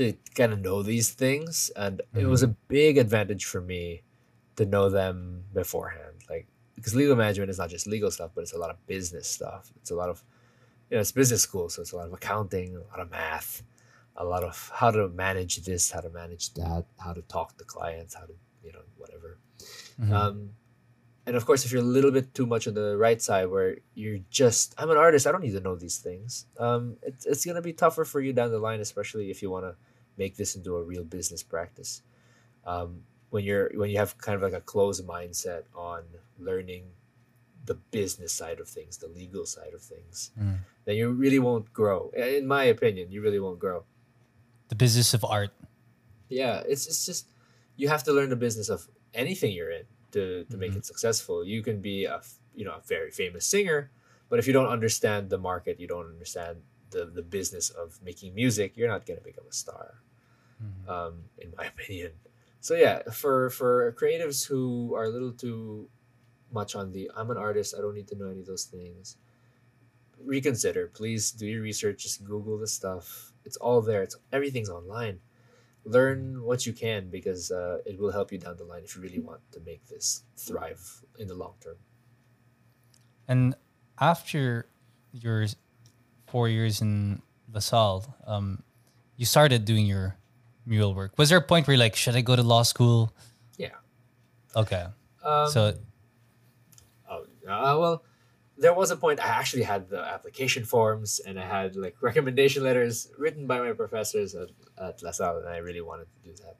to 0.00 0.14
kind 0.34 0.52
of 0.52 0.60
know 0.60 0.82
these 0.82 1.10
things, 1.10 1.70
and 1.76 2.00
it 2.14 2.26
was 2.26 2.42
a 2.42 2.48
big 2.48 2.96
advantage 2.98 3.44
for 3.44 3.60
me 3.60 4.02
to 4.56 4.64
know 4.64 4.88
them 4.88 5.44
beforehand. 5.52 6.16
Like 6.28 6.46
because 6.74 6.94
legal 6.94 7.16
management 7.16 7.50
is 7.50 7.58
not 7.58 7.68
just 7.68 7.86
legal 7.86 8.10
stuff, 8.10 8.30
but 8.34 8.40
it's 8.42 8.54
a 8.54 8.58
lot 8.58 8.70
of 8.70 8.86
business 8.86 9.28
stuff. 9.28 9.70
It's 9.76 9.90
a 9.90 9.94
lot 9.94 10.08
of 10.08 10.24
you 10.90 10.96
know, 10.96 11.00
it's 11.00 11.12
business 11.12 11.42
school, 11.42 11.68
so 11.68 11.82
it's 11.82 11.92
a 11.92 11.96
lot 11.96 12.06
of 12.06 12.12
accounting, 12.12 12.76
a 12.76 12.80
lot 12.90 13.00
of 13.00 13.10
math, 13.10 13.62
a 14.16 14.24
lot 14.24 14.42
of 14.42 14.70
how 14.74 14.90
to 14.90 15.08
manage 15.08 15.58
this, 15.64 15.90
how 15.90 16.00
to 16.00 16.10
manage 16.10 16.52
that, 16.54 16.84
how 16.98 17.12
to 17.12 17.22
talk 17.22 17.56
to 17.58 17.64
clients, 17.64 18.14
how 18.14 18.24
to 18.24 18.34
you 18.64 18.72
know 18.72 18.82
whatever. 18.96 19.38
Mhm. 20.00 20.12
Um, 20.12 20.50
and 21.26 21.36
of 21.36 21.44
course, 21.46 21.64
if 21.64 21.70
you're 21.70 21.82
a 21.82 21.92
little 21.98 22.10
bit 22.10 22.34
too 22.34 22.46
much 22.46 22.66
on 22.66 22.74
the 22.74 22.96
right 22.96 23.20
side, 23.20 23.46
where 23.46 23.76
you're 23.94 24.18
just, 24.30 24.74
I'm 24.78 24.90
an 24.90 24.96
artist, 24.96 25.26
I 25.26 25.32
don't 25.32 25.42
need 25.42 25.52
to 25.52 25.60
know 25.60 25.76
these 25.76 25.98
things. 25.98 26.46
Um, 26.58 26.96
it's 27.02 27.26
it's 27.26 27.44
gonna 27.44 27.62
be 27.62 27.74
tougher 27.74 28.04
for 28.04 28.20
you 28.20 28.32
down 28.32 28.50
the 28.50 28.58
line, 28.58 28.80
especially 28.80 29.30
if 29.30 29.42
you 29.42 29.50
want 29.50 29.66
to 29.66 29.76
make 30.22 30.34
this 30.40 30.52
into 30.58 30.70
a 30.80 30.82
real 30.92 31.04
business 31.16 31.42
practice. 31.54 31.92
Um, 32.72 32.90
when 33.32 33.42
you're 33.48 33.68
when 33.80 33.88
you 33.92 33.98
have 34.02 34.12
kind 34.26 34.36
of 34.38 34.42
like 34.46 34.56
a 34.62 34.64
closed 34.72 35.02
mindset 35.16 35.62
on 35.74 36.00
learning 36.48 36.84
the 37.70 37.76
business 37.98 38.32
side 38.40 38.58
of 38.62 38.68
things, 38.76 38.92
the 39.04 39.10
legal 39.22 39.44
side 39.56 39.72
of 39.78 39.82
things, 39.94 40.16
Mm. 40.38 40.58
then 40.84 40.94
you 41.00 41.06
really 41.24 41.38
won't 41.48 41.68
grow. 41.80 42.00
In 42.38 42.44
my 42.56 42.64
opinion, 42.76 43.04
you 43.14 43.20
really 43.26 43.40
won't 43.46 43.60
grow. 43.66 43.80
the 44.72 44.78
business 44.86 45.10
of 45.18 45.22
art. 45.26 45.50
Yeah, 46.40 46.56
it's 46.72 46.84
it's 46.90 47.02
just 47.10 47.24
you 47.80 47.86
have 47.94 48.02
to 48.06 48.12
learn 48.16 48.30
the 48.30 48.38
business 48.46 48.68
of 48.70 48.80
anything 49.22 49.50
you're 49.56 49.74
in 49.80 49.86
to, 50.14 50.22
to 50.50 50.56
make 50.62 50.72
Mhm. 50.72 50.78
it 50.80 50.84
successful. 50.92 51.36
You 51.54 51.60
can 51.68 51.76
be 51.90 51.96
a 52.16 52.18
you 52.58 52.64
know 52.66 52.74
a 52.78 52.82
very 52.94 53.10
famous 53.22 53.44
singer, 53.54 53.80
but 54.30 54.36
if 54.40 54.44
you 54.48 54.54
don't 54.58 54.70
understand 54.78 55.22
the 55.34 55.40
market, 55.50 55.74
you 55.82 55.88
don't 55.94 56.06
understand 56.16 56.54
the, 56.94 57.02
the 57.18 57.26
business 57.38 57.66
of 57.82 57.86
making 58.08 58.30
music, 58.42 58.68
you're 58.76 58.92
not 58.94 59.02
gonna 59.06 59.26
become 59.30 59.46
a 59.54 59.56
star. 59.64 59.86
Mhm. 60.62 60.88
Um, 60.88 61.24
in 61.38 61.52
my 61.56 61.66
opinion. 61.74 62.12
So 62.60 62.74
yeah, 62.74 63.02
for 63.10 63.50
for 63.50 63.92
creatives 63.98 64.46
who 64.46 64.94
are 64.94 65.04
a 65.04 65.08
little 65.10 65.32
too 65.32 65.88
much 66.52 66.74
on 66.74 66.92
the 66.92 67.10
I'm 67.16 67.30
an 67.30 67.38
artist, 67.38 67.74
I 67.76 67.80
don't 67.80 67.94
need 67.94 68.08
to 68.08 68.16
know 68.16 68.28
any 68.30 68.40
of 68.40 68.46
those 68.46 68.64
things. 68.64 69.16
Reconsider, 70.22 70.88
please 70.88 71.30
do 71.32 71.46
your 71.46 71.62
research. 71.62 72.02
Just 72.02 72.24
Google 72.24 72.58
the 72.58 72.66
stuff. 72.66 73.32
It's 73.44 73.56
all 73.56 73.80
there. 73.80 74.02
It's 74.02 74.16
everything's 74.32 74.68
online. 74.68 75.20
Learn 75.84 76.42
what 76.44 76.66
you 76.66 76.72
can 76.74 77.10
because 77.10 77.50
uh, 77.50 77.78
it 77.86 77.98
will 77.98 78.12
help 78.12 78.32
you 78.32 78.38
down 78.38 78.56
the 78.58 78.64
line 78.64 78.84
if 78.84 78.96
you 78.96 79.02
really 79.02 79.20
want 79.20 79.40
to 79.52 79.60
make 79.60 79.86
this 79.86 80.24
thrive 80.36 81.04
in 81.18 81.28
the 81.28 81.34
long 81.34 81.54
term. 81.60 81.78
And 83.28 83.54
after 83.98 84.66
your 85.12 85.46
four 86.26 86.48
years 86.48 86.80
in 86.82 87.22
LaSalle, 87.52 88.16
um, 88.26 88.62
you 89.16 89.26
started 89.26 89.64
doing 89.64 89.86
your 89.86 90.16
mural 90.70 90.94
work. 90.94 91.18
Was 91.18 91.28
there 91.28 91.38
a 91.38 91.42
point 91.42 91.66
where 91.66 91.74
you're 91.74 91.84
like, 91.84 91.96
should 91.96 92.14
I 92.14 92.22
go 92.22 92.36
to 92.36 92.42
law 92.42 92.62
school? 92.62 93.12
Yeah. 93.58 93.74
Okay. 94.56 94.86
Um, 95.22 95.48
so 95.50 95.74
Oh, 97.50 97.74
uh, 97.74 97.78
well, 97.78 98.04
there 98.56 98.72
was 98.72 98.90
a 98.90 98.96
point 98.96 99.18
I 99.20 99.26
actually 99.26 99.64
had 99.64 99.88
the 99.88 100.00
application 100.00 100.64
forms 100.64 101.20
and 101.26 101.38
I 101.38 101.46
had 101.46 101.74
like 101.74 101.96
recommendation 102.02 102.62
letters 102.62 103.10
written 103.18 103.46
by 103.46 103.58
my 103.58 103.72
professors 103.72 104.34
at, 104.34 104.48
at 104.78 105.02
La 105.02 105.10
Salle, 105.10 105.38
and 105.38 105.48
I 105.48 105.56
really 105.58 105.80
wanted 105.80 106.06
to 106.14 106.30
do 106.30 106.36
that. 106.44 106.56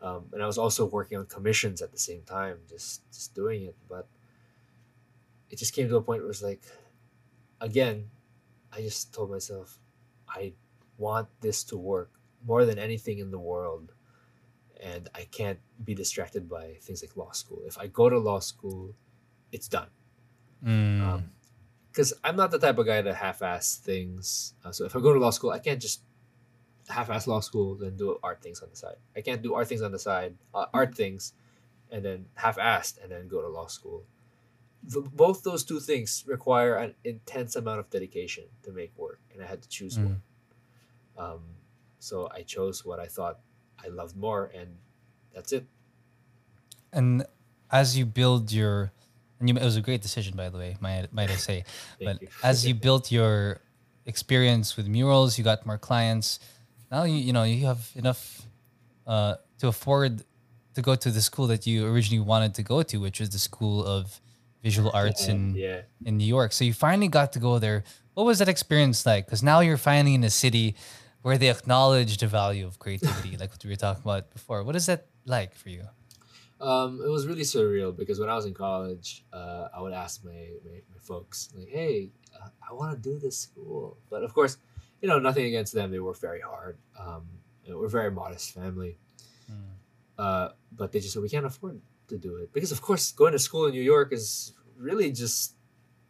Um, 0.00 0.26
and 0.32 0.42
I 0.42 0.46
was 0.46 0.58
also 0.58 0.86
working 0.86 1.18
on 1.18 1.26
commissions 1.26 1.82
at 1.82 1.90
the 1.92 1.98
same 1.98 2.22
time, 2.22 2.58
just 2.68 3.02
just 3.12 3.34
doing 3.34 3.64
it. 3.64 3.76
But 3.88 4.08
it 5.50 5.58
just 5.58 5.74
came 5.74 5.88
to 5.88 5.96
a 5.96 6.02
point 6.02 6.22
where 6.22 6.26
it 6.26 6.28
was 6.28 6.42
like, 6.42 6.62
again, 7.60 8.10
I 8.72 8.80
just 8.80 9.12
told 9.12 9.30
myself, 9.30 9.78
I 10.28 10.52
want 10.96 11.28
this 11.40 11.64
to 11.64 11.76
work 11.76 12.12
more 12.44 12.64
than 12.64 12.78
anything 12.78 13.18
in 13.18 13.30
the 13.30 13.38
world. 13.38 13.92
And 14.80 15.08
I 15.14 15.24
can't 15.24 15.58
be 15.82 15.94
distracted 15.94 16.48
by 16.48 16.76
things 16.80 17.02
like 17.02 17.16
law 17.16 17.32
school. 17.32 17.62
If 17.66 17.78
I 17.78 17.86
go 17.88 18.08
to 18.08 18.18
law 18.18 18.38
school, 18.38 18.94
it's 19.50 19.66
done. 19.68 19.88
mm, 20.64 21.24
Because 21.90 22.12
I'm 22.22 22.36
not 22.36 22.50
the 22.52 22.58
type 22.58 22.78
of 22.78 22.86
guy 22.86 23.02
to 23.02 23.12
half-ass 23.14 23.76
things. 23.76 24.54
Uh, 24.64 24.70
so 24.70 24.84
if 24.84 24.94
I 24.94 25.00
go 25.00 25.12
to 25.12 25.18
law 25.18 25.30
school, 25.30 25.50
I 25.50 25.58
can't 25.58 25.80
just 25.82 26.02
half-ass 26.88 27.26
law 27.26 27.40
school 27.40 27.74
then 27.74 27.96
do 27.96 28.18
art 28.22 28.40
things 28.40 28.62
on 28.62 28.70
the 28.70 28.76
side. 28.76 28.96
I 29.16 29.20
can't 29.20 29.42
do 29.42 29.54
art 29.54 29.66
things 29.68 29.82
on 29.82 29.90
the 29.92 29.98
side, 29.98 30.36
uh, 30.54 30.66
art 30.72 30.94
things, 30.94 31.32
and 31.90 32.04
then 32.04 32.26
half-assed 32.34 33.02
and 33.02 33.10
then 33.10 33.28
go 33.28 33.42
to 33.42 33.48
law 33.48 33.66
school. 33.66 34.04
The, 34.84 35.00
both 35.02 35.42
those 35.42 35.64
two 35.64 35.80
things 35.80 36.24
require 36.26 36.76
an 36.76 36.94
intense 37.04 37.56
amount 37.56 37.80
of 37.80 37.90
dedication 37.90 38.44
to 38.62 38.70
make 38.72 38.96
work, 38.96 39.20
and 39.34 39.42
I 39.42 39.46
had 39.46 39.60
to 39.62 39.68
choose 39.68 39.98
Mm. 39.98 40.04
one. 40.04 40.22
Um, 41.18 41.40
so 41.98 42.28
I 42.32 42.42
chose 42.42 42.84
what 42.84 43.00
I 43.00 43.06
thought 43.06 43.40
I 43.84 43.88
loved 43.88 44.16
more, 44.16 44.50
and 44.54 44.76
that's 45.34 45.52
it. 45.52 45.66
and 46.92 47.24
as 47.70 47.96
you 47.98 48.06
build 48.06 48.50
your, 48.50 48.92
and 49.38 49.48
you, 49.48 49.56
it 49.56 49.62
was 49.62 49.76
a 49.76 49.82
great 49.82 50.00
decision, 50.02 50.36
by 50.36 50.48
the 50.48 50.58
way, 50.58 50.76
might, 50.80 51.12
might 51.12 51.30
I 51.30 51.36
say. 51.48 51.64
But 52.02 52.22
you. 52.22 52.28
as 52.42 52.66
you 52.66 52.74
built 52.86 53.12
your 53.12 53.60
experience 54.06 54.76
with 54.76 54.88
murals, 54.88 55.38
you 55.38 55.44
got 55.44 55.66
more 55.66 55.78
clients. 55.78 56.40
Now 56.90 57.04
you 57.04 57.16
you 57.16 57.32
know 57.32 57.44
you 57.44 57.66
have 57.66 57.90
enough 57.94 58.42
uh, 59.06 59.36
to 59.58 59.68
afford 59.68 60.24
to 60.74 60.82
go 60.82 60.94
to 60.94 61.10
the 61.10 61.20
school 61.20 61.46
that 61.48 61.66
you 61.66 61.86
originally 61.86 62.24
wanted 62.24 62.54
to 62.54 62.62
go 62.62 62.82
to, 62.82 62.98
which 62.98 63.20
was 63.20 63.30
the 63.30 63.38
School 63.38 63.84
of 63.84 64.20
Visual 64.62 64.90
Arts 64.94 65.28
in 65.28 65.54
yeah. 65.54 65.82
in 66.04 66.16
New 66.16 66.26
York. 66.26 66.52
So 66.52 66.64
you 66.64 66.72
finally 66.72 67.08
got 67.08 67.32
to 67.34 67.38
go 67.38 67.58
there. 67.58 67.84
What 68.14 68.24
was 68.26 68.38
that 68.38 68.48
experience 68.48 69.04
like? 69.04 69.26
Because 69.26 69.42
now 69.42 69.60
you're 69.60 69.76
finally 69.76 70.14
in 70.14 70.24
a 70.24 70.30
city 70.30 70.74
where 71.28 71.36
they 71.36 71.50
acknowledge 71.50 72.16
the 72.16 72.26
value 72.26 72.66
of 72.66 72.78
creativity, 72.78 73.36
like 73.36 73.50
what 73.50 73.62
we 73.62 73.68
were 73.68 73.76
talking 73.76 74.02
about 74.02 74.30
before. 74.32 74.64
What 74.64 74.74
is 74.74 74.86
that 74.86 75.08
like 75.26 75.54
for 75.54 75.68
you? 75.68 75.84
Um, 76.58 77.02
it 77.04 77.10
was 77.10 77.26
really 77.26 77.42
surreal 77.42 77.94
because 77.94 78.18
when 78.18 78.30
I 78.30 78.34
was 78.34 78.46
in 78.46 78.54
college, 78.54 79.26
uh, 79.30 79.68
I 79.76 79.82
would 79.82 79.92
ask 79.92 80.24
my, 80.24 80.40
my, 80.64 80.76
my 80.90 80.98
folks, 81.02 81.50
like, 81.54 81.68
hey, 81.68 82.12
uh, 82.34 82.48
I 82.66 82.72
want 82.72 82.96
to 82.96 82.98
do 83.10 83.18
this 83.18 83.36
school. 83.36 83.98
But 84.08 84.22
of 84.22 84.32
course, 84.32 84.56
you 85.02 85.08
know, 85.10 85.18
nothing 85.18 85.44
against 85.44 85.74
them. 85.74 85.90
They 85.90 86.00
work 86.00 86.18
very 86.18 86.40
hard. 86.40 86.78
Um, 86.98 87.26
we're 87.68 87.84
a 87.84 87.90
very 87.90 88.10
modest 88.10 88.54
family. 88.54 88.96
Mm. 89.52 89.72
Uh, 90.16 90.48
but 90.72 90.92
they 90.92 91.00
just 91.00 91.12
said, 91.12 91.22
we 91.22 91.28
can't 91.28 91.44
afford 91.44 91.78
to 92.08 92.16
do 92.16 92.36
it. 92.36 92.54
Because, 92.54 92.72
of 92.72 92.80
course, 92.80 93.12
going 93.12 93.32
to 93.32 93.38
school 93.38 93.66
in 93.66 93.72
New 93.72 93.82
York 93.82 94.14
is 94.14 94.54
really 94.78 95.12
just 95.12 95.57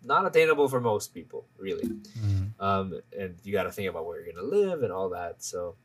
not 0.08 0.26
attainable 0.26 0.68
for 0.68 0.80
most 0.80 1.14
people, 1.14 1.46
really. 1.56 1.84
Mm. 1.84 2.50
Um, 2.58 3.00
and 3.16 3.36
you 3.44 3.52
got 3.52 3.64
to 3.64 3.70
think 3.70 3.88
about 3.88 4.06
where 4.06 4.16
you're 4.16 4.32
going 4.32 4.44
to 4.44 4.56
live 4.58 4.82
and 4.82 4.92
all 4.92 5.10
that. 5.10 5.44
So 5.44 5.76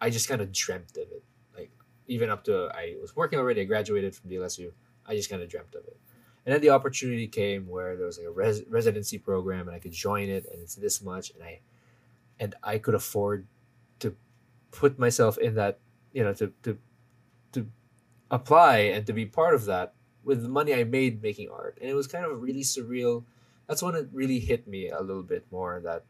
I 0.00 0.10
just 0.10 0.28
kind 0.28 0.42
of 0.42 0.52
dreamt 0.52 0.96
of 0.96 1.08
it. 1.10 1.24
Like, 1.56 1.70
even 2.08 2.28
up 2.28 2.44
to 2.44 2.68
I 2.74 2.96
was 3.00 3.16
working 3.16 3.38
already, 3.38 3.62
I 3.62 3.64
graduated 3.64 4.14
from 4.14 4.28
DLSU. 4.28 4.72
I 5.06 5.14
just 5.14 5.30
kind 5.30 5.40
of 5.40 5.48
dreamt 5.48 5.74
of 5.74 5.84
it. 5.86 5.96
And 6.44 6.54
then 6.54 6.60
the 6.60 6.70
opportunity 6.70 7.26
came 7.26 7.68
where 7.68 7.96
there 7.96 8.06
was 8.06 8.18
like 8.18 8.26
a 8.26 8.30
res- 8.30 8.64
residency 8.68 9.18
program 9.18 9.68
and 9.68 9.76
I 9.76 9.78
could 9.78 9.92
join 9.92 10.28
it 10.28 10.46
and 10.50 10.60
it's 10.60 10.74
this 10.74 11.02
much 11.02 11.30
and 11.30 11.42
I 11.42 11.60
and 12.38 12.54
I 12.62 12.78
could 12.78 12.94
afford 12.94 13.46
to 14.00 14.16
put 14.70 14.98
myself 14.98 15.36
in 15.36 15.54
that, 15.56 15.78
you 16.12 16.24
know, 16.24 16.32
to 16.34 16.52
to 16.62 16.78
to 17.52 17.66
apply 18.30 18.78
and 18.78 19.06
to 19.06 19.12
be 19.12 19.26
part 19.26 19.54
of 19.54 19.66
that 19.66 19.94
with 20.24 20.42
the 20.42 20.48
money 20.48 20.74
I 20.74 20.84
made 20.84 21.22
making 21.22 21.50
art. 21.50 21.78
And 21.80 21.90
it 21.90 21.94
was 21.94 22.06
kind 22.06 22.24
of 22.24 22.30
a 22.30 22.36
really 22.36 22.62
surreal. 22.62 23.24
That's 23.70 23.84
when 23.84 23.94
it 23.94 24.08
really 24.12 24.40
hit 24.40 24.66
me 24.66 24.88
a 24.88 25.00
little 25.00 25.22
bit 25.22 25.46
more 25.52 25.80
that 25.84 26.02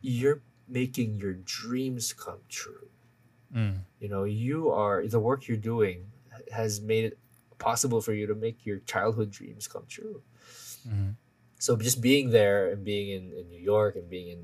you're 0.00 0.42
making 0.66 1.14
your 1.14 1.34
dreams 1.34 2.12
come 2.12 2.40
true. 2.48 2.88
Mm. 3.54 3.82
You 4.00 4.08
know, 4.08 4.24
you 4.24 4.72
are 4.72 5.06
the 5.06 5.20
work 5.20 5.46
you're 5.46 5.56
doing 5.56 6.06
has 6.50 6.80
made 6.80 7.04
it 7.04 7.18
possible 7.58 8.00
for 8.00 8.12
you 8.12 8.26
to 8.26 8.34
make 8.34 8.66
your 8.66 8.78
childhood 8.80 9.30
dreams 9.30 9.68
come 9.68 9.84
true. 9.88 10.20
Mm. 10.84 11.14
So 11.60 11.76
just 11.76 12.00
being 12.00 12.30
there 12.30 12.72
and 12.72 12.82
being 12.82 13.10
in, 13.10 13.32
in 13.38 13.48
New 13.48 13.60
York 13.60 13.94
and 13.94 14.10
being 14.10 14.30
in, 14.30 14.38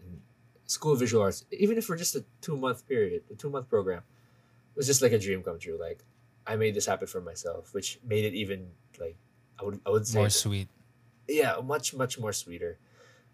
in 0.00 0.20
School 0.66 0.94
of 0.94 0.98
Visual 0.98 1.22
Arts, 1.22 1.44
even 1.52 1.78
if 1.78 1.84
for 1.84 1.94
just 1.94 2.16
a 2.16 2.24
two 2.40 2.56
month 2.56 2.88
period, 2.88 3.22
a 3.30 3.36
two 3.36 3.48
month 3.48 3.68
program, 3.68 4.02
was 4.74 4.88
just 4.88 5.02
like 5.02 5.12
a 5.12 5.20
dream 5.20 5.40
come 5.44 5.60
true. 5.60 5.78
Like 5.80 6.02
I 6.48 6.56
made 6.56 6.74
this 6.74 6.86
happen 6.86 7.06
for 7.06 7.20
myself, 7.20 7.72
which 7.72 8.00
made 8.04 8.24
it 8.24 8.34
even 8.34 8.70
like 8.98 9.14
I 9.60 9.64
would 9.64 9.80
I 9.86 9.90
would 9.90 10.04
say 10.04 10.18
More 10.18 10.30
sweet. 10.30 10.66
Yeah, 11.28 11.56
much 11.62 11.94
much 11.94 12.18
more 12.18 12.32
sweeter. 12.32 12.78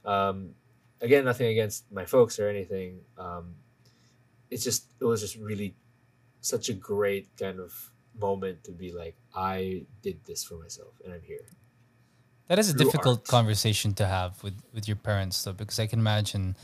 Um, 0.04 0.54
again, 1.00 1.24
nothing 1.24 1.48
against 1.48 1.90
my 1.92 2.04
folks 2.04 2.38
or 2.38 2.48
anything. 2.48 3.00
Um, 3.18 3.56
it's 4.50 4.64
just 4.64 4.86
it 5.00 5.04
was 5.04 5.20
just 5.20 5.36
really 5.36 5.74
such 6.40 6.68
a 6.68 6.74
great 6.74 7.28
kind 7.38 7.60
of 7.60 7.90
moment 8.18 8.64
to 8.64 8.72
be 8.72 8.92
like 8.92 9.16
I 9.34 9.86
did 10.02 10.24
this 10.24 10.42
for 10.44 10.56
myself 10.56 10.94
and 11.04 11.14
I'm 11.14 11.22
here. 11.22 11.46
That 12.48 12.58
is 12.58 12.68
a 12.68 12.72
through 12.72 12.86
difficult 12.86 13.18
art. 13.20 13.28
conversation 13.28 13.94
to 13.94 14.06
have 14.06 14.42
with 14.42 14.60
with 14.74 14.88
your 14.88 14.96
parents, 14.96 15.44
though, 15.44 15.52
because 15.52 15.78
I 15.78 15.86
can 15.86 16.00
imagine, 16.00 16.56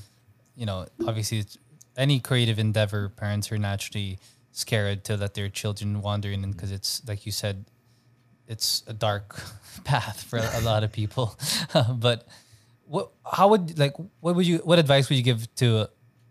you 0.57 0.67
know, 0.67 0.87
obviously, 1.07 1.39
it's, 1.39 1.59
any 1.97 2.19
creative 2.19 2.59
endeavor, 2.59 3.09
parents 3.09 3.53
are 3.53 3.59
naturally 3.59 4.19
scared 4.51 5.05
to 5.05 5.17
let 5.17 5.35
their 5.35 5.49
children 5.49 6.03
wander 6.03 6.31
in, 6.31 6.51
because 6.51 6.73
it's 6.73 7.07
like 7.07 7.25
you 7.25 7.31
said, 7.31 7.67
it's 8.49 8.83
a 8.87 8.93
dark 8.93 9.41
path 9.85 10.23
for 10.23 10.39
a 10.39 10.61
lot 10.61 10.85
of 10.85 10.93
people. 10.93 11.39
but 11.95 12.27
what, 12.85 13.11
how 13.25 13.49
would 13.49 13.79
like, 13.79 13.95
what 14.21 14.35
would 14.37 14.47
you, 14.47 14.59
what 14.59 14.79
advice 14.79 15.09
would 15.09 15.17
you 15.19 15.25
give 15.25 15.53
to 15.57 15.79
a, 15.79 15.89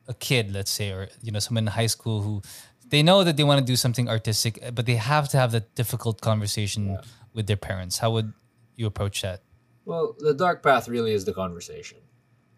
a 0.07 0.13
kid, 0.13 0.53
let's 0.53 0.71
say, 0.71 0.91
or 0.91 1.09
you 1.21 1.31
know, 1.31 1.39
someone 1.39 1.63
in 1.63 1.71
high 1.73 1.87
school 1.87 2.21
who 2.21 2.41
they 2.87 3.01
know 3.03 3.23
that 3.23 3.35
they 3.37 3.43
want 3.43 3.59
to 3.59 3.65
do 3.65 3.75
something 3.75 4.07
artistic, 4.07 4.59
but 4.73 4.85
they 4.85 4.95
have 4.95 5.27
to 5.29 5.37
have 5.37 5.51
that 5.51 5.73
difficult 5.75 6.21
conversation 6.21 6.91
Yeah. 6.91 7.01
with 7.33 7.47
their 7.47 7.57
parents? 7.57 7.97
How 7.97 8.11
would 8.11 8.33
you 8.75 8.85
approach 8.85 9.21
that? 9.21 9.41
Well, 9.85 10.15
the 10.17 10.33
dark 10.33 10.63
path 10.63 10.87
really 10.87 11.11
is 11.13 11.25
the 11.25 11.33
conversation. 11.33 11.99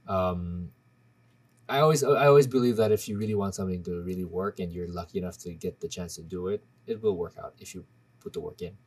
Um, 0.07 0.71
I 1.69 1.79
always 1.79 2.03
I 2.03 2.27
always 2.27 2.47
believe 2.47 2.77
that 2.77 2.91
if 2.91 3.09
you 3.09 3.17
really 3.17 3.35
want 3.35 3.53
something 3.55 3.83
to 3.83 4.01
really 4.03 4.23
work 4.23 4.59
and 4.59 4.71
you're 4.71 4.87
lucky 4.87 5.17
enough 5.19 5.37
to 5.39 5.53
get 5.53 5.81
the 5.81 5.87
chance 5.89 6.15
to 6.15 6.23
do 6.23 6.47
it, 6.47 6.63
it 6.85 7.01
will 7.01 7.17
work 7.17 7.35
out 7.37 7.55
if 7.59 7.75
you 7.75 7.83
put 8.19 8.31
the 8.33 8.39
work 8.39 8.61
in. 8.61 8.77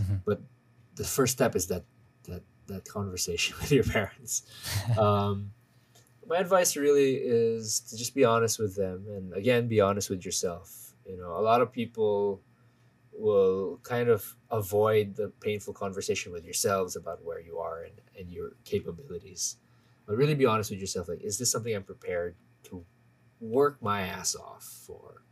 Mhm. 0.00 0.22
But 0.24 0.40
the 0.96 1.04
first 1.04 1.32
step 1.32 1.54
is 1.56 1.66
that 1.68 1.84
that 2.24 2.42
that 2.66 2.84
conversation 2.88 3.56
with 3.60 3.72
your 3.72 3.84
parents. 3.84 4.42
um, 4.98 5.52
my 6.26 6.36
advice 6.36 6.76
really 6.76 7.14
is 7.16 7.80
to 7.80 7.96
just 7.96 8.14
be 8.14 8.24
honest 8.24 8.58
with 8.58 8.76
them, 8.76 9.06
and 9.08 9.32
again, 9.34 9.68
be 9.68 9.80
honest 9.80 10.10
with 10.10 10.24
yourself. 10.24 10.94
You 11.06 11.16
know, 11.16 11.36
a 11.36 11.42
lot 11.42 11.60
of 11.60 11.72
people 11.72 12.40
will 13.12 13.78
kind 13.82 14.08
of 14.08 14.36
avoid 14.50 15.16
the 15.16 15.28
painful 15.40 15.74
conversation 15.74 16.32
with 16.32 16.44
yourselves 16.44 16.96
about 16.96 17.22
where 17.24 17.40
you 17.40 17.58
are 17.58 17.82
and, 17.82 18.00
and 18.18 18.30
your 18.30 18.52
capabilities. 18.64 19.56
But 20.06 20.16
really 20.16 20.34
be 20.34 20.46
honest 20.46 20.70
with 20.70 20.80
yourself 20.80 21.08
like, 21.08 21.20
is 21.22 21.38
this 21.38 21.50
something 21.50 21.74
I'm 21.74 21.82
prepared 21.82 22.36
to 22.64 22.84
work 23.40 23.82
my 23.82 24.02
ass 24.02 24.34
off 24.36 24.64
for? 24.86 25.22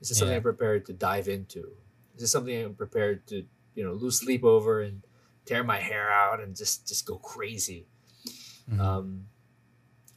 Is 0.00 0.08
this 0.08 0.18
something 0.18 0.36
I'm 0.36 0.42
prepared 0.42 0.86
to 0.86 0.92
dive 0.92 1.28
into? 1.28 1.76
Is 2.14 2.22
this 2.22 2.32
something 2.32 2.64
I'm 2.64 2.74
prepared 2.74 3.26
to, 3.28 3.44
you 3.76 3.84
know, 3.84 3.92
lose 3.94 4.18
sleep 4.18 4.42
over 4.42 4.80
and 4.82 5.02
tear 5.44 5.62
my 5.62 5.78
hair 5.78 6.10
out 6.10 6.40
and 6.42 6.56
just 6.56 6.88
just 6.88 7.06
go 7.06 7.18
crazy? 7.18 7.86
Mhm. 8.68 8.80
Um, 8.80 9.28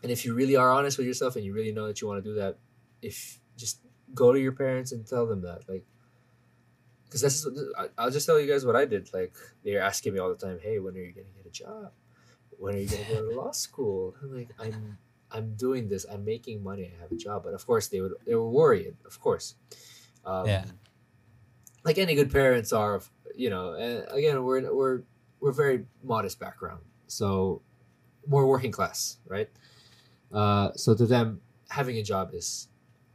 and 0.01 0.11
if 0.11 0.25
you 0.25 0.33
really 0.33 0.55
are 0.55 0.71
honest 0.71 0.97
with 0.97 1.05
yourself 1.05 1.35
and 1.35 1.45
you 1.45 1.53
really 1.53 1.71
know 1.71 1.85
that 1.85 2.01
you 2.01 2.07
want 2.07 2.23
to 2.23 2.29
do 2.31 2.35
that, 2.41 2.57
if 3.03 3.39
just 3.57 3.81
go 4.15 4.33
to 4.33 4.39
your 4.39 4.53
parents 4.53 4.91
and 4.91 5.05
tell 5.05 5.27
them 5.27 5.41
that, 5.41 5.69
like, 5.69 5.85
because 7.05 7.21
that's 7.21 7.45
I'll 7.97 8.11
just 8.11 8.25
tell 8.25 8.39
you 8.39 8.47
guys 8.47 8.65
what 8.65 8.75
I 8.75 8.85
did. 8.85 9.11
Like 9.13 9.33
they're 9.63 9.81
asking 9.81 10.13
me 10.13 10.19
all 10.19 10.29
the 10.29 10.35
time, 10.35 10.59
"Hey, 10.61 10.79
when 10.79 10.95
are 10.95 10.99
you 10.99 11.11
gonna 11.11 11.27
get 11.35 11.45
a 11.45 11.49
job? 11.51 11.91
When 12.57 12.75
are 12.75 12.79
you 12.79 12.87
gonna 12.87 13.07
go 13.09 13.29
to 13.29 13.35
law 13.35 13.51
school?" 13.51 14.15
I'm 14.21 14.33
like, 14.35 14.49
"I'm 14.59 14.97
I'm 15.31 15.55
doing 15.55 15.89
this. 15.89 16.05
I'm 16.05 16.23
making 16.25 16.63
money. 16.63 16.91
I 16.95 17.01
have 17.01 17.11
a 17.11 17.15
job." 17.17 17.43
But 17.43 17.53
of 17.53 17.65
course, 17.65 17.87
they 17.87 17.99
would 18.01 18.13
they 18.25 18.35
were 18.35 18.49
worried. 18.49 18.95
Of 19.05 19.19
course, 19.19 19.55
um, 20.25 20.45
Yeah. 20.47 20.65
like 21.83 21.97
any 21.97 22.15
good 22.15 22.31
parents 22.31 22.71
are. 22.73 23.01
You 23.35 23.49
know, 23.49 23.73
and 23.73 24.05
again, 24.11 24.43
we're 24.43 24.73
we're 24.73 25.01
we're 25.39 25.51
very 25.51 25.85
modest 26.03 26.39
background, 26.39 26.81
so 27.07 27.61
we're 28.27 28.45
working 28.45 28.71
class, 28.71 29.17
right? 29.27 29.49
Uh, 30.31 30.71
so 30.75 30.93
to 30.95 31.05
them, 31.05 31.41
having 31.69 31.97
a 31.97 32.03
job 32.03 32.31
is 32.33 32.67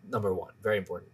number 0.08 0.32
one, 0.34 0.52
very 0.62 0.78
important. 0.78 1.10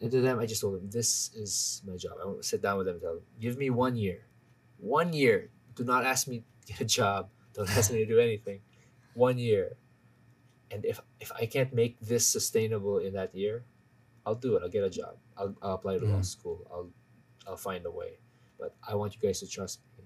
And 0.00 0.10
to 0.10 0.20
them, 0.20 0.38
I 0.38 0.44
just 0.46 0.60
told 0.60 0.74
them, 0.76 0.90
this 0.90 1.32
is 1.34 1.80
my 1.86 1.96
job. 1.96 2.18
I 2.22 2.26
want 2.26 2.42
to 2.42 2.46
sit 2.46 2.60
down 2.60 2.76
with 2.76 2.86
them 2.86 2.96
and 2.96 3.02
tell 3.02 3.14
them, 3.14 3.22
give 3.40 3.56
me 3.56 3.70
one 3.70 3.96
year. 3.96 4.26
One 4.78 5.12
year. 5.14 5.48
Do 5.74 5.84
not 5.84 6.04
ask 6.04 6.28
me 6.28 6.44
to 6.60 6.66
get 6.72 6.80
a 6.80 6.84
job. 6.84 7.30
Don't 7.54 7.68
ask 7.76 7.90
me 7.90 7.98
to 8.04 8.06
do 8.06 8.18
anything. 8.20 8.60
One 9.14 9.38
year. 9.38 9.76
And 10.70 10.84
if 10.84 11.00
if 11.18 11.32
I 11.32 11.46
can't 11.46 11.72
make 11.72 11.98
this 12.00 12.26
sustainable 12.28 12.98
in 12.98 13.14
that 13.14 13.34
year, 13.34 13.64
I'll 14.26 14.34
do 14.36 14.56
it. 14.56 14.62
I'll 14.62 14.68
get 14.68 14.84
a 14.84 14.90
job. 14.90 15.16
I'll, 15.36 15.54
I'll 15.62 15.74
apply 15.80 15.98
to 15.98 16.04
law 16.04 16.20
Mhm. 16.20 16.24
school. 16.26 16.60
I'll 16.70 16.90
I'll 17.46 17.56
find 17.56 17.84
a 17.86 17.90
way. 17.90 18.18
But 18.58 18.74
I 18.86 18.94
want 18.94 19.14
you 19.14 19.20
guys 19.20 19.40
to 19.40 19.46
trust 19.48 19.80
me 19.98 20.04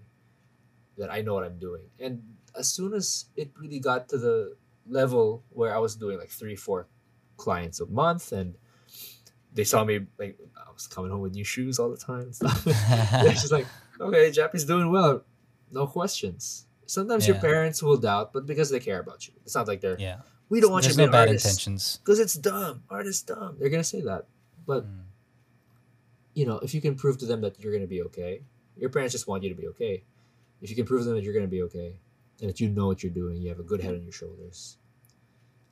that 0.98 1.10
I 1.10 1.22
know 1.22 1.34
what 1.34 1.44
I'm 1.44 1.58
doing. 1.58 1.82
And 1.98 2.22
as 2.58 2.68
soon 2.68 2.94
as 2.94 3.26
it 3.36 3.50
really 3.58 3.78
got 3.80 4.08
to 4.10 4.18
the 4.18 4.56
level 4.86 5.44
where 5.50 5.74
I 5.74 5.78
was 5.78 5.96
doing 5.96 6.18
like 6.18 6.30
three, 6.30 6.56
four 6.56 6.88
clients 7.36 7.80
a 7.80 7.86
month, 7.86 8.32
and 8.32 8.54
they 9.54 9.64
saw 9.64 9.84
me 9.84 10.00
like 10.18 10.38
I 10.56 10.72
was 10.72 10.86
coming 10.86 11.10
home 11.10 11.20
with 11.20 11.32
new 11.34 11.44
shoes 11.44 11.78
all 11.78 11.90
the 11.90 11.96
time 11.96 12.20
and 12.22 12.34
stuff. 12.34 12.64
They're 12.64 13.32
just 13.32 13.52
like, 13.52 13.66
okay, 14.00 14.30
Jappy's 14.30 14.64
doing 14.64 14.90
well, 14.90 15.24
no 15.70 15.86
questions. 15.86 16.66
Sometimes 16.86 17.28
your 17.28 17.36
parents 17.36 17.82
will 17.84 17.96
doubt, 17.96 18.32
but 18.32 18.46
because 18.46 18.68
they 18.68 18.80
care 18.80 18.98
about 18.98 19.28
you, 19.28 19.34
it's 19.44 19.54
not 19.54 19.68
like 19.68 19.80
they're 19.80 19.96
yeah. 19.96 20.16
we 20.48 20.60
don't 20.60 20.72
want 20.72 20.82
There's 20.82 20.96
you 20.98 21.04
to 21.04 21.08
be 21.08 21.12
bad 21.12 21.28
artist 21.28 21.46
intentions. 21.46 22.00
because 22.02 22.18
it's 22.18 22.34
dumb. 22.34 22.82
Art 22.90 23.06
is 23.06 23.22
dumb. 23.22 23.56
They're 23.60 23.68
gonna 23.70 23.84
say 23.84 24.00
that, 24.00 24.26
but 24.66 24.84
Mm. 24.86 25.02
You 26.34 26.46
know, 26.46 26.58
if 26.58 26.74
you 26.74 26.80
can 26.80 26.94
prove 26.94 27.18
to 27.18 27.26
them 27.26 27.40
that 27.42 27.58
you're 27.60 27.72
going 27.72 27.82
to 27.82 27.88
be 27.88 28.02
okay, 28.02 28.42
your 28.76 28.90
parents 28.90 29.12
just 29.12 29.26
want 29.26 29.42
you 29.42 29.48
to 29.48 29.54
be 29.54 29.66
okay. 29.68 30.04
If 30.62 30.70
you 30.70 30.76
can 30.76 30.84
prove 30.86 31.00
to 31.02 31.06
them 31.06 31.16
that 31.16 31.24
you're 31.24 31.32
going 31.32 31.44
to 31.44 31.50
be 31.50 31.62
okay 31.62 31.96
and 32.40 32.48
that 32.48 32.60
you 32.60 32.68
know 32.68 32.86
what 32.86 33.02
you're 33.02 33.12
doing, 33.12 33.36
you 33.42 33.48
have 33.48 33.58
a 33.60 33.64
good 33.64 33.80
head 33.80 33.94
on 33.94 34.02
your 34.02 34.12
shoulders, 34.12 34.76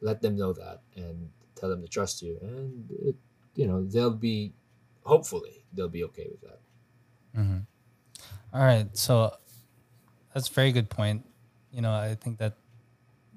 let 0.00 0.20
them 0.22 0.36
know 0.36 0.52
that 0.52 0.80
and 0.96 1.30
tell 1.54 1.68
them 1.68 1.82
to 1.82 1.88
trust 1.88 2.22
you. 2.22 2.38
And, 2.42 2.90
it, 2.90 3.16
you 3.54 3.66
know, 3.66 3.84
they'll 3.84 4.10
be, 4.10 4.52
hopefully, 5.04 5.64
they'll 5.72 5.88
be 5.88 6.04
okay 6.04 6.26
with 6.30 6.40
that. 6.42 6.60
Mhm. 7.36 7.66
All 8.52 8.62
right. 8.64 8.96
So 8.96 9.34
that's 10.34 10.48
a 10.48 10.52
very 10.52 10.72
good 10.72 10.88
point. 10.90 11.24
You 11.72 11.82
know, 11.82 11.92
I 11.92 12.14
think 12.14 12.38
that 12.38 12.56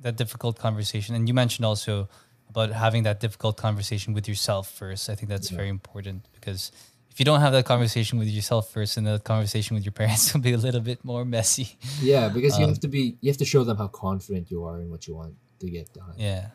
that 0.01 0.15
difficult 0.17 0.57
conversation, 0.57 1.15
and 1.15 1.27
you 1.27 1.33
mentioned 1.33 1.65
also 1.65 2.09
about 2.49 2.71
having 2.71 3.03
that 3.03 3.19
difficult 3.19 3.57
conversation 3.57 4.13
with 4.13 4.27
yourself 4.27 4.69
first. 4.69 5.09
I 5.09 5.15
think 5.15 5.29
that's 5.29 5.51
Yeah. 5.51 5.57
very 5.57 5.69
important 5.69 6.27
because 6.33 6.71
if 7.11 7.19
you 7.19 7.25
don't 7.25 7.41
have 7.41 7.51
that 7.53 7.65
conversation 7.65 8.17
with 8.19 8.27
yourself 8.29 8.71
first, 8.71 8.97
and 8.97 9.05
the 9.05 9.19
conversation 9.19 9.75
with 9.75 9.83
your 9.85 9.91
parents 9.91 10.23
will 10.33 10.41
be 10.41 10.53
a 10.53 10.57
little 10.57 10.81
bit 10.81 11.03
more 11.03 11.23
messy. 11.25 11.77
Yeah, 12.01 12.29
because 12.29 12.57
you 12.57 12.63
Um, 12.65 12.71
have 12.71 12.79
to 12.79 12.87
be, 12.87 13.17
you 13.21 13.29
have 13.29 13.37
to 13.37 13.45
show 13.45 13.63
them 13.63 13.77
how 13.77 13.87
confident 13.87 14.49
you 14.49 14.63
are 14.63 14.79
in 14.81 14.89
what 14.89 15.07
you 15.07 15.15
want 15.15 15.35
to 15.59 15.69
get 15.69 15.93
done. 15.93 16.13
Yeah, 16.17 16.51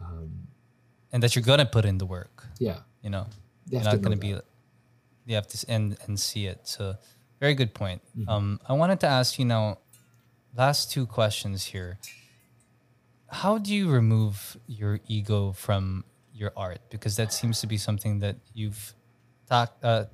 Um, 0.00 0.48
and 1.12 1.22
that 1.22 1.34
you're 1.36 1.44
gonna 1.44 1.66
put 1.66 1.84
in 1.84 1.98
the 1.98 2.06
work. 2.06 2.46
yeah. 2.58 2.80
You 3.02 3.10
know, 3.10 3.26
They 3.66 3.76
you're 3.76 3.84
not 3.84 4.02
to 4.02 4.16
be 4.16 4.32
that. 4.32 4.44
you 5.26 5.34
have 5.36 5.46
to 5.48 5.56
and 5.68 5.96
and 6.06 6.18
see 6.18 6.46
it 6.46 6.66
so 6.66 6.96
very 7.40 7.54
good 7.54 7.72
point 7.72 8.00
Mhm. 8.18 8.28
um 8.28 8.46
i 8.68 8.72
wanted 8.72 8.98
to 9.00 9.06
ask 9.06 9.38
you 9.38 9.44
now 9.44 9.78
last 10.56 10.90
two 10.92 11.06
questions 11.06 11.58
here 11.72 11.98
how 13.28 13.58
do 13.58 13.70
you 13.74 13.88
remove 13.90 14.56
your 14.66 15.00
ego 15.06 15.52
from 15.52 16.04
your 16.34 16.52
art 16.56 16.80
because 16.90 17.14
that 17.16 17.32
seems 17.32 17.60
to 17.60 17.66
be 17.66 17.76
something 17.76 18.18
that 18.20 18.36
you've 18.54 18.94
talk, 19.50 19.76
uh, 19.82 20.04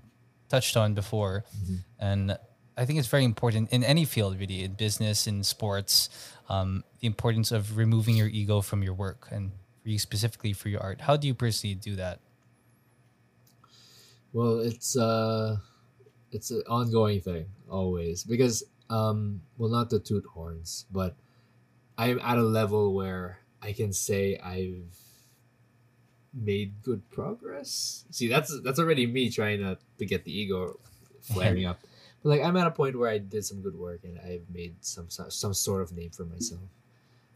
touched 0.49 0.77
on 0.77 0.95
before. 0.95 1.45
Mhm. 1.63 1.79
and 1.99 2.39
i 2.77 2.85
think 2.85 2.99
it's 2.99 3.09
very 3.09 3.25
important 3.25 3.73
in 3.73 3.83
any 3.85 4.05
field 4.05 4.39
really 4.39 4.63
in 4.65 4.73
business 4.75 5.27
in 5.27 5.43
sports 5.43 6.11
um, 6.49 6.85
the 7.01 7.07
importance 7.07 7.51
of 7.53 7.77
removing 7.77 8.17
your 8.17 8.29
ego 8.29 8.61
from 8.61 8.83
your 8.83 8.95
work 8.95 9.29
and 9.33 9.51
for 9.83 9.89
you 9.91 9.99
specifically 9.99 10.53
for 10.53 10.69
your 10.69 10.83
art. 10.83 11.01
How 11.03 11.17
do 11.17 11.27
you 11.27 11.35
personally 11.35 11.75
do 11.75 11.97
that? 11.97 12.21
Well, 14.33 14.61
it's 14.61 14.97
uh 14.97 15.59
it's 16.33 16.51
an 16.51 16.63
ongoing 16.69 17.21
thing 17.21 17.47
always 17.71 18.25
because 18.25 18.65
um 18.91 19.43
well 19.59 19.71
not 19.71 19.91
to 19.91 19.99
toot 20.01 20.25
horns, 20.27 20.87
but 20.91 21.17
I'm 21.99 22.19
at 22.21 22.39
a 22.39 22.43
level 22.43 22.95
where 22.95 23.41
I 23.63 23.73
can 23.73 23.93
say 23.93 24.39
I've 24.39 24.95
made 26.37 26.83
good 26.83 27.09
progress. 27.11 28.05
See, 28.11 28.29
that's 28.29 28.61
that's 28.63 28.79
already 28.79 29.07
me 29.07 29.31
trying 29.31 29.61
to 29.61 29.79
to 29.99 30.07
get 30.07 30.25
the 30.25 30.39
ego 30.39 30.79
flaring 31.23 31.65
up. 31.65 31.81
But 32.23 32.29
like 32.29 32.43
I'm 32.43 32.57
at 32.57 32.67
a 32.67 32.71
point 32.71 32.99
where 32.99 33.11
I 33.11 33.19
did 33.19 33.45
some 33.45 33.63
good 33.63 33.77
work 33.77 34.01
and 34.05 34.19
I've 34.19 34.45
made 34.53 34.77
some 34.85 35.09
some, 35.09 35.55
sort 35.55 35.83
of 35.83 35.93
name 35.93 36.11
for 36.11 36.25
myself. 36.25 36.69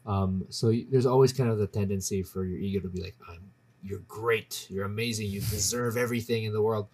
Um, 0.06 0.46
so 0.48 0.72
there's 0.90 1.06
always 1.06 1.32
kind 1.32 1.50
of 1.50 1.58
the 1.58 1.66
tendency 1.66 2.22
for 2.22 2.44
your 2.44 2.58
ego 2.58 2.80
to 2.80 2.88
be 2.88 3.02
like, 3.02 3.16
I'm 3.28 3.50
you're 3.82 4.00
great, 4.00 4.66
you're 4.68 4.84
amazing, 4.84 5.28
you 5.28 5.40
deserve 5.40 5.96
everything 5.96 6.44
in 6.44 6.52
the 6.52 6.62
world. 6.62 6.88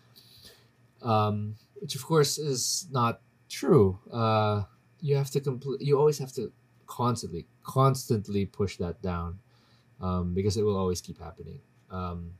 Um, 1.03 1.57
which 1.81 1.95
of 1.95 2.05
course 2.05 2.39
is 2.39 2.87
not 2.91 3.20
true. 3.49 3.99
Uh, 4.12 4.62
you 5.01 5.16
have 5.16 5.31
to 5.31 5.41
complete. 5.41 5.83
You 5.83 5.99
always 5.99 6.19
have 6.19 6.33
to 6.35 6.53
constantly, 6.87 7.47
constantly 7.62 8.47
push 8.47 8.77
that 8.78 9.03
down, 9.03 9.39
um, 10.01 10.35
because 10.35 10.57
it 10.57 10.62
will 10.62 10.77
always 10.77 11.01
keep 11.01 11.19
happening. 11.20 11.61
Um, 11.91 12.33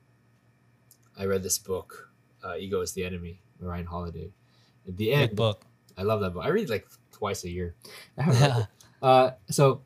I 1.19 1.25
read 1.25 1.43
this 1.43 1.59
book, 1.59 2.11
uh, 2.45 2.57
"Ego 2.57 2.81
Is 2.81 2.93
the 2.93 3.05
Enemy" 3.05 3.41
by 3.61 3.67
Ryan 3.67 3.87
Holiday. 3.87 4.33
At 4.87 4.97
the 4.97 5.13
end, 5.13 5.31
good 5.31 5.37
book 5.37 5.67
I 5.97 6.03
love 6.03 6.21
that 6.21 6.35
book. 6.35 6.45
I 6.45 6.49
read 6.49 6.69
like 6.69 6.87
twice 7.13 7.45
a 7.45 7.51
year. 7.51 7.75
I 8.19 8.23
haven't 8.23 8.41
read 8.41 8.57
it. 8.61 8.67
Uh, 9.03 9.31
so 9.51 9.83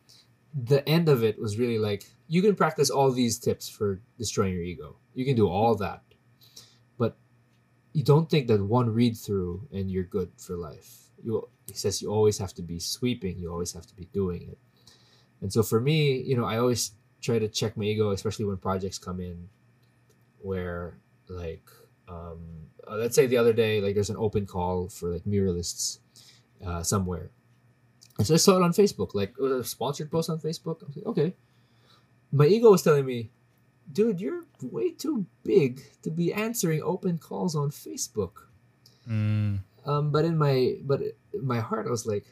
the 0.54 0.86
end 0.88 1.08
of 1.08 1.22
it 1.22 1.38
was 1.38 1.58
really 1.58 1.78
like 1.78 2.04
you 2.28 2.42
can 2.42 2.54
practice 2.54 2.90
all 2.90 3.10
these 3.10 3.38
tips 3.38 3.68
for 3.68 4.00
destroying 4.18 4.54
your 4.54 4.62
ego. 4.62 4.96
You 5.14 5.24
can 5.24 5.36
do 5.36 5.48
all 5.48 5.74
that, 5.76 6.02
but 6.98 7.16
you 7.92 8.04
don't 8.04 8.30
think 8.30 8.46
that 8.48 8.62
one 8.62 8.90
read 8.90 9.16
through 9.16 9.68
and 9.72 9.90
you're 9.90 10.04
good 10.04 10.30
for 10.36 10.56
life. 10.56 11.10
You 11.22 11.48
he 11.66 11.74
says 11.74 12.02
you 12.02 12.10
always 12.10 12.38
have 12.38 12.54
to 12.54 12.62
be 12.62 12.80
sweeping. 12.80 13.38
You 13.38 13.50
always 13.52 13.72
have 13.72 13.86
to 13.86 13.94
be 13.94 14.06
doing 14.12 14.42
it. 14.42 14.58
And 15.40 15.52
so 15.52 15.62
for 15.62 15.80
me, 15.80 16.20
you 16.20 16.36
know, 16.36 16.44
I 16.44 16.58
always 16.58 16.92
try 17.20 17.38
to 17.38 17.48
check 17.48 17.76
my 17.76 17.84
ego, 17.84 18.10
especially 18.10 18.44
when 18.44 18.56
projects 18.56 18.98
come 18.98 19.20
in, 19.20 19.48
where 20.40 20.98
like 21.28 21.68
um, 22.08 22.66
uh, 22.88 22.96
let's 22.96 23.14
say 23.14 23.26
the 23.26 23.36
other 23.36 23.52
day, 23.52 23.80
like 23.80 23.94
there's 23.94 24.10
an 24.10 24.16
open 24.16 24.46
call 24.46 24.88
for 24.88 25.10
like 25.10 25.24
muralists 25.24 25.98
uh, 26.66 26.82
somewhere. 26.82 27.30
And 28.18 28.26
so 28.26 28.34
I 28.34 28.36
saw 28.38 28.56
it 28.56 28.62
on 28.62 28.72
Facebook, 28.72 29.14
like 29.14 29.30
it 29.38 29.42
was 29.42 29.52
a 29.52 29.64
sponsored 29.64 30.10
post 30.10 30.28
on 30.28 30.38
Facebook. 30.38 30.82
I 30.82 30.86
was 30.86 30.96
like, 30.96 31.06
okay. 31.06 31.34
My 32.32 32.46
ego 32.46 32.70
was 32.70 32.82
telling 32.82 33.06
me, 33.06 33.30
dude, 33.90 34.20
you're 34.20 34.44
way 34.62 34.92
too 34.92 35.26
big 35.42 35.80
to 36.02 36.10
be 36.10 36.32
answering 36.32 36.82
open 36.82 37.18
calls 37.18 37.56
on 37.56 37.70
Facebook. 37.70 38.46
Mm, 39.08 39.60
Um, 39.86 40.10
but 40.12 40.24
in 40.24 40.36
my 40.36 40.76
but 40.82 41.00
in 41.00 41.46
my 41.46 41.60
heart, 41.60 41.86
I 41.86 41.90
was 41.90 42.06
like, 42.06 42.26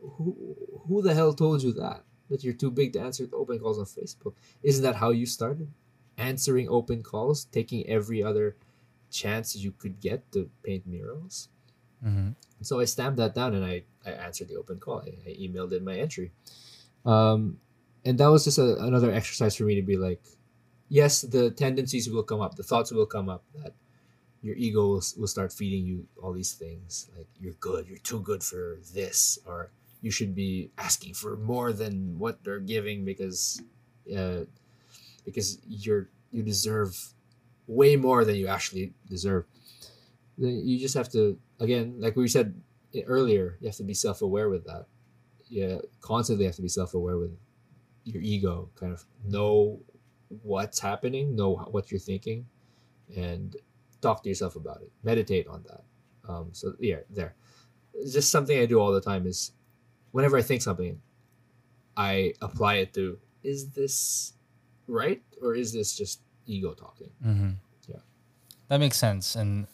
who 0.00 0.56
who 0.88 1.02
the 1.02 1.14
hell 1.14 1.32
told 1.32 1.62
you 1.62 1.72
that 1.74 2.02
that 2.30 2.42
you're 2.44 2.54
too 2.54 2.70
big 2.70 2.92
to 2.94 3.00
answer 3.00 3.28
open 3.32 3.58
calls 3.58 3.78
on 3.78 3.84
Facebook? 3.84 4.34
Isn't 4.62 4.82
that 4.84 4.96
how 4.96 5.10
you 5.10 5.26
started? 5.26 5.68
Answering 6.16 6.68
open 6.68 7.02
calls, 7.02 7.44
taking 7.46 7.86
every 7.88 8.22
other 8.22 8.56
chance 9.10 9.56
you 9.56 9.72
could 9.72 10.00
get 10.00 10.30
to 10.32 10.50
paint 10.62 10.86
murals. 10.86 11.48
mhm. 12.04 12.34
So 12.62 12.80
I 12.80 12.84
stamped 12.86 13.18
that 13.18 13.34
down 13.34 13.54
and 13.54 13.64
I, 13.64 13.84
I 14.06 14.12
answered 14.12 14.48
the 14.48 14.56
open 14.56 14.78
call. 14.78 15.00
I, 15.00 15.12
I 15.28 15.34
emailed 15.34 15.72
in 15.76 15.84
my 15.84 15.96
entry. 15.96 16.32
Um, 17.04 17.60
and 18.04 18.18
that 18.18 18.28
was 18.28 18.44
just 18.44 18.58
a, 18.58 18.76
another 18.82 19.10
exercise 19.12 19.56
for 19.56 19.64
me 19.64 19.74
to 19.76 19.82
be 19.82 19.96
like, 19.96 20.22
yes, 20.88 21.22
the 21.22 21.50
tendencies 21.50 22.08
will 22.10 22.22
come 22.22 22.40
up, 22.40 22.56
the 22.56 22.62
thoughts 22.62 22.92
will 22.92 23.06
come 23.06 23.28
up 23.28 23.44
that 23.62 23.74
your 24.42 24.56
ego 24.56 24.88
will, 24.88 25.02
will 25.18 25.26
start 25.26 25.52
feeding 25.52 25.84
you 25.86 26.06
all 26.22 26.32
these 26.32 26.52
things 26.52 27.10
like 27.16 27.26
you're 27.40 27.54
good, 27.60 27.88
you're 27.88 27.98
too 27.98 28.20
good 28.20 28.42
for 28.42 28.78
this, 28.94 29.38
or 29.46 29.70
you 30.04 30.10
should 30.10 30.34
be 30.34 30.70
asking 30.76 31.14
for 31.14 31.34
more 31.38 31.72
than 31.72 32.18
what 32.18 32.44
they're 32.44 32.60
giving 32.60 33.06
because 33.06 33.62
uh, 34.14 34.40
because 35.24 35.58
you're 35.66 36.10
you 36.30 36.42
deserve 36.42 36.94
way 37.66 37.96
more 37.96 38.22
than 38.26 38.36
you 38.36 38.46
actually 38.46 38.92
deserve. 39.08 39.46
You 40.36 40.78
just 40.78 40.94
have 40.94 41.10
to 41.12 41.38
again, 41.58 41.94
like 41.98 42.16
we 42.16 42.28
said 42.28 42.52
earlier, 43.06 43.56
you 43.60 43.66
have 43.66 43.76
to 43.76 43.82
be 43.82 43.94
self 43.94 44.20
aware 44.20 44.50
with 44.50 44.66
that. 44.66 44.84
Yeah, 45.48 45.78
constantly 46.02 46.44
have 46.44 46.56
to 46.56 46.62
be 46.62 46.68
self 46.68 46.92
aware 46.92 47.16
with 47.16 47.34
your 48.04 48.22
ego. 48.22 48.68
Kind 48.76 48.92
of 48.92 49.06
know 49.24 49.80
what's 50.42 50.80
happening, 50.80 51.34
know 51.34 51.56
what 51.70 51.90
you're 51.90 51.98
thinking, 51.98 52.44
and 53.16 53.56
talk 54.02 54.22
to 54.24 54.28
yourself 54.28 54.54
about 54.54 54.82
it. 54.82 54.92
Meditate 55.02 55.48
on 55.48 55.64
that. 55.66 55.84
Um, 56.30 56.50
so 56.52 56.74
yeah, 56.78 57.00
there. 57.08 57.36
Just 58.04 58.28
something 58.28 58.58
I 58.58 58.66
do 58.66 58.78
all 58.78 58.92
the 58.92 59.00
time. 59.00 59.26
Is 59.26 59.52
whenever 60.14 60.38
I 60.38 60.42
think 60.42 60.62
something, 60.62 61.02
I 61.96 62.34
apply 62.40 62.86
it 62.86 62.94
to 62.94 63.18
is 63.42 63.70
this 63.70 64.32
right 64.86 65.20
or 65.42 65.56
is 65.56 65.72
this 65.72 65.98
just 65.98 66.20
ego 66.46 66.72
talking? 66.72 67.10
Mm-hmm. 67.18 67.50
Yeah. 67.88 68.02
That 68.68 68.78
makes 68.78 68.96
sense. 68.96 69.34
And 69.34 69.66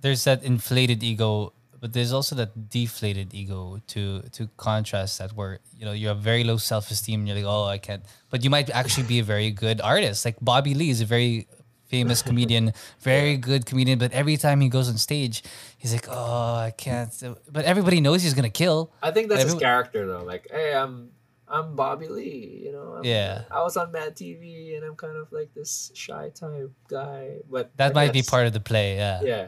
there's 0.00 0.24
that 0.24 0.42
inflated 0.44 1.02
ego, 1.02 1.52
but 1.78 1.92
there's 1.92 2.10
also 2.10 2.34
that 2.36 2.70
deflated 2.70 3.34
ego 3.34 3.82
to 3.88 4.22
to 4.32 4.48
contrast 4.56 5.18
that 5.18 5.36
where 5.36 5.60
you 5.76 5.84
know 5.84 5.92
you 5.92 6.08
have 6.08 6.20
very 6.24 6.42
low 6.42 6.56
self 6.56 6.90
esteem 6.90 7.20
and 7.20 7.28
you're 7.28 7.36
like, 7.36 7.44
oh, 7.46 7.64
I 7.64 7.76
can't. 7.76 8.02
But 8.30 8.42
you 8.44 8.48
might 8.48 8.70
actually 8.70 9.06
be 9.06 9.18
a 9.18 9.24
very 9.24 9.50
good 9.50 9.82
artist. 9.82 10.24
Like 10.24 10.36
Bobby 10.40 10.72
Lee 10.72 10.88
is 10.88 11.02
a 11.02 11.06
very 11.06 11.48
famous 11.92 12.22
comedian, 12.28 12.72
very 13.00 13.36
good 13.36 13.62
comedian. 13.66 13.98
But 14.00 14.10
every 14.12 14.36
time 14.36 14.58
he 14.64 14.68
goes 14.68 14.88
on 14.88 14.96
stage, 14.98 15.44
he's 15.78 15.92
like, 15.92 16.08
oh, 16.10 16.54
I 16.68 16.72
can't. 16.84 17.12
But 17.56 17.64
everybody 17.72 18.00
knows 18.00 18.22
he's 18.24 18.34
gonna 18.34 18.50
kill. 18.64 18.78
I 19.02 19.10
think 19.12 19.28
that's 19.28 19.44
his 19.44 19.54
character 19.68 20.00
though. 20.10 20.24
Like, 20.32 20.48
hey, 20.50 20.74
I'm 20.74 21.10
I'm 21.46 21.76
Bobby 21.76 22.08
Lee. 22.08 22.62
You 22.64 22.72
know. 22.72 22.88
I'm, 22.98 23.04
Yeah. 23.04 23.44
I 23.50 23.60
was 23.62 23.76
on 23.76 23.92
Mad 23.92 24.16
TV, 24.16 24.74
and 24.74 24.82
I'm 24.88 24.96
kind 24.96 25.16
of 25.22 25.30
like 25.30 25.50
this 25.54 25.92
shy 25.94 26.30
type 26.34 26.72
guy. 26.88 27.44
But 27.48 27.76
That 27.76 27.92
I 27.92 27.94
might 27.94 28.12
be 28.12 28.22
part 28.22 28.46
of 28.48 28.52
the 28.56 28.64
play. 28.70 28.96
Yeah. 28.96 29.20
Yeah. 29.22 29.46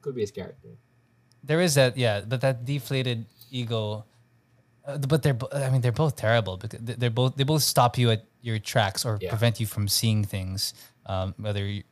Could 0.00 0.14
be 0.14 0.22
his 0.22 0.32
character. 0.32 0.70
There 1.44 1.60
is 1.60 1.74
that. 1.76 1.96
Yeah, 1.96 2.22
but 2.26 2.40
that 2.40 2.64
deflated 2.64 3.26
ego. 3.50 4.04
Uh, 4.86 4.96
but 4.96 5.20
they're, 5.22 5.36
I 5.52 5.68
mean, 5.68 5.82
they're 5.84 5.92
both 6.04 6.16
terrible 6.16 6.56
because 6.56 6.80
they- 6.80 6.96
they're 6.96 7.12
both. 7.20 7.36
They 7.36 7.44
both 7.44 7.62
stop 7.62 7.98
you 8.00 8.10
at 8.16 8.24
your 8.40 8.58
tracks 8.58 9.04
or 9.04 9.18
Yeah. 9.20 9.28
prevent 9.28 9.60
you 9.60 9.66
from 9.68 9.88
seeing 9.88 10.24
things. 10.24 10.72
Um, 11.06 11.34
whether 11.38 11.64
you, 11.66 11.82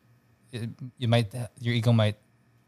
it, 0.52 0.70
you 0.98 1.08
might 1.08 1.32
your 1.58 1.74
ego 1.74 1.92
might 1.92 2.16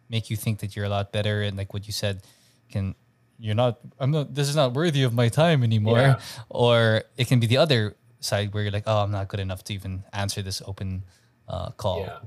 make 0.09 0.31
you 0.31 0.37
think 0.37 0.61
that 0.61 0.75
you're 0.75 0.85
a 0.87 0.89
lot 0.89 1.13
better 1.13 1.43
and 1.43 1.57
like 1.57 1.73
what 1.73 1.87
you 1.87 1.93
said 1.93 2.23
can 2.69 2.95
you're 3.39 3.55
not 3.55 3.79
i'm 4.01 4.11
not 4.11 4.35
this 4.35 4.49
is 4.49 4.57
not 4.57 4.75
worthy 4.75 5.03
of 5.05 5.15
my 5.15 5.29
time 5.29 5.63
anymore 5.63 5.99
Yeah. 6.01 6.21
or 6.49 7.05
it 7.17 7.29
can 7.29 7.39
be 7.41 7.47
the 7.47 7.57
other 7.59 7.95
side 8.21 8.53
where 8.53 8.63
you're 8.65 8.73
like 8.73 8.85
oh 8.87 8.99
i'm 9.05 9.11
not 9.13 9.29
good 9.29 9.41
enough 9.41 9.63
to 9.65 9.73
even 9.75 10.03
answer 10.13 10.43
this 10.43 10.61
open 10.67 11.05
uh, 11.49 11.71
call 11.73 12.01
Yeah. 12.01 12.19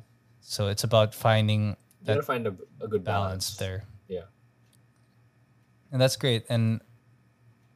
so 0.41 0.69
it's 0.69 0.83
about 0.83 1.13
finding 1.13 1.75
You 2.01 2.07
gotta 2.07 2.23
find 2.23 2.47
a, 2.47 2.55
a 2.81 2.87
good 2.87 3.03
balance 3.03 3.53
balance. 3.53 3.57
there 3.57 3.83
Yeah. 4.07 4.25
and 5.91 6.01
that's 6.01 6.15
great 6.15 6.45
and 6.49 6.81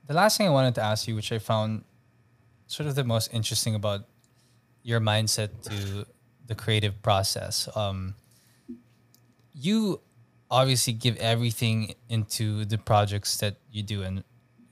the 0.07 0.13
last 0.13 0.37
thing 0.37 0.47
i 0.47 0.51
wanted 0.51 0.75
to 0.75 0.81
ask 0.83 1.07
you 1.07 1.15
which 1.15 1.31
i 1.31 1.39
found 1.39 1.83
sort 2.67 2.87
of 2.87 2.95
the 2.95 3.03
most 3.03 3.33
interesting 3.33 3.75
about 3.75 4.01
your 4.83 4.99
mindset 5.01 5.49
to 5.69 6.05
the 6.47 6.55
creative 6.55 7.01
process. 7.01 7.69
Um, 7.75 8.15
you 9.53 10.01
obviously 10.49 10.93
give 10.93 11.17
everything 11.17 11.93
into 12.09 12.65
the 12.65 12.77
projects 12.77 13.37
that 13.37 13.57
you 13.71 13.83
do 13.83 14.01
and 14.03 14.23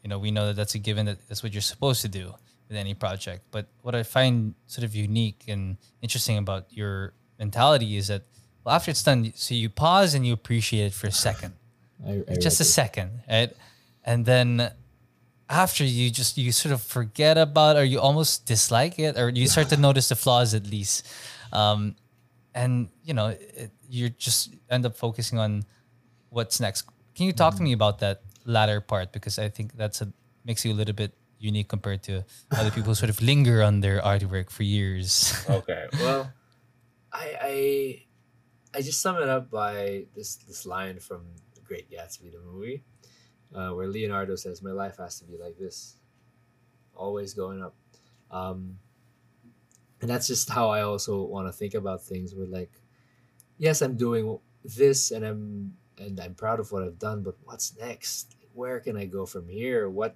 you 0.03 0.09
know 0.09 0.17
we 0.17 0.31
know 0.31 0.47
that 0.47 0.55
that's 0.55 0.75
a 0.75 0.79
given 0.79 1.05
that 1.05 1.17
that's 1.27 1.43
what 1.43 1.53
you're 1.53 1.61
supposed 1.61 2.01
to 2.01 2.07
do 2.07 2.33
with 2.69 2.77
any 2.77 2.93
project. 2.93 3.43
But 3.51 3.67
what 3.81 3.95
i 3.95 4.03
find 4.03 4.55
sort 4.67 4.85
of 4.85 4.95
unique 4.95 5.43
and 5.47 5.77
interesting 6.01 6.37
about 6.37 6.65
your 6.69 7.13
mentality 7.37 7.97
is 7.97 8.07
that 8.07 8.23
well 8.63 8.75
after 8.75 8.91
it's 8.91 9.03
done 9.03 9.33
so 9.35 9.53
you 9.53 9.69
pause 9.69 10.13
and 10.13 10.25
you 10.25 10.33
appreciate 10.33 10.85
it 10.85 10.93
for 10.93 11.07
a 11.07 11.11
second. 11.11 11.53
I, 12.05 12.23
I 12.29 12.35
just 12.35 12.59
a 12.59 12.63
it. 12.63 12.67
second 12.67 13.09
right? 13.29 13.51
And 14.03 14.25
then 14.25 14.71
after 15.49 15.83
you 15.83 16.09
just 16.09 16.37
you 16.37 16.51
sort 16.51 16.73
of 16.73 16.81
forget 16.81 17.37
about 17.37 17.75
or 17.75 17.83
you 17.83 17.99
almost 17.99 18.45
dislike 18.45 18.97
it 18.97 19.17
or 19.17 19.29
you 19.29 19.47
start 19.47 19.69
to 19.69 19.77
notice 19.77 20.09
the 20.09 20.15
flaws 20.15 20.53
at 20.53 20.67
least 20.67 21.05
um, 21.55 21.95
and 22.53 22.89
you 23.03 23.13
know 23.13 23.27
it, 23.27 23.71
you 23.87 24.09
just 24.09 24.53
end 24.69 24.85
up 24.85 24.95
focusing 24.95 25.39
on 25.39 25.63
what's 26.29 26.59
next. 26.59 26.83
Can 27.15 27.25
you 27.25 27.33
talk 27.33 27.55
to 27.55 27.63
me 27.63 27.71
about 27.71 27.99
that 27.99 28.21
latter 28.45 28.81
part? 28.81 29.11
Because 29.11 29.39
i 29.39 29.49
think 29.49 29.73
that's 29.75 30.01
a 30.01 30.11
makes 30.43 30.63
you 30.65 30.71
a 30.71 30.77
little 30.77 30.93
bit 30.93 31.15
unique 31.39 31.67
compared 31.67 32.03
to 32.03 32.23
other 32.51 32.69
people 32.69 32.91
who 32.91 32.95
sort 32.95 33.09
of 33.09 33.21
linger 33.21 33.61
on 33.63 33.81
their 33.81 33.99
artwork 34.01 34.49
for 34.49 34.63
years. 34.63 35.33
Okay. 35.49 35.87
Well, 35.99 36.31
I 37.11 37.25
I 37.41 37.55
I 38.75 38.81
just 38.81 39.01
sum 39.01 39.17
it 39.17 39.29
up 39.29 39.49
by 39.49 40.05
this 40.15 40.35
this 40.47 40.65
line 40.65 40.99
from 40.99 41.23
The 41.55 41.61
Great 41.61 41.89
Gatsby, 41.89 42.31
the 42.31 42.43
movie, 42.43 42.83
uh, 43.55 43.71
where 43.71 43.87
Leonardo 43.87 44.35
says, 44.35 44.61
"My 44.61 44.71
life 44.71 44.97
has 44.97 45.19
to 45.19 45.25
be 45.25 45.37
like 45.37 45.57
this, 45.57 45.95
always 46.93 47.33
going 47.33 47.63
up," 47.63 47.75
um, 48.31 48.77
and 50.05 50.09
that's 50.13 50.27
just 50.27 50.51
how 50.51 50.69
I 50.69 50.81
also 50.83 51.23
want 51.23 51.47
to 51.47 51.51
think 51.51 51.73
about 51.73 52.03
things. 52.03 52.35
Where 52.35 52.45
like, 52.45 52.69
yes, 53.57 53.81
I'm 53.81 53.97
doing 53.97 54.37
this, 54.63 55.09
and 55.09 55.25
I'm 55.25 55.77
and 55.97 56.19
I'm 56.19 56.35
proud 56.35 56.59
of 56.59 56.71
what 56.71 56.83
I've 56.83 56.99
done, 56.99 57.23
but 57.23 57.33
what's 57.43 57.75
next? 57.79 58.35
Where 58.53 58.79
can 58.79 58.95
I 58.97 59.05
go 59.05 59.25
from 59.25 59.49
here? 59.49 59.89
What 59.89 60.15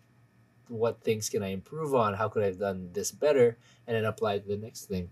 what 0.68 1.02
things 1.02 1.28
can 1.28 1.41
I 1.41 1.48
improve 1.48 1.95
on? 1.95 2.14
How 2.14 2.30
could 2.30 2.44
I 2.44 2.48
have 2.53 2.60
done 2.60 2.94
this 2.94 3.11
better? 3.11 3.57
And 3.88 3.98
then 3.98 4.06
apply 4.06 4.36
it 4.36 4.41
to 4.44 4.49
the 4.49 4.57
next 4.61 4.86
thing. 4.86 5.10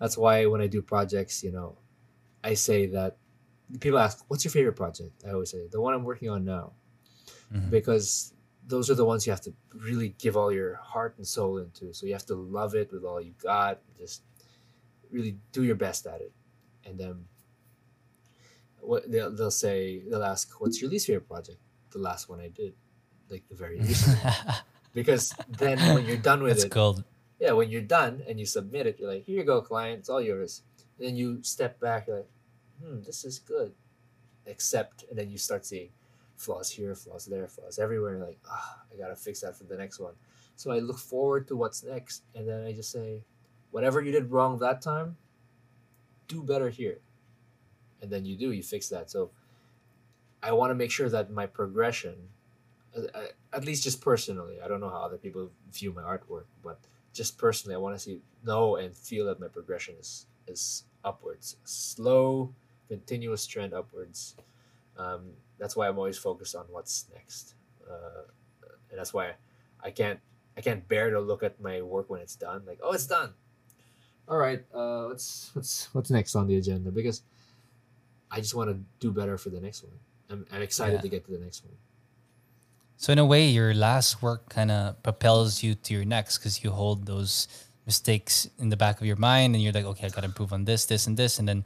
That's 0.00 0.16
why 0.16 0.46
when 0.46 0.62
I 0.62 0.66
do 0.66 0.80
projects, 0.80 1.44
you 1.44 1.52
know, 1.52 1.76
I 2.42 2.54
say 2.54 2.86
that 2.96 3.18
people 3.80 3.98
ask, 4.00 4.24
"What's 4.28 4.44
your 4.44 4.52
favorite 4.52 4.80
project?" 4.80 5.24
I 5.28 5.32
always 5.32 5.50
say 5.52 5.68
the 5.68 5.80
one 5.82 5.92
I'm 5.92 6.04
working 6.04 6.30
on 6.30 6.44
now, 6.44 6.72
Mhm. 7.52 7.68
because 7.70 8.32
those 8.66 8.90
are 8.90 8.94
the 8.94 9.04
ones 9.04 9.26
you 9.26 9.32
have 9.32 9.40
to 9.42 9.54
really 9.72 10.10
give 10.18 10.36
all 10.36 10.52
your 10.52 10.76
heart 10.76 11.14
and 11.16 11.26
soul 11.26 11.58
into. 11.58 11.94
So 11.94 12.06
you 12.06 12.12
have 12.12 12.26
to 12.26 12.34
love 12.34 12.74
it 12.74 12.92
with 12.92 13.04
all 13.04 13.20
you 13.20 13.34
got. 13.42 13.80
Just 13.98 14.22
really 15.10 15.38
do 15.52 15.62
your 15.62 15.76
best 15.76 16.06
at 16.06 16.20
it, 16.20 16.32
and 16.84 16.98
then 16.98 17.24
what 18.80 19.10
they'll, 19.10 19.34
they'll 19.34 19.50
say 19.50 20.02
they'll 20.08 20.24
ask, 20.24 20.60
"What's 20.60 20.80
your 20.80 20.90
least 20.90 21.06
favorite 21.06 21.28
project?" 21.28 21.58
The 21.90 21.98
last 21.98 22.28
one 22.28 22.40
I 22.40 22.48
did, 22.48 22.74
like 23.30 23.48
the 23.48 23.54
very 23.54 23.80
least, 23.80 24.08
because 24.92 25.32
then 25.48 25.78
when 25.94 26.04
you're 26.04 26.16
done 26.16 26.42
with 26.42 26.54
that's 26.54 26.64
it, 26.64 26.70
gold 26.70 27.04
yeah, 27.38 27.52
when 27.52 27.70
you're 27.70 27.82
done 27.82 28.22
and 28.26 28.40
you 28.40 28.46
submit 28.46 28.86
it, 28.86 28.98
you're 28.98 29.12
like, 29.12 29.24
here 29.24 29.38
you 29.38 29.44
go, 29.44 29.60
client, 29.60 30.00
it's 30.00 30.08
all 30.08 30.20
yours. 30.20 30.62
And 30.98 31.08
then 31.08 31.16
you 31.16 31.42
step 31.42 31.78
back, 31.80 32.06
you're 32.06 32.16
like, 32.16 32.30
hmm, 32.82 33.02
this 33.02 33.24
is 33.24 33.38
good. 33.38 33.72
Accept, 34.46 35.04
and 35.10 35.18
then 35.18 35.30
you 35.30 35.38
start 35.38 35.66
seeing 35.66 35.90
flaws 36.36 36.70
here, 36.70 36.94
flaws 36.94 37.26
there, 37.26 37.48
flaws 37.48 37.78
everywhere. 37.78 38.18
Like, 38.18 38.38
ah, 38.48 38.80
I 38.92 38.96
gotta 38.96 39.16
fix 39.16 39.40
that 39.40 39.56
for 39.56 39.64
the 39.64 39.76
next 39.76 39.98
one. 39.98 40.14
So 40.56 40.70
I 40.70 40.78
look 40.78 40.98
forward 40.98 41.48
to 41.48 41.56
what's 41.56 41.82
next, 41.82 42.22
and 42.34 42.48
then 42.48 42.64
I 42.64 42.72
just 42.72 42.90
say, 42.90 43.24
whatever 43.70 44.00
you 44.00 44.12
did 44.12 44.30
wrong 44.30 44.58
that 44.58 44.80
time, 44.80 45.16
do 46.28 46.42
better 46.42 46.70
here. 46.70 46.98
And 48.00 48.10
then 48.10 48.24
you 48.24 48.36
do, 48.36 48.52
you 48.52 48.62
fix 48.62 48.88
that. 48.88 49.10
So 49.10 49.30
I 50.42 50.52
want 50.52 50.70
to 50.70 50.74
make 50.74 50.90
sure 50.90 51.08
that 51.08 51.30
my 51.30 51.46
progression, 51.46 52.14
uh, 52.96 53.02
uh, 53.14 53.26
at 53.52 53.64
least 53.64 53.84
just 53.84 54.00
personally, 54.00 54.60
I 54.62 54.68
don't 54.68 54.80
know 54.80 54.88
how 54.88 55.00
other 55.02 55.18
people 55.18 55.50
view 55.72 55.92
my 55.92 56.02
artwork, 56.02 56.44
but 56.62 56.78
just 57.12 57.38
personally, 57.38 57.74
I 57.74 57.78
want 57.78 57.96
to 57.96 57.98
see, 57.98 58.20
know, 58.44 58.76
and 58.76 58.94
feel 58.94 59.26
that 59.26 59.40
my 59.40 59.48
progression 59.48 59.96
is 59.98 60.26
is 60.46 60.84
upwards, 61.04 61.56
slow, 61.64 62.54
continuous 62.88 63.46
trend 63.46 63.74
upwards. 63.74 64.36
Um, 64.98 65.32
that's 65.58 65.76
why 65.76 65.88
I'm 65.88 65.98
always 65.98 66.18
focused 66.18 66.54
on 66.54 66.64
what's 66.70 67.06
next, 67.14 67.54
uh, 67.88 68.22
and 68.90 68.98
that's 68.98 69.12
why 69.14 69.32
I 69.82 69.90
can't 69.90 70.20
I 70.56 70.60
can't 70.60 70.86
bear 70.88 71.10
to 71.10 71.20
look 71.20 71.42
at 71.42 71.60
my 71.60 71.82
work 71.82 72.08
when 72.08 72.20
it's 72.20 72.36
done. 72.36 72.62
Like, 72.66 72.80
oh, 72.82 72.92
it's 72.92 73.06
done. 73.06 73.34
All 74.28 74.36
right, 74.38 74.64
uh, 74.74 75.04
what's 75.06 75.50
what's 75.54 75.88
what's 75.94 76.10
next 76.10 76.34
on 76.34 76.46
the 76.46 76.56
agenda? 76.56 76.90
Because 76.90 77.22
I 78.30 78.40
just 78.40 78.54
want 78.54 78.70
to 78.70 78.78
do 79.00 79.12
better 79.12 79.38
for 79.38 79.50
the 79.50 79.60
next 79.60 79.84
one. 79.84 79.92
I'm, 80.30 80.46
I'm 80.50 80.62
excited 80.62 80.94
Yeah. 80.96 81.00
to 81.02 81.08
get 81.08 81.24
to 81.26 81.32
the 81.32 81.38
next 81.38 81.64
one. 81.64 81.74
So 82.96 83.12
in 83.12 83.18
a 83.18 83.24
way, 83.26 83.46
your 83.48 83.74
last 83.74 84.22
work 84.22 84.48
kind 84.48 84.70
of 84.70 85.00
propels 85.02 85.62
you 85.62 85.74
to 85.74 85.94
your 85.94 86.04
next 86.04 86.38
because 86.38 86.64
you 86.64 86.70
hold 86.70 87.06
those 87.06 87.46
mistakes 87.84 88.48
in 88.58 88.70
the 88.70 88.76
back 88.76 89.00
of 89.00 89.06
your 89.06 89.16
mind, 89.16 89.54
and 89.54 89.62
you're 89.62 89.72
like, 89.72 89.84
okay, 89.84 90.06
I 90.06 90.10
got 90.10 90.22
to 90.22 90.26
improve 90.26 90.52
on 90.52 90.64
this, 90.64 90.86
this, 90.86 91.06
and 91.06 91.16
this, 91.16 91.38
and 91.38 91.46
then 91.46 91.64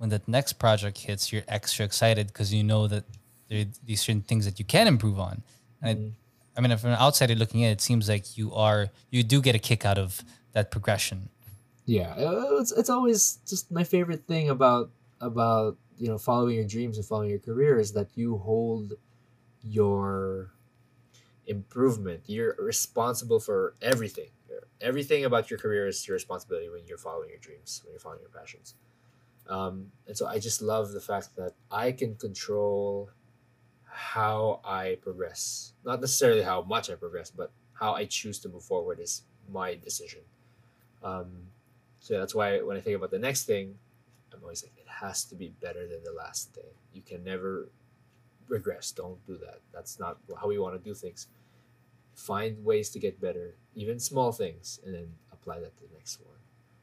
when 0.00 0.08
that 0.08 0.26
next 0.26 0.54
project 0.54 0.96
hits, 0.96 1.30
you're 1.30 1.44
extra 1.46 1.84
excited 1.84 2.28
because 2.28 2.54
you 2.54 2.64
know 2.64 2.88
that 2.88 3.04
there 3.48 3.60
are 3.60 3.70
these 3.84 4.00
certain 4.00 4.22
things 4.22 4.46
that 4.46 4.58
you 4.58 4.64
can 4.64 4.86
improve 4.88 5.20
on. 5.20 5.42
And 5.82 5.98
Mhm. 5.98 6.12
I 6.56 6.60
mean, 6.62 6.76
from 6.78 6.90
an 6.90 6.98
outsider 6.98 7.34
looking 7.34 7.60
in, 7.60 7.70
it 7.70 7.82
seems 7.82 8.08
like 8.08 8.38
you 8.38 8.54
are 8.54 8.88
you 9.10 9.22
do 9.22 9.42
get 9.42 9.54
a 9.54 9.58
kick 9.58 9.84
out 9.84 9.98
of 9.98 10.24
that 10.52 10.70
progression. 10.70 11.28
yeah 11.86 12.12
uh, 12.16 12.60
it's, 12.60 12.72
it's 12.72 12.90
always 12.90 13.38
just 13.46 13.70
my 13.70 13.84
favorite 13.84 14.24
thing 14.26 14.48
about 14.50 14.90
about 15.20 15.76
you 15.98 16.08
know 16.08 16.18
following 16.18 16.54
your 16.56 16.64
dreams 16.64 16.96
and 16.98 17.06
following 17.06 17.30
your 17.30 17.38
career 17.50 17.78
is 17.78 17.92
that 17.92 18.08
you 18.14 18.38
hold 18.38 18.94
your 19.62 20.52
improvement 21.46 22.22
you're 22.26 22.54
responsible 22.58 23.40
for 23.40 23.74
everything 23.82 24.30
everything 24.80 25.24
about 25.24 25.50
your 25.50 25.58
career 25.58 25.86
is 25.88 26.06
your 26.06 26.14
responsibility 26.14 26.68
when 26.68 26.86
you're 26.86 26.98
following 26.98 27.28
your 27.28 27.38
dreams 27.38 27.82
when 27.84 27.92
you're 27.92 28.00
following 28.00 28.20
your 28.22 28.30
passions 28.30 28.74
Um, 29.50 29.90
and 30.06 30.16
so 30.16 30.26
I 30.26 30.38
just 30.38 30.62
love 30.62 30.92
the 30.92 31.00
fact 31.00 31.36
that 31.36 31.54
I 31.70 31.90
can 31.92 32.14
control 32.14 33.10
how 33.84 34.60
I 34.64 34.98
progress. 35.02 35.72
Not 35.84 36.00
necessarily 36.00 36.42
how 36.42 36.62
much 36.62 36.88
I 36.88 36.94
progress, 36.94 37.30
but 37.30 37.50
how 37.72 37.94
I 37.94 38.04
choose 38.04 38.38
to 38.40 38.48
move 38.48 38.62
forward 38.62 39.00
is 39.00 39.22
my 39.50 39.74
decision. 39.74 40.20
Um, 41.02 41.48
so 41.98 42.18
that's 42.18 42.34
why 42.34 42.60
when 42.62 42.76
I 42.76 42.80
think 42.80 42.96
about 42.96 43.10
the 43.10 43.18
next 43.18 43.44
thing, 43.44 43.74
I'm 44.32 44.40
always 44.42 44.62
like, 44.62 44.72
it 44.76 44.86
has 44.88 45.24
to 45.24 45.34
be 45.34 45.48
better 45.60 45.86
than 45.88 46.04
the 46.04 46.12
last 46.12 46.54
thing. 46.54 46.70
You 46.92 47.02
can 47.02 47.24
never 47.24 47.68
regress. 48.48 48.92
Don't 48.92 49.24
do 49.26 49.36
that. 49.38 49.60
That's 49.72 49.98
not 49.98 50.18
how 50.40 50.46
we 50.46 50.58
want 50.58 50.74
to 50.76 50.88
do 50.88 50.94
things. 50.94 51.26
Find 52.14 52.64
ways 52.64 52.90
to 52.90 53.00
get 53.00 53.20
better, 53.20 53.54
even 53.74 53.98
small 53.98 54.30
things, 54.30 54.78
and 54.84 54.94
then 54.94 55.08
apply 55.32 55.58
that 55.60 55.76
to 55.78 55.82
the 55.88 55.94
next 55.94 56.20
one 56.20 56.36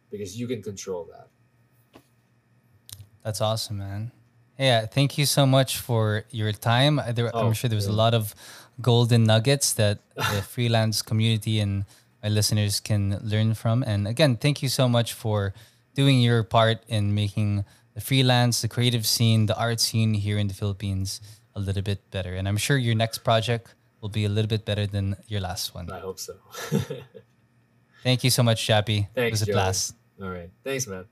because 0.10 0.40
you 0.40 0.48
can 0.48 0.62
control 0.62 1.08
that. 1.12 1.28
That's 3.28 3.42
awesome, 3.42 3.80
man. 3.80 4.14
Yeah, 4.58 4.86
thank 4.86 5.18
you 5.18 5.26
so 5.26 5.46
much 5.46 5.80
for 5.80 6.24
your 6.32 6.54
time. 6.54 7.02
There, 7.12 7.30
Oh, 7.34 7.48
I'm 7.48 7.52
sure 7.52 7.68
there 7.68 7.76
was 7.76 7.92
a 7.92 7.92
lot 7.92 8.14
of 8.14 8.34
golden 8.80 9.26
nuggets 9.26 9.74
that 9.74 10.00
the 10.16 10.42
freelance 10.56 11.02
community 11.02 11.60
and 11.60 11.84
my 12.24 12.30
listeners 12.30 12.80
can 12.80 13.20
learn 13.22 13.54
from. 13.54 13.84
And 13.84 14.08
again, 14.08 14.38
thank 14.38 14.64
you 14.64 14.70
so 14.70 14.88
much 14.88 15.12
for 15.12 15.54
doing 15.94 16.22
your 16.22 16.42
part 16.44 16.86
in 16.88 17.14
making 17.14 17.66
the 17.96 18.00
freelance, 18.00 18.62
the 18.62 18.70
creative 18.70 19.06
scene, 19.06 19.48
the 19.48 19.60
art 19.60 19.82
scene 19.82 20.14
here 20.14 20.38
in 20.38 20.48
the 20.48 20.54
Philippines 20.54 21.20
a 21.54 21.60
little 21.60 21.84
bit 21.84 22.10
better. 22.12 22.34
And 22.34 22.48
I'm 22.48 22.56
sure 22.56 22.78
your 22.78 22.96
next 22.96 23.26
project 23.26 23.76
will 24.00 24.08
be 24.08 24.24
a 24.24 24.30
little 24.30 24.48
bit 24.48 24.64
better 24.64 24.88
than 24.88 25.18
your 25.28 25.42
last 25.42 25.76
one. 25.76 25.92
I 25.92 26.00
hope 26.00 26.18
so. 26.18 26.36
Thank 28.04 28.24
you 28.24 28.30
so 28.30 28.42
much, 28.42 28.66
Jappy. 28.66 29.10
Thanks, 29.14 29.18
it 29.18 29.32
was 29.32 29.42
a 29.42 29.46
Joey. 29.48 29.54
blast. 29.54 29.96
All 30.22 30.30
right. 30.30 30.50
Thanks, 30.64 30.88
man. 30.88 31.04